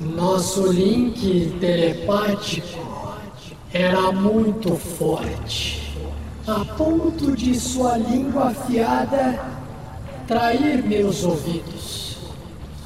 Nosso 0.00 0.72
link 0.72 1.58
telepático 1.60 2.78
era 3.70 4.10
muito 4.12 4.76
forte, 4.76 5.94
a 6.46 6.64
ponto 6.64 7.36
de 7.36 7.54
sua 7.60 7.98
língua 7.98 8.44
afiada 8.44 9.44
trair 10.26 10.82
meus 10.82 11.22
ouvidos. 11.22 12.16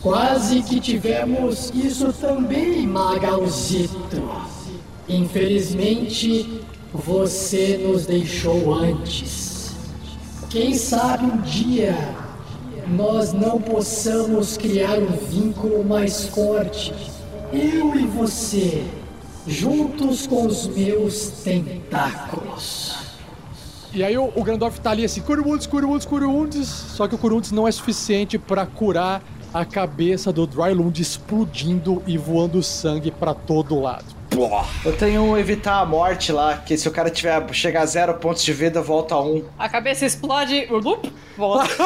Quase 0.00 0.60
que 0.62 0.80
tivemos 0.80 1.70
isso 1.72 2.12
também, 2.14 2.84
Magalzito. 2.84 4.51
Infelizmente, 5.08 6.62
você 6.92 7.76
nos 7.76 8.06
deixou 8.06 8.74
antes. 8.74 9.74
Quem 10.48 10.74
sabe 10.74 11.24
um 11.24 11.40
dia 11.40 11.96
nós 12.88 13.32
não 13.32 13.60
possamos 13.60 14.56
criar 14.56 14.98
um 14.98 15.06
vínculo 15.06 15.84
mais 15.84 16.26
forte. 16.26 16.92
Eu 17.52 17.94
e 17.94 18.06
você, 18.06 18.84
juntos 19.46 20.26
com 20.26 20.46
os 20.46 20.66
meus 20.66 21.30
tentáculos. 21.42 22.96
E 23.94 24.02
aí 24.02 24.16
o, 24.16 24.32
o 24.34 24.42
Grandorf 24.42 24.80
tá 24.80 24.90
ali 24.90 25.04
assim, 25.04 25.20
Curwunds, 25.20 25.66
Curwunds, 25.66 26.06
Curwunds, 26.06 26.66
só 26.68 27.06
que 27.06 27.14
o 27.14 27.18
Curwunds 27.18 27.52
não 27.52 27.68
é 27.68 27.72
suficiente 27.72 28.38
pra 28.38 28.64
curar 28.64 29.22
a 29.52 29.66
cabeça 29.66 30.32
do 30.32 30.46
Drylund 30.46 30.98
explodindo 30.98 32.02
e 32.06 32.16
voando 32.16 32.62
sangue 32.62 33.10
pra 33.10 33.34
todo 33.34 33.78
lado. 33.78 34.21
Eu 34.84 34.96
tenho 34.96 35.22
um 35.22 35.36
evitar 35.36 35.80
a 35.80 35.86
morte 35.86 36.32
lá, 36.32 36.56
que 36.56 36.76
se 36.76 36.88
o 36.88 36.90
cara 36.90 37.10
tiver 37.10 37.52
chegar 37.52 37.82
a 37.82 37.86
zero 37.86 38.14
pontos 38.14 38.42
de 38.42 38.52
vida, 38.52 38.80
volta 38.80 39.14
a 39.14 39.22
um. 39.22 39.44
A 39.58 39.68
cabeça 39.68 40.06
explode,ulup, 40.06 41.12
volta. 41.36 41.68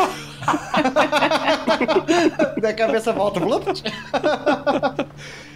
Daí 2.60 2.70
a 2.70 2.74
cabeça 2.74 3.12
volta. 3.12 3.40
blup. 3.40 3.66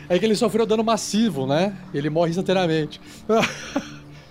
É 0.09 0.19
que 0.19 0.25
ele 0.25 0.35
sofreu 0.35 0.67
dano 0.67 0.83
massivo, 0.83 1.47
né? 1.47 1.77
Ele 1.95 2.11
morre 2.11 2.31
instantaneamente. 2.31 3.01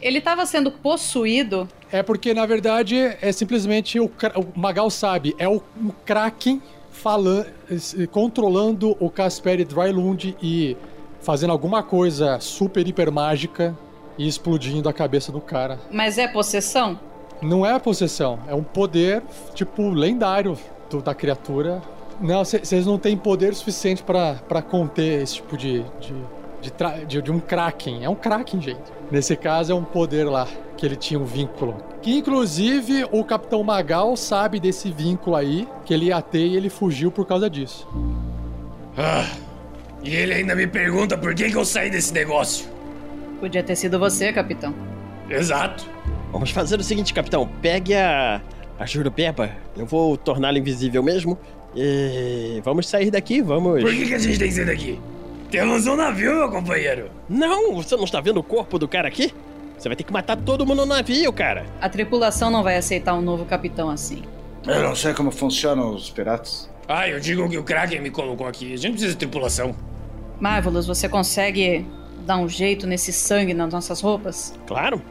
Ele 0.01 0.22
tava 0.22 0.45
sendo 0.45 0.72
possuído. 0.72 1.68
É 1.91 2.01
porque, 2.01 2.34
na 2.34 2.45
verdade, 2.45 2.95
é 3.22 3.34
simplesmente 3.34 3.99
o, 3.99 4.05
o 4.05 4.57
Magal 4.57 4.89
sabe, 4.89 5.36
é 5.38 5.45
o, 5.45 5.57
o 5.57 5.91
Kraken 6.05 6.62
falando, 6.89 7.47
controlando 8.10 8.95
o 8.97 9.10
Casper 9.10 9.66
Drylund 9.66 10.38
e 10.41 10.78
fazendo 11.22 11.52
alguma 11.52 11.84
coisa 11.84 12.40
super 12.40 12.88
hiper 12.88 13.12
mágica 13.12 13.76
e 14.18 14.28
explodindo 14.28 14.88
a 14.90 14.94
cabeça 14.94 15.32
do 15.32 15.40
cara. 15.42 15.80
Mas 15.92 16.18
é 16.18 16.28
possessão? 16.28 17.00
Não 17.42 17.66
é 17.66 17.78
possessão, 17.80 18.40
é 18.48 18.54
um 18.56 18.64
poder, 18.64 19.24
tipo, 19.54 19.90
lendário 19.90 20.58
do- 20.90 21.02
da 21.02 21.14
criatura. 21.16 21.82
Não, 22.20 22.44
vocês 22.44 22.86
não 22.86 22.98
têm 22.98 23.16
poder 23.16 23.56
suficiente 23.56 24.04
pra 24.04 24.34
pra 24.48 24.62
conter 24.62 25.22
esse 25.22 25.36
tipo 25.36 25.56
de 25.56 25.84
de, 26.02 26.14
de, 26.62 26.72
tra- 26.72 26.98
de- 27.06 27.22
de 27.22 27.32
um 27.32 27.40
Kraken. 27.40 28.04
É 28.04 28.10
um 28.10 28.16
Kraken, 28.16 28.62
gente. 28.62 28.82
Nesse 29.10 29.38
caso, 29.38 29.72
é 29.72 29.76
um 29.76 29.86
poder 29.86 30.26
lá, 30.26 30.46
que 30.76 30.86
ele 30.86 30.98
tinha 30.98 31.18
um 31.18 31.24
vínculo. 31.24 31.78
Que, 32.02 32.18
inclusive, 32.18 33.06
o 33.10 33.24
Capitão 33.24 33.64
Magal 33.64 34.18
sabe 34.18 34.60
desse 34.60 34.92
vínculo 34.92 35.36
aí, 35.38 35.66
que 35.86 35.94
ele 35.94 36.08
ia 36.08 36.22
ter 36.22 36.46
e 36.46 36.58
ele 36.58 36.70
fugiu 36.70 37.10
por 37.10 37.26
causa 37.26 37.50
disso. 37.50 37.88
Ah, 38.98 39.26
e 40.04 40.16
ele 40.16 40.34
ainda 40.34 40.56
me 40.56 40.68
pergunta 40.68 41.18
por 41.18 41.34
que, 41.34 41.50
que 41.50 41.56
eu 41.56 41.66
saí 41.66 41.89
desse 41.89 42.14
negócio. 42.14 42.68
Podia 43.39 43.64
ter 43.64 43.76
sido 43.76 44.00
você, 44.00 44.32
capitão. 44.34 44.74
Exato. 45.30 45.86
Vamos 46.32 46.52
fazer 46.52 46.80
o 46.80 46.84
seguinte, 46.84 47.14
capitão. 47.14 47.50
Pegue 47.62 47.95
a, 47.95 48.41
a 48.78 48.86
Jurupeba. 48.86 49.50
Eu 49.78 49.86
vou 49.86 50.18
torná-la 50.18 50.58
invisível 50.58 51.02
mesmo. 51.02 51.38
E 51.76 52.62
vamos 52.64 52.88
sair 52.88 53.12
daqui, 53.12 53.41
vamos. 53.41 53.82
Por 53.82 53.91
que, 53.91 54.08
que 54.08 54.14
a 54.14 54.20
gente 54.20 54.39
tem 54.39 54.47
que 54.47 54.54
sair 54.56 54.66
daqui? 54.66 55.00
Temos 55.52 55.88
um 55.88 55.95
navio, 55.95 56.36
meu 56.36 56.50
companheiro. 56.50 57.10
Não, 57.28 57.76
você 57.76 57.95
não 57.95 58.04
está 58.04 58.22
vendo 58.22 58.38
o 58.39 58.43
corpo 58.43 58.78
do 58.78 58.88
cara 58.88 59.08
aqui? 59.08 59.34
Você 59.78 59.88
vai 59.88 59.95
ter 59.95 60.04
que 60.04 60.14
matar 60.14 60.36
todo 60.36 60.66
mundo 60.66 60.80
no 60.80 60.86
navio, 60.86 61.32
cara. 61.32 61.66
A 61.80 61.88
tripulação 61.89 62.52
não 62.52 62.62
vai 62.64 62.76
aceitar 62.76 63.14
um 63.14 63.22
novo 63.22 63.45
capitão 63.45 63.89
assim. 63.89 64.24
Eu 64.68 64.84
não 64.84 64.95
sei 64.95 65.14
como 65.14 65.32
funcionam 65.32 65.95
os 65.95 66.10
piratas. 66.10 66.70
Ah, 66.88 67.08
eu 67.08 67.20
digo 67.20 67.47
que 67.47 67.58
o 67.58 67.64
Kraken 67.64 68.02
me 68.02 68.12
colocou 68.12 68.45
aqui. 68.47 68.74
A 68.74 68.78
gente 68.78 68.91
precisa 68.91 69.14
de 69.14 69.18
tripulação. 69.18 69.76
Marvelous, 70.40 70.88
você 70.88 71.08
consegue 71.10 71.86
dar 72.26 72.38
um 72.38 72.48
jeito 72.48 72.86
nesse 72.88 73.12
sangue 73.12 73.54
nas 73.54 73.72
nossas 73.74 74.02
roupas? 74.02 74.54
Claro. 74.68 75.02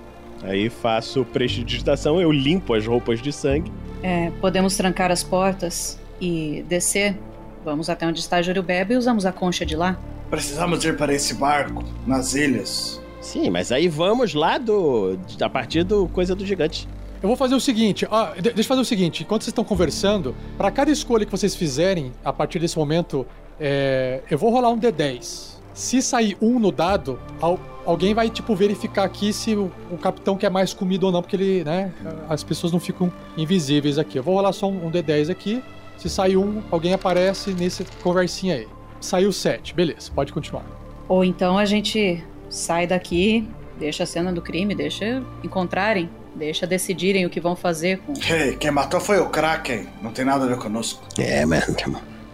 Aí 0.43 0.70
faço 0.70 1.24
prestidigitação, 1.24 2.20
eu 2.20 2.31
limpo 2.31 2.74
as 2.74 2.87
roupas 2.87 3.20
de 3.20 3.33
sangue. 3.33 3.72
É, 4.03 4.31
podemos 4.41 4.76
trancar 4.76 5.11
as 5.11 5.22
portas 5.24 5.99
e 6.20 6.64
descer. 6.68 7.16
Vamos 7.64 7.91
até 7.91 8.07
onde 8.07 8.20
está 8.20 8.37
a 8.37 8.43
Jurubeba 8.43 8.93
e 8.93 8.97
usamos 8.97 9.26
a 9.26 9.33
concha 9.33 9.66
de 9.66 9.74
lá. 9.74 9.99
Precisamos 10.31 10.85
ir 10.85 10.97
para 10.97 11.12
esse 11.12 11.35
barco, 11.35 11.83
nas 12.07 12.35
ilhas. 12.35 13.01
Sim, 13.20 13.51
mas 13.51 13.72
aí 13.72 13.89
vamos 13.89 14.33
lá 14.33 14.59
do. 14.59 15.18
a 15.41 15.49
partir 15.51 15.83
do 15.83 16.07
coisa 16.09 16.35
do 16.37 16.47
gigante. 16.47 16.89
Eu 17.20 17.26
vou 17.26 17.37
fazer 17.37 17.57
o 17.57 17.61
seguinte, 17.61 18.07
ó, 18.09 18.26
de- 18.35 18.43
deixa 18.43 18.61
eu 18.61 18.64
fazer 18.64 18.81
o 18.81 18.85
seguinte, 18.85 19.24
enquanto 19.24 19.43
vocês 19.43 19.51
estão 19.51 19.64
conversando, 19.64 20.37
pra 20.57 20.70
cada 20.70 20.93
escolha 20.93 21.26
que 21.26 21.33
vocês 21.33 21.53
fizerem, 21.57 22.12
a 22.24 22.33
partir 22.33 22.61
desse 22.61 22.79
momento, 22.79 23.26
é, 23.61 24.21
eu 24.31 24.39
vou 24.39 24.51
rolar 24.51 24.71
um 24.71 24.79
D10. 24.79 25.57
Se 25.75 26.03
sair 26.03 26.37
um 26.41 26.59
no 26.59 26.73
dado, 26.73 27.19
al- 27.41 27.61
alguém 27.87 28.13
vai, 28.13 28.29
tipo, 28.29 28.55
verificar 28.55 29.05
aqui 29.05 29.33
se 29.33 29.55
o, 29.55 29.71
o 29.93 29.97
capitão 29.97 30.37
quer 30.37 30.51
mais 30.51 30.75
comida 30.75 31.07
ou 31.07 31.13
não, 31.13 31.23
porque 31.23 31.37
ele, 31.37 31.63
né, 31.65 31.93
as 32.29 32.43
pessoas 32.43 32.73
não 32.73 32.81
ficam 32.81 33.13
invisíveis 33.37 33.97
aqui. 33.99 34.19
Eu 34.19 34.23
vou 34.25 34.35
rolar 34.35 34.53
só 34.53 34.69
um, 34.69 34.87
um 34.87 34.91
D10 34.91 35.31
aqui, 35.31 35.63
se 35.97 36.09
sair 36.11 36.37
um, 36.37 36.63
alguém 36.71 36.93
aparece 36.95 37.53
nesse 37.53 37.85
conversinha 38.03 38.57
aí. 38.57 38.69
Saiu 39.01 39.33
sete, 39.33 39.73
beleza, 39.73 40.11
pode 40.13 40.33
continuar. 40.33 40.65
Ou 41.09 41.25
então 41.25 41.57
a 41.57 41.65
gente 41.65 42.23
sai 42.51 42.85
daqui, 42.85 43.49
deixa 43.79 44.03
a 44.03 44.07
cena 44.07 44.33
do 44.33 44.43
crime, 44.43 44.75
deixa 44.75 45.23
encontrarem, 45.45 46.11
deixa 46.35 46.67
decidirem 46.67 47.25
o 47.25 47.31
que 47.31 47.41
vão 47.41 47.55
fazer 47.55 47.99
com. 48.01 48.13
Hey, 48.15 48.57
quem 48.57 48.73
matou 48.73 48.99
foi 49.01 49.21
o 49.21 49.29
Kraken. 49.29 49.87
Não 50.03 50.11
tem 50.11 50.25
nada 50.25 50.45
a 50.45 50.49
ver 50.49 50.59
conosco. 50.59 51.01
É, 51.17 51.47
mano. 51.47 51.63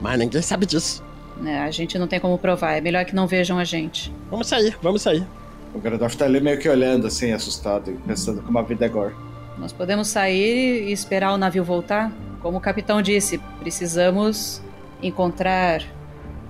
Mas 0.01 0.19
ninguém 0.19 0.41
sabe 0.41 0.65
disso. 0.65 1.04
Né, 1.41 1.61
a 1.61 1.71
gente 1.71 1.99
não 1.99 2.07
tem 2.07 2.19
como 2.21 2.39
provar, 2.39 2.73
é 2.75 2.81
melhor 2.81 3.05
que 3.05 3.15
não 3.15 3.27
vejam 3.27 3.59
a 3.59 3.65
gente. 3.65 4.13
Vamos 4.31 4.47
sair, 4.47 4.77
vamos 4.83 5.03
sair. 5.03 5.25
O 5.75 5.79
Gandalf 5.81 6.15
tá 6.15 6.25
ali 6.25 6.41
meio 6.41 6.59
que 6.59 6.69
olhando, 6.69 7.07
assim, 7.07 7.33
assustado, 7.33 7.91
e 7.91 7.95
pensando 7.95 8.41
como 8.43 8.57
a 8.59 8.63
vida 8.63 8.85
é 8.85 8.89
agora. 8.89 9.13
Nós 9.59 9.73
podemos 9.73 10.09
sair 10.09 10.89
e 10.89 10.93
esperar 10.93 11.33
o 11.33 11.37
navio 11.37 11.65
voltar? 11.65 12.13
Como 12.41 12.59
o 12.59 12.61
capitão 12.61 13.01
disse, 13.03 13.39
precisamos 13.61 14.63
encontrar 15.03 15.83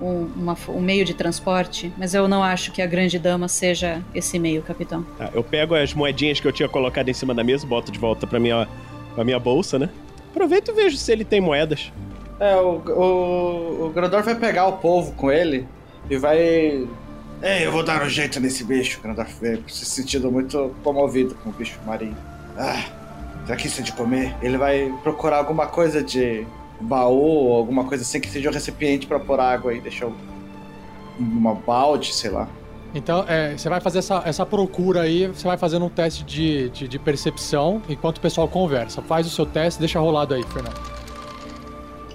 um, 0.01 0.27
uma- 0.35 0.57
um 0.69 0.81
meio 0.81 1.05
de 1.05 1.13
transporte, 1.13 1.91
mas 1.97 2.13
eu 2.13 2.27
não 2.27 2.43
acho 2.43 2.71
que 2.71 2.81
a 2.81 2.85
grande 2.85 3.17
dama 3.17 3.47
seja 3.47 4.01
esse 4.13 4.37
meio, 4.37 4.61
capitão. 4.61 5.05
Tá, 5.17 5.29
eu 5.33 5.43
pego 5.43 5.73
as 5.75 5.93
moedinhas 5.93 6.39
que 6.39 6.47
eu 6.47 6.51
tinha 6.51 6.67
colocado 6.69 7.07
em 7.09 7.13
cima 7.13 7.33
da 7.33 7.43
mesa, 7.43 7.65
boto 7.65 7.91
de 7.91 7.97
volta 7.99 8.27
pra 8.27 8.39
minha 8.39 8.67
com 9.13 9.21
a 9.21 9.23
minha 9.23 9.39
bolsa, 9.39 9.79
né? 9.79 9.89
Aproveito 10.31 10.71
e 10.71 10.73
vejo 10.73 10.97
se 10.97 11.11
ele 11.11 11.23
tem 11.23 11.39
moedas. 11.39 11.91
É, 12.39 12.55
o, 12.57 12.81
o, 12.85 13.85
o 13.85 13.89
Grandor 13.93 14.23
vai 14.23 14.35
pegar 14.35 14.67
o 14.67 14.73
povo 14.73 15.13
com 15.13 15.31
ele 15.31 15.67
e 16.09 16.17
vai. 16.17 16.37
Ei, 17.41 17.65
eu 17.65 17.71
vou 17.71 17.83
dar 17.83 18.01
um 18.03 18.09
jeito 18.09 18.39
nesse 18.39 18.63
bicho. 18.63 18.99
O 18.99 19.03
Grandor 19.03 19.25
se 19.67 19.85
sentindo 19.85 20.31
muito 20.31 20.73
comovido 20.83 21.35
com 21.35 21.49
o 21.49 21.53
bicho 21.53 21.79
marinho. 21.85 22.15
Ah, 22.57 22.83
será 23.45 23.57
que 23.57 23.67
isso 23.67 23.81
é 23.81 23.83
de 23.83 23.91
comer? 23.93 24.35
Ele 24.41 24.57
vai 24.57 24.93
procurar 25.03 25.37
alguma 25.37 25.67
coisa 25.67 26.03
de 26.03 26.45
baú 26.81 27.15
ou 27.47 27.55
alguma 27.57 27.85
coisa 27.85 28.03
assim 28.03 28.19
que 28.19 28.29
seja 28.29 28.49
um 28.49 28.53
recipiente 28.53 29.07
pra 29.07 29.19
pôr 29.19 29.39
água 29.39 29.73
e 29.73 29.79
deixar 29.79 30.07
um- 30.07 30.15
uma 31.19 31.53
balde, 31.55 32.13
sei 32.13 32.31
lá. 32.31 32.47
Então, 32.93 33.25
é, 33.27 33.57
você 33.57 33.67
vai 33.69 33.81
fazer 33.81 33.99
essa, 33.99 34.21
essa 34.25 34.45
procura 34.45 35.01
aí, 35.01 35.27
você 35.27 35.45
vai 35.45 35.57
fazendo 35.57 35.85
um 35.85 35.89
teste 35.89 36.23
de, 36.23 36.69
de, 36.69 36.87
de 36.87 36.99
percepção 36.99 37.81
enquanto 37.89 38.17
o 38.17 38.21
pessoal 38.21 38.47
conversa. 38.47 39.01
Faz 39.01 39.27
o 39.27 39.29
seu 39.29 39.45
teste, 39.45 39.79
deixa 39.79 39.99
rolado 39.99 40.33
aí, 40.33 40.43
Fernando. 40.43 40.94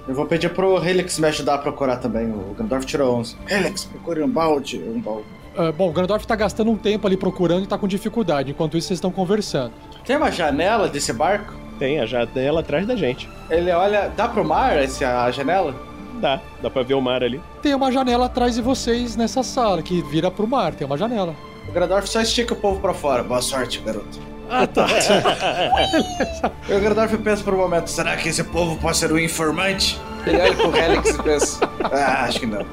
Eu 0.08 0.14
vou 0.14 0.26
pedir 0.26 0.50
pro 0.50 0.82
Helix 0.84 1.18
me 1.18 1.28
ajudar 1.28 1.54
a 1.54 1.58
procurar 1.58 1.96
também. 1.96 2.30
O 2.30 2.54
Grandorf 2.56 2.84
tirou 2.86 3.14
11. 3.16 3.36
Helix, 3.48 3.84
procure 3.84 4.22
um 4.22 4.28
balde. 4.28 4.78
Um 4.78 5.00
balde. 5.00 5.24
Ah, 5.56 5.72
bom, 5.72 5.88
o 5.88 5.92
Grandorf 5.92 6.26
tá 6.26 6.36
gastando 6.36 6.70
um 6.70 6.76
tempo 6.76 7.06
ali 7.06 7.16
procurando 7.16 7.64
e 7.64 7.66
tá 7.66 7.76
com 7.76 7.86
dificuldade. 7.86 8.50
Enquanto 8.50 8.76
isso, 8.76 8.88
vocês 8.88 8.98
estão 8.98 9.10
conversando. 9.10 9.72
Tem 10.04 10.16
uma 10.16 10.30
janela 10.30 10.88
desse 10.88 11.12
barco? 11.12 11.54
Tem 11.78 12.00
a 12.00 12.06
janela 12.06 12.60
atrás 12.60 12.86
da 12.86 12.96
gente. 12.96 13.28
Ele 13.48 13.70
olha. 13.70 14.10
Dá 14.16 14.28
pro 14.28 14.44
mar 14.44 14.82
esse, 14.82 15.04
a 15.04 15.30
janela? 15.30 15.74
Dá, 16.20 16.40
dá 16.60 16.68
pra 16.68 16.82
ver 16.82 16.94
o 16.94 17.00
mar 17.00 17.22
ali. 17.22 17.40
Tem 17.62 17.74
uma 17.74 17.90
janela 17.90 18.26
atrás 18.26 18.54
de 18.54 18.62
vocês 18.62 19.16
nessa 19.16 19.42
sala, 19.42 19.82
que 19.82 20.02
vira 20.02 20.30
pro 20.30 20.46
mar. 20.46 20.74
Tem 20.74 20.86
uma 20.86 20.98
janela. 20.98 21.34
O 21.68 21.72
Grandorf 21.72 22.08
só 22.08 22.20
estica 22.20 22.52
o 22.52 22.56
povo 22.56 22.80
pra 22.80 22.92
fora. 22.92 23.22
Boa 23.22 23.40
sorte, 23.40 23.80
garoto. 23.80 24.29
Ah, 24.50 24.66
tá. 24.66 24.86
O 26.68 26.80
Grandorf 26.80 27.16
pensa 27.18 27.42
por 27.44 27.54
um 27.54 27.58
momento: 27.58 27.88
será 27.88 28.16
que 28.16 28.28
esse 28.28 28.42
povo 28.42 28.76
pode 28.76 28.96
ser 28.96 29.12
um 29.12 29.18
informante? 29.18 29.98
Ele 30.26 30.40
olha 30.40 30.54
pro 30.54 30.76
Helix 30.76 31.10
e 31.10 31.22
pensa: 31.22 31.70
ah, 31.84 32.24
acho 32.24 32.40
que 32.40 32.46
não. 32.46 32.66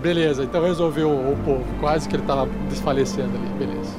Beleza, 0.00 0.44
então 0.44 0.62
resolveu 0.62 1.08
o, 1.08 1.32
o 1.32 1.36
povo. 1.44 1.64
Quase 1.80 2.08
que 2.08 2.16
ele 2.16 2.24
tava 2.24 2.48
desfalecendo 2.68 3.30
ali. 3.36 3.66
Beleza. 3.66 3.92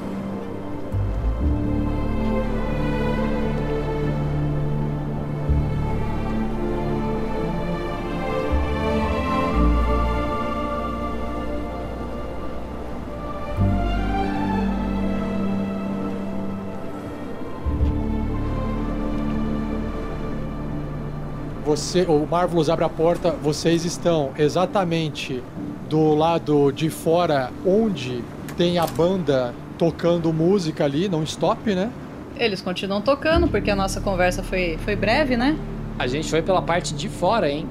Você, 21.74 22.02
o 22.02 22.24
Marvelous 22.24 22.70
abre 22.70 22.84
a 22.84 22.88
porta, 22.88 23.32
vocês 23.32 23.84
estão 23.84 24.30
exatamente 24.38 25.42
do 25.90 26.14
lado 26.14 26.70
de 26.70 26.88
fora 26.88 27.50
onde 27.66 28.22
tem 28.56 28.78
a 28.78 28.86
banda 28.86 29.52
tocando 29.76 30.32
música 30.32 30.84
ali, 30.84 31.08
não 31.08 31.24
stop, 31.24 31.74
né? 31.74 31.90
Eles 32.36 32.62
continuam 32.62 33.00
tocando, 33.00 33.48
porque 33.48 33.72
a 33.72 33.74
nossa 33.74 34.00
conversa 34.00 34.40
foi, 34.40 34.78
foi 34.84 34.94
breve, 34.94 35.36
né? 35.36 35.58
A 35.98 36.06
gente 36.06 36.30
foi 36.30 36.42
pela 36.42 36.62
parte 36.62 36.94
de 36.94 37.08
fora, 37.08 37.50
hein? 37.50 37.66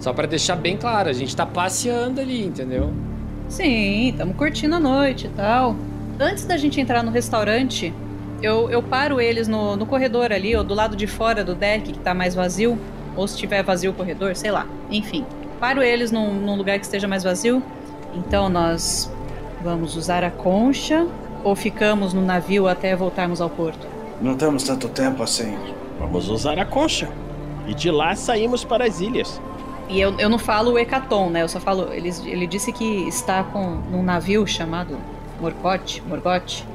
Só 0.00 0.14
pra 0.14 0.24
deixar 0.24 0.56
bem 0.56 0.78
claro, 0.78 1.10
a 1.10 1.12
gente 1.12 1.36
tá 1.36 1.44
passeando 1.44 2.22
ali, 2.22 2.46
entendeu? 2.46 2.94
Sim, 3.50 4.08
estamos 4.08 4.36
curtindo 4.36 4.76
a 4.76 4.80
noite 4.80 5.26
e 5.26 5.30
tal. 5.30 5.76
Antes 6.18 6.46
da 6.46 6.56
gente 6.56 6.80
entrar 6.80 7.02
no 7.02 7.10
restaurante, 7.10 7.92
eu, 8.42 8.70
eu 8.70 8.82
paro 8.82 9.20
eles 9.20 9.46
no, 9.46 9.76
no 9.76 9.84
corredor 9.84 10.32
ali, 10.32 10.56
ou 10.56 10.64
do 10.64 10.72
lado 10.72 10.96
de 10.96 11.06
fora 11.06 11.44
do 11.44 11.54
deck, 11.54 11.92
que 11.92 11.98
tá 11.98 12.14
mais 12.14 12.34
vazio. 12.34 12.78
Ou 13.16 13.26
se 13.28 13.36
tiver 13.36 13.62
vazio 13.62 13.90
o 13.90 13.94
corredor, 13.94 14.34
sei 14.36 14.50
lá. 14.50 14.66
Enfim, 14.90 15.24
paro 15.60 15.82
eles 15.82 16.10
num, 16.10 16.32
num 16.34 16.56
lugar 16.56 16.78
que 16.78 16.84
esteja 16.84 17.06
mais 17.06 17.22
vazio. 17.22 17.62
Então 18.14 18.48
nós 18.48 19.10
vamos 19.62 19.96
usar 19.96 20.22
a 20.22 20.30
concha 20.30 21.06
ou 21.42 21.54
ficamos 21.54 22.14
no 22.14 22.22
navio 22.22 22.66
até 22.66 22.96
voltarmos 22.96 23.40
ao 23.40 23.50
porto? 23.50 23.86
Não 24.20 24.36
temos 24.36 24.64
tanto 24.64 24.88
tempo 24.88 25.22
assim. 25.22 25.56
Vamos 25.98 26.28
usar 26.28 26.58
a 26.58 26.64
concha. 26.64 27.08
E 27.66 27.74
de 27.74 27.90
lá 27.90 28.14
saímos 28.16 28.64
para 28.64 28.86
as 28.86 29.00
ilhas. 29.00 29.40
E 29.88 30.00
eu, 30.00 30.18
eu 30.18 30.28
não 30.28 30.38
falo 30.38 30.72
o 30.72 30.78
Hecaton, 30.78 31.30
né? 31.30 31.42
Eu 31.42 31.48
só 31.48 31.60
falo. 31.60 31.92
Ele, 31.92 32.10
ele 32.24 32.46
disse 32.46 32.72
que 32.72 33.06
está 33.06 33.44
com 33.44 33.62
num 33.90 34.02
navio 34.02 34.46
chamado 34.46 34.98
Morgote. 35.40 36.02
Morgote. 36.06 36.66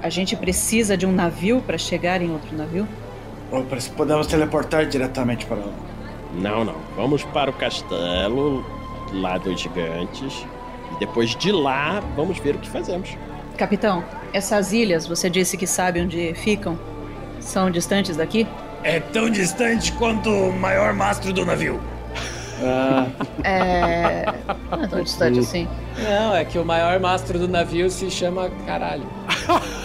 A 0.00 0.08
gente 0.08 0.36
precisa 0.36 0.96
de 0.96 1.06
um 1.06 1.12
navio 1.12 1.62
para 1.64 1.78
chegar 1.78 2.20
em 2.22 2.30
outro 2.30 2.56
navio? 2.56 2.86
Ou 3.52 3.64
podemos 3.96 4.26
teleportar 4.26 4.86
diretamente 4.86 5.44
para 5.44 5.58
lá. 5.58 5.72
Não, 6.34 6.64
não. 6.64 6.76
Vamos 6.96 7.22
para 7.22 7.50
o 7.50 7.52
castelo 7.52 8.64
lá 9.12 9.36
dos 9.36 9.60
gigantes. 9.60 10.46
E 10.94 10.98
depois 10.98 11.36
de 11.36 11.52
lá, 11.52 12.02
vamos 12.16 12.38
ver 12.38 12.54
o 12.54 12.58
que 12.58 12.68
fazemos. 12.68 13.16
Capitão, 13.58 14.02
essas 14.32 14.72
ilhas, 14.72 15.06
você 15.06 15.28
disse 15.28 15.56
que 15.58 15.66
sabe 15.66 16.00
onde 16.00 16.32
ficam? 16.34 16.78
São 17.38 17.70
distantes 17.70 18.16
daqui? 18.16 18.46
É 18.82 18.98
tão 18.98 19.28
distante 19.28 19.92
quanto 19.92 20.30
o 20.30 20.52
maior 20.52 20.94
mastro 20.94 21.32
do 21.32 21.44
navio. 21.44 21.80
Ah, 22.62 23.06
É. 23.44 24.24
Não 24.70 24.82
é 24.82 24.86
tão 24.86 25.02
distante 25.02 25.40
assim. 25.40 25.68
Não, 25.98 26.34
é 26.34 26.44
que 26.44 26.58
o 26.58 26.64
maior 26.64 26.98
mastro 27.00 27.38
do 27.38 27.48
navio 27.48 27.90
se 27.90 28.10
chama 28.10 28.50
caralho. 28.66 29.04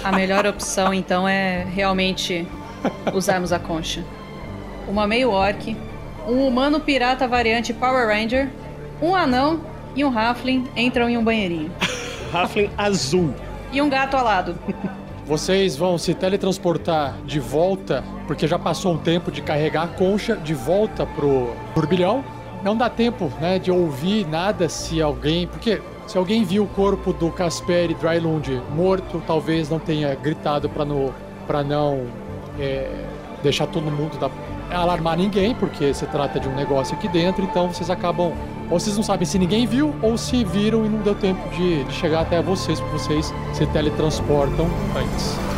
A 0.04 0.12
melhor 0.12 0.46
opção, 0.46 0.94
então, 0.94 1.28
é 1.28 1.66
realmente 1.74 2.48
usarmos 3.14 3.52
a 3.52 3.60
concha. 3.60 4.04
Uma 4.88 5.08
meio 5.08 5.32
orc, 5.32 5.76
um 6.28 6.48
humano 6.48 6.80
pirata 6.80 7.28
variante 7.28 7.74
Power 7.74 8.08
Ranger, 8.08 8.50
um 9.02 9.16
anão 9.16 9.62
e 9.96 10.04
um 10.04 10.18
halfling 10.18 10.68
entram 10.76 11.10
em 11.10 11.18
um 11.18 11.24
banheirinho. 11.24 11.72
Raflin 12.32 12.70
azul. 12.78 13.34
E 13.72 13.82
um 13.82 13.90
gato 13.90 14.16
alado. 14.16 14.58
Vocês 15.26 15.76
vão 15.76 15.98
se 15.98 16.14
teletransportar 16.14 17.16
de 17.26 17.40
volta, 17.40 18.04
porque 18.28 18.48
já 18.48 18.58
passou 18.58 18.94
um 18.94 18.98
tempo 18.98 19.30
de 19.30 19.42
carregar 19.42 19.84
a 19.84 19.88
concha 19.88 20.38
de 20.38 20.54
volta 20.54 21.06
pro 21.06 21.54
turbilhão. 21.74 22.24
Não 22.64 22.78
dá 22.78 22.90
tempo, 22.90 23.32
né, 23.40 23.60
de 23.60 23.70
ouvir 23.70 24.26
nada 24.26 24.70
se 24.70 25.02
alguém. 25.02 25.46
Porque 25.48 25.82
se 26.08 26.18
alguém 26.18 26.46
viu 26.46 26.64
o 26.64 26.68
corpo 26.68 27.12
do 27.12 27.30
Casper 27.30 27.92
e 27.92 27.94
Drylund 27.94 28.62
morto, 28.74 29.22
talvez 29.28 29.70
não 29.70 29.80
tenha 29.80 30.16
gritado 30.16 30.70
pra, 30.70 30.86
no, 30.86 31.14
pra 31.46 31.62
não 31.62 32.06
é, 32.60 32.90
deixar 33.42 33.68
todo 33.68 33.84
mundo 33.92 34.18
da, 34.20 34.30
alarmar 34.76 35.18
ninguém, 35.18 35.56
porque 35.56 35.94
se 35.94 36.06
trata 36.08 36.40
de 36.40 36.48
um 36.48 36.56
negócio 36.56 36.96
aqui 36.96 37.08
dentro, 37.08 37.44
então 37.44 37.72
vocês 37.72 37.90
acabam. 37.90 38.34
Ou 38.70 38.78
vocês 38.78 38.98
não 38.98 39.04
sabem 39.04 39.26
se 39.26 39.40
ninguém 39.40 39.66
viu, 39.66 39.96
ou 40.02 40.18
se 40.18 40.44
viram 40.44 40.86
e 40.86 40.90
não 40.90 41.00
deu 41.00 41.16
tempo 41.16 41.48
de, 41.56 41.86
de 41.86 41.94
chegar 41.94 42.22
até 42.22 42.42
vocês, 42.42 42.80
porque 42.82 43.00
vocês 43.00 43.34
se 43.54 43.66
teletransportam 43.68 44.68
antes. 44.94 45.57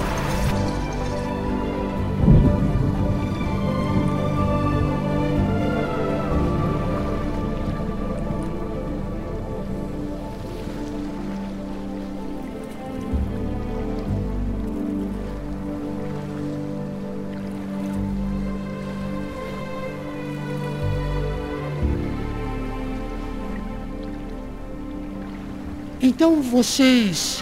Então 26.20 26.42
vocês 26.42 27.42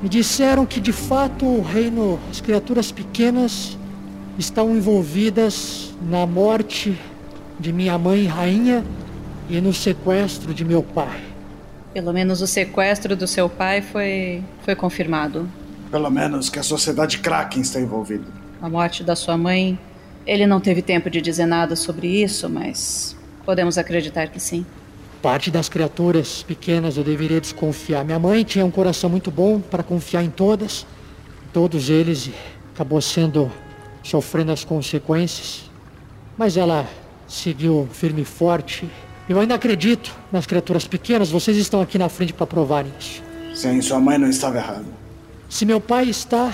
me 0.00 0.08
disseram 0.08 0.64
que 0.64 0.78
de 0.78 0.92
fato 0.92 1.44
o 1.44 1.62
reino, 1.62 2.16
as 2.30 2.40
criaturas 2.40 2.92
pequenas 2.92 3.76
estão 4.38 4.76
envolvidas 4.76 5.92
na 6.00 6.24
morte 6.28 6.96
de 7.58 7.72
minha 7.72 7.98
mãe 7.98 8.24
rainha 8.24 8.84
e 9.50 9.60
no 9.60 9.74
sequestro 9.74 10.54
de 10.54 10.64
meu 10.64 10.80
pai. 10.80 11.20
Pelo 11.92 12.12
menos 12.12 12.40
o 12.40 12.46
sequestro 12.46 13.16
do 13.16 13.26
seu 13.26 13.48
pai 13.48 13.82
foi, 13.82 14.44
foi 14.60 14.76
confirmado. 14.76 15.48
pelo 15.90 16.08
menos 16.08 16.48
que 16.48 16.60
a 16.60 16.62
sociedade 16.62 17.18
Kraken 17.18 17.62
está 17.62 17.80
envolvida. 17.80 18.26
A 18.62 18.68
morte 18.68 19.02
da 19.02 19.16
sua 19.16 19.36
mãe. 19.36 19.76
Ele 20.24 20.46
não 20.46 20.60
teve 20.60 20.82
tempo 20.82 21.10
de 21.10 21.20
dizer 21.20 21.46
nada 21.46 21.74
sobre 21.74 22.22
isso, 22.22 22.48
mas 22.48 23.16
podemos 23.44 23.76
acreditar 23.76 24.28
que 24.28 24.38
sim. 24.38 24.64
Parte 25.26 25.50
das 25.50 25.68
criaturas 25.68 26.44
pequenas 26.44 26.96
eu 26.96 27.02
deveria 27.02 27.40
desconfiar. 27.40 28.04
Minha 28.04 28.16
mãe 28.16 28.44
tinha 28.44 28.64
um 28.64 28.70
coração 28.70 29.10
muito 29.10 29.28
bom 29.28 29.58
para 29.58 29.82
confiar 29.82 30.22
em 30.22 30.30
todas, 30.30 30.86
todos 31.52 31.90
eles, 31.90 32.28
e 32.28 32.34
acabou 32.72 33.00
sendo 33.00 33.50
sofrendo 34.04 34.52
as 34.52 34.62
consequências. 34.62 35.68
Mas 36.38 36.56
ela 36.56 36.88
seguiu 37.26 37.88
firme 37.92 38.22
e 38.22 38.24
forte. 38.24 38.88
Eu 39.28 39.40
ainda 39.40 39.56
acredito 39.56 40.14
nas 40.30 40.46
criaturas 40.46 40.86
pequenas, 40.86 41.28
vocês 41.28 41.56
estão 41.56 41.80
aqui 41.80 41.98
na 41.98 42.08
frente 42.08 42.32
para 42.32 42.46
provarem 42.46 42.92
isso. 42.96 43.20
Sim, 43.52 43.82
sua 43.82 43.98
mãe 43.98 44.18
não 44.18 44.30
estava 44.30 44.58
errada. 44.58 44.84
Se 45.48 45.64
meu 45.64 45.80
pai 45.80 46.08
está, 46.08 46.52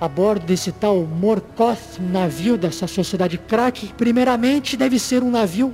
a 0.00 0.08
bordo 0.08 0.44
desse 0.44 0.72
tal 0.72 1.00
Morkoth, 1.02 2.00
navio 2.00 2.58
dessa 2.58 2.88
sociedade 2.88 3.38
crack, 3.38 3.94
primeiramente 3.96 4.76
deve 4.76 4.98
ser 4.98 5.22
um 5.22 5.30
navio 5.30 5.72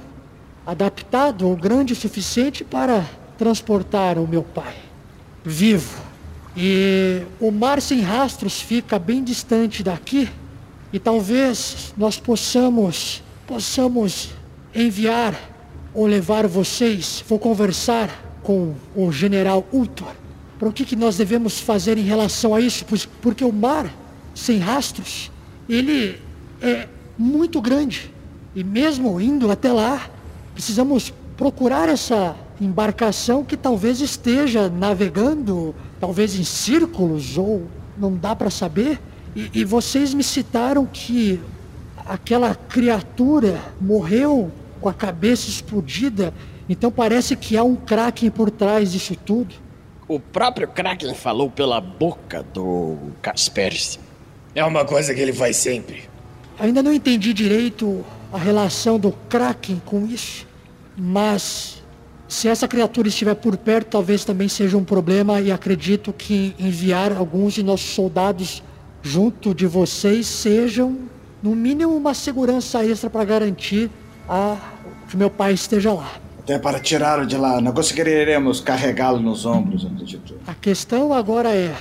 adaptado 0.67 1.49
ou 1.49 1.57
grande 1.57 1.93
o 1.93 1.97
suficiente 1.97 2.65
para 2.65 3.05
transportar 3.39 4.19
o 4.19 4.27
meu 4.27 4.43
pai 4.43 4.75
vivo. 5.45 6.03
E 6.57 7.23
o 7.39 7.51
mar 7.51 7.81
sem 7.81 8.01
rastros 8.01 8.61
fica 8.61 8.99
bem 8.99 9.23
distante 9.23 9.83
daqui 9.83 10.29
e 10.93 10.99
talvez 10.99 11.95
nós 11.97 12.19
possamos 12.19 13.23
possamos 13.47 14.31
enviar 14.75 15.35
ou 15.95 16.05
levar 16.07 16.47
vocês, 16.47 17.23
vou 17.29 17.39
conversar 17.39 18.11
com 18.43 18.75
o 18.95 19.13
general 19.13 19.65
Ultor. 19.73 20.13
Para 20.59 20.69
o 20.69 20.73
que, 20.73 20.85
que 20.85 20.97
nós 20.97 21.17
devemos 21.17 21.61
fazer 21.61 21.97
em 21.97 22.03
relação 22.03 22.55
a 22.55 22.61
isso? 22.61 22.85
Porque 23.23 23.45
o 23.45 23.53
mar 23.53 23.93
sem 24.35 24.59
rastros, 24.59 25.31
ele 25.69 26.21
é 26.61 26.89
muito 27.17 27.61
grande. 27.61 28.11
E 28.55 28.65
mesmo 28.65 29.21
indo 29.21 29.51
até 29.51 29.73
lá, 29.73 30.11
precisamos 30.57 31.13
procurar 31.37 31.87
essa 31.87 32.35
embarcação 32.59 33.45
que 33.45 33.59
talvez 33.59 34.01
esteja 34.01 34.71
navegando, 34.71 35.75
talvez 36.01 36.35
em 36.35 36.45
círculos, 36.45 37.37
ou 37.37 37.67
não 37.99 38.17
dá 38.17 38.35
para 38.35 38.49
saber. 38.49 38.99
E, 39.35 39.51
e 39.53 39.65
vocês 39.67 40.15
me 40.15 40.25
citaram 40.25 40.87
que 40.87 41.39
aquela 42.07 42.55
criatura 42.55 43.61
morreu 43.79 44.51
com 44.81 44.89
a 44.89 44.95
cabeça 44.95 45.51
explodida, 45.51 46.33
então 46.67 46.91
parece 46.91 47.37
que 47.37 47.55
há 47.55 47.63
um 47.63 47.77
Kraken 47.77 48.31
por 48.31 48.51
trás 48.51 48.93
disso 48.93 49.15
tudo. 49.15 49.55
O 50.09 50.19
próprio 50.19 50.69
Kraken 50.69 51.15
falou 51.15 51.51
pela 51.51 51.83
boca 51.83 52.43
do 52.43 52.97
Kaspersky. 53.21 54.01
É 54.55 54.65
uma 54.65 54.87
coisa 54.87 55.13
que 55.13 55.21
ele 55.21 55.35
faz 55.35 55.57
sempre. 55.57 56.05
Ainda 56.59 56.83
não 56.83 56.95
entendi 56.95 57.35
direito 57.35 58.03
a 58.33 58.39
relação 58.39 58.99
do 58.99 59.13
Kraken 59.29 59.83
com 59.85 60.07
isso, 60.07 60.46
mas 60.97 61.83
se 62.29 62.49
essa 62.49 62.67
criatura 62.67 63.09
estiver 63.09 63.35
por 63.35 63.57
perto, 63.57 63.91
talvez 63.91 64.25
também 64.25 64.49
seja 64.49 64.77
um 64.77 64.85
problema 64.85 65.41
e 65.41 65.53
acredito 65.53 66.13
que 66.13 66.55
enviar 66.59 67.17
alguns 67.17 67.55
de 67.55 67.63
nossos 67.63 67.91
soldados 67.91 68.63
junto 69.03 69.55
de 69.55 69.67
vocês 69.67 70.27
sejam, 70.27 70.99
no 71.43 71.55
mínimo, 71.55 71.95
uma 71.95 72.15
segurança 72.15 72.85
extra 72.85 73.09
para 73.09 73.25
garantir 73.25 73.91
a, 74.29 74.57
que 75.09 75.17
meu 75.17 75.31
pai 75.31 75.53
esteja 75.53 75.93
lá. 75.93 76.11
Até 76.41 76.59
para 76.59 76.81
tirá-lo 76.81 77.27
de 77.27 77.37
lá, 77.37 77.61
não 77.61 77.73
conseguiremos 77.73 78.61
carregá-lo 78.61 79.21
nos 79.21 79.47
ombros, 79.47 79.85
acredito. 79.85 80.35
A 80.47 80.55
questão 80.55 81.13
agora 81.13 81.55
é 81.55 81.75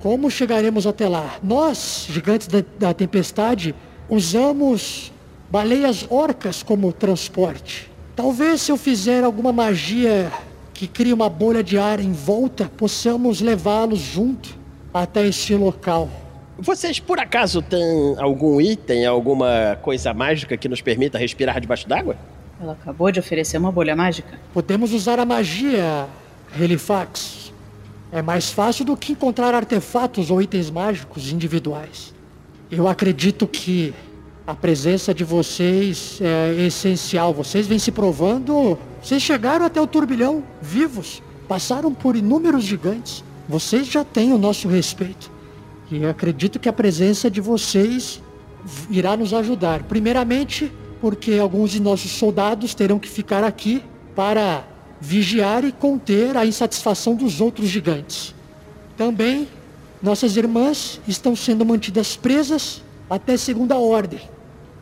como 0.00 0.30
chegaremos 0.30 0.86
até 0.86 1.06
lá? 1.06 1.38
Nós, 1.42 2.06
gigantes 2.08 2.46
da, 2.46 2.64
da 2.78 2.94
tempestade, 2.94 3.74
usamos 4.08 5.12
baleias 5.50 6.06
orcas 6.08 6.62
como 6.62 6.90
transporte. 6.92 7.89
Talvez 8.20 8.60
se 8.60 8.70
eu 8.70 8.76
fizer 8.76 9.24
alguma 9.24 9.50
magia 9.50 10.30
que 10.74 10.86
crie 10.86 11.10
uma 11.10 11.30
bolha 11.30 11.64
de 11.64 11.78
ar 11.78 11.98
em 12.00 12.12
volta, 12.12 12.70
possamos 12.76 13.40
levá-los 13.40 13.98
junto 13.98 14.58
até 14.92 15.26
este 15.26 15.54
local. 15.54 16.06
Vocês 16.58 17.00
por 17.00 17.18
acaso 17.18 17.62
têm 17.62 18.14
algum 18.18 18.60
item, 18.60 19.06
alguma 19.06 19.78
coisa 19.80 20.12
mágica 20.12 20.54
que 20.54 20.68
nos 20.68 20.82
permita 20.82 21.16
respirar 21.16 21.58
debaixo 21.62 21.88
d'água? 21.88 22.14
Ela 22.60 22.72
acabou 22.72 23.10
de 23.10 23.18
oferecer 23.18 23.56
uma 23.56 23.72
bolha 23.72 23.96
mágica. 23.96 24.38
Podemos 24.52 24.92
usar 24.92 25.18
a 25.18 25.24
magia, 25.24 26.06
Helifax. 26.60 27.50
É 28.12 28.20
mais 28.20 28.50
fácil 28.50 28.84
do 28.84 28.98
que 28.98 29.12
encontrar 29.12 29.54
artefatos 29.54 30.30
ou 30.30 30.42
itens 30.42 30.68
mágicos 30.68 31.32
individuais. 31.32 32.12
Eu 32.70 32.86
acredito 32.86 33.46
que 33.46 33.94
a 34.50 34.54
presença 34.54 35.14
de 35.14 35.22
vocês 35.22 36.18
é 36.20 36.66
essencial. 36.66 37.32
Vocês 37.32 37.68
vêm 37.68 37.78
se 37.78 37.92
provando. 37.92 38.76
Vocês 39.00 39.22
chegaram 39.22 39.64
até 39.64 39.80
o 39.80 39.86
turbilhão 39.86 40.42
vivos, 40.60 41.22
passaram 41.46 41.94
por 41.94 42.16
inúmeros 42.16 42.64
gigantes. 42.64 43.22
Vocês 43.48 43.86
já 43.86 44.04
têm 44.04 44.32
o 44.32 44.38
nosso 44.38 44.66
respeito. 44.66 45.30
E 45.88 46.04
acredito 46.04 46.58
que 46.58 46.68
a 46.68 46.72
presença 46.72 47.30
de 47.30 47.40
vocês 47.40 48.20
irá 48.90 49.16
nos 49.16 49.32
ajudar. 49.32 49.84
Primeiramente, 49.84 50.72
porque 51.00 51.34
alguns 51.34 51.70
de 51.70 51.80
nossos 51.80 52.10
soldados 52.10 52.74
terão 52.74 52.98
que 52.98 53.08
ficar 53.08 53.44
aqui 53.44 53.84
para 54.16 54.64
vigiar 55.00 55.64
e 55.64 55.70
conter 55.70 56.36
a 56.36 56.44
insatisfação 56.44 57.14
dos 57.14 57.40
outros 57.40 57.68
gigantes. 57.68 58.34
Também, 58.96 59.46
nossas 60.02 60.36
irmãs 60.36 61.00
estão 61.06 61.36
sendo 61.36 61.64
mantidas 61.64 62.16
presas 62.16 62.82
até 63.08 63.36
segunda 63.36 63.76
ordem. 63.76 64.20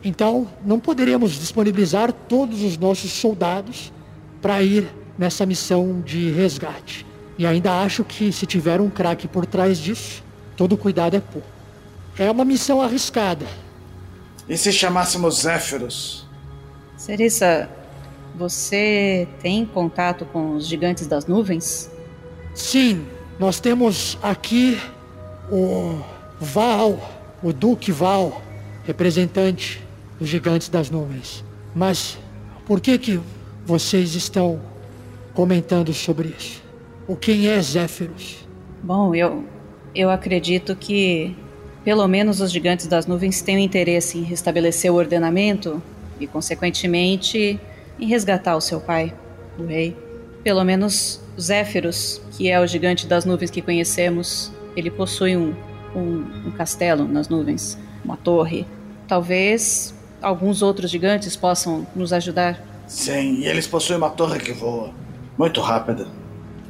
Então, 0.03 0.47
não 0.65 0.79
poderemos 0.79 1.31
disponibilizar 1.33 2.11
todos 2.13 2.63
os 2.63 2.77
nossos 2.77 3.11
soldados 3.11 3.91
para 4.41 4.61
ir 4.63 4.87
nessa 5.17 5.45
missão 5.45 6.01
de 6.01 6.31
resgate. 6.31 7.05
E 7.37 7.45
ainda 7.45 7.81
acho 7.81 8.03
que 8.03 8.31
se 8.31 8.45
tiver 8.45 8.79
um 8.79 8.89
craque 8.89 9.27
por 9.27 9.45
trás 9.45 9.77
disso, 9.77 10.23
todo 10.55 10.77
cuidado 10.77 11.17
é 11.17 11.19
pouco. 11.19 11.47
É 12.17 12.31
uma 12.31 12.45
missão 12.45 12.81
arriscada. 12.81 13.45
E 14.47 14.57
se 14.57 14.71
chamássemos 14.71 15.41
Zéfiros? 15.41 16.25
Cerissa, 16.97 17.69
você 18.35 19.27
tem 19.41 19.65
contato 19.65 20.25
com 20.25 20.55
os 20.55 20.67
gigantes 20.67 21.07
das 21.07 21.25
nuvens? 21.25 21.89
Sim, 22.53 23.05
nós 23.37 23.59
temos 23.59 24.17
aqui 24.21 24.79
o 25.51 25.99
Val, 26.39 26.99
o 27.43 27.53
Duque 27.53 27.91
Val, 27.91 28.41
representante 28.85 29.81
dos 30.19 30.27
gigantes 30.27 30.69
das 30.69 30.89
nuvens. 30.89 31.43
Mas 31.73 32.17
por 32.65 32.81
que 32.81 32.97
que 32.97 33.19
vocês 33.65 34.15
estão 34.15 34.59
comentando 35.33 35.93
sobre 35.93 36.35
isso? 36.37 36.61
O 37.07 37.15
quem 37.15 37.47
é 37.47 37.61
Zéfiros? 37.61 38.47
Bom, 38.83 39.15
eu, 39.15 39.43
eu 39.95 40.09
acredito 40.09 40.75
que 40.75 41.35
pelo 41.83 42.07
menos 42.07 42.41
os 42.41 42.51
gigantes 42.51 42.87
das 42.87 43.07
nuvens 43.07 43.41
têm 43.41 43.55
um 43.55 43.59
interesse 43.59 44.17
em 44.17 44.23
restabelecer 44.23 44.91
o 44.91 44.95
ordenamento 44.95 45.81
e, 46.19 46.27
consequentemente, 46.27 47.59
em 47.99 48.05
resgatar 48.05 48.55
o 48.55 48.61
seu 48.61 48.79
pai, 48.79 49.13
o 49.57 49.65
rei. 49.65 49.95
Pelo 50.43 50.63
menos 50.63 51.21
Zéfiros, 51.39 52.21
que 52.31 52.49
é 52.49 52.59
o 52.59 52.67
gigante 52.67 53.07
das 53.07 53.25
nuvens 53.25 53.49
que 53.49 53.61
conhecemos, 53.61 54.51
ele 54.75 54.91
possui 54.91 55.35
um, 55.35 55.55
um, 55.95 56.47
um 56.47 56.51
castelo 56.51 57.07
nas 57.07 57.29
nuvens, 57.29 57.77
uma 58.03 58.17
torre. 58.17 58.65
Talvez 59.07 59.93
alguns 60.21 60.61
outros 60.61 60.89
gigantes 60.91 61.35
possam 61.35 61.85
nos 61.95 62.13
ajudar. 62.13 62.61
Sim, 62.87 63.39
e 63.39 63.45
eles 63.45 63.67
possuem 63.67 63.97
uma 63.97 64.09
torre 64.09 64.39
que 64.39 64.51
voa. 64.51 64.91
Muito 65.37 65.61
rápida. 65.61 66.07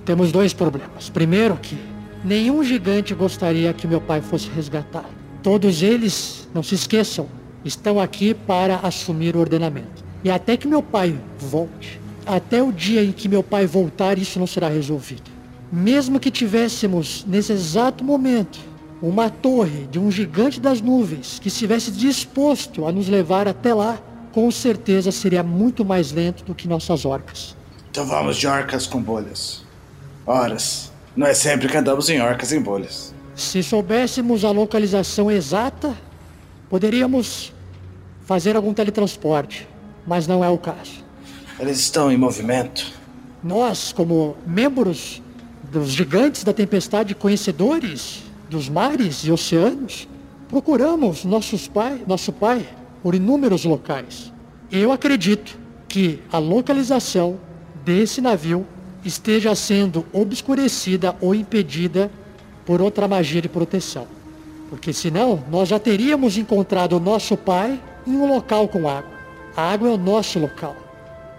Temos 0.06 0.32
dois 0.32 0.54
problemas. 0.54 1.10
Primeiro 1.10 1.56
que 1.58 1.78
nenhum 2.24 2.64
gigante 2.64 3.14
gostaria 3.14 3.74
que 3.74 3.88
meu 3.88 4.02
pai 4.02 4.22
fosse 4.22 4.50
resgatado. 4.50 5.08
Todos 5.42 5.82
eles, 5.82 6.48
não 6.54 6.62
se 6.62 6.76
esqueçam, 6.76 7.28
estão 7.64 8.00
aqui 8.00 8.34
para 8.34 8.78
assumir 8.78 9.36
o 9.36 9.40
ordenamento. 9.40 10.04
E 10.24 10.30
até 10.30 10.58
que 10.58 10.68
meu 10.68 10.84
pai 10.84 11.18
volte, 11.38 12.00
até 12.26 12.62
o 12.62 12.72
dia 12.72 13.04
em 13.04 13.12
que 13.12 13.30
meu 13.30 13.42
pai 13.42 13.66
voltar, 13.66 14.18
isso 14.18 14.38
não 14.38 14.48
será 14.48 14.68
resolvido. 14.68 15.32
Mesmo 15.72 16.20
que 16.20 16.30
tivéssemos, 16.30 17.24
nesse 17.28 17.54
exato 17.54 18.04
momento, 18.04 18.60
uma 19.02 19.30
torre 19.30 19.88
de 19.88 19.98
um 19.98 20.12
gigante 20.12 20.60
das 20.60 20.82
nuvens 20.82 21.40
que 21.40 21.48
estivesse 21.48 21.92
disposto 21.92 22.86
a 22.86 22.92
nos 22.92 23.08
levar 23.08 23.48
até 23.48 23.74
lá, 23.74 24.00
com 24.32 24.52
certeza 24.52 25.12
seria 25.12 25.42
muito 25.42 25.86
mais 25.86 26.12
lento 26.12 26.44
do 26.44 26.54
que 26.54 26.68
nossas 26.68 27.06
orcas. 27.06 27.56
Então 27.90 28.06
vamos 28.06 28.38
de 28.38 28.48
orcas 28.48 28.86
com 28.86 29.02
bolhas. 29.02 29.64
Horas. 30.26 30.92
Não 31.16 31.26
é 31.26 31.34
sempre 31.34 31.68
que 31.68 31.76
andamos 31.76 32.10
em 32.10 32.22
orcas 32.22 32.52
em 32.52 32.62
bolhas. 32.62 33.14
Se 33.36 33.64
soubéssemos 33.64 34.44
a 34.44 34.52
localização 34.52 35.32
exata, 35.32 35.96
poderíamos 36.70 37.54
fazer 38.26 38.56
algum 38.56 38.74
teletransporte, 38.74 39.68
mas 40.06 40.28
não 40.28 40.44
é 40.44 40.50
o 40.50 40.58
caso. 40.58 41.04
Eles 41.60 41.80
estão 41.80 42.12
em 42.12 42.18
movimento. 42.18 42.92
Nós, 43.44 43.92
como 43.92 44.38
membros 44.46 45.22
dos 45.72 45.90
gigantes 45.90 46.44
da 46.44 46.54
tempestade, 46.54 47.16
conhecedores 47.16 48.29
dos 48.50 48.68
mares 48.68 49.24
e 49.24 49.32
oceanos, 49.32 50.08
procuramos 50.48 51.24
nossos 51.24 51.68
pai, 51.68 52.02
nosso 52.08 52.34
pai 52.34 52.68
por 53.04 53.14
inúmeros 53.14 53.64
locais. 53.64 54.34
Eu 54.72 54.92
acredito 54.92 55.58
que 55.88 56.20
a 56.32 56.38
localização 56.38 57.40
desse 57.86 58.22
navio 58.22 58.66
esteja 59.04 59.56
sendo 59.56 60.06
obscurecida 60.12 61.16
ou 61.22 61.34
impedida 61.34 62.12
por 62.66 62.82
outra 62.82 63.08
magia 63.08 63.42
de 63.42 63.50
proteção. 63.50 64.08
Porque 64.70 64.94
senão 64.94 65.44
nós 65.50 65.70
já 65.70 65.80
teríamos 65.80 66.38
encontrado 66.38 66.94
o 66.94 67.00
nosso 67.00 67.36
pai 67.36 67.80
em 68.06 68.16
um 68.16 68.28
local 68.28 68.68
com 68.68 68.88
água. 68.88 69.12
A 69.56 69.72
água 69.72 69.90
é 69.90 69.92
o 69.92 69.98
nosso 69.98 70.38
local. 70.38 70.76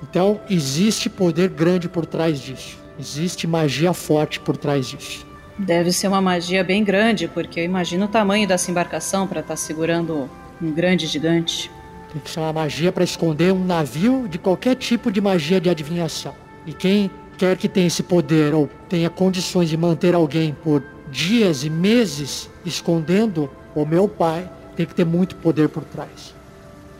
Então 0.02 0.40
existe 0.48 1.08
poder 1.08 1.50
grande 1.50 1.88
por 1.88 2.06
trás 2.06 2.40
disso. 2.40 2.78
Existe 2.98 3.46
magia 3.46 3.92
forte 3.92 4.40
por 4.40 4.56
trás 4.56 4.86
disso. 4.86 5.29
Deve 5.60 5.92
ser 5.92 6.08
uma 6.08 6.22
magia 6.22 6.64
bem 6.64 6.82
grande, 6.82 7.28
porque 7.28 7.60
eu 7.60 7.64
imagino 7.64 8.06
o 8.06 8.08
tamanho 8.08 8.48
dessa 8.48 8.70
embarcação 8.70 9.26
para 9.26 9.40
estar 9.40 9.56
segurando 9.56 10.28
um 10.60 10.72
grande 10.72 11.06
gigante. 11.06 11.70
Tem 12.10 12.20
que 12.20 12.30
ser 12.30 12.40
uma 12.40 12.52
magia 12.52 12.90
para 12.90 13.04
esconder 13.04 13.52
um 13.52 13.62
navio 13.62 14.26
de 14.26 14.38
qualquer 14.38 14.74
tipo 14.74 15.12
de 15.12 15.20
magia 15.20 15.60
de 15.60 15.68
adivinhação. 15.68 16.34
E 16.66 16.72
quem 16.72 17.10
quer 17.36 17.58
que 17.58 17.68
tenha 17.68 17.86
esse 17.86 18.02
poder 18.02 18.54
ou 18.54 18.70
tenha 18.88 19.10
condições 19.10 19.68
de 19.68 19.76
manter 19.76 20.14
alguém 20.14 20.56
por 20.64 20.82
dias 21.10 21.62
e 21.62 21.68
meses 21.68 22.48
escondendo, 22.64 23.50
o 23.74 23.84
meu 23.84 24.08
pai 24.08 24.50
tem 24.74 24.86
que 24.86 24.94
ter 24.94 25.04
muito 25.04 25.36
poder 25.36 25.68
por 25.68 25.84
trás. 25.84 26.34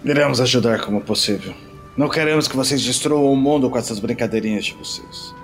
Iremos 0.05 0.39
ajudar 0.39 0.85
como 0.85 1.01
possível. 1.01 1.55
Não 1.97 2.11
queremos 2.11 2.47
que 2.47 2.57
vocês 2.57 2.83
destruam 2.83 3.33
o 3.33 3.37
mundo 3.37 3.71
com 3.71 3.79
essas 3.79 3.99
brincadeirinhas 3.99 4.67
de 4.67 4.75
vocês. 4.75 5.35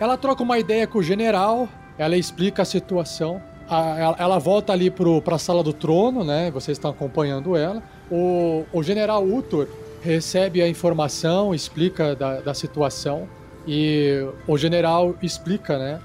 Ela 0.00 0.16
troca 0.16 0.42
uma 0.42 0.58
ideia 0.58 0.86
com 0.86 0.98
o 0.98 1.02
general, 1.02 1.68
ela 1.98 2.16
explica 2.16 2.62
a 2.62 2.64
situação. 2.64 3.40
A- 3.68 3.98
ela, 3.98 4.16
ela 4.18 4.38
volta 4.38 4.72
ali 4.72 4.90
pro, 4.90 5.22
pra 5.22 5.38
sala 5.38 5.62
do 5.62 5.72
trono, 5.72 6.22
né? 6.24 6.50
Vocês 6.50 6.76
estão 6.76 6.90
acompanhando 6.90 7.56
ela. 7.56 7.82
O, 8.10 8.64
o 8.72 8.82
general 8.82 9.24
Utor 9.24 9.68
recebe 10.02 10.60
a 10.60 10.68
informação, 10.68 11.54
explica 11.54 12.14
da, 12.14 12.40
da 12.40 12.54
situação. 12.54 13.26
E 13.66 14.26
o 14.46 14.58
general 14.58 15.14
explica, 15.22 15.78
né? 15.78 16.00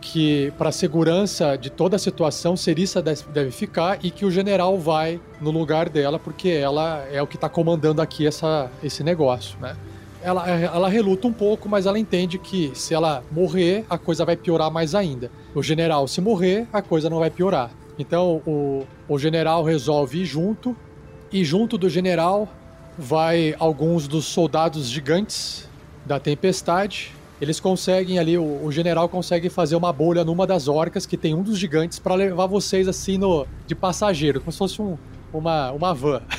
Que 0.00 0.52
para 0.58 0.70
segurança 0.70 1.56
de 1.56 1.70
toda 1.70 1.96
a 1.96 1.98
situação, 1.98 2.56
Cerissa 2.56 3.02
deve 3.02 3.50
ficar 3.50 3.98
e 4.04 4.10
que 4.10 4.24
o 4.24 4.30
general 4.30 4.78
vai 4.78 5.20
no 5.40 5.50
lugar 5.50 5.88
dela, 5.88 6.18
porque 6.18 6.50
ela 6.50 7.04
é 7.10 7.20
o 7.22 7.26
que 7.26 7.36
está 7.36 7.48
comandando 7.48 8.00
aqui 8.02 8.26
essa, 8.26 8.70
esse 8.82 9.02
negócio, 9.02 9.58
né? 9.58 9.74
Ela, 10.22 10.48
ela 10.48 10.88
reluta 10.88 11.26
um 11.26 11.32
pouco, 11.32 11.68
mas 11.68 11.86
ela 11.86 11.98
entende 11.98 12.38
que 12.38 12.70
se 12.74 12.94
ela 12.94 13.22
morrer, 13.30 13.84
a 13.88 13.96
coisa 13.98 14.24
vai 14.24 14.36
piorar 14.36 14.70
mais 14.70 14.94
ainda. 14.94 15.30
O 15.54 15.62
general, 15.62 16.08
se 16.08 16.20
morrer, 16.20 16.66
a 16.72 16.82
coisa 16.82 17.08
não 17.08 17.18
vai 17.18 17.30
piorar. 17.30 17.70
Então 17.98 18.42
o, 18.46 18.84
o 19.08 19.18
general 19.18 19.64
resolve 19.64 20.20
ir 20.20 20.24
junto, 20.24 20.76
e 21.32 21.44
junto 21.44 21.76
do 21.76 21.88
general 21.88 22.48
vai 22.98 23.54
alguns 23.58 24.08
dos 24.08 24.24
soldados 24.24 24.88
gigantes 24.88 25.68
da 26.04 26.18
tempestade. 26.18 27.12
Eles 27.40 27.60
conseguem 27.60 28.18
ali, 28.18 28.36
o, 28.36 28.64
o 28.64 28.72
general 28.72 29.08
consegue 29.08 29.48
fazer 29.48 29.76
uma 29.76 29.92
bolha 29.92 30.24
numa 30.24 30.46
das 30.46 30.66
orcas 30.66 31.06
que 31.06 31.16
tem 31.16 31.34
um 31.34 31.42
dos 31.42 31.58
gigantes 31.58 31.98
para 31.98 32.14
levar 32.14 32.46
vocês 32.46 32.88
assim 32.88 33.18
no 33.18 33.46
de 33.66 33.74
passageiro, 33.74 34.40
como 34.40 34.50
se 34.50 34.58
fosse 34.58 34.82
um, 34.82 34.96
uma, 35.32 35.70
uma 35.70 35.94
van. 35.94 36.22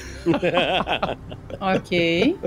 Ok. 1.61 2.37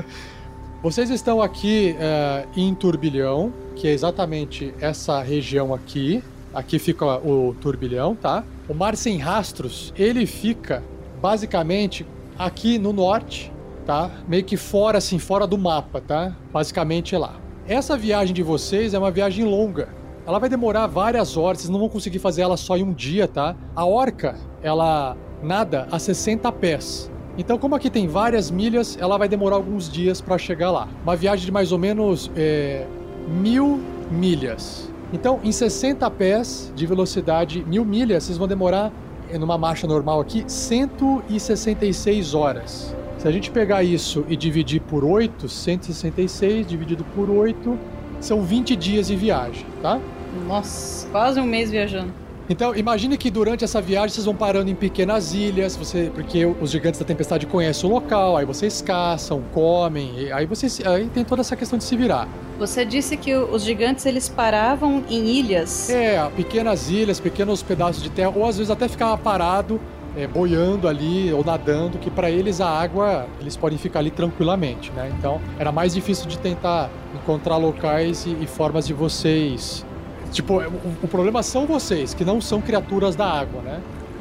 Vocês 0.83 1.11
estão 1.11 1.41
aqui 1.41 1.95
eh, 1.97 2.45
em 2.57 2.75
Turbilhão, 2.75 3.53
que 3.77 3.87
é 3.87 3.93
exatamente 3.93 4.75
essa 4.81 5.23
região 5.23 5.73
aqui. 5.73 6.25
Aqui 6.53 6.77
fica 6.77 7.07
o 7.25 7.55
turbilhão, 7.61 8.17
tá? 8.17 8.43
O 8.69 8.75
Mar 8.75 8.97
Sem 8.97 9.17
Rastros, 9.17 9.95
ele 9.97 10.27
fica 10.27 10.83
basicamente 11.21 12.05
aqui 12.37 12.79
no 12.79 12.93
norte, 12.93 13.53
tá? 13.87 14.11
Meio 14.27 14.43
que 14.43 14.57
fora, 14.57 14.99
assim, 14.99 15.21
fora 15.21 15.47
do 15.47 15.57
mapa, 15.57 16.01
tá? 16.01 16.37
Basicamente 16.53 17.15
é 17.15 17.19
lá. 17.19 17.37
Essa 17.69 17.97
viagem 17.97 18.35
de 18.35 18.43
vocês 18.43 18.93
é 18.93 18.99
uma 18.99 19.13
viagem 19.13 19.45
longa. 19.45 19.89
Ela 20.27 20.41
vai 20.41 20.49
demorar 20.49 20.89
várias 20.89 21.37
horas, 21.37 21.61
vocês 21.61 21.71
não 21.71 21.79
vão 21.79 21.89
conseguir 21.89 22.19
fazer 22.19 22.43
ela 22.43 22.57
só 22.57 22.77
em 22.77 22.83
um 22.83 22.93
dia, 22.93 23.29
tá? 23.29 23.55
A 23.77 23.87
orca, 23.87 24.35
ela 24.61 25.17
nada 25.41 25.87
a 25.93 25.99
60 26.01 26.51
pés. 26.51 27.12
Então, 27.37 27.57
como 27.59 27.75
aqui 27.75 27.89
tem 27.89 28.07
várias 28.07 28.51
milhas, 28.51 28.99
ela 29.01 29.17
vai 29.17 29.29
demorar 29.29 29.57
alguns 29.57 29.91
dias 29.91 30.21
para 30.21 30.37
chegar 30.37 30.71
lá. 30.71 30.89
Uma 31.03 31.17
viagem 31.17 31.47
de 31.47 31.53
mais 31.53 31.73
ou 31.73 31.79
menos 31.79 32.31
é, 32.37 32.87
mil 33.27 33.81
milhas. 34.11 34.91
Então, 35.13 35.41
em 35.43 35.51
60 35.51 36.11
pés 36.11 36.73
de 36.75 36.87
velocidade, 36.87 37.65
mil 37.67 37.85
milhas, 37.85 38.25
vocês 38.25 38.39
vão 38.39 38.49
demorar, 38.49 38.93
eh, 39.31 39.39
numa 39.39 39.59
marcha 39.59 39.87
normal 39.87 40.21
aqui, 40.21 40.45
166 40.47 42.35
horas. 42.35 42.95
Se 43.19 43.29
a 43.29 43.31
gente 43.31 43.51
pegar 43.51 43.83
isso 43.83 44.25
e 44.29 44.37
dividir 44.37 44.81
por 44.81 45.05
8, 45.05 45.49
166 45.49 46.67
dividido 46.67 47.05
por 47.15 47.31
8, 47.31 47.79
são 48.21 48.43
20 48.43 48.75
dias 48.75 49.09
de 49.09 49.17
viagem, 49.17 49.67
tá? 49.83 50.01
Nossa, 50.49 51.07
quase 51.09 51.39
um 51.41 51.47
mês 51.47 51.71
viajando. 51.71 52.22
Então, 52.53 52.77
imagine 52.77 53.17
que 53.17 53.31
durante 53.31 53.65
essa 53.65 53.81
viagem 53.81 54.11
vocês 54.11 54.27
vão 54.27 54.35
parando 54.35 54.71
em 54.71 54.75
pequenas 54.75 55.33
ilhas, 55.33 55.75
você, 55.75 56.13
porque 56.15 56.45
os 56.45 56.71
gigantes 56.71 57.01
da 57.01 57.07
tempestade 57.07 57.47
conhecem 57.47 57.89
o 57.89 57.93
local, 57.95 58.37
aí 58.37 58.45
vocês 58.45 58.83
caçam, 58.83 59.43
comem, 59.55 60.31
aí 60.31 60.45
vocês, 60.45 60.79
aí 60.85 61.09
tem 61.09 61.25
toda 61.25 61.41
essa 61.41 61.57
questão 61.57 61.79
de 61.79 61.85
se 61.85 61.97
virar. 61.97 62.29
Você 62.59 62.85
disse 62.85 63.17
que 63.17 63.35
os 63.35 63.65
gigantes 63.65 64.05
eles 64.05 64.29
paravam 64.29 65.03
em 65.09 65.29
ilhas. 65.29 65.89
É, 65.89 66.23
pequenas 66.37 66.91
ilhas, 66.91 67.19
pequenos 67.19 67.63
pedaços 67.63 68.03
de 68.03 68.11
terra, 68.11 68.35
ou 68.37 68.47
às 68.47 68.59
vezes 68.59 68.71
até 68.71 68.87
ficava 68.87 69.17
parado, 69.17 69.81
é, 70.15 70.27
boiando 70.27 70.87
ali 70.89 71.33
ou 71.33 71.43
nadando, 71.43 71.97
que 71.97 72.11
para 72.11 72.31
eles 72.31 72.61
a 72.61 72.69
água, 72.69 73.27
eles 73.41 73.57
podem 73.57 73.79
ficar 73.79 74.01
ali 74.01 74.11
tranquilamente, 74.11 74.93
né? 74.93 75.11
Então, 75.19 75.41
era 75.59 75.73
mais 75.73 75.95
difícil 75.95 76.27
de 76.27 76.39
tentar 76.39 76.91
encontrar 77.15 77.57
locais 77.57 78.27
e, 78.27 78.37
e 78.43 78.47
formas 78.47 78.87
de 78.87 78.93
vocês. 78.93 79.87
Tipo, 80.33 80.61
o, 80.61 80.97
o 81.03 81.09
problema 81.09 81.43
são 81.43 81.67
vocês, 81.67 82.15
que 82.15 82.25
não 82.25 82.41
são 82.41 82.61
criaturas 82.61 83.15
da 83.15 83.27
água, 83.27 83.63
né? 83.63 83.81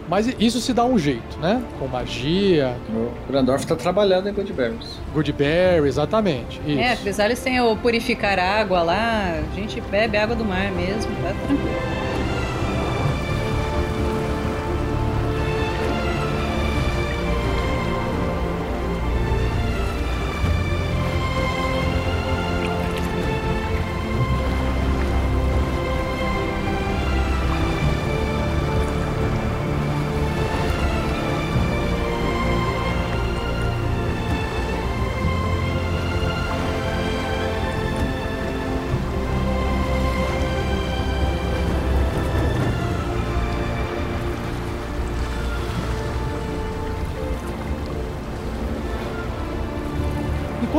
Mas 0.09 0.27
isso 0.39 0.59
se 0.59 0.73
dá 0.73 0.83
um 0.83 0.99
jeito, 0.99 1.39
né? 1.39 1.63
Com 1.79 1.87
magia, 1.87 2.75
O 2.89 3.31
Grandorf 3.31 3.65
tá 3.65 3.77
trabalhando 3.77 4.27
em 4.27 4.33
Goodberries. 4.33 4.99
Goodberry, 5.13 5.87
exatamente. 5.87 6.59
Isso. 6.67 6.79
É, 6.79 6.97
Crisales 6.97 7.39
tem 7.39 7.61
o 7.61 7.77
purificar 7.77 8.37
água 8.37 8.83
lá, 8.83 9.39
a 9.39 9.55
gente 9.55 9.79
bebe 9.79 10.17
água 10.17 10.35
do 10.35 10.43
mar 10.43 10.69
mesmo, 10.73 11.09
tá 11.23 11.33
tranquilo. 11.47 12.01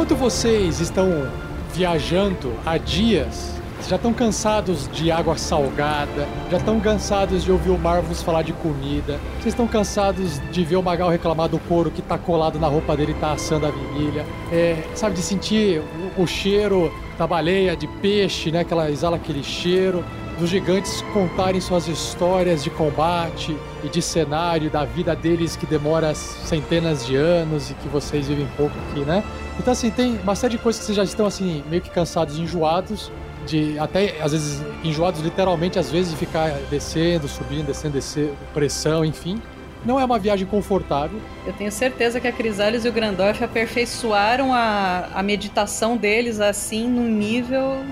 Enquanto 0.02 0.18
vocês 0.18 0.80
estão 0.80 1.30
viajando 1.72 2.52
há 2.66 2.76
dias, 2.76 3.54
já 3.88 3.94
estão 3.94 4.12
cansados 4.12 4.90
de 4.90 5.12
água 5.12 5.38
salgada, 5.38 6.26
já 6.50 6.56
estão 6.56 6.80
cansados 6.80 7.44
de 7.44 7.52
ouvir 7.52 7.70
o 7.70 7.78
Marvus 7.78 8.20
falar 8.20 8.42
de 8.42 8.52
comida, 8.52 9.20
vocês 9.34 9.54
estão 9.54 9.68
cansados 9.68 10.40
de 10.50 10.64
ver 10.64 10.74
o 10.74 10.82
Magal 10.82 11.08
reclamar 11.08 11.48
do 11.48 11.60
couro 11.60 11.88
que 11.88 12.02
tá 12.02 12.18
colado 12.18 12.58
na 12.58 12.66
roupa 12.66 12.96
dele 12.96 13.12
e 13.12 13.14
tá 13.14 13.30
assando 13.30 13.64
a 13.64 13.70
virilha, 13.70 14.26
é, 14.50 14.82
sabe, 14.96 15.14
de 15.14 15.22
sentir 15.22 15.80
o, 16.18 16.22
o 16.22 16.26
cheiro 16.26 16.92
da 17.16 17.24
baleia, 17.24 17.76
de 17.76 17.86
peixe, 17.86 18.50
né, 18.50 18.64
que 18.64 18.72
ela 18.72 18.90
exala 18.90 19.18
aquele 19.18 19.44
cheiro, 19.44 20.04
dos 20.36 20.50
gigantes 20.50 21.00
contarem 21.12 21.60
suas 21.60 21.86
histórias 21.86 22.64
de 22.64 22.70
combate 22.70 23.56
e 23.84 23.88
de 23.88 24.02
cenário 24.02 24.68
da 24.68 24.84
vida 24.84 25.14
deles 25.14 25.54
que 25.54 25.64
demora 25.64 26.12
centenas 26.12 27.06
de 27.06 27.14
anos 27.14 27.70
e 27.70 27.74
que 27.74 27.86
vocês 27.86 28.26
vivem 28.26 28.48
pouco 28.56 28.74
aqui, 28.90 29.00
né? 29.00 29.22
Então, 29.58 29.72
assim, 29.72 29.90
tem 29.90 30.18
uma 30.18 30.34
série 30.34 30.56
de 30.56 30.62
coisas 30.62 30.80
que 30.80 30.86
vocês 30.86 30.96
já 30.96 31.04
estão, 31.04 31.26
assim, 31.26 31.62
meio 31.68 31.82
que 31.82 31.90
cansados, 31.90 32.38
enjoados, 32.38 33.10
de 33.46 33.78
até, 33.78 34.20
às 34.20 34.32
vezes, 34.32 34.62
enjoados 34.82 35.20
literalmente, 35.20 35.78
às 35.78 35.90
vezes, 35.90 36.10
de 36.10 36.16
ficar 36.16 36.50
descendo, 36.70 37.28
subindo, 37.28 37.66
descendo, 37.66 37.94
descendo, 37.94 38.36
pressão, 38.54 39.04
enfim. 39.04 39.40
Não 39.84 39.98
é 39.98 40.04
uma 40.04 40.18
viagem 40.18 40.46
confortável. 40.46 41.20
Eu 41.44 41.52
tenho 41.52 41.72
certeza 41.72 42.20
que 42.20 42.28
a 42.28 42.32
Crisales 42.32 42.84
e 42.84 42.88
o 42.88 42.92
Grandorf 42.92 43.42
aperfeiçoaram 43.42 44.52
a, 44.54 45.08
a 45.12 45.22
meditação 45.22 45.96
deles 45.96 46.40
assim 46.40 46.86
num 46.86 47.08
nível 47.08 47.84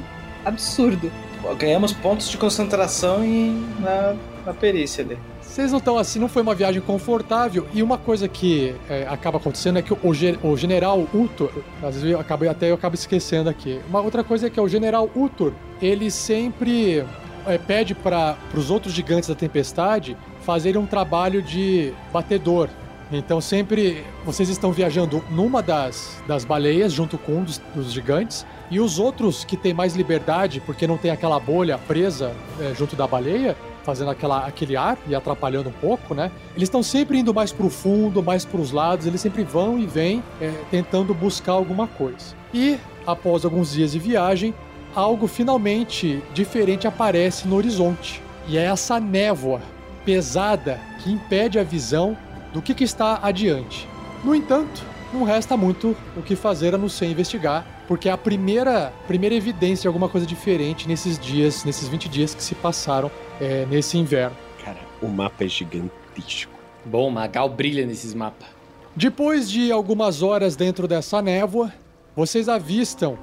absurdo. 0.44 1.10
Ganhamos 1.58 1.92
pontos 1.92 2.28
de 2.28 2.36
concentração 2.36 3.24
em, 3.24 3.66
na, 3.80 4.14
na 4.46 4.54
perícia 4.54 5.04
ali. 5.04 5.18
Vocês 5.50 5.72
não 5.72 5.78
estão 5.78 5.98
assim, 5.98 6.20
não 6.20 6.28
foi 6.28 6.42
uma 6.42 6.54
viagem 6.54 6.80
confortável. 6.80 7.66
E 7.74 7.82
uma 7.82 7.98
coisa 7.98 8.28
que 8.28 8.72
é, 8.88 9.04
acaba 9.08 9.38
acontecendo 9.38 9.80
é 9.80 9.82
que 9.82 9.92
o, 9.92 9.98
o 10.44 10.56
general 10.56 11.08
Utor, 11.12 11.50
às 11.82 11.96
vezes 11.96 12.12
eu 12.12 12.20
acabei, 12.20 12.48
até 12.48 12.70
eu 12.70 12.76
acabo 12.76 12.94
esquecendo 12.94 13.50
aqui. 13.50 13.80
Uma 13.88 14.00
outra 14.00 14.22
coisa 14.22 14.46
é 14.46 14.50
que 14.50 14.60
o 14.60 14.68
general 14.68 15.10
Utor, 15.12 15.52
ele 15.82 16.08
sempre 16.08 17.04
é, 17.44 17.58
pede 17.58 17.96
para 17.96 18.38
os 18.54 18.70
outros 18.70 18.94
gigantes 18.94 19.28
da 19.28 19.34
tempestade 19.34 20.16
fazerem 20.42 20.80
um 20.80 20.86
trabalho 20.86 21.42
de 21.42 21.92
batedor. 22.12 22.68
Então 23.10 23.40
sempre 23.40 24.04
vocês 24.24 24.48
estão 24.48 24.70
viajando 24.70 25.20
numa 25.32 25.60
das, 25.60 26.22
das 26.28 26.44
baleias 26.44 26.92
junto 26.92 27.18
com 27.18 27.38
um 27.38 27.42
dos, 27.42 27.60
dos 27.74 27.92
gigantes 27.92 28.46
e 28.70 28.78
os 28.78 29.00
outros 29.00 29.44
que 29.44 29.56
têm 29.56 29.74
mais 29.74 29.96
liberdade 29.96 30.62
porque 30.64 30.86
não 30.86 30.96
tem 30.96 31.10
aquela 31.10 31.40
bolha 31.40 31.76
presa 31.76 32.32
é, 32.60 32.72
junto 32.72 32.94
da 32.94 33.08
baleia 33.08 33.56
fazendo 33.82 34.10
aquela, 34.10 34.46
aquele 34.46 34.76
ar 34.76 34.98
e 35.06 35.14
atrapalhando 35.14 35.68
um 35.68 35.72
pouco, 35.72 36.14
né? 36.14 36.30
Eles 36.56 36.68
estão 36.68 36.82
sempre 36.82 37.18
indo 37.18 37.32
mais 37.32 37.52
pro 37.52 37.70
fundo, 37.70 38.22
mais 38.22 38.44
pros 38.44 38.72
lados, 38.72 39.06
eles 39.06 39.20
sempre 39.20 39.42
vão 39.42 39.78
e 39.78 39.86
vêm 39.86 40.22
é, 40.40 40.52
tentando 40.70 41.14
buscar 41.14 41.52
alguma 41.52 41.86
coisa. 41.86 42.34
E, 42.52 42.78
após 43.06 43.44
alguns 43.44 43.72
dias 43.72 43.92
de 43.92 43.98
viagem, 43.98 44.54
algo 44.94 45.26
finalmente 45.26 46.22
diferente 46.34 46.86
aparece 46.86 47.46
no 47.46 47.56
horizonte. 47.56 48.22
E 48.48 48.58
é 48.58 48.64
essa 48.64 48.98
névoa 48.98 49.60
pesada 50.04 50.80
que 51.02 51.12
impede 51.12 51.58
a 51.58 51.62
visão 51.62 52.16
do 52.52 52.60
que, 52.60 52.74
que 52.74 52.84
está 52.84 53.20
adiante. 53.22 53.88
No 54.24 54.34
entanto, 54.34 54.84
não 55.12 55.24
resta 55.24 55.56
muito 55.56 55.96
o 56.16 56.22
que 56.22 56.36
fazer 56.36 56.74
a 56.74 56.78
não 56.78 56.88
ser 56.88 57.06
investigar, 57.06 57.66
porque 57.88 58.08
é 58.08 58.12
a 58.12 58.18
primeira, 58.18 58.92
primeira 59.06 59.34
evidência 59.34 59.82
de 59.82 59.88
alguma 59.88 60.08
coisa 60.08 60.26
diferente 60.26 60.86
nesses 60.86 61.18
dias, 61.18 61.64
nesses 61.64 61.88
20 61.88 62.08
dias 62.08 62.34
que 62.34 62.42
se 62.42 62.54
passaram 62.54 63.10
é, 63.40 63.66
nesse 63.66 63.96
inverno. 63.98 64.36
Cara, 64.64 64.78
o 65.00 65.08
mapa 65.08 65.44
é 65.44 65.48
gigantesco. 65.48 66.52
Bom, 66.84 67.10
Magal 67.10 67.48
brilha 67.48 67.86
nesses 67.86 68.14
mapas. 68.14 68.48
Depois 68.94 69.50
de 69.50 69.70
algumas 69.70 70.22
horas 70.22 70.56
dentro 70.56 70.86
dessa 70.86 71.22
névoa, 71.22 71.72
vocês 72.14 72.48
avistam 72.48 73.16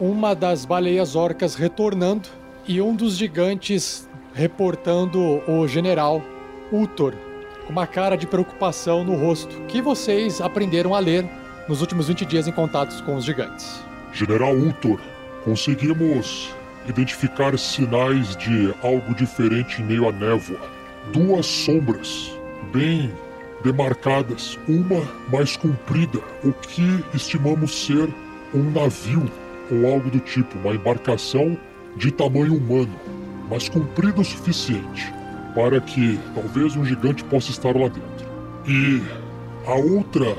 uma 0.00 0.34
das 0.34 0.64
baleias 0.64 1.14
orcas 1.14 1.54
retornando 1.54 2.28
e 2.66 2.80
um 2.80 2.94
dos 2.94 3.16
gigantes 3.16 4.08
reportando 4.32 5.42
o 5.50 5.66
general 5.66 6.22
Utor, 6.72 7.14
com 7.66 7.72
uma 7.72 7.86
cara 7.86 8.16
de 8.16 8.26
preocupação 8.26 9.04
no 9.04 9.16
rosto, 9.16 9.60
que 9.66 9.82
vocês 9.82 10.40
aprenderam 10.40 10.94
a 10.94 11.00
ler 11.00 11.28
nos 11.68 11.80
últimos 11.80 12.08
20 12.08 12.24
dias 12.24 12.46
em 12.46 12.52
contatos 12.52 13.00
com 13.00 13.16
os 13.16 13.24
gigantes. 13.24 13.82
General 14.12 14.54
Utor, 14.54 15.00
conseguimos 15.44 16.54
identificar 16.88 17.56
sinais 17.58 18.36
de 18.36 18.74
algo 18.82 19.14
diferente 19.14 19.80
em 19.80 19.84
meio 19.84 20.08
à 20.08 20.12
névoa. 20.12 20.60
Duas 21.12 21.46
sombras, 21.46 22.32
bem 22.72 23.10
demarcadas, 23.62 24.58
uma 24.68 25.02
mais 25.30 25.56
comprida, 25.56 26.18
o 26.42 26.52
que 26.52 27.04
estimamos 27.14 27.86
ser 27.86 28.08
um 28.54 28.70
navio 28.70 29.30
ou 29.70 29.92
algo 29.92 30.10
do 30.10 30.18
tipo, 30.20 30.58
uma 30.58 30.74
embarcação 30.74 31.56
de 31.96 32.10
tamanho 32.10 32.56
humano, 32.56 32.94
mas 33.48 33.68
comprida 33.68 34.20
o 34.20 34.24
suficiente 34.24 35.12
para 35.54 35.80
que 35.80 36.18
talvez 36.34 36.76
um 36.76 36.84
gigante 36.84 37.24
possa 37.24 37.50
estar 37.50 37.76
lá 37.76 37.88
dentro. 37.88 38.26
E 38.66 39.02
a 39.66 39.74
outra, 39.74 40.36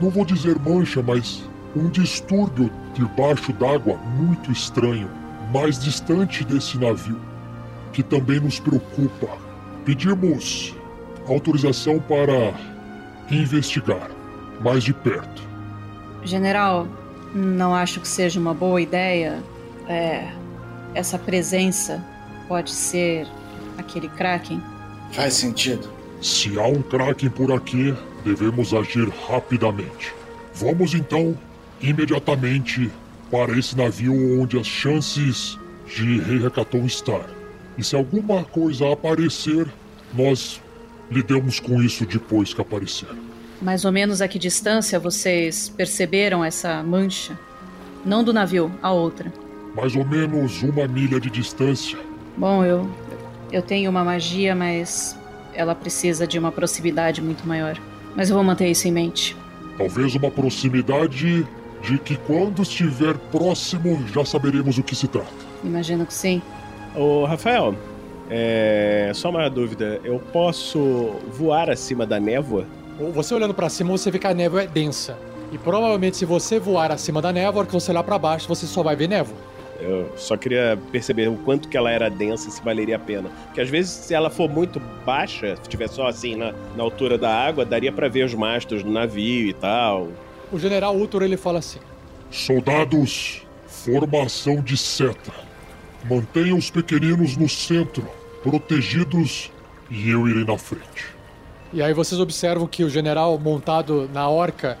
não 0.00 0.10
vou 0.10 0.24
dizer 0.24 0.58
mancha, 0.58 1.02
mas 1.02 1.42
um 1.76 1.88
distúrbio 1.88 2.70
debaixo 2.94 3.52
d'água 3.52 3.96
muito 4.16 4.52
estranho, 4.52 5.10
mais 5.52 5.78
distante 5.78 6.44
desse 6.44 6.78
navio, 6.78 7.20
que 7.92 8.02
também 8.02 8.40
nos 8.40 8.58
preocupa. 8.58 9.28
Pedimos 9.84 10.74
autorização 11.28 11.98
para 11.98 12.54
investigar 13.30 14.10
mais 14.60 14.84
de 14.84 14.92
perto. 14.92 15.42
General, 16.24 16.86
não 17.34 17.74
acho 17.74 18.00
que 18.00 18.08
seja 18.08 18.38
uma 18.38 18.54
boa 18.54 18.80
ideia. 18.80 19.42
É, 19.88 20.32
essa 20.94 21.18
presença 21.18 22.02
pode 22.48 22.70
ser 22.70 23.26
aquele 23.76 24.08
Kraken. 24.08 24.62
Faz 25.12 25.34
sentido. 25.34 25.88
Se 26.20 26.58
há 26.58 26.66
um 26.66 26.80
Kraken 26.82 27.28
por 27.30 27.52
aqui, 27.52 27.94
devemos 28.24 28.72
agir 28.72 29.08
rapidamente. 29.28 30.14
Vamos 30.54 30.94
então 30.94 31.36
imediatamente 31.80 32.90
para 33.34 33.58
esse 33.58 33.76
navio 33.76 34.40
onde 34.40 34.56
as 34.56 34.66
chances 34.68 35.58
de 35.88 36.20
Rei 36.20 36.46
Hecaton 36.46 36.86
estar. 36.86 37.28
E 37.76 37.82
se 37.82 37.96
alguma 37.96 38.44
coisa 38.44 38.92
aparecer, 38.92 39.66
nós 40.14 40.62
lidamos 41.10 41.58
com 41.58 41.82
isso 41.82 42.06
depois 42.06 42.54
que 42.54 42.60
aparecer. 42.60 43.08
Mais 43.60 43.84
ou 43.84 43.90
menos 43.90 44.22
a 44.22 44.28
que 44.28 44.38
distância 44.38 45.00
vocês 45.00 45.68
perceberam 45.68 46.44
essa 46.44 46.80
mancha? 46.84 47.36
Não 48.06 48.22
do 48.22 48.32
navio, 48.32 48.70
a 48.80 48.92
outra. 48.92 49.32
Mais 49.74 49.96
ou 49.96 50.04
menos 50.04 50.62
uma 50.62 50.86
milha 50.86 51.18
de 51.18 51.28
distância. 51.28 51.98
Bom, 52.36 52.64
eu 52.64 52.88
eu 53.50 53.62
tenho 53.62 53.90
uma 53.90 54.04
magia, 54.04 54.54
mas 54.54 55.18
ela 55.52 55.74
precisa 55.74 56.24
de 56.24 56.38
uma 56.38 56.52
proximidade 56.52 57.20
muito 57.20 57.44
maior. 57.48 57.76
Mas 58.14 58.30
eu 58.30 58.36
vou 58.36 58.44
manter 58.44 58.70
isso 58.70 58.86
em 58.86 58.92
mente. 58.92 59.36
Talvez 59.76 60.14
uma 60.14 60.30
proximidade 60.30 61.44
de 61.84 61.98
que 61.98 62.16
quando 62.16 62.62
estiver 62.62 63.16
próximo 63.30 64.02
já 64.08 64.24
saberemos 64.24 64.78
o 64.78 64.82
que 64.82 64.96
se 64.96 65.06
trata. 65.06 65.28
Imagino 65.62 66.06
que 66.06 66.14
sim. 66.14 66.40
Ô, 66.96 67.24
Rafael, 67.24 67.74
é... 68.30 69.10
só 69.14 69.30
uma 69.30 69.48
dúvida. 69.50 70.00
Eu 70.02 70.18
posso 70.32 71.14
voar 71.32 71.68
acima 71.70 72.06
da 72.06 72.18
névoa? 72.18 72.66
Você 73.12 73.34
olhando 73.34 73.54
para 73.54 73.68
cima, 73.68 73.90
você 73.90 74.10
vê 74.10 74.18
que 74.18 74.26
a 74.26 74.34
névoa 74.34 74.62
é 74.62 74.66
densa. 74.66 75.18
E 75.52 75.58
provavelmente, 75.58 76.16
se 76.16 76.24
você 76.24 76.58
voar 76.58 76.90
acima 76.90 77.20
da 77.20 77.32
névoa, 77.32 77.54
a 77.54 77.58
hora 77.60 77.66
que 77.66 77.72
você 77.72 77.90
olhar 77.90 78.02
para 78.02 78.18
baixo, 78.18 78.48
você 78.48 78.66
só 78.66 78.82
vai 78.82 78.96
ver 78.96 79.08
névoa. 79.08 79.36
Eu 79.80 80.10
só 80.16 80.36
queria 80.36 80.78
perceber 80.90 81.28
o 81.28 81.36
quanto 81.36 81.68
que 81.68 81.76
ela 81.76 81.90
era 81.90 82.08
densa 82.08 82.48
e 82.48 82.52
se 82.52 82.62
valeria 82.62 82.96
a 82.96 82.98
pena. 82.98 83.28
Porque 83.46 83.60
às 83.60 83.68
vezes, 83.68 83.90
se 83.90 84.14
ela 84.14 84.30
for 84.30 84.48
muito 84.48 84.80
baixa, 85.04 85.56
se 85.56 85.62
estiver 85.62 85.88
só 85.88 86.06
assim 86.06 86.36
na, 86.36 86.54
na 86.76 86.82
altura 86.82 87.18
da 87.18 87.30
água, 87.30 87.64
daria 87.64 87.92
para 87.92 88.08
ver 88.08 88.24
os 88.24 88.34
mastros 88.34 88.82
do 88.82 88.90
navio 88.90 89.48
e 89.48 89.52
tal. 89.52 90.08
O 90.54 90.58
general 90.60 90.96
Utor 90.96 91.24
ele 91.24 91.36
fala 91.36 91.58
assim: 91.58 91.80
Soldados, 92.30 93.42
formação 93.66 94.62
de 94.62 94.76
seta. 94.76 95.32
Mantenham 96.08 96.56
os 96.56 96.70
pequeninos 96.70 97.36
no 97.36 97.48
centro, 97.48 98.08
protegidos, 98.40 99.50
e 99.90 100.10
eu 100.10 100.28
irei 100.28 100.44
na 100.44 100.56
frente. 100.56 101.06
E 101.72 101.82
aí 101.82 101.92
vocês 101.92 102.20
observam 102.20 102.68
que 102.68 102.84
o 102.84 102.88
general 102.88 103.36
montado 103.36 104.08
na 104.14 104.28
orca, 104.28 104.78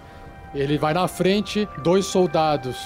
ele 0.54 0.78
vai 0.78 0.94
na 0.94 1.08
frente, 1.08 1.68
dois 1.82 2.06
soldados 2.06 2.76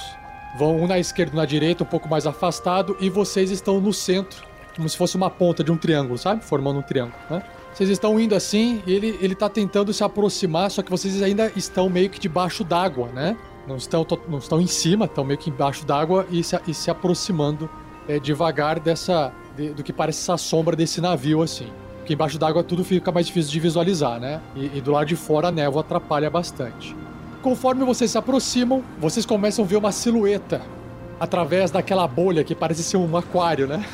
vão 0.57 0.81
um 0.81 0.87
na 0.87 0.99
esquerda 0.99 1.33
e 1.33 1.35
um 1.35 1.41
na 1.41 1.45
direita, 1.45 1.85
um 1.85 1.87
pouco 1.87 2.09
mais 2.09 2.27
afastado, 2.27 2.97
e 3.01 3.11
vocês 3.11 3.51
estão 3.51 3.83
no 3.83 3.93
centro, 3.93 4.43
como 4.75 4.89
se 4.89 4.97
fosse 4.97 5.15
uma 5.15 5.29
ponta 5.29 5.63
de 5.63 5.71
um 5.71 5.77
triângulo, 5.77 6.17
sabe? 6.17 6.43
Formando 6.43 6.79
um 6.79 6.83
triângulo, 6.83 7.21
né? 7.29 7.43
Vocês 7.79 7.91
estão 7.91 8.19
indo 8.19 8.35
assim, 8.35 8.83
ele, 8.89 9.17
ele 9.21 9.37
tá 9.37 9.49
tentando 9.49 9.93
se 9.93 10.03
aproximar, 10.03 10.69
só 10.69 10.83
que 10.83 10.91
vocês 10.91 11.23
ainda 11.23 11.53
estão 11.55 11.89
meio 11.89 12.11
que 12.11 12.19
debaixo 12.19 12.65
d'água, 12.65 13.09
né? 13.15 13.37
Não 13.69 13.77
estão, 13.77 14.05
não 14.29 14.39
estão 14.39 14.61
em 14.61 14.67
cima, 14.67 15.05
estão 15.05 15.25
meio 15.25 15.39
que 15.39 15.49
embaixo 15.49 15.87
d'água 15.87 16.27
e 16.29 16.43
se, 16.43 16.59
e 16.67 16.75
se 16.75 16.91
aproximando 16.91 17.71
é, 18.09 18.19
devagar 18.19 18.81
dessa. 18.81 19.33
De, 19.57 19.71
do 19.71 19.85
que 19.85 19.93
parece 19.93 20.19
essa 20.23 20.37
sombra 20.37 20.75
desse 20.75 21.01
navio, 21.01 21.41
assim. 21.41 21.69
Porque 21.99 22.15
embaixo 22.15 22.37
d'água 22.37 22.65
tudo 22.65 22.83
fica 22.83 23.13
mais 23.13 23.29
difícil 23.29 23.53
de 23.53 23.61
visualizar, 23.61 24.19
né? 24.19 24.41
E, 24.57 24.79
e 24.79 24.81
do 24.81 24.91
lado 24.91 25.07
de 25.07 25.15
fora 25.15 25.47
a 25.47 25.53
névoa 25.53 25.83
atrapalha 25.83 26.29
bastante. 26.29 26.97
Conforme 27.43 27.85
vocês 27.85 28.11
se 28.11 28.19
aproximam, 28.19 28.83
vocês 28.99 29.25
começam 29.25 29.65
a 29.65 29.69
ver 29.69 29.77
uma 29.77 29.93
silhueta 29.93 30.63
através 31.21 31.71
daquela 31.71 32.09
bolha 32.09 32.43
que 32.43 32.57
parece 32.57 32.83
ser 32.83 32.97
um 32.97 33.17
aquário, 33.17 33.69
né? 33.69 33.87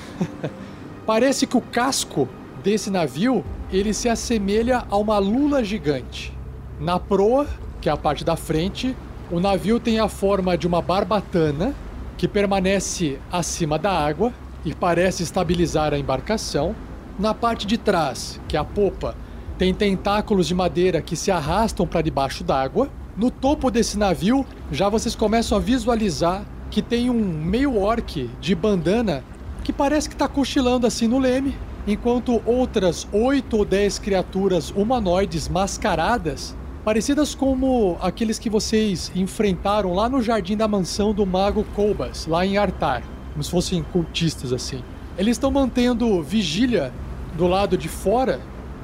parece 1.05 1.47
que 1.47 1.59
o 1.59 1.61
casco 1.61 2.27
desse 2.65 2.91
navio 2.91 3.45
ele 3.71 3.93
se 3.93 4.09
assemelha 4.09 4.85
a 4.91 4.97
uma 4.97 5.19
lula 5.19 5.63
gigante. 5.63 6.33
Na 6.81 6.99
proa, 6.99 7.47
que 7.79 7.91
é 7.91 7.93
a 7.93 7.97
parte 7.97 8.25
da 8.25 8.37
frente, 8.37 8.97
o 9.31 9.39
navio 9.39 9.79
tem 9.79 10.01
a 10.01 10.09
forma 10.09 10.57
de 10.57 10.67
uma 10.67 10.81
barbatana 10.81 11.75
que 12.17 12.27
permanece 12.27 13.19
acima 13.31 13.79
da 13.79 13.93
água 13.93 14.33
e 14.65 14.75
parece 14.75 15.23
estabilizar 15.23 15.93
a 15.93 15.99
embarcação. 15.99 16.75
Na 17.19 17.35
parte 17.35 17.67
de 17.67 17.77
trás, 17.77 18.41
que 18.49 18.57
é 18.57 18.61
a 18.61 18.65
popa, 18.65 19.15
tem 19.59 19.75
tentáculos 19.75 20.47
de 20.49 20.55
madeira 20.55 21.03
que 21.03 21.17
se 21.17 21.31
arrastam 21.31 21.87
para 21.87 22.01
debaixo 22.01 22.43
d'água 22.43 22.89
no 23.15 23.31
topo 23.31 23.71
desse 23.71 23.99
navio, 23.99 24.45
já 24.73 24.89
vocês 24.89 25.15
começam 25.15 25.59
a 25.59 25.61
visualizar 25.61 26.45
que 26.71 26.81
tem 26.81 27.11
um 27.11 27.21
meio 27.23 27.79
orc 27.79 28.29
de 28.41 28.55
bandana 28.55 29.23
que 29.63 29.73
parece 29.73 30.09
que 30.09 30.15
está 30.15 30.27
cochilando 30.27 30.87
assim 30.87 31.07
no 31.07 31.19
leme, 31.19 31.55
enquanto 31.87 32.43
outras 32.47 33.07
oito 33.13 33.59
ou 33.59 33.65
dez 33.65 33.99
criaturas 33.99 34.71
humanoides 34.71 35.49
mascaradas, 35.49 36.57
parecidas 36.85 37.35
como 37.35 37.97
aqueles 38.01 38.39
que 38.39 38.51
vocês 38.51 39.11
enfrentaram 39.15 39.95
lá 39.95 40.09
no 40.09 40.23
jardim 40.23 40.57
da 40.57 40.69
mansão 40.69 41.13
do 41.13 41.25
mago 41.25 41.65
Kolbas, 41.75 42.27
lá 42.27 42.45
em 42.45 42.57
Artar, 42.57 43.03
como 43.33 43.43
se 43.43 43.51
fossem 43.51 43.83
cultistas 43.83 44.53
assim. 44.53 44.83
Eles 45.17 45.37
estão 45.37 45.51
mantendo 45.51 46.23
vigília 46.23 46.93
do 47.37 47.47
lado 47.47 47.77
de 47.77 47.89
fora 47.89 48.41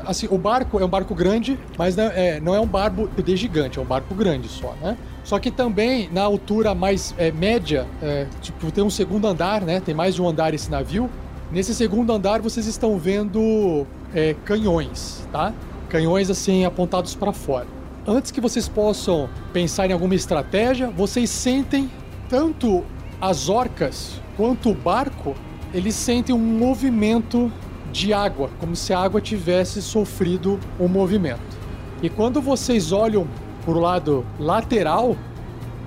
assim, 0.06 0.26
o 0.30 0.38
barco 0.38 0.78
é 0.80 0.84
um 0.84 0.88
barco 0.88 1.14
grande, 1.14 1.58
mas 1.76 1.96
não 1.96 2.04
é, 2.04 2.40
não 2.40 2.54
é 2.54 2.60
um 2.60 2.66
barco 2.66 3.08
de 3.22 3.36
gigante, 3.36 3.78
é 3.78 3.82
um 3.82 3.84
barco 3.84 4.14
grande 4.14 4.48
só, 4.48 4.74
né? 4.80 4.96
Só 5.24 5.38
que 5.38 5.50
também 5.50 6.08
na 6.10 6.22
altura 6.22 6.74
mais 6.74 7.14
é, 7.18 7.30
média, 7.30 7.86
é, 8.02 8.26
tipo, 8.40 8.70
tem 8.70 8.82
um 8.82 8.90
segundo 8.90 9.26
andar, 9.26 9.62
né? 9.62 9.80
Tem 9.80 9.94
mais 9.94 10.14
de 10.14 10.22
um 10.22 10.28
andar 10.28 10.54
esse 10.54 10.70
navio. 10.70 11.10
Nesse 11.52 11.74
segundo 11.74 12.12
andar 12.12 12.40
vocês 12.40 12.66
estão 12.66 12.96
vendo 12.96 13.84
é, 14.14 14.36
canhões, 14.44 15.26
tá? 15.32 15.52
Canhões 15.88 16.30
assim 16.30 16.64
apontados 16.64 17.16
para 17.16 17.32
fora. 17.32 17.66
Antes 18.06 18.30
que 18.30 18.40
vocês 18.40 18.68
possam 18.68 19.28
pensar 19.52 19.90
em 19.90 19.92
alguma 19.92 20.14
estratégia, 20.14 20.88
vocês 20.88 21.28
sentem 21.28 21.90
tanto 22.28 22.84
as 23.20 23.48
orcas 23.48 24.20
quanto 24.36 24.70
o 24.70 24.74
barco, 24.74 25.34
eles 25.74 25.96
sentem 25.96 26.32
um 26.32 26.38
movimento 26.38 27.52
de 27.92 28.12
água, 28.14 28.48
como 28.60 28.76
se 28.76 28.92
a 28.92 29.00
água 29.00 29.20
tivesse 29.20 29.82
sofrido 29.82 30.58
um 30.78 30.86
movimento. 30.86 31.58
E 32.00 32.08
quando 32.08 32.40
vocês 32.40 32.92
olham 32.92 33.26
para 33.64 33.74
o 33.74 33.80
lado 33.80 34.24
lateral, 34.38 35.16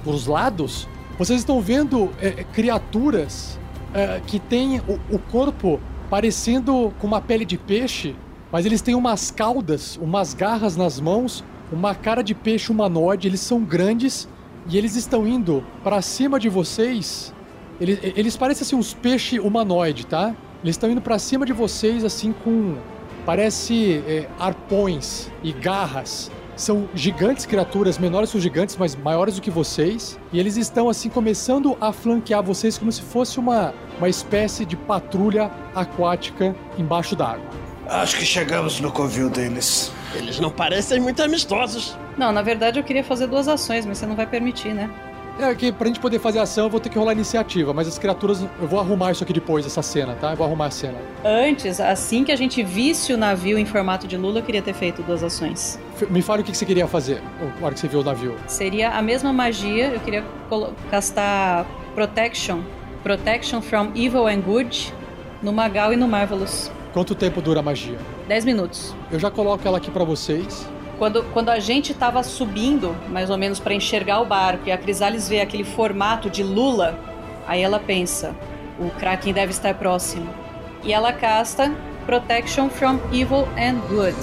os 0.05 0.28
lados, 0.28 0.89
vocês 1.18 1.39
estão 1.39 1.61
vendo 1.61 2.11
é, 2.22 2.43
criaturas 2.43 3.57
é, 3.93 4.21
que 4.25 4.39
têm 4.39 4.79
o, 4.79 4.99
o 5.15 5.19
corpo 5.19 5.79
parecendo 6.09 6.93
com 6.99 7.07
uma 7.07 7.21
pele 7.21 7.45
de 7.45 7.57
peixe, 7.57 8.15
mas 8.51 8.65
eles 8.65 8.81
têm 8.81 8.95
umas 8.95 9.31
caudas, 9.31 9.97
umas 9.97 10.33
garras 10.33 10.75
nas 10.77 10.99
mãos, 10.99 11.43
uma 11.71 11.95
cara 11.95 12.21
de 12.21 12.35
peixe 12.35 12.71
humanoide. 12.71 13.27
Eles 13.27 13.39
são 13.39 13.63
grandes 13.63 14.27
e 14.67 14.77
eles 14.77 14.95
estão 14.95 15.27
indo 15.27 15.63
para 15.83 16.01
cima 16.01 16.39
de 16.39 16.49
vocês. 16.49 17.33
Eles, 17.81 17.99
eles 18.15 18.37
parecem 18.37 18.63
assim 18.65 18.75
uns 18.75 18.93
peixes 18.93 19.39
humanoide, 19.39 20.05
tá? 20.05 20.35
Eles 20.63 20.75
estão 20.75 20.89
indo 20.89 21.01
para 21.01 21.17
cima 21.17 21.45
de 21.45 21.53
vocês 21.53 22.05
assim 22.05 22.33
com 22.43 22.77
parece 23.25 24.03
é, 24.07 24.27
arpões 24.39 25.31
e 25.43 25.51
garras. 25.51 26.31
São 26.55 26.87
gigantes 26.93 27.45
criaturas, 27.45 27.97
menores 27.97 28.31
que 28.31 28.37
os 28.37 28.43
gigantes, 28.43 28.77
mas 28.77 28.95
maiores 28.95 29.35
do 29.35 29.41
que 29.41 29.49
vocês. 29.49 30.19
E 30.31 30.39
eles 30.39 30.55
estão 30.55 30.87
assim 30.89 31.09
começando 31.09 31.75
a 31.81 31.91
flanquear 31.91 32.43
vocês 32.43 32.77
como 32.77 32.91
se 32.91 33.01
fosse 33.01 33.39
uma, 33.39 33.73
uma 33.97 34.07
espécie 34.07 34.65
de 34.65 34.75
patrulha 34.75 35.49
aquática 35.73 36.55
embaixo 36.77 37.15
d'água. 37.15 37.45
Acho 37.87 38.17
que 38.17 38.25
chegamos 38.25 38.79
no 38.79 38.91
covil 38.91 39.29
deles. 39.29 39.91
Eles 40.15 40.39
não 40.39 40.49
parecem 40.49 40.99
muito 40.99 41.21
amistosos. 41.21 41.97
Não, 42.17 42.31
na 42.31 42.41
verdade 42.41 42.79
eu 42.79 42.83
queria 42.83 43.03
fazer 43.03 43.27
duas 43.27 43.47
ações, 43.47 43.85
mas 43.85 43.97
você 43.97 44.05
não 44.05 44.15
vai 44.15 44.27
permitir, 44.27 44.73
né? 44.73 44.89
É 45.39 45.53
que 45.55 45.71
pra 45.71 45.88
gente 45.88 45.99
poder 45.99 46.19
fazer 46.19 46.39
ação 46.39 46.65
eu 46.65 46.69
vou 46.69 46.79
ter 46.79 46.89
que 46.89 46.97
rolar 46.97 47.13
iniciativa, 47.13 47.73
mas 47.73 47.88
as 47.88 47.97
criaturas. 47.97 48.45
Eu 48.61 48.67
vou 48.67 48.79
arrumar 48.79 49.11
isso 49.11 49.23
aqui 49.23 49.34
depois, 49.34 49.65
essa 49.65 49.81
cena, 49.81 50.15
tá? 50.15 50.31
Eu 50.31 50.38
vou 50.38 50.45
arrumar 50.45 50.67
a 50.67 50.71
cena. 50.71 50.97
Antes, 51.25 51.79
assim 51.79 52.23
que 52.23 52.31
a 52.31 52.36
gente 52.36 52.61
visse 52.63 53.11
o 53.13 53.17
navio 53.17 53.57
em 53.57 53.65
formato 53.65 54.07
de 54.07 54.15
Lula, 54.15 54.39
eu 54.39 54.43
queria 54.43 54.61
ter 54.61 54.73
feito 54.73 55.01
duas 55.01 55.23
ações. 55.23 55.79
Me 56.09 56.21
fale 56.21 56.43
o 56.43 56.45
que 56.45 56.55
você 56.55 56.65
queria 56.65 56.88
fazer 56.88 57.21
na 57.59 57.65
hora 57.65 57.73
que 57.73 57.79
você 57.79 57.88
viu 57.88 58.01
o 58.01 58.03
navio. 58.03 58.36
Seria 58.47 58.91
a 58.91 59.01
mesma 59.01 59.34
magia, 59.34 59.88
eu 59.88 59.99
queria 59.99 60.23
castar 60.91 61.65
Protection. 61.95 62.61
Protection 63.03 63.61
from 63.61 63.91
Evil 63.95 64.27
and 64.27 64.41
Good 64.41 64.93
no 65.41 65.51
Magal 65.51 65.91
e 65.93 65.95
no 65.95 66.07
Marvelous. 66.07 66.71
Quanto 66.93 67.15
tempo 67.15 67.41
dura 67.41 67.59
a 67.59 67.63
magia? 67.63 67.97
10 68.27 68.45
minutos. 68.45 68.95
Eu 69.11 69.19
já 69.19 69.29
coloco 69.31 69.67
ela 69.67 69.77
aqui 69.77 69.89
pra 69.89 70.03
vocês. 70.03 70.67
Quando, 71.03 71.21
quando 71.33 71.49
a 71.49 71.59
gente 71.59 71.93
tava 71.93 72.23
subindo, 72.23 72.95
mais 73.09 73.29
ou 73.29 73.37
menos, 73.37 73.59
pra 73.59 73.73
enxergar 73.73 74.21
o 74.21 74.25
barco, 74.25 74.69
e 74.69 74.71
a 74.71 74.77
Crisales 74.77 75.27
vê 75.27 75.41
aquele 75.41 75.65
formato 75.65 76.29
de 76.29 76.41
Lula, 76.41 76.97
aí 77.45 77.61
ela 77.61 77.77
pensa: 77.77 78.33
o 78.79 78.89
Kraken 78.89 79.33
deve 79.33 79.51
estar 79.51 79.73
próximo. 79.73 80.33
E 80.81 80.93
ela 80.93 81.11
casta 81.11 81.75
Protection 82.05 82.69
from 82.69 83.01
Evil 83.11 83.45
and 83.57 83.81
Good. 83.89 84.15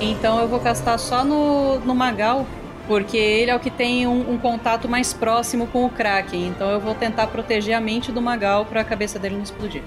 Então 0.00 0.40
eu 0.40 0.48
vou 0.48 0.58
castar 0.58 0.98
só 0.98 1.24
no, 1.24 1.78
no 1.78 1.94
Magal, 1.94 2.44
porque 2.88 3.16
ele 3.16 3.52
é 3.52 3.54
o 3.54 3.60
que 3.60 3.70
tem 3.70 4.04
um, 4.08 4.32
um 4.32 4.38
contato 4.38 4.88
mais 4.88 5.12
próximo 5.12 5.68
com 5.68 5.84
o 5.84 5.88
Kraken. 5.88 6.48
Então 6.48 6.68
eu 6.68 6.80
vou 6.80 6.96
tentar 6.96 7.28
proteger 7.28 7.76
a 7.76 7.80
mente 7.80 8.10
do 8.10 8.20
Magal 8.20 8.64
pra 8.64 8.82
cabeça 8.82 9.20
dele 9.20 9.36
não 9.36 9.44
explodir. 9.44 9.84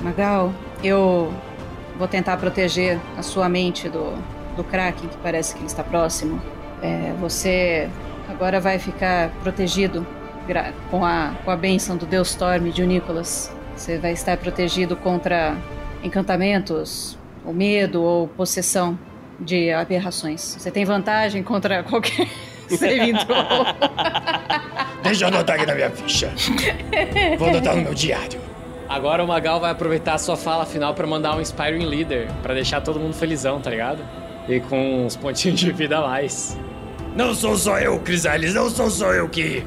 Magal, 0.00 0.54
eu 0.82 1.30
vou 1.98 2.08
tentar 2.08 2.38
proteger 2.38 2.98
a 3.18 3.22
sua 3.22 3.46
mente 3.46 3.90
do, 3.90 4.16
do 4.56 4.64
Kraken, 4.64 5.08
que 5.08 5.16
parece 5.18 5.54
que 5.54 5.60
ele 5.60 5.66
está 5.66 5.84
próximo. 5.84 6.40
É, 6.82 7.12
você 7.20 7.88
agora 8.28 8.60
vai 8.60 8.78
ficar 8.78 9.30
protegido 9.42 10.06
com 10.90 11.04
a, 11.04 11.34
com 11.44 11.50
a 11.50 11.56
bênção 11.56 11.96
do 11.96 12.06
Deus 12.06 12.30
Storm 12.30 12.70
de 12.70 12.86
Nicholas. 12.86 13.52
Você 13.76 13.98
vai 13.98 14.12
estar 14.12 14.36
protegido 14.36 14.96
contra 14.96 15.56
encantamentos, 16.02 17.18
ou 17.44 17.52
medo, 17.52 18.02
ou 18.02 18.28
possessão 18.28 18.98
de 19.38 19.70
aberrações. 19.70 20.56
Você 20.58 20.70
tem 20.70 20.84
vantagem 20.84 21.42
contra 21.42 21.82
qualquer 21.84 22.28
saving 22.68 23.14
throw. 23.24 23.66
Deixa 25.02 25.24
eu 25.24 25.28
anotar 25.28 25.56
aqui 25.56 25.66
na 25.66 25.74
minha 25.74 25.90
ficha. 25.90 26.32
Vou 27.38 27.48
anotar 27.48 27.76
no 27.76 27.82
meu 27.82 27.94
diário. 27.94 28.40
Agora 28.88 29.22
o 29.22 29.26
Magal 29.26 29.60
vai 29.60 29.72
aproveitar 29.72 30.14
a 30.14 30.18
sua 30.18 30.36
fala 30.36 30.64
final 30.64 30.94
pra 30.94 31.06
mandar 31.06 31.36
um 31.36 31.40
Inspiring 31.40 31.84
Leader, 31.84 32.28
pra 32.42 32.54
deixar 32.54 32.80
todo 32.80 33.00
mundo 33.00 33.14
felizão, 33.14 33.60
tá 33.60 33.68
ligado? 33.68 33.98
E 34.48 34.60
com 34.60 35.06
uns 35.06 35.16
pontinhos 35.16 35.60
de 35.60 35.72
vida 35.72 35.98
a 35.98 36.02
mais. 36.02 36.56
Não 37.16 37.34
sou 37.34 37.56
só 37.56 37.78
eu, 37.78 37.98
Crisales, 38.00 38.54
não 38.54 38.70
sou 38.70 38.90
só 38.90 39.12
eu 39.12 39.28
que 39.28 39.66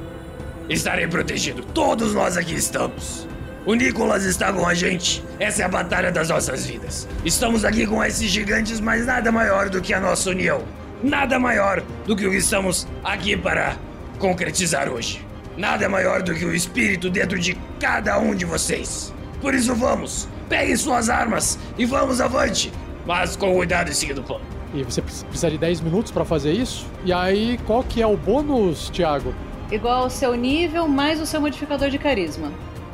estarei 0.69 1.07
protegido. 1.07 1.63
Todos 1.73 2.13
nós 2.13 2.37
aqui 2.37 2.55
estamos. 2.55 3.27
O 3.65 3.73
Nicolas 3.73 4.23
está 4.23 4.53
com 4.53 4.65
a 4.65 4.73
gente. 4.73 5.23
Essa 5.39 5.63
é 5.63 5.65
a 5.65 5.69
batalha 5.69 6.11
das 6.11 6.29
nossas 6.29 6.65
vidas. 6.65 7.07
Estamos 7.25 7.65
aqui 7.65 7.85
com 7.85 8.03
esses 8.03 8.29
gigantes, 8.29 8.79
mas 8.79 9.05
nada 9.05 9.31
maior 9.31 9.69
do 9.69 9.81
que 9.81 9.93
a 9.93 9.99
nossa 9.99 10.29
união. 10.29 10.63
Nada 11.03 11.39
maior 11.39 11.81
do 12.05 12.15
que 12.15 12.25
o 12.25 12.31
que 12.31 12.37
estamos 12.37 12.87
aqui 13.03 13.35
para 13.35 13.77
concretizar 14.17 14.89
hoje. 14.89 15.25
Nada 15.57 15.89
maior 15.89 16.21
do 16.21 16.33
que 16.33 16.45
o 16.45 16.55
espírito 16.55 17.09
dentro 17.09 17.37
de 17.37 17.57
cada 17.79 18.17
um 18.17 18.33
de 18.33 18.45
vocês. 18.45 19.13
Por 19.41 19.53
isso 19.53 19.75
vamos, 19.75 20.27
peguem 20.47 20.75
suas 20.75 21.09
armas 21.09 21.57
e 21.77 21.85
vamos 21.85 22.21
avante. 22.21 22.71
Mas 23.05 23.35
com 23.35 23.53
cuidado 23.53 23.89
e 23.89 23.95
seguindo 23.95 24.19
o 24.19 24.23
plano. 24.23 24.58
E 24.73 24.83
você 24.83 25.01
pre- 25.01 25.11
precisa 25.27 25.49
de 25.49 25.57
10 25.57 25.81
minutos 25.81 26.11
pra 26.11 26.23
fazer 26.23 26.51
isso. 26.53 26.85
E 27.03 27.11
aí, 27.11 27.57
qual 27.65 27.83
que 27.83 28.01
é 28.01 28.07
o 28.07 28.15
bônus, 28.15 28.89
Thiago? 28.89 29.33
Igual 29.71 30.03
ao 30.03 30.09
seu 30.09 30.33
nível 30.35 30.87
mais 30.87 31.19
o 31.21 31.25
seu 31.25 31.39
modificador 31.41 31.89
de 31.89 31.97
carisma. 31.97 32.51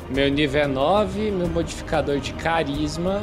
Meu 0.08 0.28
nível 0.30 0.62
é 0.62 0.66
9, 0.66 1.30
meu 1.30 1.48
modificador 1.48 2.18
de 2.20 2.32
carisma 2.34 3.20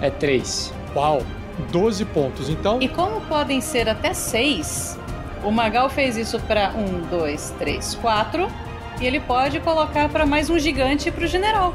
é 0.00 0.10
3. 0.10 0.72
Uau, 0.94 1.22
12 1.70 2.04
pontos. 2.06 2.48
Então, 2.48 2.80
E 2.80 2.88
como 2.88 3.20
podem 3.22 3.60
ser 3.60 3.88
até 3.88 4.12
seis, 4.14 4.98
o 5.44 5.50
Magal 5.50 5.88
fez 5.90 6.16
isso 6.16 6.38
para 6.40 6.70
um, 6.70 7.00
dois, 7.08 7.54
três, 7.58 7.94
quatro, 7.96 8.48
e 9.00 9.06
ele 9.06 9.20
pode 9.20 9.60
colocar 9.60 10.08
para 10.08 10.24
mais 10.24 10.48
um 10.50 10.58
gigante 10.58 11.10
pro 11.10 11.26
general. 11.26 11.74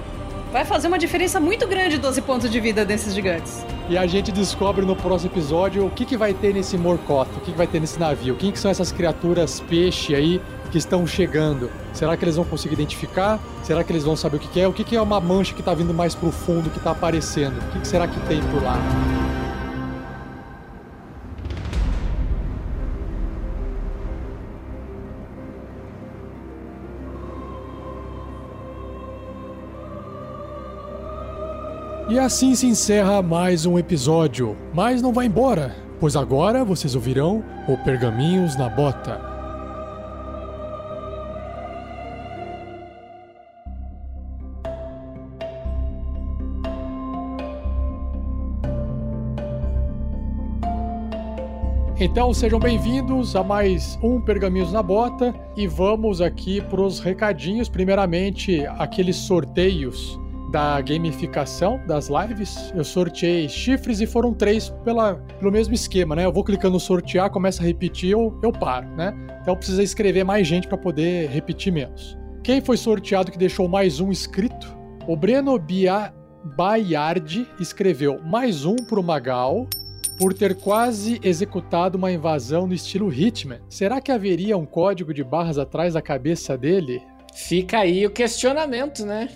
Vai 0.52 0.66
fazer 0.66 0.88
uma 0.88 0.98
diferença 0.98 1.40
muito 1.40 1.68
grande 1.68 2.00
12 2.00 2.22
pontos 2.24 2.50
de 2.50 2.60
vida 2.60 2.84
desses 2.84 3.14
gigantes. 3.14 3.64
e 3.88 3.98
a 3.98 4.08
gente 4.08 4.32
descobre 4.32 4.84
no 4.86 4.96
próximo 4.96 5.32
episódio 5.32 5.86
o 5.86 5.90
que, 5.92 6.06
que 6.06 6.18
vai 6.18 6.34
ter 6.34 6.54
nesse 6.54 6.78
morcota, 6.78 7.32
o 7.38 7.40
que, 7.42 7.52
que 7.52 7.58
vai 7.58 7.68
ter 7.68 7.80
nesse 7.80 8.00
navio, 8.00 8.36
quem 8.36 8.52
que 8.52 8.60
são 8.60 8.70
essas 8.70 8.92
criaturas 8.92 9.60
peixe 9.60 10.16
aí 10.16 10.42
que 10.72 10.78
estão 10.78 11.06
chegando. 11.06 11.72
Será 11.94 12.16
que 12.16 12.24
eles 12.24 12.36
vão 12.36 12.46
conseguir 12.46 12.76
identificar? 12.76 13.40
Será 13.64 13.84
que 13.84 13.92
eles 13.92 14.04
vão 14.04 14.16
saber 14.16 14.38
o 14.38 14.40
que, 14.40 14.48
que 14.48 14.60
é? 14.60 14.68
O 14.68 14.74
que, 14.74 14.84
que 14.84 14.96
é 14.96 15.02
uma 15.02 15.20
mancha 15.20 15.54
que 15.54 15.64
tá 15.64 15.74
vindo 15.74 15.94
mais 15.94 16.14
pro 16.16 16.32
fundo, 16.32 16.70
que 16.70 16.80
tá 16.80 16.92
aparecendo? 16.92 17.58
O 17.58 17.72
que, 17.72 17.80
que 17.80 17.88
será 17.88 18.08
que 18.08 18.20
tem 18.22 18.42
por 18.44 18.62
lá? 18.62 18.78
E 32.10 32.18
assim 32.18 32.56
se 32.56 32.66
encerra 32.66 33.22
mais 33.22 33.68
um 33.68 33.78
episódio. 33.78 34.58
Mas 34.74 35.00
não 35.00 35.14
vai 35.14 35.28
embora, 35.28 35.76
pois 36.00 36.16
agora 36.16 36.66
vocês 36.66 36.96
ouvirão 36.96 37.44
o 37.68 37.78
Pergaminhos 37.78 38.58
na 38.58 38.68
Bota. 38.68 39.22
Então 52.00 52.34
sejam 52.34 52.60
bem-vindos 52.60 53.36
a 53.36 53.44
mais 53.44 54.00
um 54.02 54.20
Pergaminhos 54.20 54.74
na 54.74 54.82
Bota 54.82 55.32
e 55.56 55.68
vamos 55.68 56.22
aqui 56.22 56.60
para 56.60 56.82
os 56.82 57.00
recadinhos. 57.00 57.70
Primeiramente, 57.70 58.66
aqueles 58.80 59.16
sorteios 59.16 60.19
da 60.52 60.82
gamificação 60.82 61.80
das 61.86 62.10
lives. 62.10 62.72
Eu 62.76 62.84
sorteei 62.84 63.48
chifres 63.48 64.02
e 64.02 64.08
foram 64.08 64.34
três 64.34 64.70
pela, 64.84 65.16
pelo 65.16 65.52
mesmo 65.52 65.74
esquema, 65.74 66.16
né? 66.16 66.26
Eu 66.26 66.34
vou 66.34 66.44
clicando 66.44 66.80
sortear, 66.80 67.30
começa 67.30 67.62
a 67.62 67.66
repetir, 67.66 68.12
eu, 68.12 68.38
eu 68.44 68.52
paro, 68.52 68.88
né? 68.96 69.14
Então 69.42 69.56
precisa 69.56 69.84
escrever 69.84 70.24
mais 70.24 70.48
gente 70.48 70.68
para 70.68 70.78
poder 70.78 71.30
repetir 71.30 71.72
menos. 71.72 72.18
Quem 72.44 72.62
foi 72.62 72.78
sorteado 72.78 73.32
que 73.32 73.38
deixou 73.38 73.68
mais 73.68 74.00
um 74.00 74.12
inscrito? 74.12 74.78
O 75.08 75.16
Breno 75.16 75.58
Bia 75.58 76.14
Baiardi 76.56 77.48
escreveu 77.60 78.22
mais 78.24 78.66
um 78.66 78.76
pro 78.76 79.04
Magal 79.04 79.68
por 80.18 80.34
ter 80.34 80.56
quase 80.56 81.20
executado 81.24 81.98
uma 81.98 82.12
invasão 82.12 82.68
no 82.68 82.74
estilo 82.74 83.12
Hitman. 83.12 83.62
Será 83.70 84.02
que 84.02 84.12
haveria 84.12 84.58
um 84.58 84.66
código 84.66 85.14
de 85.14 85.24
barras 85.24 85.58
atrás 85.58 85.94
da 85.94 86.02
cabeça 86.02 86.58
dele? 86.58 87.02
Fica 87.34 87.80
aí 87.80 88.06
o 88.06 88.12
questionamento, 88.12 89.06
né? 89.06 89.30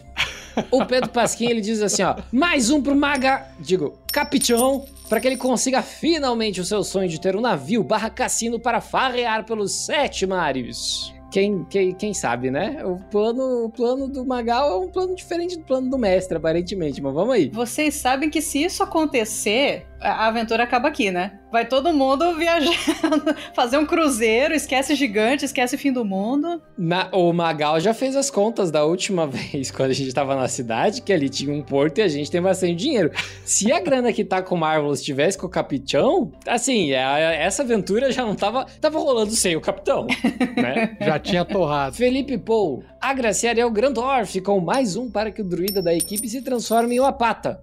O 0.71 0.85
Pedro 0.85 1.09
Pasquim 1.09 1.49
ele 1.49 1.61
diz 1.61 1.81
assim, 1.81 2.03
ó, 2.03 2.15
mais 2.31 2.69
um 2.69 2.81
pro 2.81 2.95
Maga, 2.95 3.47
digo, 3.59 3.97
Capitão, 4.11 4.85
para 5.09 5.19
que 5.19 5.27
ele 5.27 5.37
consiga 5.37 5.81
finalmente 5.81 6.61
o 6.61 6.65
seu 6.65 6.83
sonho 6.83 7.09
de 7.09 7.19
ter 7.19 7.35
um 7.35 7.41
navio 7.41 7.83
barra 7.83 8.09
cassino 8.09 8.59
para 8.59 8.81
farrear 8.81 9.45
pelos 9.45 9.71
sete 9.85 10.25
mares. 10.25 11.13
quem, 11.33 11.65
quem, 11.67 11.91
quem 11.93 12.13
sabe, 12.13 12.51
né? 12.51 12.85
O 12.85 12.97
plano, 13.09 13.65
o 13.65 13.69
plano 13.69 14.07
do 14.07 14.23
Magal 14.23 14.71
é 14.71 14.85
um 14.85 14.87
plano 14.87 15.15
diferente 15.15 15.57
do 15.57 15.63
plano 15.63 15.89
do 15.89 15.97
mestre, 15.97 16.37
aparentemente, 16.37 17.01
mas 17.01 17.11
vamos 17.11 17.33
aí. 17.33 17.49
Vocês 17.49 17.95
sabem 17.95 18.29
que 18.29 18.39
se 18.39 18.63
isso 18.63 18.83
acontecer, 18.83 19.87
a 20.03 20.27
aventura 20.27 20.63
acaba 20.63 20.87
aqui, 20.89 21.09
né? 21.11 21.39
Vai 21.51 21.65
todo 21.65 21.93
mundo 21.93 22.35
viajar, 22.35 22.71
fazer 23.55 23.77
um 23.77 23.85
cruzeiro, 23.85 24.53
esquece 24.53 24.95
gigante, 24.95 25.45
esquece 25.45 25.77
fim 25.77 25.91
do 25.93 26.03
mundo. 26.03 26.61
Na- 26.77 27.09
o 27.11 27.31
Magal 27.31 27.79
já 27.79 27.93
fez 27.93 28.15
as 28.15 28.29
contas 28.29 28.71
da 28.71 28.83
última 28.83 29.25
vez, 29.27 29.71
quando 29.71 29.91
a 29.91 29.93
gente 29.93 30.13
tava 30.13 30.35
na 30.35 30.47
cidade, 30.47 31.01
que 31.01 31.13
ali 31.13 31.29
tinha 31.29 31.53
um 31.53 31.61
porto 31.61 31.99
e 31.99 32.01
a 32.01 32.07
gente 32.07 32.29
tem 32.31 32.41
bastante 32.41 32.75
dinheiro. 32.75 33.11
Se 33.45 33.71
a 33.71 33.79
grana 33.79 34.11
que 34.11 34.23
tá 34.25 34.41
com 34.41 34.55
o 34.55 34.57
Marvel 34.57 34.91
estivesse 34.93 35.37
com 35.37 35.45
o 35.47 35.49
Capitão, 35.49 36.31
assim, 36.47 36.91
é- 36.91 37.43
essa 37.43 37.63
aventura 37.63 38.11
já 38.11 38.23
não 38.25 38.35
tava. 38.35 38.65
Tava 38.81 38.99
rolando 38.99 39.31
sem 39.31 39.55
o 39.55 39.61
Capitão, 39.61 40.07
né? 40.57 40.97
Já 40.99 41.19
tinha 41.19 41.45
torrado. 41.45 41.95
Felipe 41.95 42.37
Paul, 42.37 42.83
agraciaria 42.99 43.65
o 43.65 43.71
Grandorf 43.71 44.39
com 44.41 44.59
mais 44.59 44.95
um 44.95 45.09
para 45.11 45.31
que 45.31 45.41
o 45.41 45.45
druida 45.45 45.81
da 45.81 45.93
equipe 45.93 46.27
se 46.27 46.41
transforme 46.41 46.95
em 46.95 46.99
uma 46.99 47.13
pata. 47.13 47.61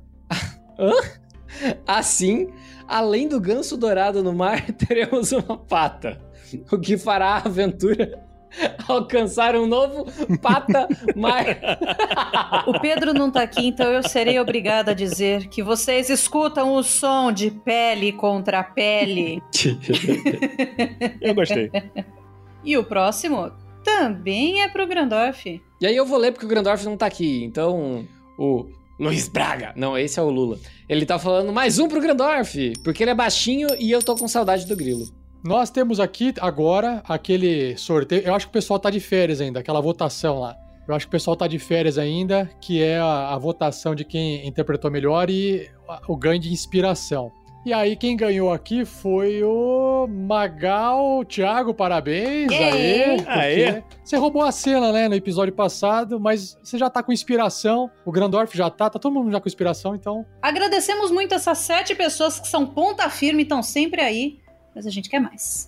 Hã? 0.79 0.93
Assim, 1.87 2.49
além 2.87 3.29
do 3.29 3.41
ganso 3.41 3.77
dourado 3.77 4.23
no 4.23 4.33
mar, 4.33 4.71
teremos 4.73 5.33
uma 5.33 5.57
pata. 5.57 6.21
O 6.71 6.79
que 6.79 6.99
fará 6.99 7.35
a 7.35 7.47
aventura 7.47 8.31
alcançar 8.89 9.55
um 9.55 9.67
novo 9.67 10.07
pata 10.41 10.89
mar. 11.15 11.45
O 12.67 12.79
Pedro 12.81 13.15
não 13.15 13.31
tá 13.31 13.43
aqui, 13.43 13.67
então 13.67 13.91
eu 13.91 14.03
serei 14.03 14.39
obrigada 14.39 14.91
a 14.91 14.95
dizer 14.95 15.49
que 15.49 15.63
vocês 15.63 16.11
escutam 16.11 16.75
o 16.75 16.83
som 16.83 17.33
de 17.33 17.51
pele 17.51 18.13
contra 18.13 18.63
pele. 18.63 19.43
Eu 21.21 21.35
gostei. 21.35 21.71
E 22.65 22.77
o 22.77 22.85
próximo 22.85 23.51
também 23.83 24.63
é 24.63 24.69
pro 24.69 24.87
Grandorf. 24.87 25.61
E 25.81 25.87
aí 25.87 25.97
eu 25.97 26.05
vou 26.05 26.19
ler 26.19 26.33
porque 26.33 26.45
o 26.45 26.49
Grandorf 26.49 26.85
não 26.85 26.97
tá 26.97 27.07
aqui. 27.07 27.43
Então, 27.45 28.07
o 28.39 28.67
Luiz 29.01 29.29
Braga. 29.29 29.73
Não, 29.75 29.97
esse 29.97 30.21
é 30.21 30.23
o 30.23 30.29
Lula. 30.29 30.59
Ele 30.87 31.07
tá 31.07 31.19
falando 31.19 31.51
mais 31.51 31.79
um 31.79 31.89
pro 31.89 32.03
Grandorf, 32.03 32.75
porque 32.85 33.03
ele 33.03 33.11
é 33.11 33.15
baixinho 33.15 33.69
e 33.79 33.91
eu 33.91 34.03
tô 34.03 34.15
com 34.15 34.29
saudade 34.29 34.67
do 34.67 34.77
grilo. 34.77 35.07
Nós 35.43 35.71
temos 35.71 35.99
aqui 35.99 36.35
agora 36.39 37.03
aquele 37.09 37.75
sorteio. 37.79 38.23
Eu 38.27 38.35
acho 38.35 38.47
que 38.47 38.51
o 38.51 38.53
pessoal 38.53 38.79
tá 38.79 38.91
de 38.91 39.01
férias 39.01 39.41
ainda, 39.41 39.59
aquela 39.59 39.81
votação 39.81 40.41
lá. 40.41 40.55
Eu 40.87 40.95
acho 40.95 41.07
que 41.07 41.11
o 41.11 41.13
pessoal 41.13 41.35
tá 41.35 41.47
de 41.47 41.59
férias 41.59 41.97
ainda, 41.97 42.51
que 42.61 42.83
é 42.83 42.99
a, 42.99 43.33
a 43.33 43.39
votação 43.39 43.95
de 43.95 44.05
quem 44.05 44.47
interpretou 44.47 44.91
melhor 44.91 45.31
e 45.31 45.71
o 46.07 46.15
ganho 46.15 46.39
de 46.39 46.53
inspiração. 46.53 47.33
E 47.63 47.75
aí, 47.75 47.95
quem 47.95 48.17
ganhou 48.17 48.51
aqui 48.51 48.87
foi 48.87 49.45
o 49.45 50.07
Magal. 50.09 51.23
Thiago, 51.27 51.75
parabéns. 51.75 52.51
Aê, 52.51 53.21
Aê. 53.27 53.83
Você 54.03 54.17
roubou 54.17 54.43
a 54.43 54.51
cena, 54.51 54.91
né, 54.91 55.09
no 55.09 55.15
episódio 55.15 55.53
passado, 55.53 56.19
mas 56.19 56.57
você 56.65 56.79
já 56.79 56.89
tá 56.89 57.03
com 57.03 57.13
inspiração. 57.13 57.91
O 58.07 58.11
Grandorf 58.11 58.57
já 58.57 58.71
tá, 58.71 58.89
tá 58.89 58.99
todo 58.99 59.13
mundo 59.13 59.31
já 59.31 59.39
com 59.39 59.47
inspiração, 59.47 59.95
então 59.95 60.25
Agradecemos 60.41 61.11
muito 61.11 61.35
essas 61.35 61.59
sete 61.59 61.95
pessoas 61.95 62.41
que 62.41 62.49
são 62.49 62.65
ponta 62.65 63.11
firme 63.11 63.43
e 63.43 63.45
estão 63.45 63.63
sempre 63.63 64.01
aí, 64.01 64.39
mas 64.75 64.87
a 64.87 64.91
gente 64.91 65.11
quer 65.11 65.21
mais. 65.21 65.67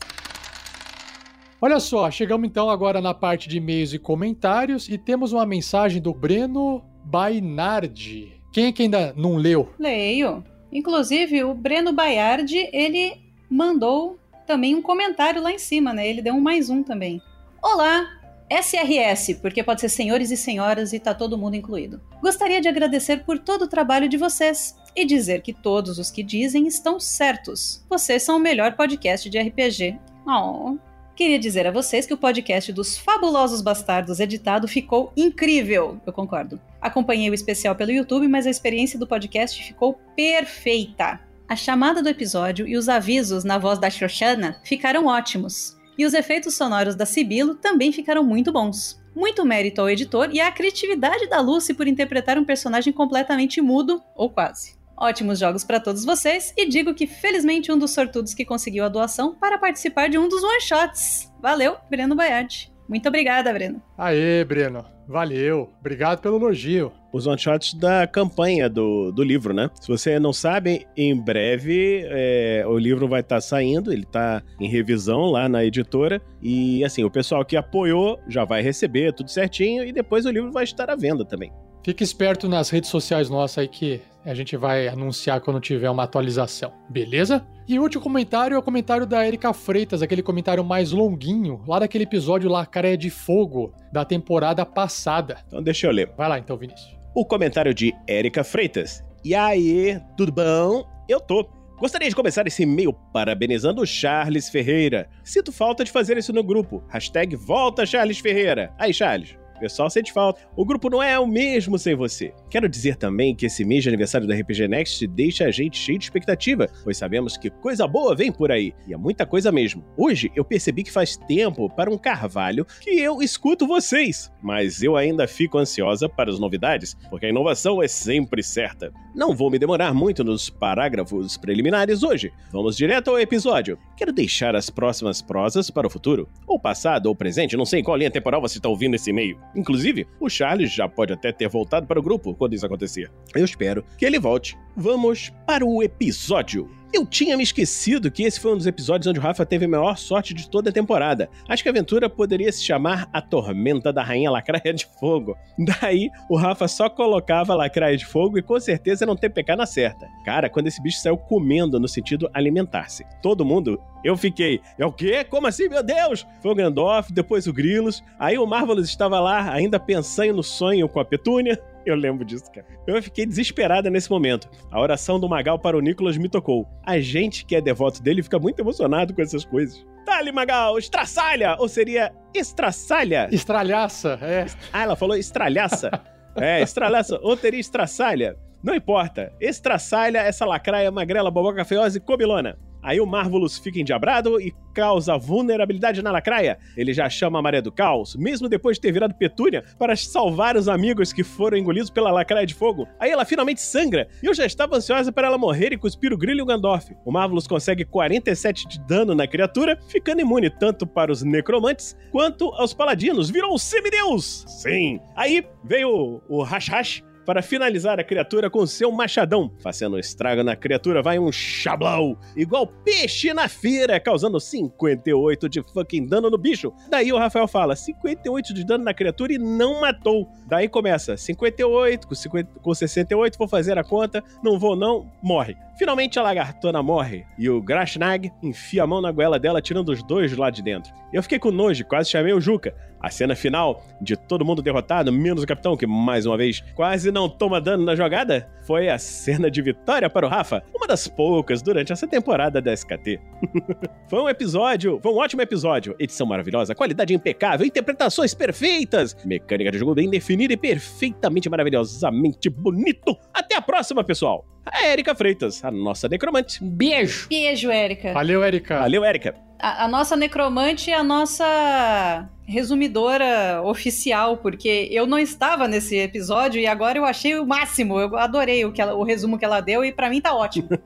Olha 1.61 1.79
só, 1.79 2.11
chegamos 2.11 2.49
então 2.49 2.71
agora 2.71 3.03
na 3.03 3.13
parte 3.13 3.51
de 3.51 3.59
e-mails 3.59 3.93
e 3.93 3.99
comentários 3.99 4.89
e 4.89 4.97
temos 4.97 5.33
uma 5.33 5.45
mensagem 5.45 6.01
do 6.01 6.15
Breno 6.15 6.83
Bainardi. 7.05 8.41
Quem 8.51 8.67
é 8.67 8.73
que 8.73 8.83
ainda 8.83 9.13
não 9.17 9.37
leu? 9.37 9.69
Leio. 9.79 10.43
Inclusive, 10.73 11.45
o 11.45 11.55
Breno 11.55 11.93
Baiardi, 11.93 12.69
ele 12.73 13.21
mandou 13.51 14.19
também 14.47 14.75
um 14.75 14.83
comentário 14.83 15.43
lá 15.43 15.53
em 15.53 15.59
cima, 15.59 15.93
né? 15.93 16.09
Ele 16.09 16.23
deu 16.23 16.35
um 16.35 16.41
mais 16.41 16.71
um 16.71 16.83
também. 16.83 17.21
Olá, 17.63 18.09
SRS, 18.51 19.35
porque 19.41 19.63
pode 19.63 19.81
ser 19.81 19.89
senhores 19.89 20.31
e 20.31 20.37
senhoras 20.37 20.93
e 20.93 20.99
tá 20.99 21.15
todo 21.15 21.39
mundo 21.39 21.57
incluído. 21.57 22.01
Gostaria 22.21 22.61
de 22.61 22.69
agradecer 22.69 23.25
por 23.25 23.39
todo 23.39 23.63
o 23.63 23.69
trabalho 23.69 24.09
de 24.09 24.17
vocês 24.17 24.77
e 24.97 25.05
dizer 25.05 25.43
que 25.43 25.53
todos 25.53 25.99
os 25.99 26.11
que 26.11 26.23
dizem 26.23 26.67
estão 26.67 26.99
certos. 26.99 27.85
Vocês 27.89 28.23
são 28.23 28.37
o 28.37 28.41
melhor 28.41 28.75
podcast 28.75 29.29
de 29.29 29.39
RPG. 29.39 29.99
Oh. 30.27 30.77
Queria 31.23 31.39
dizer 31.39 31.69
a 31.69 31.71
vocês 31.71 32.05
que 32.05 32.13
o 32.13 32.19
podcast 32.19 32.73
dos 32.73 32.99
Fabulosos 32.99 33.63
Bastardos 33.63 34.19
editado 34.19 34.67
ficou 34.67 35.13
incrível. 35.17 36.01
Eu 36.05 36.13
concordo. 36.13 36.61
Acompanhei 36.81 37.31
o 37.31 37.35
especial 37.35 37.77
pelo 37.77 37.93
YouTube, 37.93 38.27
mas 38.27 38.45
a 38.45 38.51
experiência 38.51 38.99
do 38.99 39.07
podcast 39.07 39.63
ficou 39.63 40.01
perfeita. 40.17 41.21
A 41.49 41.55
chamada 41.55 42.03
do 42.03 42.09
episódio 42.09 42.67
e 42.67 42.77
os 42.77 42.89
avisos 42.89 43.45
na 43.45 43.57
voz 43.57 43.79
da 43.79 43.89
Xoxana 43.89 44.61
ficaram 44.65 45.07
ótimos. 45.07 45.77
E 45.97 46.05
os 46.05 46.13
efeitos 46.13 46.57
sonoros 46.57 46.97
da 46.97 47.07
Sibilo 47.07 47.55
também 47.55 47.93
ficaram 47.93 48.25
muito 48.25 48.51
bons. 48.51 49.01
Muito 49.15 49.45
mérito 49.45 49.81
ao 49.81 49.89
editor 49.89 50.29
e 50.33 50.41
à 50.41 50.51
criatividade 50.51 51.29
da 51.29 51.41
Lucy 51.41 51.73
por 51.73 51.87
interpretar 51.87 52.37
um 52.37 52.45
personagem 52.45 52.93
completamente 52.93 53.61
mudo, 53.61 54.03
ou 54.17 54.29
quase. 54.29 54.82
Ótimos 55.03 55.41
jogos 55.41 55.65
para 55.65 55.81
todos 55.81 56.05
vocês 56.05 56.55
e 56.57 56.65
digo 56.65 56.95
que 56.95 57.09
felizmente 57.09 57.73
um 57.73 57.77
dos 57.77 57.91
sortudos 57.91 58.35
que 58.35 58.45
conseguiu 58.45 58.85
a 58.85 58.89
doação 58.89 59.35
para 59.35 59.59
participar 59.59 60.09
de 60.09 60.17
um 60.17 60.29
dos 60.29 60.45
one-shots. 60.45 61.29
Valeu, 61.43 61.75
Breno 61.91 62.15
Baiardi. 62.15 62.73
Muito 62.89 63.09
obrigada, 63.09 63.53
Breno. 63.53 63.83
Aê, 63.99 64.45
Breno. 64.45 64.85
Valeu. 65.09 65.71
Obrigado 65.81 66.21
pelo 66.21 66.37
elogio. 66.37 66.93
Os 67.13 67.27
one-shots 67.27 67.75
da 67.75 68.07
campanha 68.07 68.71
do, 68.71 69.11
do 69.11 69.25
livro, 69.25 69.53
né? 69.53 69.69
Se 69.81 69.89
você 69.89 70.21
não 70.21 70.33
sabe, 70.33 70.87
em 70.97 71.17
breve 71.17 72.05
é, 72.05 72.63
o 72.65 72.79
livro 72.79 73.09
vai 73.09 73.23
estar 73.23 73.41
saindo, 73.41 73.93
ele 73.93 74.05
tá 74.05 74.41
em 74.61 74.69
revisão 74.69 75.23
lá 75.33 75.49
na 75.49 75.65
editora. 75.65 76.23
E 76.41 76.85
assim, 76.85 77.03
o 77.03 77.11
pessoal 77.11 77.45
que 77.45 77.57
apoiou 77.57 78.21
já 78.29 78.45
vai 78.45 78.63
receber 78.63 79.13
tudo 79.13 79.33
certinho 79.33 79.83
e 79.83 79.93
depois 79.93 80.27
o 80.27 80.31
livro 80.31 80.53
vai 80.53 80.63
estar 80.63 80.89
à 80.89 80.95
venda 80.95 81.25
também. 81.25 81.53
Fique 81.85 82.05
esperto 82.05 82.49
nas 82.49 82.71
redes 82.71 82.89
sociais 82.89 83.29
nossas 83.29 83.59
aí 83.59 83.69
que 83.69 84.01
a 84.25 84.35
gente 84.35 84.57
vai 84.57 84.89
anunciar 84.89 85.41
quando 85.41 85.61
tiver 85.61 85.91
uma 85.91 86.05
atualização, 86.05 86.73
beleza? 86.89 87.45
E 87.67 87.79
o 87.79 87.83
último 87.83 88.03
comentário 88.03 88.55
é 88.55 88.59
o 88.59 88.63
comentário 88.63 89.07
da 89.07 89.27
Erika 89.27 89.53
Freitas, 89.53 90.03
aquele 90.03 90.23
comentário 90.23 90.65
mais 90.65 90.93
longuinho, 90.93 91.63
lá 91.67 91.79
daquele 91.79 92.05
episódio 92.05 92.51
Lacraia 92.51 92.97
de 92.97 93.11
Fogo, 93.11 93.73
da 93.93 94.05
temporada 94.05 94.65
passada. 94.67 95.39
Então 95.47 95.63
deixa 95.63 95.87
eu 95.87 95.93
ler. 95.93 96.13
Vai 96.17 96.29
lá 96.29 96.39
então, 96.39 96.57
Vinícius. 96.57 96.97
O 97.15 97.25
comentário 97.25 97.75
de 97.75 97.95
Érica 98.07 98.43
Freitas. 98.43 99.05
E 99.25 99.35
aí, 99.35 100.01
tudo 100.17 100.33
bom? 100.33 100.85
Eu 101.09 101.21
tô. 101.21 101.49
Gostaria 101.79 102.09
de 102.09 102.15
começar 102.15 102.47
esse 102.47 102.63
e-mail 102.63 102.93
parabenizando 103.13 103.83
o 103.83 103.87
Charles 103.87 104.49
Ferreira. 104.49 105.09
Sinto 105.25 105.53
falta 105.53 105.85
de 105.85 105.91
fazer 105.91 106.17
isso 106.17 106.33
no 106.33 106.43
grupo. 106.43 106.83
Hashtag 106.89 107.35
volta 107.37 107.85
Charles 107.85 108.19
Ferreira. 108.19 108.73
Aí, 108.79 108.95
Charles. 108.95 109.37
Pessoal, 109.63 109.89
sente 109.89 110.13
falta. 110.13 110.41
O 110.57 110.65
grupo 110.65 110.91
não 110.91 111.01
é 111.01 111.17
o 111.21 111.25
mesmo 111.25 111.79
sem 111.79 111.95
você. 111.95 112.35
Quero 112.51 112.69
dizer 112.69 112.97
também 112.97 113.33
que 113.33 113.47
esse 113.47 113.65
mês 113.65 113.85
de 113.85 113.89
aniversário 113.89 114.27
da 114.27 114.35
RPG 114.35 114.67
Next 114.67 115.07
deixa 115.07 115.45
a 115.45 115.53
gente 115.53 115.79
cheio 115.79 116.01
de 116.01 116.05
expectativa, 116.05 116.69
pois 116.83 116.97
sabemos 116.97 117.37
que 117.37 117.49
coisa 117.49 117.87
boa 117.87 118.13
vem 118.17 118.33
por 118.33 118.51
aí, 118.51 118.75
e 118.89 118.93
é 118.93 118.97
muita 118.97 119.25
coisa 119.25 119.53
mesmo. 119.53 119.85
Hoje 119.97 120.33
eu 120.35 120.45
percebi 120.45 120.83
que 120.83 120.91
faz 120.91 121.17
tempo 121.17 121.71
para 121.71 121.89
um 121.89 121.97
carvalho 121.97 122.67
que 122.81 122.91
eu 122.91 123.23
escuto 123.23 123.65
vocês, 123.65 124.33
mas 124.43 124.83
eu 124.83 124.97
ainda 124.97 125.29
fico 125.29 125.59
ansiosa 125.59 126.09
para 126.09 126.29
as 126.29 126.41
novidades, 126.41 126.97
porque 127.09 127.27
a 127.27 127.29
inovação 127.29 127.81
é 127.81 127.87
sempre 127.87 128.43
certa. 128.43 128.93
Não 129.15 129.35
vou 129.35 129.51
me 129.51 129.59
demorar 129.59 129.93
muito 129.93 130.25
nos 130.25 130.49
parágrafos 130.49 131.37
preliminares 131.37 132.03
hoje. 132.03 132.33
Vamos 132.51 132.77
direto 132.77 133.11
ao 133.11 133.21
episódio. 133.21 133.79
Quero 133.97 134.13
deixar 134.13 134.57
as 134.57 134.71
próximas 134.71 135.21
prosas 135.21 135.71
para 135.71 135.87
o 135.87 135.91
futuro, 135.91 136.29
ou 136.47 136.59
passado 136.59 137.07
ou 137.07 137.15
presente, 137.15 137.57
não 137.57 137.67
sei 137.67 137.81
em 137.81 137.83
qual 137.85 137.97
linha 137.97 138.11
temporal 138.11 138.41
você 138.41 138.59
está 138.59 138.69
ouvindo 138.69 138.95
esse 138.95 139.11
e-mail. 139.11 139.39
Inclusive, 139.55 140.07
o 140.19 140.31
Charles 140.31 140.73
já 140.73 140.89
pode 140.89 141.13
até 141.13 141.31
ter 141.31 141.49
voltado 141.49 141.87
para 141.87 142.01
o 142.01 142.03
grupo 142.03 142.35
quando 142.35 142.55
isso 142.55 142.65
acontecer. 142.65 143.11
Eu 143.35 143.45
espero 143.45 143.85
que 143.99 144.07
ele 144.07 144.19
volte. 144.19 144.57
Vamos 144.75 145.31
para 145.47 145.65
o 145.65 145.83
episódio. 145.83 146.82
Eu 146.93 147.07
tinha 147.07 147.39
me 147.39 147.43
esquecido 147.43 148.11
que 148.11 148.23
esse 148.23 148.39
foi 148.39 148.53
um 148.53 148.57
dos 148.57 148.67
episódios 148.67 149.07
onde 149.07 149.19
o 149.19 149.23
Rafa 149.23 149.47
teve 149.47 149.65
a 149.65 149.69
maior 149.69 149.97
sorte 149.97 150.35
de 150.35 150.47
toda 150.47 150.69
a 150.69 150.73
temporada. 150.73 151.31
Acho 151.49 151.63
que 151.63 151.69
a 151.71 151.73
aventura 151.73 152.11
poderia 152.11 152.53
se 152.53 152.63
chamar 152.63 153.09
A 153.11 153.23
Tormenta 153.23 153.91
da 153.91 154.03
Rainha 154.03 154.31
Lacraia 154.31 154.75
de 154.75 154.87
Fogo. 155.01 155.35
Daí, 155.59 156.11
o 156.29 156.37
Rafa 156.37 156.69
só 156.69 156.91
colocava 156.91 157.55
Lacraia 157.55 157.97
de 157.97 158.05
Fogo 158.05 158.37
e 158.37 158.43
com 158.43 158.61
certeza 158.61 159.07
não 159.07 159.17
ter 159.17 159.31
PK 159.31 159.57
na 159.57 159.65
certa. 159.65 160.07
Cara, 160.23 160.51
quando 160.51 160.67
esse 160.67 160.83
bicho 160.83 160.99
saiu 160.99 161.17
comendo 161.17 161.81
no 161.81 161.89
sentido 161.89 162.29
alimentar-se. 162.35 163.07
Todo 163.23 163.43
mundo, 163.43 163.81
eu 164.05 164.15
fiquei, 164.15 164.61
é 164.79 164.85
o 164.85 164.93
quê? 164.93 165.25
Como 165.25 165.47
assim, 165.47 165.71
meu 165.71 165.83
Deus? 165.83 166.27
Foi 166.43 166.53
o 166.53 166.55
Gandalf, 166.55 167.11
depois 167.11 167.47
o 167.47 167.55
Grilos. 167.55 168.05
Aí 168.19 168.37
o 168.37 168.47
Marvelous 168.47 168.89
estava 168.89 169.19
lá, 169.19 169.51
ainda 169.51 169.81
pensando 169.81 170.13
no 170.35 170.43
sonho 170.43 170.89
com 170.89 171.01
a 171.01 171.05
Petúnia. 171.05 171.59
Eu 171.87 171.97
lembro 171.97 172.25
disso, 172.25 172.51
cara. 172.53 172.67
Eu 172.87 173.03
fiquei 173.03 173.27
desesperada 173.27 173.91
nesse 173.91 174.11
momento. 174.11 174.49
A 174.71 174.81
oração 174.81 175.19
do 175.19 175.29
Magal 175.29 175.59
para 175.59 175.77
o 175.77 175.81
Nicolas 175.81 176.17
me 176.17 176.29
tocou. 176.29 176.67
A 176.85 177.01
gente 177.01 177.45
que 177.45 177.57
é 177.57 177.61
devoto 177.61 178.03
dele 178.03 178.23
fica 178.23 178.39
muito 178.39 178.61
emocionado 178.61 179.15
com 179.15 179.23
essas 179.23 179.45
coisas. 179.45 179.85
Dali, 180.05 180.33
Magal, 180.33 180.79
estraçalha! 180.79 181.57
Ou 181.59 181.69
seria 181.69 182.13
estraçalha? 182.35 183.29
Estralhaça, 183.31 184.19
é. 184.23 184.47
Ah, 184.73 184.83
ela 184.83 184.97
falou 184.97 185.17
estralhaça. 185.17 185.91
é, 186.37 186.61
estralhaça. 186.63 187.19
Ou 187.23 187.37
teria 187.37 187.61
estraçalha. 187.61 188.37
Não 188.63 188.75
importa. 188.75 189.33
Estraçalha 189.41 190.19
essa 190.19 190.45
lacraia 190.47 190.91
magrela, 190.91 191.31
boboca 191.31 191.65
feiosa 191.65 191.99
e 191.99 192.01
comilona. 192.01 192.57
Aí 192.83 193.01
o 193.01 193.07
Marvelous 193.07 193.59
fica 193.59 193.79
endiabrado 193.79 194.41
e 194.41 194.53
causa 194.75 195.17
vulnerabilidade 195.17 196.03
na 196.03 196.11
lacraia. 196.11 196.59
Ele 196.77 196.93
já 196.93 197.09
chama 197.09 197.39
a 197.39 197.43
Maré 197.43 197.61
do 197.61 197.71
Caos, 197.71 198.17
mesmo 198.17 198.49
depois 198.49 198.77
de 198.77 198.81
ter 198.81 198.93
virado 198.93 199.15
Petúnia, 199.15 199.63
para 199.79 199.95
salvar 199.95 200.57
os 200.57 200.69
amigos 200.69 201.13
que 201.13 201.23
foram 201.23 201.57
engolidos 201.57 201.91
pela 201.91 202.11
lacraia 202.11 202.47
de 202.47 202.55
fogo. 202.55 202.89
Aí 202.99 203.11
ela 203.11 203.25
finalmente 203.25 203.61
sangra, 203.61 204.09
e 204.23 204.27
eu 204.27 204.35
já 204.35 204.45
estava 204.45 204.77
ansiosa 204.77 205.13
para 205.13 205.29
ela 205.29 205.39
morrer 205.39 205.73
e 205.73 205.79
cuspir 205.79 206.13
o 206.13 206.19
Grilo 206.19 206.41
e 206.41 206.43
o 206.43 206.47
Gandalf. 206.47 206.91
O 207.05 207.13
Marvelous 207.13 207.47
consegue 207.47 207.85
47 207.85 208.67
de 208.67 208.81
dano 208.81 209.15
na 209.15 209.27
criatura, 209.27 209.79
ficando 209.89 210.21
imune 210.21 210.51
tanto 210.51 210.87
para 210.87 211.13
os 211.13 211.23
necromantes 211.23 211.97
quanto 212.11 212.49
aos 212.55 212.75
paladinos. 212.75 213.31
Virou 213.31 213.55
um 213.55 213.59
semideus! 213.59 214.45
Sim! 214.49 215.01
Aí 215.15 215.47
veio 215.65 216.23
o 216.29 216.43
Hash 216.43 216.69
Hash 216.69 217.12
para 217.25 217.43
finalizar 217.43 217.99
a 217.99 218.05
criatura 218.05 218.51
com 218.51 218.67
seu 218.67 218.91
machadão. 218.91 219.53
Fazendo 219.61 219.99
estrago 219.99 220.43
na 220.43 220.57
criatura, 220.57 221.03
vai 221.03 221.19
um 221.19 221.31
chablau, 221.31 222.19
igual 222.37 222.67
peixe 222.67 223.33
na 223.33 223.49
feira, 223.49 223.99
causando 224.01 224.41
58 224.41 225.49
de 225.49 225.63
fucking 225.63 226.07
dano 226.07 226.31
no 226.31 226.39
bicho. 226.39 226.73
Daí 226.89 227.13
o 227.13 227.19
Rafael 227.19 227.49
fala: 227.49 227.77
58 227.77 228.55
de 228.55 228.65
dano 228.65 228.85
na 228.85 228.95
criatura 228.95 229.33
e 229.33 229.39
não 229.39 229.81
matou. 229.81 230.29
Daí 230.47 230.69
começa: 230.69 231.17
58, 231.17 232.07
com, 232.07 232.15
50, 232.15 232.61
com 232.61 232.75
68, 232.75 233.39
vou 233.39 233.49
fazer 233.49 233.79
a 233.79 233.85
conta, 233.85 234.23
não 234.43 234.59
vou 234.59 234.77
não, 234.77 235.11
morre. 235.23 235.57
Finalmente 235.79 236.19
a 236.19 236.23
lagartona 236.23 236.83
morre 236.83 237.25
e 237.39 237.49
o 237.49 237.61
Grashnag 237.61 238.31
enfia 238.43 238.83
a 238.83 238.87
mão 238.87 239.01
na 239.01 239.11
goela 239.11 239.39
dela, 239.39 239.63
tirando 239.63 239.89
os 239.89 240.03
dois 240.03 240.37
lá 240.37 240.51
de 240.51 240.63
dentro. 240.63 240.93
Eu 241.13 241.23
fiquei 241.23 241.39
com 241.39 241.51
nojo, 241.51 241.85
quase 241.85 242.11
chamei 242.11 242.33
o 242.33 242.41
Juca. 242.41 242.75
A 243.03 243.11
cena 243.11 243.35
final 243.35 243.83
de 244.01 244.17
todo 244.17 244.45
mundo 244.45 244.63
derrotado, 244.63 245.13
menos 245.13 245.43
o 245.43 245.47
capitão, 245.47 245.77
que 245.77 245.87
mais 245.87 246.25
uma 246.25 246.37
vez 246.37 246.63
quase 246.77 247.11
não 247.11 247.29
toma 247.29 247.61
dano 247.61 247.85
na 247.85 247.97
jogada, 247.97 248.49
foi 248.65 248.89
a 248.89 248.97
cena 248.97 249.51
de 249.51 249.61
vitória 249.61 250.09
para 250.09 250.25
o 250.25 250.29
Rafa, 250.29 250.63
uma 250.73 250.87
das 250.87 251.09
poucas 251.09 251.61
durante 251.61 251.93
essa 251.93 252.07
temporada 252.07 252.61
da 252.63 252.73
SKT. 252.73 253.19
foi 254.09 254.21
um 254.21 254.29
episódio, 254.29 255.01
foi 255.03 255.13
um 255.13 255.17
ótimo 255.17 255.43
episódio. 255.43 255.97
Edição 255.99 256.27
maravilhosa, 256.27 256.77
qualidade 256.77 257.13
impecável, 257.13 257.67
interpretações 257.67 258.35
perfeitas, 258.35 259.17
mecânica 259.25 259.73
de 259.73 259.79
jogo 259.79 259.97
bem 259.97 260.09
definida 260.09 260.53
e 260.53 260.57
perfeitamente 260.57 261.51
maravilhosamente 261.51 262.49
bonito. 262.49 263.19
Até 263.35 263.57
a 263.57 263.63
próxima, 263.63 264.05
pessoal! 264.05 264.47
A 264.65 264.87
Erika 264.87 265.13
Freitas, 265.13 265.65
a 265.65 265.73
nossa 265.73 266.09
necromante. 266.09 266.63
Beijo! 266.63 267.29
Beijo, 267.29 267.69
Érica. 267.69 268.13
Valeu, 268.13 268.45
Erika. 268.45 268.79
Valeu, 268.79 269.05
Erika. 269.05 269.35
A, 269.63 269.85
a 269.85 269.89
nossa 269.89 270.17
necromante 270.17 270.91
é 270.91 270.95
a 270.97 271.05
nossa 271.05 272.29
resumidora 272.45 273.63
oficial, 273.65 274.37
porque 274.37 274.89
eu 274.91 275.07
não 275.07 275.19
estava 275.19 275.69
nesse 275.69 275.97
episódio 275.97 276.61
e 276.61 276.67
agora 276.67 276.99
eu 276.99 277.05
achei 277.05 277.39
o 277.39 277.47
máximo. 277.47 277.99
Eu 278.01 278.17
adorei 278.17 278.65
o, 278.65 278.73
que 278.73 278.83
ela- 278.83 278.95
o 278.95 279.05
resumo 279.05 279.39
que 279.39 279.45
ela 279.45 279.61
deu 279.61 279.85
e 279.85 279.93
pra 279.93 280.11
mim 280.11 280.21
tá 280.21 280.35
ótimo. 280.35 280.69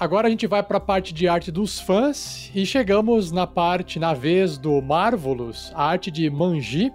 Agora 0.00 0.28
a 0.28 0.30
gente 0.30 0.46
vai 0.46 0.62
pra 0.62 0.78
parte 0.78 1.12
de 1.12 1.26
arte 1.26 1.50
dos 1.50 1.80
fãs 1.80 2.52
e 2.54 2.64
chegamos 2.64 3.32
na 3.32 3.48
parte, 3.48 3.98
na 3.98 4.14
vez 4.14 4.56
do 4.56 4.80
Marvelous, 4.80 5.72
a 5.74 5.86
arte 5.86 6.08
de 6.08 6.30
Manji. 6.30 6.92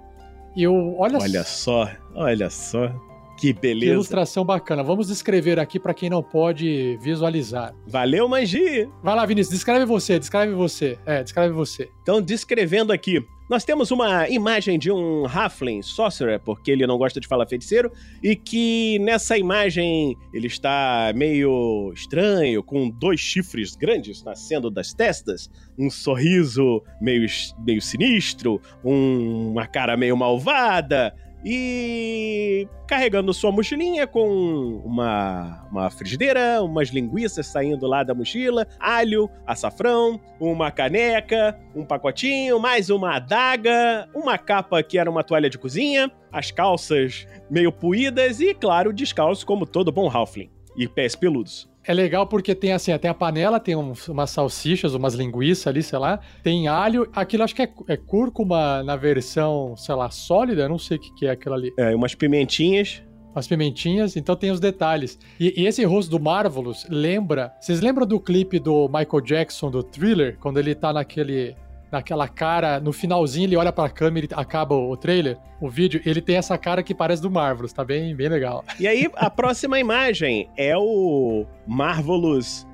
E 0.55 0.63
eu, 0.63 0.95
olha, 0.97 1.17
Olha 1.19 1.43
só, 1.43 1.89
olha 2.15 2.49
só. 2.49 2.89
Que 3.37 3.53
que 3.53 3.59
beleza. 3.59 3.93
ilustração 3.93 4.45
bacana. 4.45 4.83
Vamos 4.83 5.07
descrever 5.07 5.59
aqui 5.59 5.79
pra 5.79 5.93
quem 5.93 6.09
não 6.09 6.21
pode 6.23 6.97
visualizar. 7.01 7.73
Valeu, 7.87 8.27
Manji! 8.27 8.87
Vai 9.01 9.15
lá, 9.15 9.25
Vinícius, 9.25 9.55
descreve 9.55 9.85
você, 9.85 10.19
descreve 10.19 10.53
você. 10.53 10.97
É, 11.05 11.23
descreve 11.23 11.53
você. 11.53 11.89
Então, 12.01 12.21
descrevendo 12.21 12.93
aqui, 12.93 13.25
nós 13.49 13.65
temos 13.65 13.91
uma 13.91 14.29
imagem 14.29 14.79
de 14.79 14.89
um 14.91 15.25
Halfling 15.27 15.81
Sorcerer, 15.81 16.39
porque 16.39 16.71
ele 16.71 16.87
não 16.87 16.97
gosta 16.97 17.19
de 17.19 17.27
falar 17.27 17.45
feiticeiro, 17.45 17.91
e 18.23 18.35
que 18.35 18.97
nessa 18.99 19.37
imagem 19.37 20.15
ele 20.33 20.47
está 20.47 21.11
meio 21.13 21.91
estranho, 21.93 22.63
com 22.63 22.89
dois 22.89 23.19
chifres 23.19 23.75
grandes 23.75 24.23
nascendo 24.23 24.71
das 24.71 24.93
testas, 24.93 25.49
um 25.77 25.89
sorriso 25.89 26.81
meio, 27.01 27.27
meio 27.65 27.81
sinistro, 27.81 28.61
um- 28.83 29.51
uma 29.51 29.67
cara 29.67 29.97
meio 29.97 30.15
malvada. 30.15 31.13
E 31.45 32.67
carregando 32.87 33.33
sua 33.33 33.51
mochilinha 33.51 34.07
com 34.07 34.81
uma, 34.85 35.67
uma 35.69 35.89
frigideira, 35.89 36.61
umas 36.63 36.89
linguiças 36.89 37.47
saindo 37.47 37.85
lá 37.85 38.03
da 38.03 38.13
mochila, 38.13 38.65
alho, 38.79 39.29
açafrão, 39.45 40.21
uma 40.39 40.71
caneca, 40.71 41.59
um 41.75 41.85
pacotinho, 41.85 42.59
mais 42.59 42.89
uma 42.89 43.15
adaga, 43.15 44.07
uma 44.15 44.37
capa 44.37 44.81
que 44.81 44.97
era 44.97 45.09
uma 45.09 45.23
toalha 45.23 45.49
de 45.49 45.57
cozinha, 45.57 46.09
as 46.31 46.49
calças 46.49 47.27
meio 47.49 47.71
puídas 47.71 48.39
e, 48.39 48.53
claro, 48.53 48.93
descalço 48.93 49.45
como 49.45 49.65
todo 49.65 49.91
bom 49.91 50.09
Halfling. 50.09 50.49
E 50.77 50.87
pés 50.87 51.15
peludos. 51.15 51.72
É 51.85 51.93
legal 51.93 52.25
porque 52.25 52.55
tem 52.55 52.71
assim, 52.71 52.97
tem 52.97 53.11
a 53.11 53.13
panela, 53.13 53.59
tem 53.59 53.75
uns- 53.75 54.07
umas 54.07 54.29
salsichas, 54.29 54.93
umas 54.93 55.13
linguiças 55.13 55.67
ali, 55.67 55.83
sei 55.83 55.99
lá. 55.99 56.19
Tem 56.41 56.67
alho, 56.67 57.09
aquilo 57.13 57.43
acho 57.43 57.53
que 57.53 57.61
é, 57.61 57.69
é 57.89 57.97
cúrcuma 57.97 58.81
na 58.83 58.95
versão, 58.95 59.75
sei 59.75 59.93
lá, 59.95 60.09
sólida, 60.09 60.61
eu 60.63 60.69
não 60.69 60.79
sei 60.79 60.97
o 60.97 60.99
que, 60.99 61.13
que 61.13 61.25
é 61.25 61.31
aquilo 61.31 61.55
ali. 61.55 61.73
É, 61.77 61.93
umas 61.95 62.15
pimentinhas. 62.15 63.03
As 63.35 63.47
pimentinhas, 63.47 64.15
então 64.15 64.35
tem 64.35 64.51
os 64.51 64.59
detalhes. 64.59 65.17
E, 65.39 65.61
e 65.61 65.65
esse 65.65 65.83
rosto 65.83 66.11
do 66.11 66.19
Marvelous 66.19 66.85
lembra. 66.87 67.51
Vocês 67.59 67.81
lembram 67.81 68.05
do 68.05 68.19
clipe 68.19 68.59
do 68.59 68.87
Michael 68.87 69.21
Jackson, 69.21 69.71
do 69.71 69.81
thriller? 69.81 70.37
Quando 70.39 70.59
ele 70.59 70.75
tá 70.75 70.93
naquele. 70.93 71.55
Naquela 71.93 72.27
cara, 72.27 72.79
no 72.79 72.91
finalzinho 72.91 73.45
ele 73.45 73.55
olha 73.55 73.71
pra 73.71 73.87
câmera 73.87 74.25
e 74.25 74.33
acaba 74.33 74.73
o 74.73 74.97
trailer, 74.97 75.37
o 75.61 75.69
vídeo, 75.69 76.01
ele 76.03 76.21
tem 76.21 76.37
essa 76.37 76.57
cara 76.57 76.81
que 76.81 76.91
parece 76.91 77.21
do 77.21 77.29
Marvelous, 77.29 77.71
tá 77.71 77.85
bem, 77.85 78.15
bem 78.15 78.29
legal. 78.29 78.65
E 78.79 78.87
aí, 78.87 79.07
a 79.15 79.29
próxima 79.29 79.79
imagem 79.79 80.49
é 80.57 80.75
o 80.75 81.45
Marvelous 81.67 82.65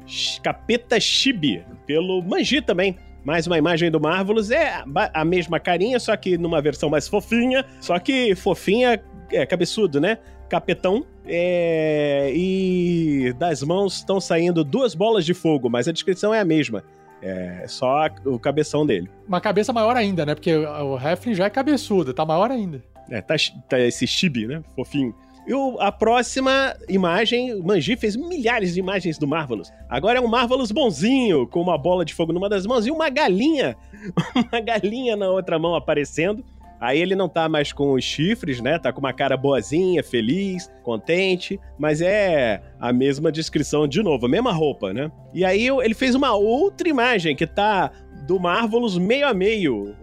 Capeta 0.41 0.97
Chibi, 1.01 1.65
pelo 1.85 2.23
Manji 2.23 2.61
também. 2.61 2.95
Mais 3.25 3.45
uma 3.45 3.57
imagem 3.57 3.91
do 3.91 3.99
Marvelous, 3.99 4.51
é 4.51 4.85
a 5.13 5.25
mesma 5.25 5.59
carinha, 5.59 5.99
só 5.99 6.15
que 6.15 6.37
numa 6.37 6.61
versão 6.61 6.89
mais 6.89 7.05
fofinha, 7.05 7.65
só 7.81 7.99
que 7.99 8.33
fofinha 8.35 9.03
é 9.33 9.45
cabeçudo, 9.45 9.99
né? 9.99 10.17
Capetão. 10.47 11.05
é, 11.27 12.31
e 12.33 13.33
das 13.37 13.61
mãos 13.63 13.97
estão 13.97 14.19
saindo 14.21 14.63
duas 14.63 14.95
bolas 14.95 15.25
de 15.25 15.33
fogo, 15.33 15.69
mas 15.69 15.89
a 15.89 15.91
descrição 15.91 16.33
é 16.33 16.39
a 16.39 16.45
mesma. 16.45 16.83
É 17.21 17.65
só 17.67 18.05
a- 18.05 18.11
o 18.25 18.39
cabeção 18.39 18.85
dele. 18.85 19.09
Uma 19.27 19.41
cabeça 19.41 19.73
maior 19.73 19.95
ainda, 19.95 20.25
né? 20.25 20.33
Porque 20.35 20.55
o 20.55 20.97
Heflin 20.97 21.33
já 21.33 21.45
é 21.45 21.49
cabeçudo, 21.49 22.13
tá 22.13 22.25
maior 22.25 22.49
ainda. 22.51 22.81
É, 23.09 23.21
tá, 23.21 23.35
tá 23.67 23.79
esse 23.79 24.05
chibi, 24.07 24.47
né? 24.47 24.61
Fofinho. 24.75 25.13
E 25.47 25.53
o- 25.53 25.77
a 25.79 25.91
próxima 25.91 26.75
imagem, 26.87 27.53
o 27.55 27.63
Manji 27.63 27.95
fez 27.95 28.15
milhares 28.15 28.75
de 28.75 28.79
imagens 28.79 29.17
do 29.17 29.27
Marvelous. 29.27 29.71
Agora 29.89 30.19
é 30.19 30.21
um 30.21 30.27
Marvelous 30.27 30.71
bonzinho, 30.71 31.47
com 31.47 31.59
uma 31.59 31.77
bola 31.77 32.05
de 32.05 32.13
fogo 32.13 32.31
numa 32.31 32.47
das 32.47 32.65
mãos 32.67 32.85
e 32.85 32.91
uma 32.91 33.09
galinha. 33.09 33.75
Uma 34.53 34.61
galinha 34.61 35.15
na 35.17 35.27
outra 35.29 35.59
mão 35.59 35.75
aparecendo. 35.75 36.45
Aí 36.80 37.01
ele 37.01 37.15
não 37.15 37.27
tá 37.27 37.49
mais 37.49 37.73
com 37.73 37.93
os 37.93 38.03
chifres, 38.03 38.61
né? 38.61 38.80
Tá 38.80 38.93
com 38.93 38.99
uma 38.99 39.11
cara 39.11 39.35
boazinha, 39.35 40.01
feliz, 40.01 40.72
contente. 40.81 41.60
Mas 41.77 42.01
é 42.01 42.61
a 42.80 42.93
mesma 42.93 43.31
descrição 43.31 43.88
de 43.88 44.01
novo, 44.01 44.26
a 44.26 44.30
mesma 44.30 44.51
roupa, 44.51 44.93
né? 44.93 45.11
E 45.34 45.43
aí 45.43 45.68
ele 45.68 45.93
fez 45.93 46.15
uma 46.15 46.34
outra 46.35 46.88
imagem 46.88 47.35
que 47.35 47.45
tá 47.45 47.91
do 48.26 48.39
Marvelous 48.39 48.97
meio 48.97 49.27
a 49.27 49.34
meio. 49.34 49.95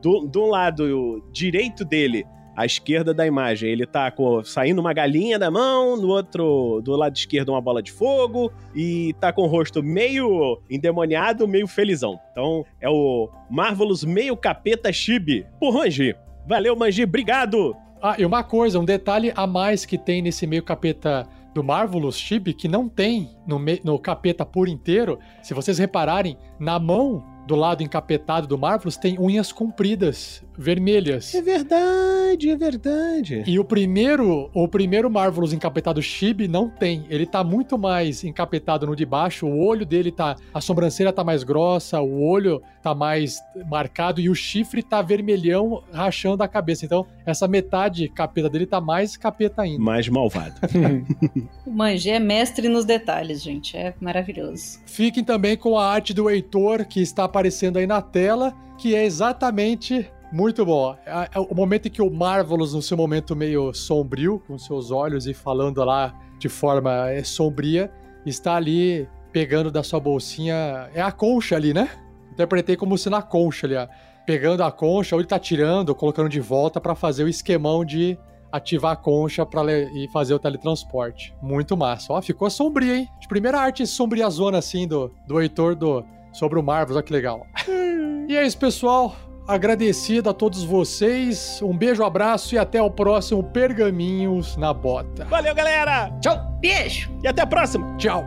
Do, 0.00 0.30
um 0.36 0.46
lado 0.46 1.24
direito 1.32 1.84
dele, 1.84 2.24
à 2.56 2.64
esquerda 2.64 3.12
da 3.12 3.26
imagem, 3.26 3.70
ele 3.70 3.86
tá 3.86 4.10
com, 4.10 4.42
saindo 4.44 4.80
uma 4.80 4.92
galinha 4.92 5.38
da 5.38 5.50
mão, 5.50 5.96
no 5.96 6.08
outro, 6.08 6.80
do 6.82 6.96
lado 6.96 7.16
esquerdo, 7.16 7.50
uma 7.50 7.60
bola 7.60 7.82
de 7.82 7.92
fogo, 7.92 8.52
e 8.74 9.14
tá 9.20 9.32
com 9.32 9.42
o 9.42 9.46
rosto 9.46 9.82
meio 9.82 10.60
endemoniado, 10.70 11.48
meio 11.48 11.66
felizão. 11.66 12.18
Então 12.30 12.64
é 12.80 12.88
o 12.88 13.28
Marvelous 13.50 14.04
meio 14.04 14.36
capeta 14.36 14.92
chibi 14.92 15.46
por 15.58 15.72
Manji. 15.72 16.14
Valeu, 16.46 16.76
Manji, 16.76 17.04
obrigado! 17.04 17.74
Ah, 18.02 18.16
e 18.18 18.24
uma 18.26 18.44
coisa, 18.44 18.78
um 18.78 18.84
detalhe 18.84 19.32
a 19.34 19.46
mais 19.46 19.86
que 19.86 19.96
tem 19.96 20.20
nesse 20.20 20.46
meio 20.46 20.62
capeta 20.62 21.26
do 21.54 21.64
Marvelous 21.64 22.18
Chibi, 22.18 22.52
que 22.52 22.68
não 22.68 22.88
tem 22.88 23.30
no, 23.46 23.58
no 23.82 23.98
capeta 23.98 24.44
por 24.44 24.68
inteiro, 24.68 25.18
se 25.42 25.54
vocês 25.54 25.78
repararem, 25.78 26.36
na 26.58 26.78
mão 26.78 27.24
do 27.46 27.54
lado 27.54 27.82
encapetado 27.82 28.46
do 28.46 28.58
Marvelous 28.58 28.96
tem 28.96 29.18
unhas 29.18 29.52
compridas, 29.52 30.44
vermelhas. 30.56 31.34
É 31.34 31.42
verdade, 31.42 32.50
é 32.50 32.56
verdade. 32.56 33.44
E 33.46 33.58
o 33.58 33.64
primeiro, 33.64 34.50
o 34.54 34.68
primeiro 34.68 35.10
Marvelous 35.10 35.52
encapetado 35.52 36.00
Chibi 36.02 36.48
não 36.48 36.68
tem. 36.68 37.04
Ele 37.08 37.26
tá 37.26 37.42
muito 37.42 37.78
mais 37.78 38.24
encapetado 38.24 38.86
no 38.86 38.96
de 38.96 39.04
baixo, 39.04 39.46
o 39.46 39.64
olho 39.64 39.84
dele 39.84 40.10
tá. 40.10 40.36
A 40.52 40.60
sobrancelha 40.60 41.12
tá 41.12 41.24
mais 41.24 41.42
grossa, 41.42 42.00
o 42.00 42.22
olho 42.22 42.62
tá 42.82 42.94
mais 42.94 43.40
marcado 43.68 44.20
e 44.20 44.28
o 44.28 44.34
chifre 44.34 44.82
tá 44.82 45.00
vermelhão 45.02 45.82
rachando 45.92 46.42
a 46.42 46.48
cabeça. 46.48 46.84
Então, 46.84 47.06
essa 47.24 47.48
metade 47.48 48.08
capeta 48.08 48.48
dele 48.48 48.66
tá 48.66 48.80
mais 48.80 49.16
capeta 49.16 49.62
ainda. 49.62 49.82
Mais 49.82 50.08
malvado. 50.08 50.54
O 51.66 51.70
Manji 51.70 52.10
é 52.10 52.20
mestre 52.20 52.68
nos 52.68 52.84
detalhes, 52.84 53.42
gente. 53.42 53.76
É 53.76 53.94
maravilhoso. 54.00 54.78
Fiquem 54.86 55.24
também 55.24 55.56
com 55.56 55.78
a 55.78 55.86
arte 55.86 56.12
do 56.12 56.28
Heitor, 56.28 56.84
que 56.84 57.00
está 57.00 57.24
aparecendo 57.24 57.78
aí 57.78 57.86
na 57.86 58.00
tela, 58.02 58.54
que 58.78 58.94
é 58.94 59.04
exatamente 59.04 60.06
muito 60.32 60.64
bom. 60.64 60.96
É- 61.06 61.28
é 61.34 61.38
o 61.40 61.54
momento 61.54 61.86
em 61.86 61.90
que 61.90 62.02
o 62.02 62.10
Marvelous, 62.10 62.74
no 62.74 62.82
seu 62.82 62.96
momento 62.96 63.34
meio 63.36 63.72
sombrio, 63.72 64.42
com 64.46 64.58
seus 64.58 64.90
olhos 64.90 65.26
e 65.26 65.34
falando 65.34 65.82
lá 65.84 66.14
de 66.38 66.48
forma 66.48 67.10
é, 67.10 67.22
sombria, 67.22 67.90
está 68.26 68.56
ali 68.56 69.08
pegando 69.32 69.70
da 69.70 69.82
sua 69.82 70.00
bolsinha. 70.00 70.88
É 70.94 71.00
a 71.00 71.12
concha 71.12 71.56
ali, 71.56 71.72
né? 71.74 71.88
Interpretei 72.32 72.76
como 72.76 72.96
se 72.98 73.08
na 73.08 73.22
concha 73.22 73.66
ali, 73.66 73.76
ó. 73.76 73.86
Pegando 74.26 74.62
a 74.64 74.72
concha, 74.72 75.14
ou 75.14 75.20
ele 75.20 75.28
tá 75.28 75.38
tirando, 75.38 75.94
colocando 75.94 76.28
de 76.28 76.40
volta 76.40 76.80
pra 76.80 76.94
fazer 76.94 77.24
o 77.24 77.28
esquemão 77.28 77.84
de 77.84 78.18
ativar 78.50 78.92
a 78.92 78.96
concha 78.96 79.46
le- 79.64 79.90
e 80.04 80.08
fazer 80.12 80.32
o 80.34 80.38
teletransporte. 80.38 81.34
Muito 81.42 81.76
massa. 81.76 82.12
Ó, 82.12 82.22
ficou 82.22 82.48
sombria, 82.48 82.96
hein? 82.96 83.08
De 83.20 83.28
primeira 83.28 83.58
arte 83.60 83.86
sombria 83.86 84.30
zona, 84.30 84.58
assim, 84.58 84.86
do, 84.88 85.12
do 85.26 85.40
Heitor 85.40 85.74
do, 85.74 86.04
sobre 86.32 86.58
o 86.58 86.62
Marvel. 86.62 86.96
Olha 86.96 87.02
que 87.04 87.12
legal. 87.12 87.46
e 88.28 88.36
é 88.36 88.46
isso, 88.46 88.56
pessoal. 88.56 89.14
Agradecido 89.46 90.30
a 90.30 90.34
todos 90.34 90.64
vocês. 90.64 91.60
Um 91.62 91.76
beijo, 91.76 92.02
abraço 92.02 92.54
e 92.54 92.58
até 92.58 92.80
o 92.80 92.90
próximo 92.90 93.44
Pergaminhos 93.44 94.56
na 94.56 94.72
Bota. 94.72 95.26
Valeu, 95.26 95.54
galera! 95.54 96.10
Tchau! 96.20 96.58
Beijo! 96.60 97.10
E 97.22 97.28
até 97.28 97.42
a 97.42 97.46
próxima! 97.46 97.94
Tchau! 97.98 98.24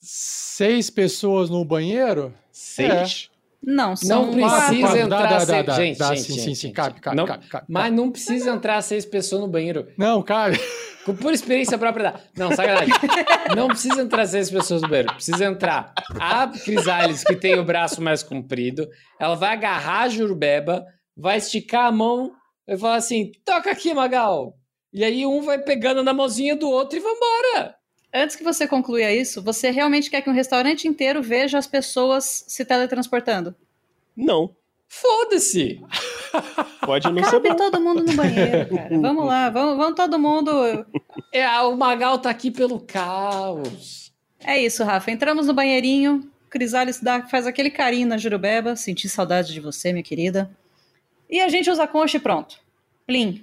Seis 0.00 0.90
pessoas 0.90 1.48
no 1.48 1.64
banheiro? 1.64 2.34
Seis? 2.50 3.31
Não, 3.64 3.94
são 3.94 4.26
Não 4.26 4.32
precisa 4.32 4.80
quatro, 4.80 4.98
entrar 4.98 5.22
dá, 5.22 5.28
dá, 5.28 5.40
seis... 5.46 5.66
dá, 5.66 5.74
gente, 5.74 5.98
dá, 5.98 6.14
gente, 6.14 6.22
sim, 6.22 6.32
gente, 6.34 6.44
sim, 6.44 6.54
sim, 6.54 6.72
cabe, 6.72 7.00
cabe, 7.00 7.16
não, 7.16 7.26
cabe, 7.26 7.46
cabe, 7.46 7.66
Mas 7.68 7.92
não 7.92 8.10
precisa 8.10 8.50
entrar 8.50 8.82
seis 8.82 9.04
pessoas 9.06 9.42
no 9.42 9.48
banheiro. 9.48 9.86
Não, 9.96 10.20
cabe. 10.22 10.58
Com- 11.04 11.14
Por 11.14 11.32
experiência 11.32 11.78
própria. 11.78 12.12
dá. 12.12 12.20
Não, 12.36 12.50
sacanagem. 12.54 12.92
Não 13.56 13.68
precisa 13.68 14.02
entrar 14.02 14.26
seis 14.26 14.50
pessoas 14.50 14.82
no 14.82 14.88
banheiro. 14.88 15.14
Precisa 15.14 15.44
entrar 15.44 15.92
a 16.18 16.48
Crisales, 16.48 17.22
que 17.24 17.36
tem 17.36 17.58
o 17.58 17.64
braço 17.64 18.00
mais 18.02 18.22
comprido. 18.22 18.88
Ela 19.20 19.34
vai 19.36 19.52
agarrar 19.52 20.02
a 20.02 20.08
Jurubeba, 20.08 20.84
vai 21.16 21.38
esticar 21.38 21.86
a 21.86 21.92
mão 21.92 22.32
e 22.68 22.76
falar 22.76 22.96
assim: 22.96 23.30
toca 23.44 23.70
aqui, 23.70 23.92
Magal. 23.94 24.54
E 24.92 25.04
aí 25.04 25.24
um 25.24 25.40
vai 25.42 25.58
pegando 25.58 26.02
na 26.02 26.12
mãozinha 26.12 26.54
do 26.54 26.68
outro 26.68 26.98
e 26.98 27.00
vambora. 27.00 27.74
Antes 28.14 28.36
que 28.36 28.44
você 28.44 28.66
conclua 28.68 29.10
isso, 29.10 29.42
você 29.42 29.70
realmente 29.70 30.10
quer 30.10 30.20
que 30.20 30.28
um 30.28 30.34
restaurante 30.34 30.86
inteiro 30.86 31.22
veja 31.22 31.56
as 31.58 31.66
pessoas 31.66 32.44
se 32.46 32.64
teletransportando? 32.64 33.54
Não. 34.14 34.54
Foda-se. 34.86 35.80
Pode 36.84 37.10
não 37.10 37.24
ser 37.24 37.30
Cabe 37.30 37.48
bom. 37.48 37.56
todo 37.56 37.80
mundo 37.80 38.04
no 38.04 38.12
banheiro, 38.12 38.76
cara. 38.76 38.98
Vamos 39.00 39.24
lá, 39.24 39.48
vamos, 39.48 39.76
vamos 39.78 39.94
todo 39.96 40.18
mundo. 40.18 40.50
É, 41.34 41.48
o 41.62 41.74
Magal 41.74 42.18
tá 42.18 42.28
aqui 42.28 42.50
pelo 42.50 42.78
caos. 42.78 44.12
É 44.38 44.60
isso, 44.60 44.84
Rafa. 44.84 45.10
Entramos 45.10 45.46
no 45.46 45.54
banheirinho. 45.54 46.30
Crisales 46.50 47.00
dá, 47.00 47.22
faz 47.22 47.46
aquele 47.46 47.70
carinho 47.70 48.06
na 48.06 48.18
Jurubeba. 48.18 48.76
Senti 48.76 49.08
saudade 49.08 49.50
de 49.50 49.60
você, 49.60 49.92
minha 49.92 50.02
querida. 50.02 50.50
E 51.30 51.40
a 51.40 51.48
gente 51.48 51.70
usa 51.70 51.84
a 51.84 51.88
concha 51.88 52.18
e 52.18 52.20
pronto. 52.20 52.58
Plim. 53.06 53.42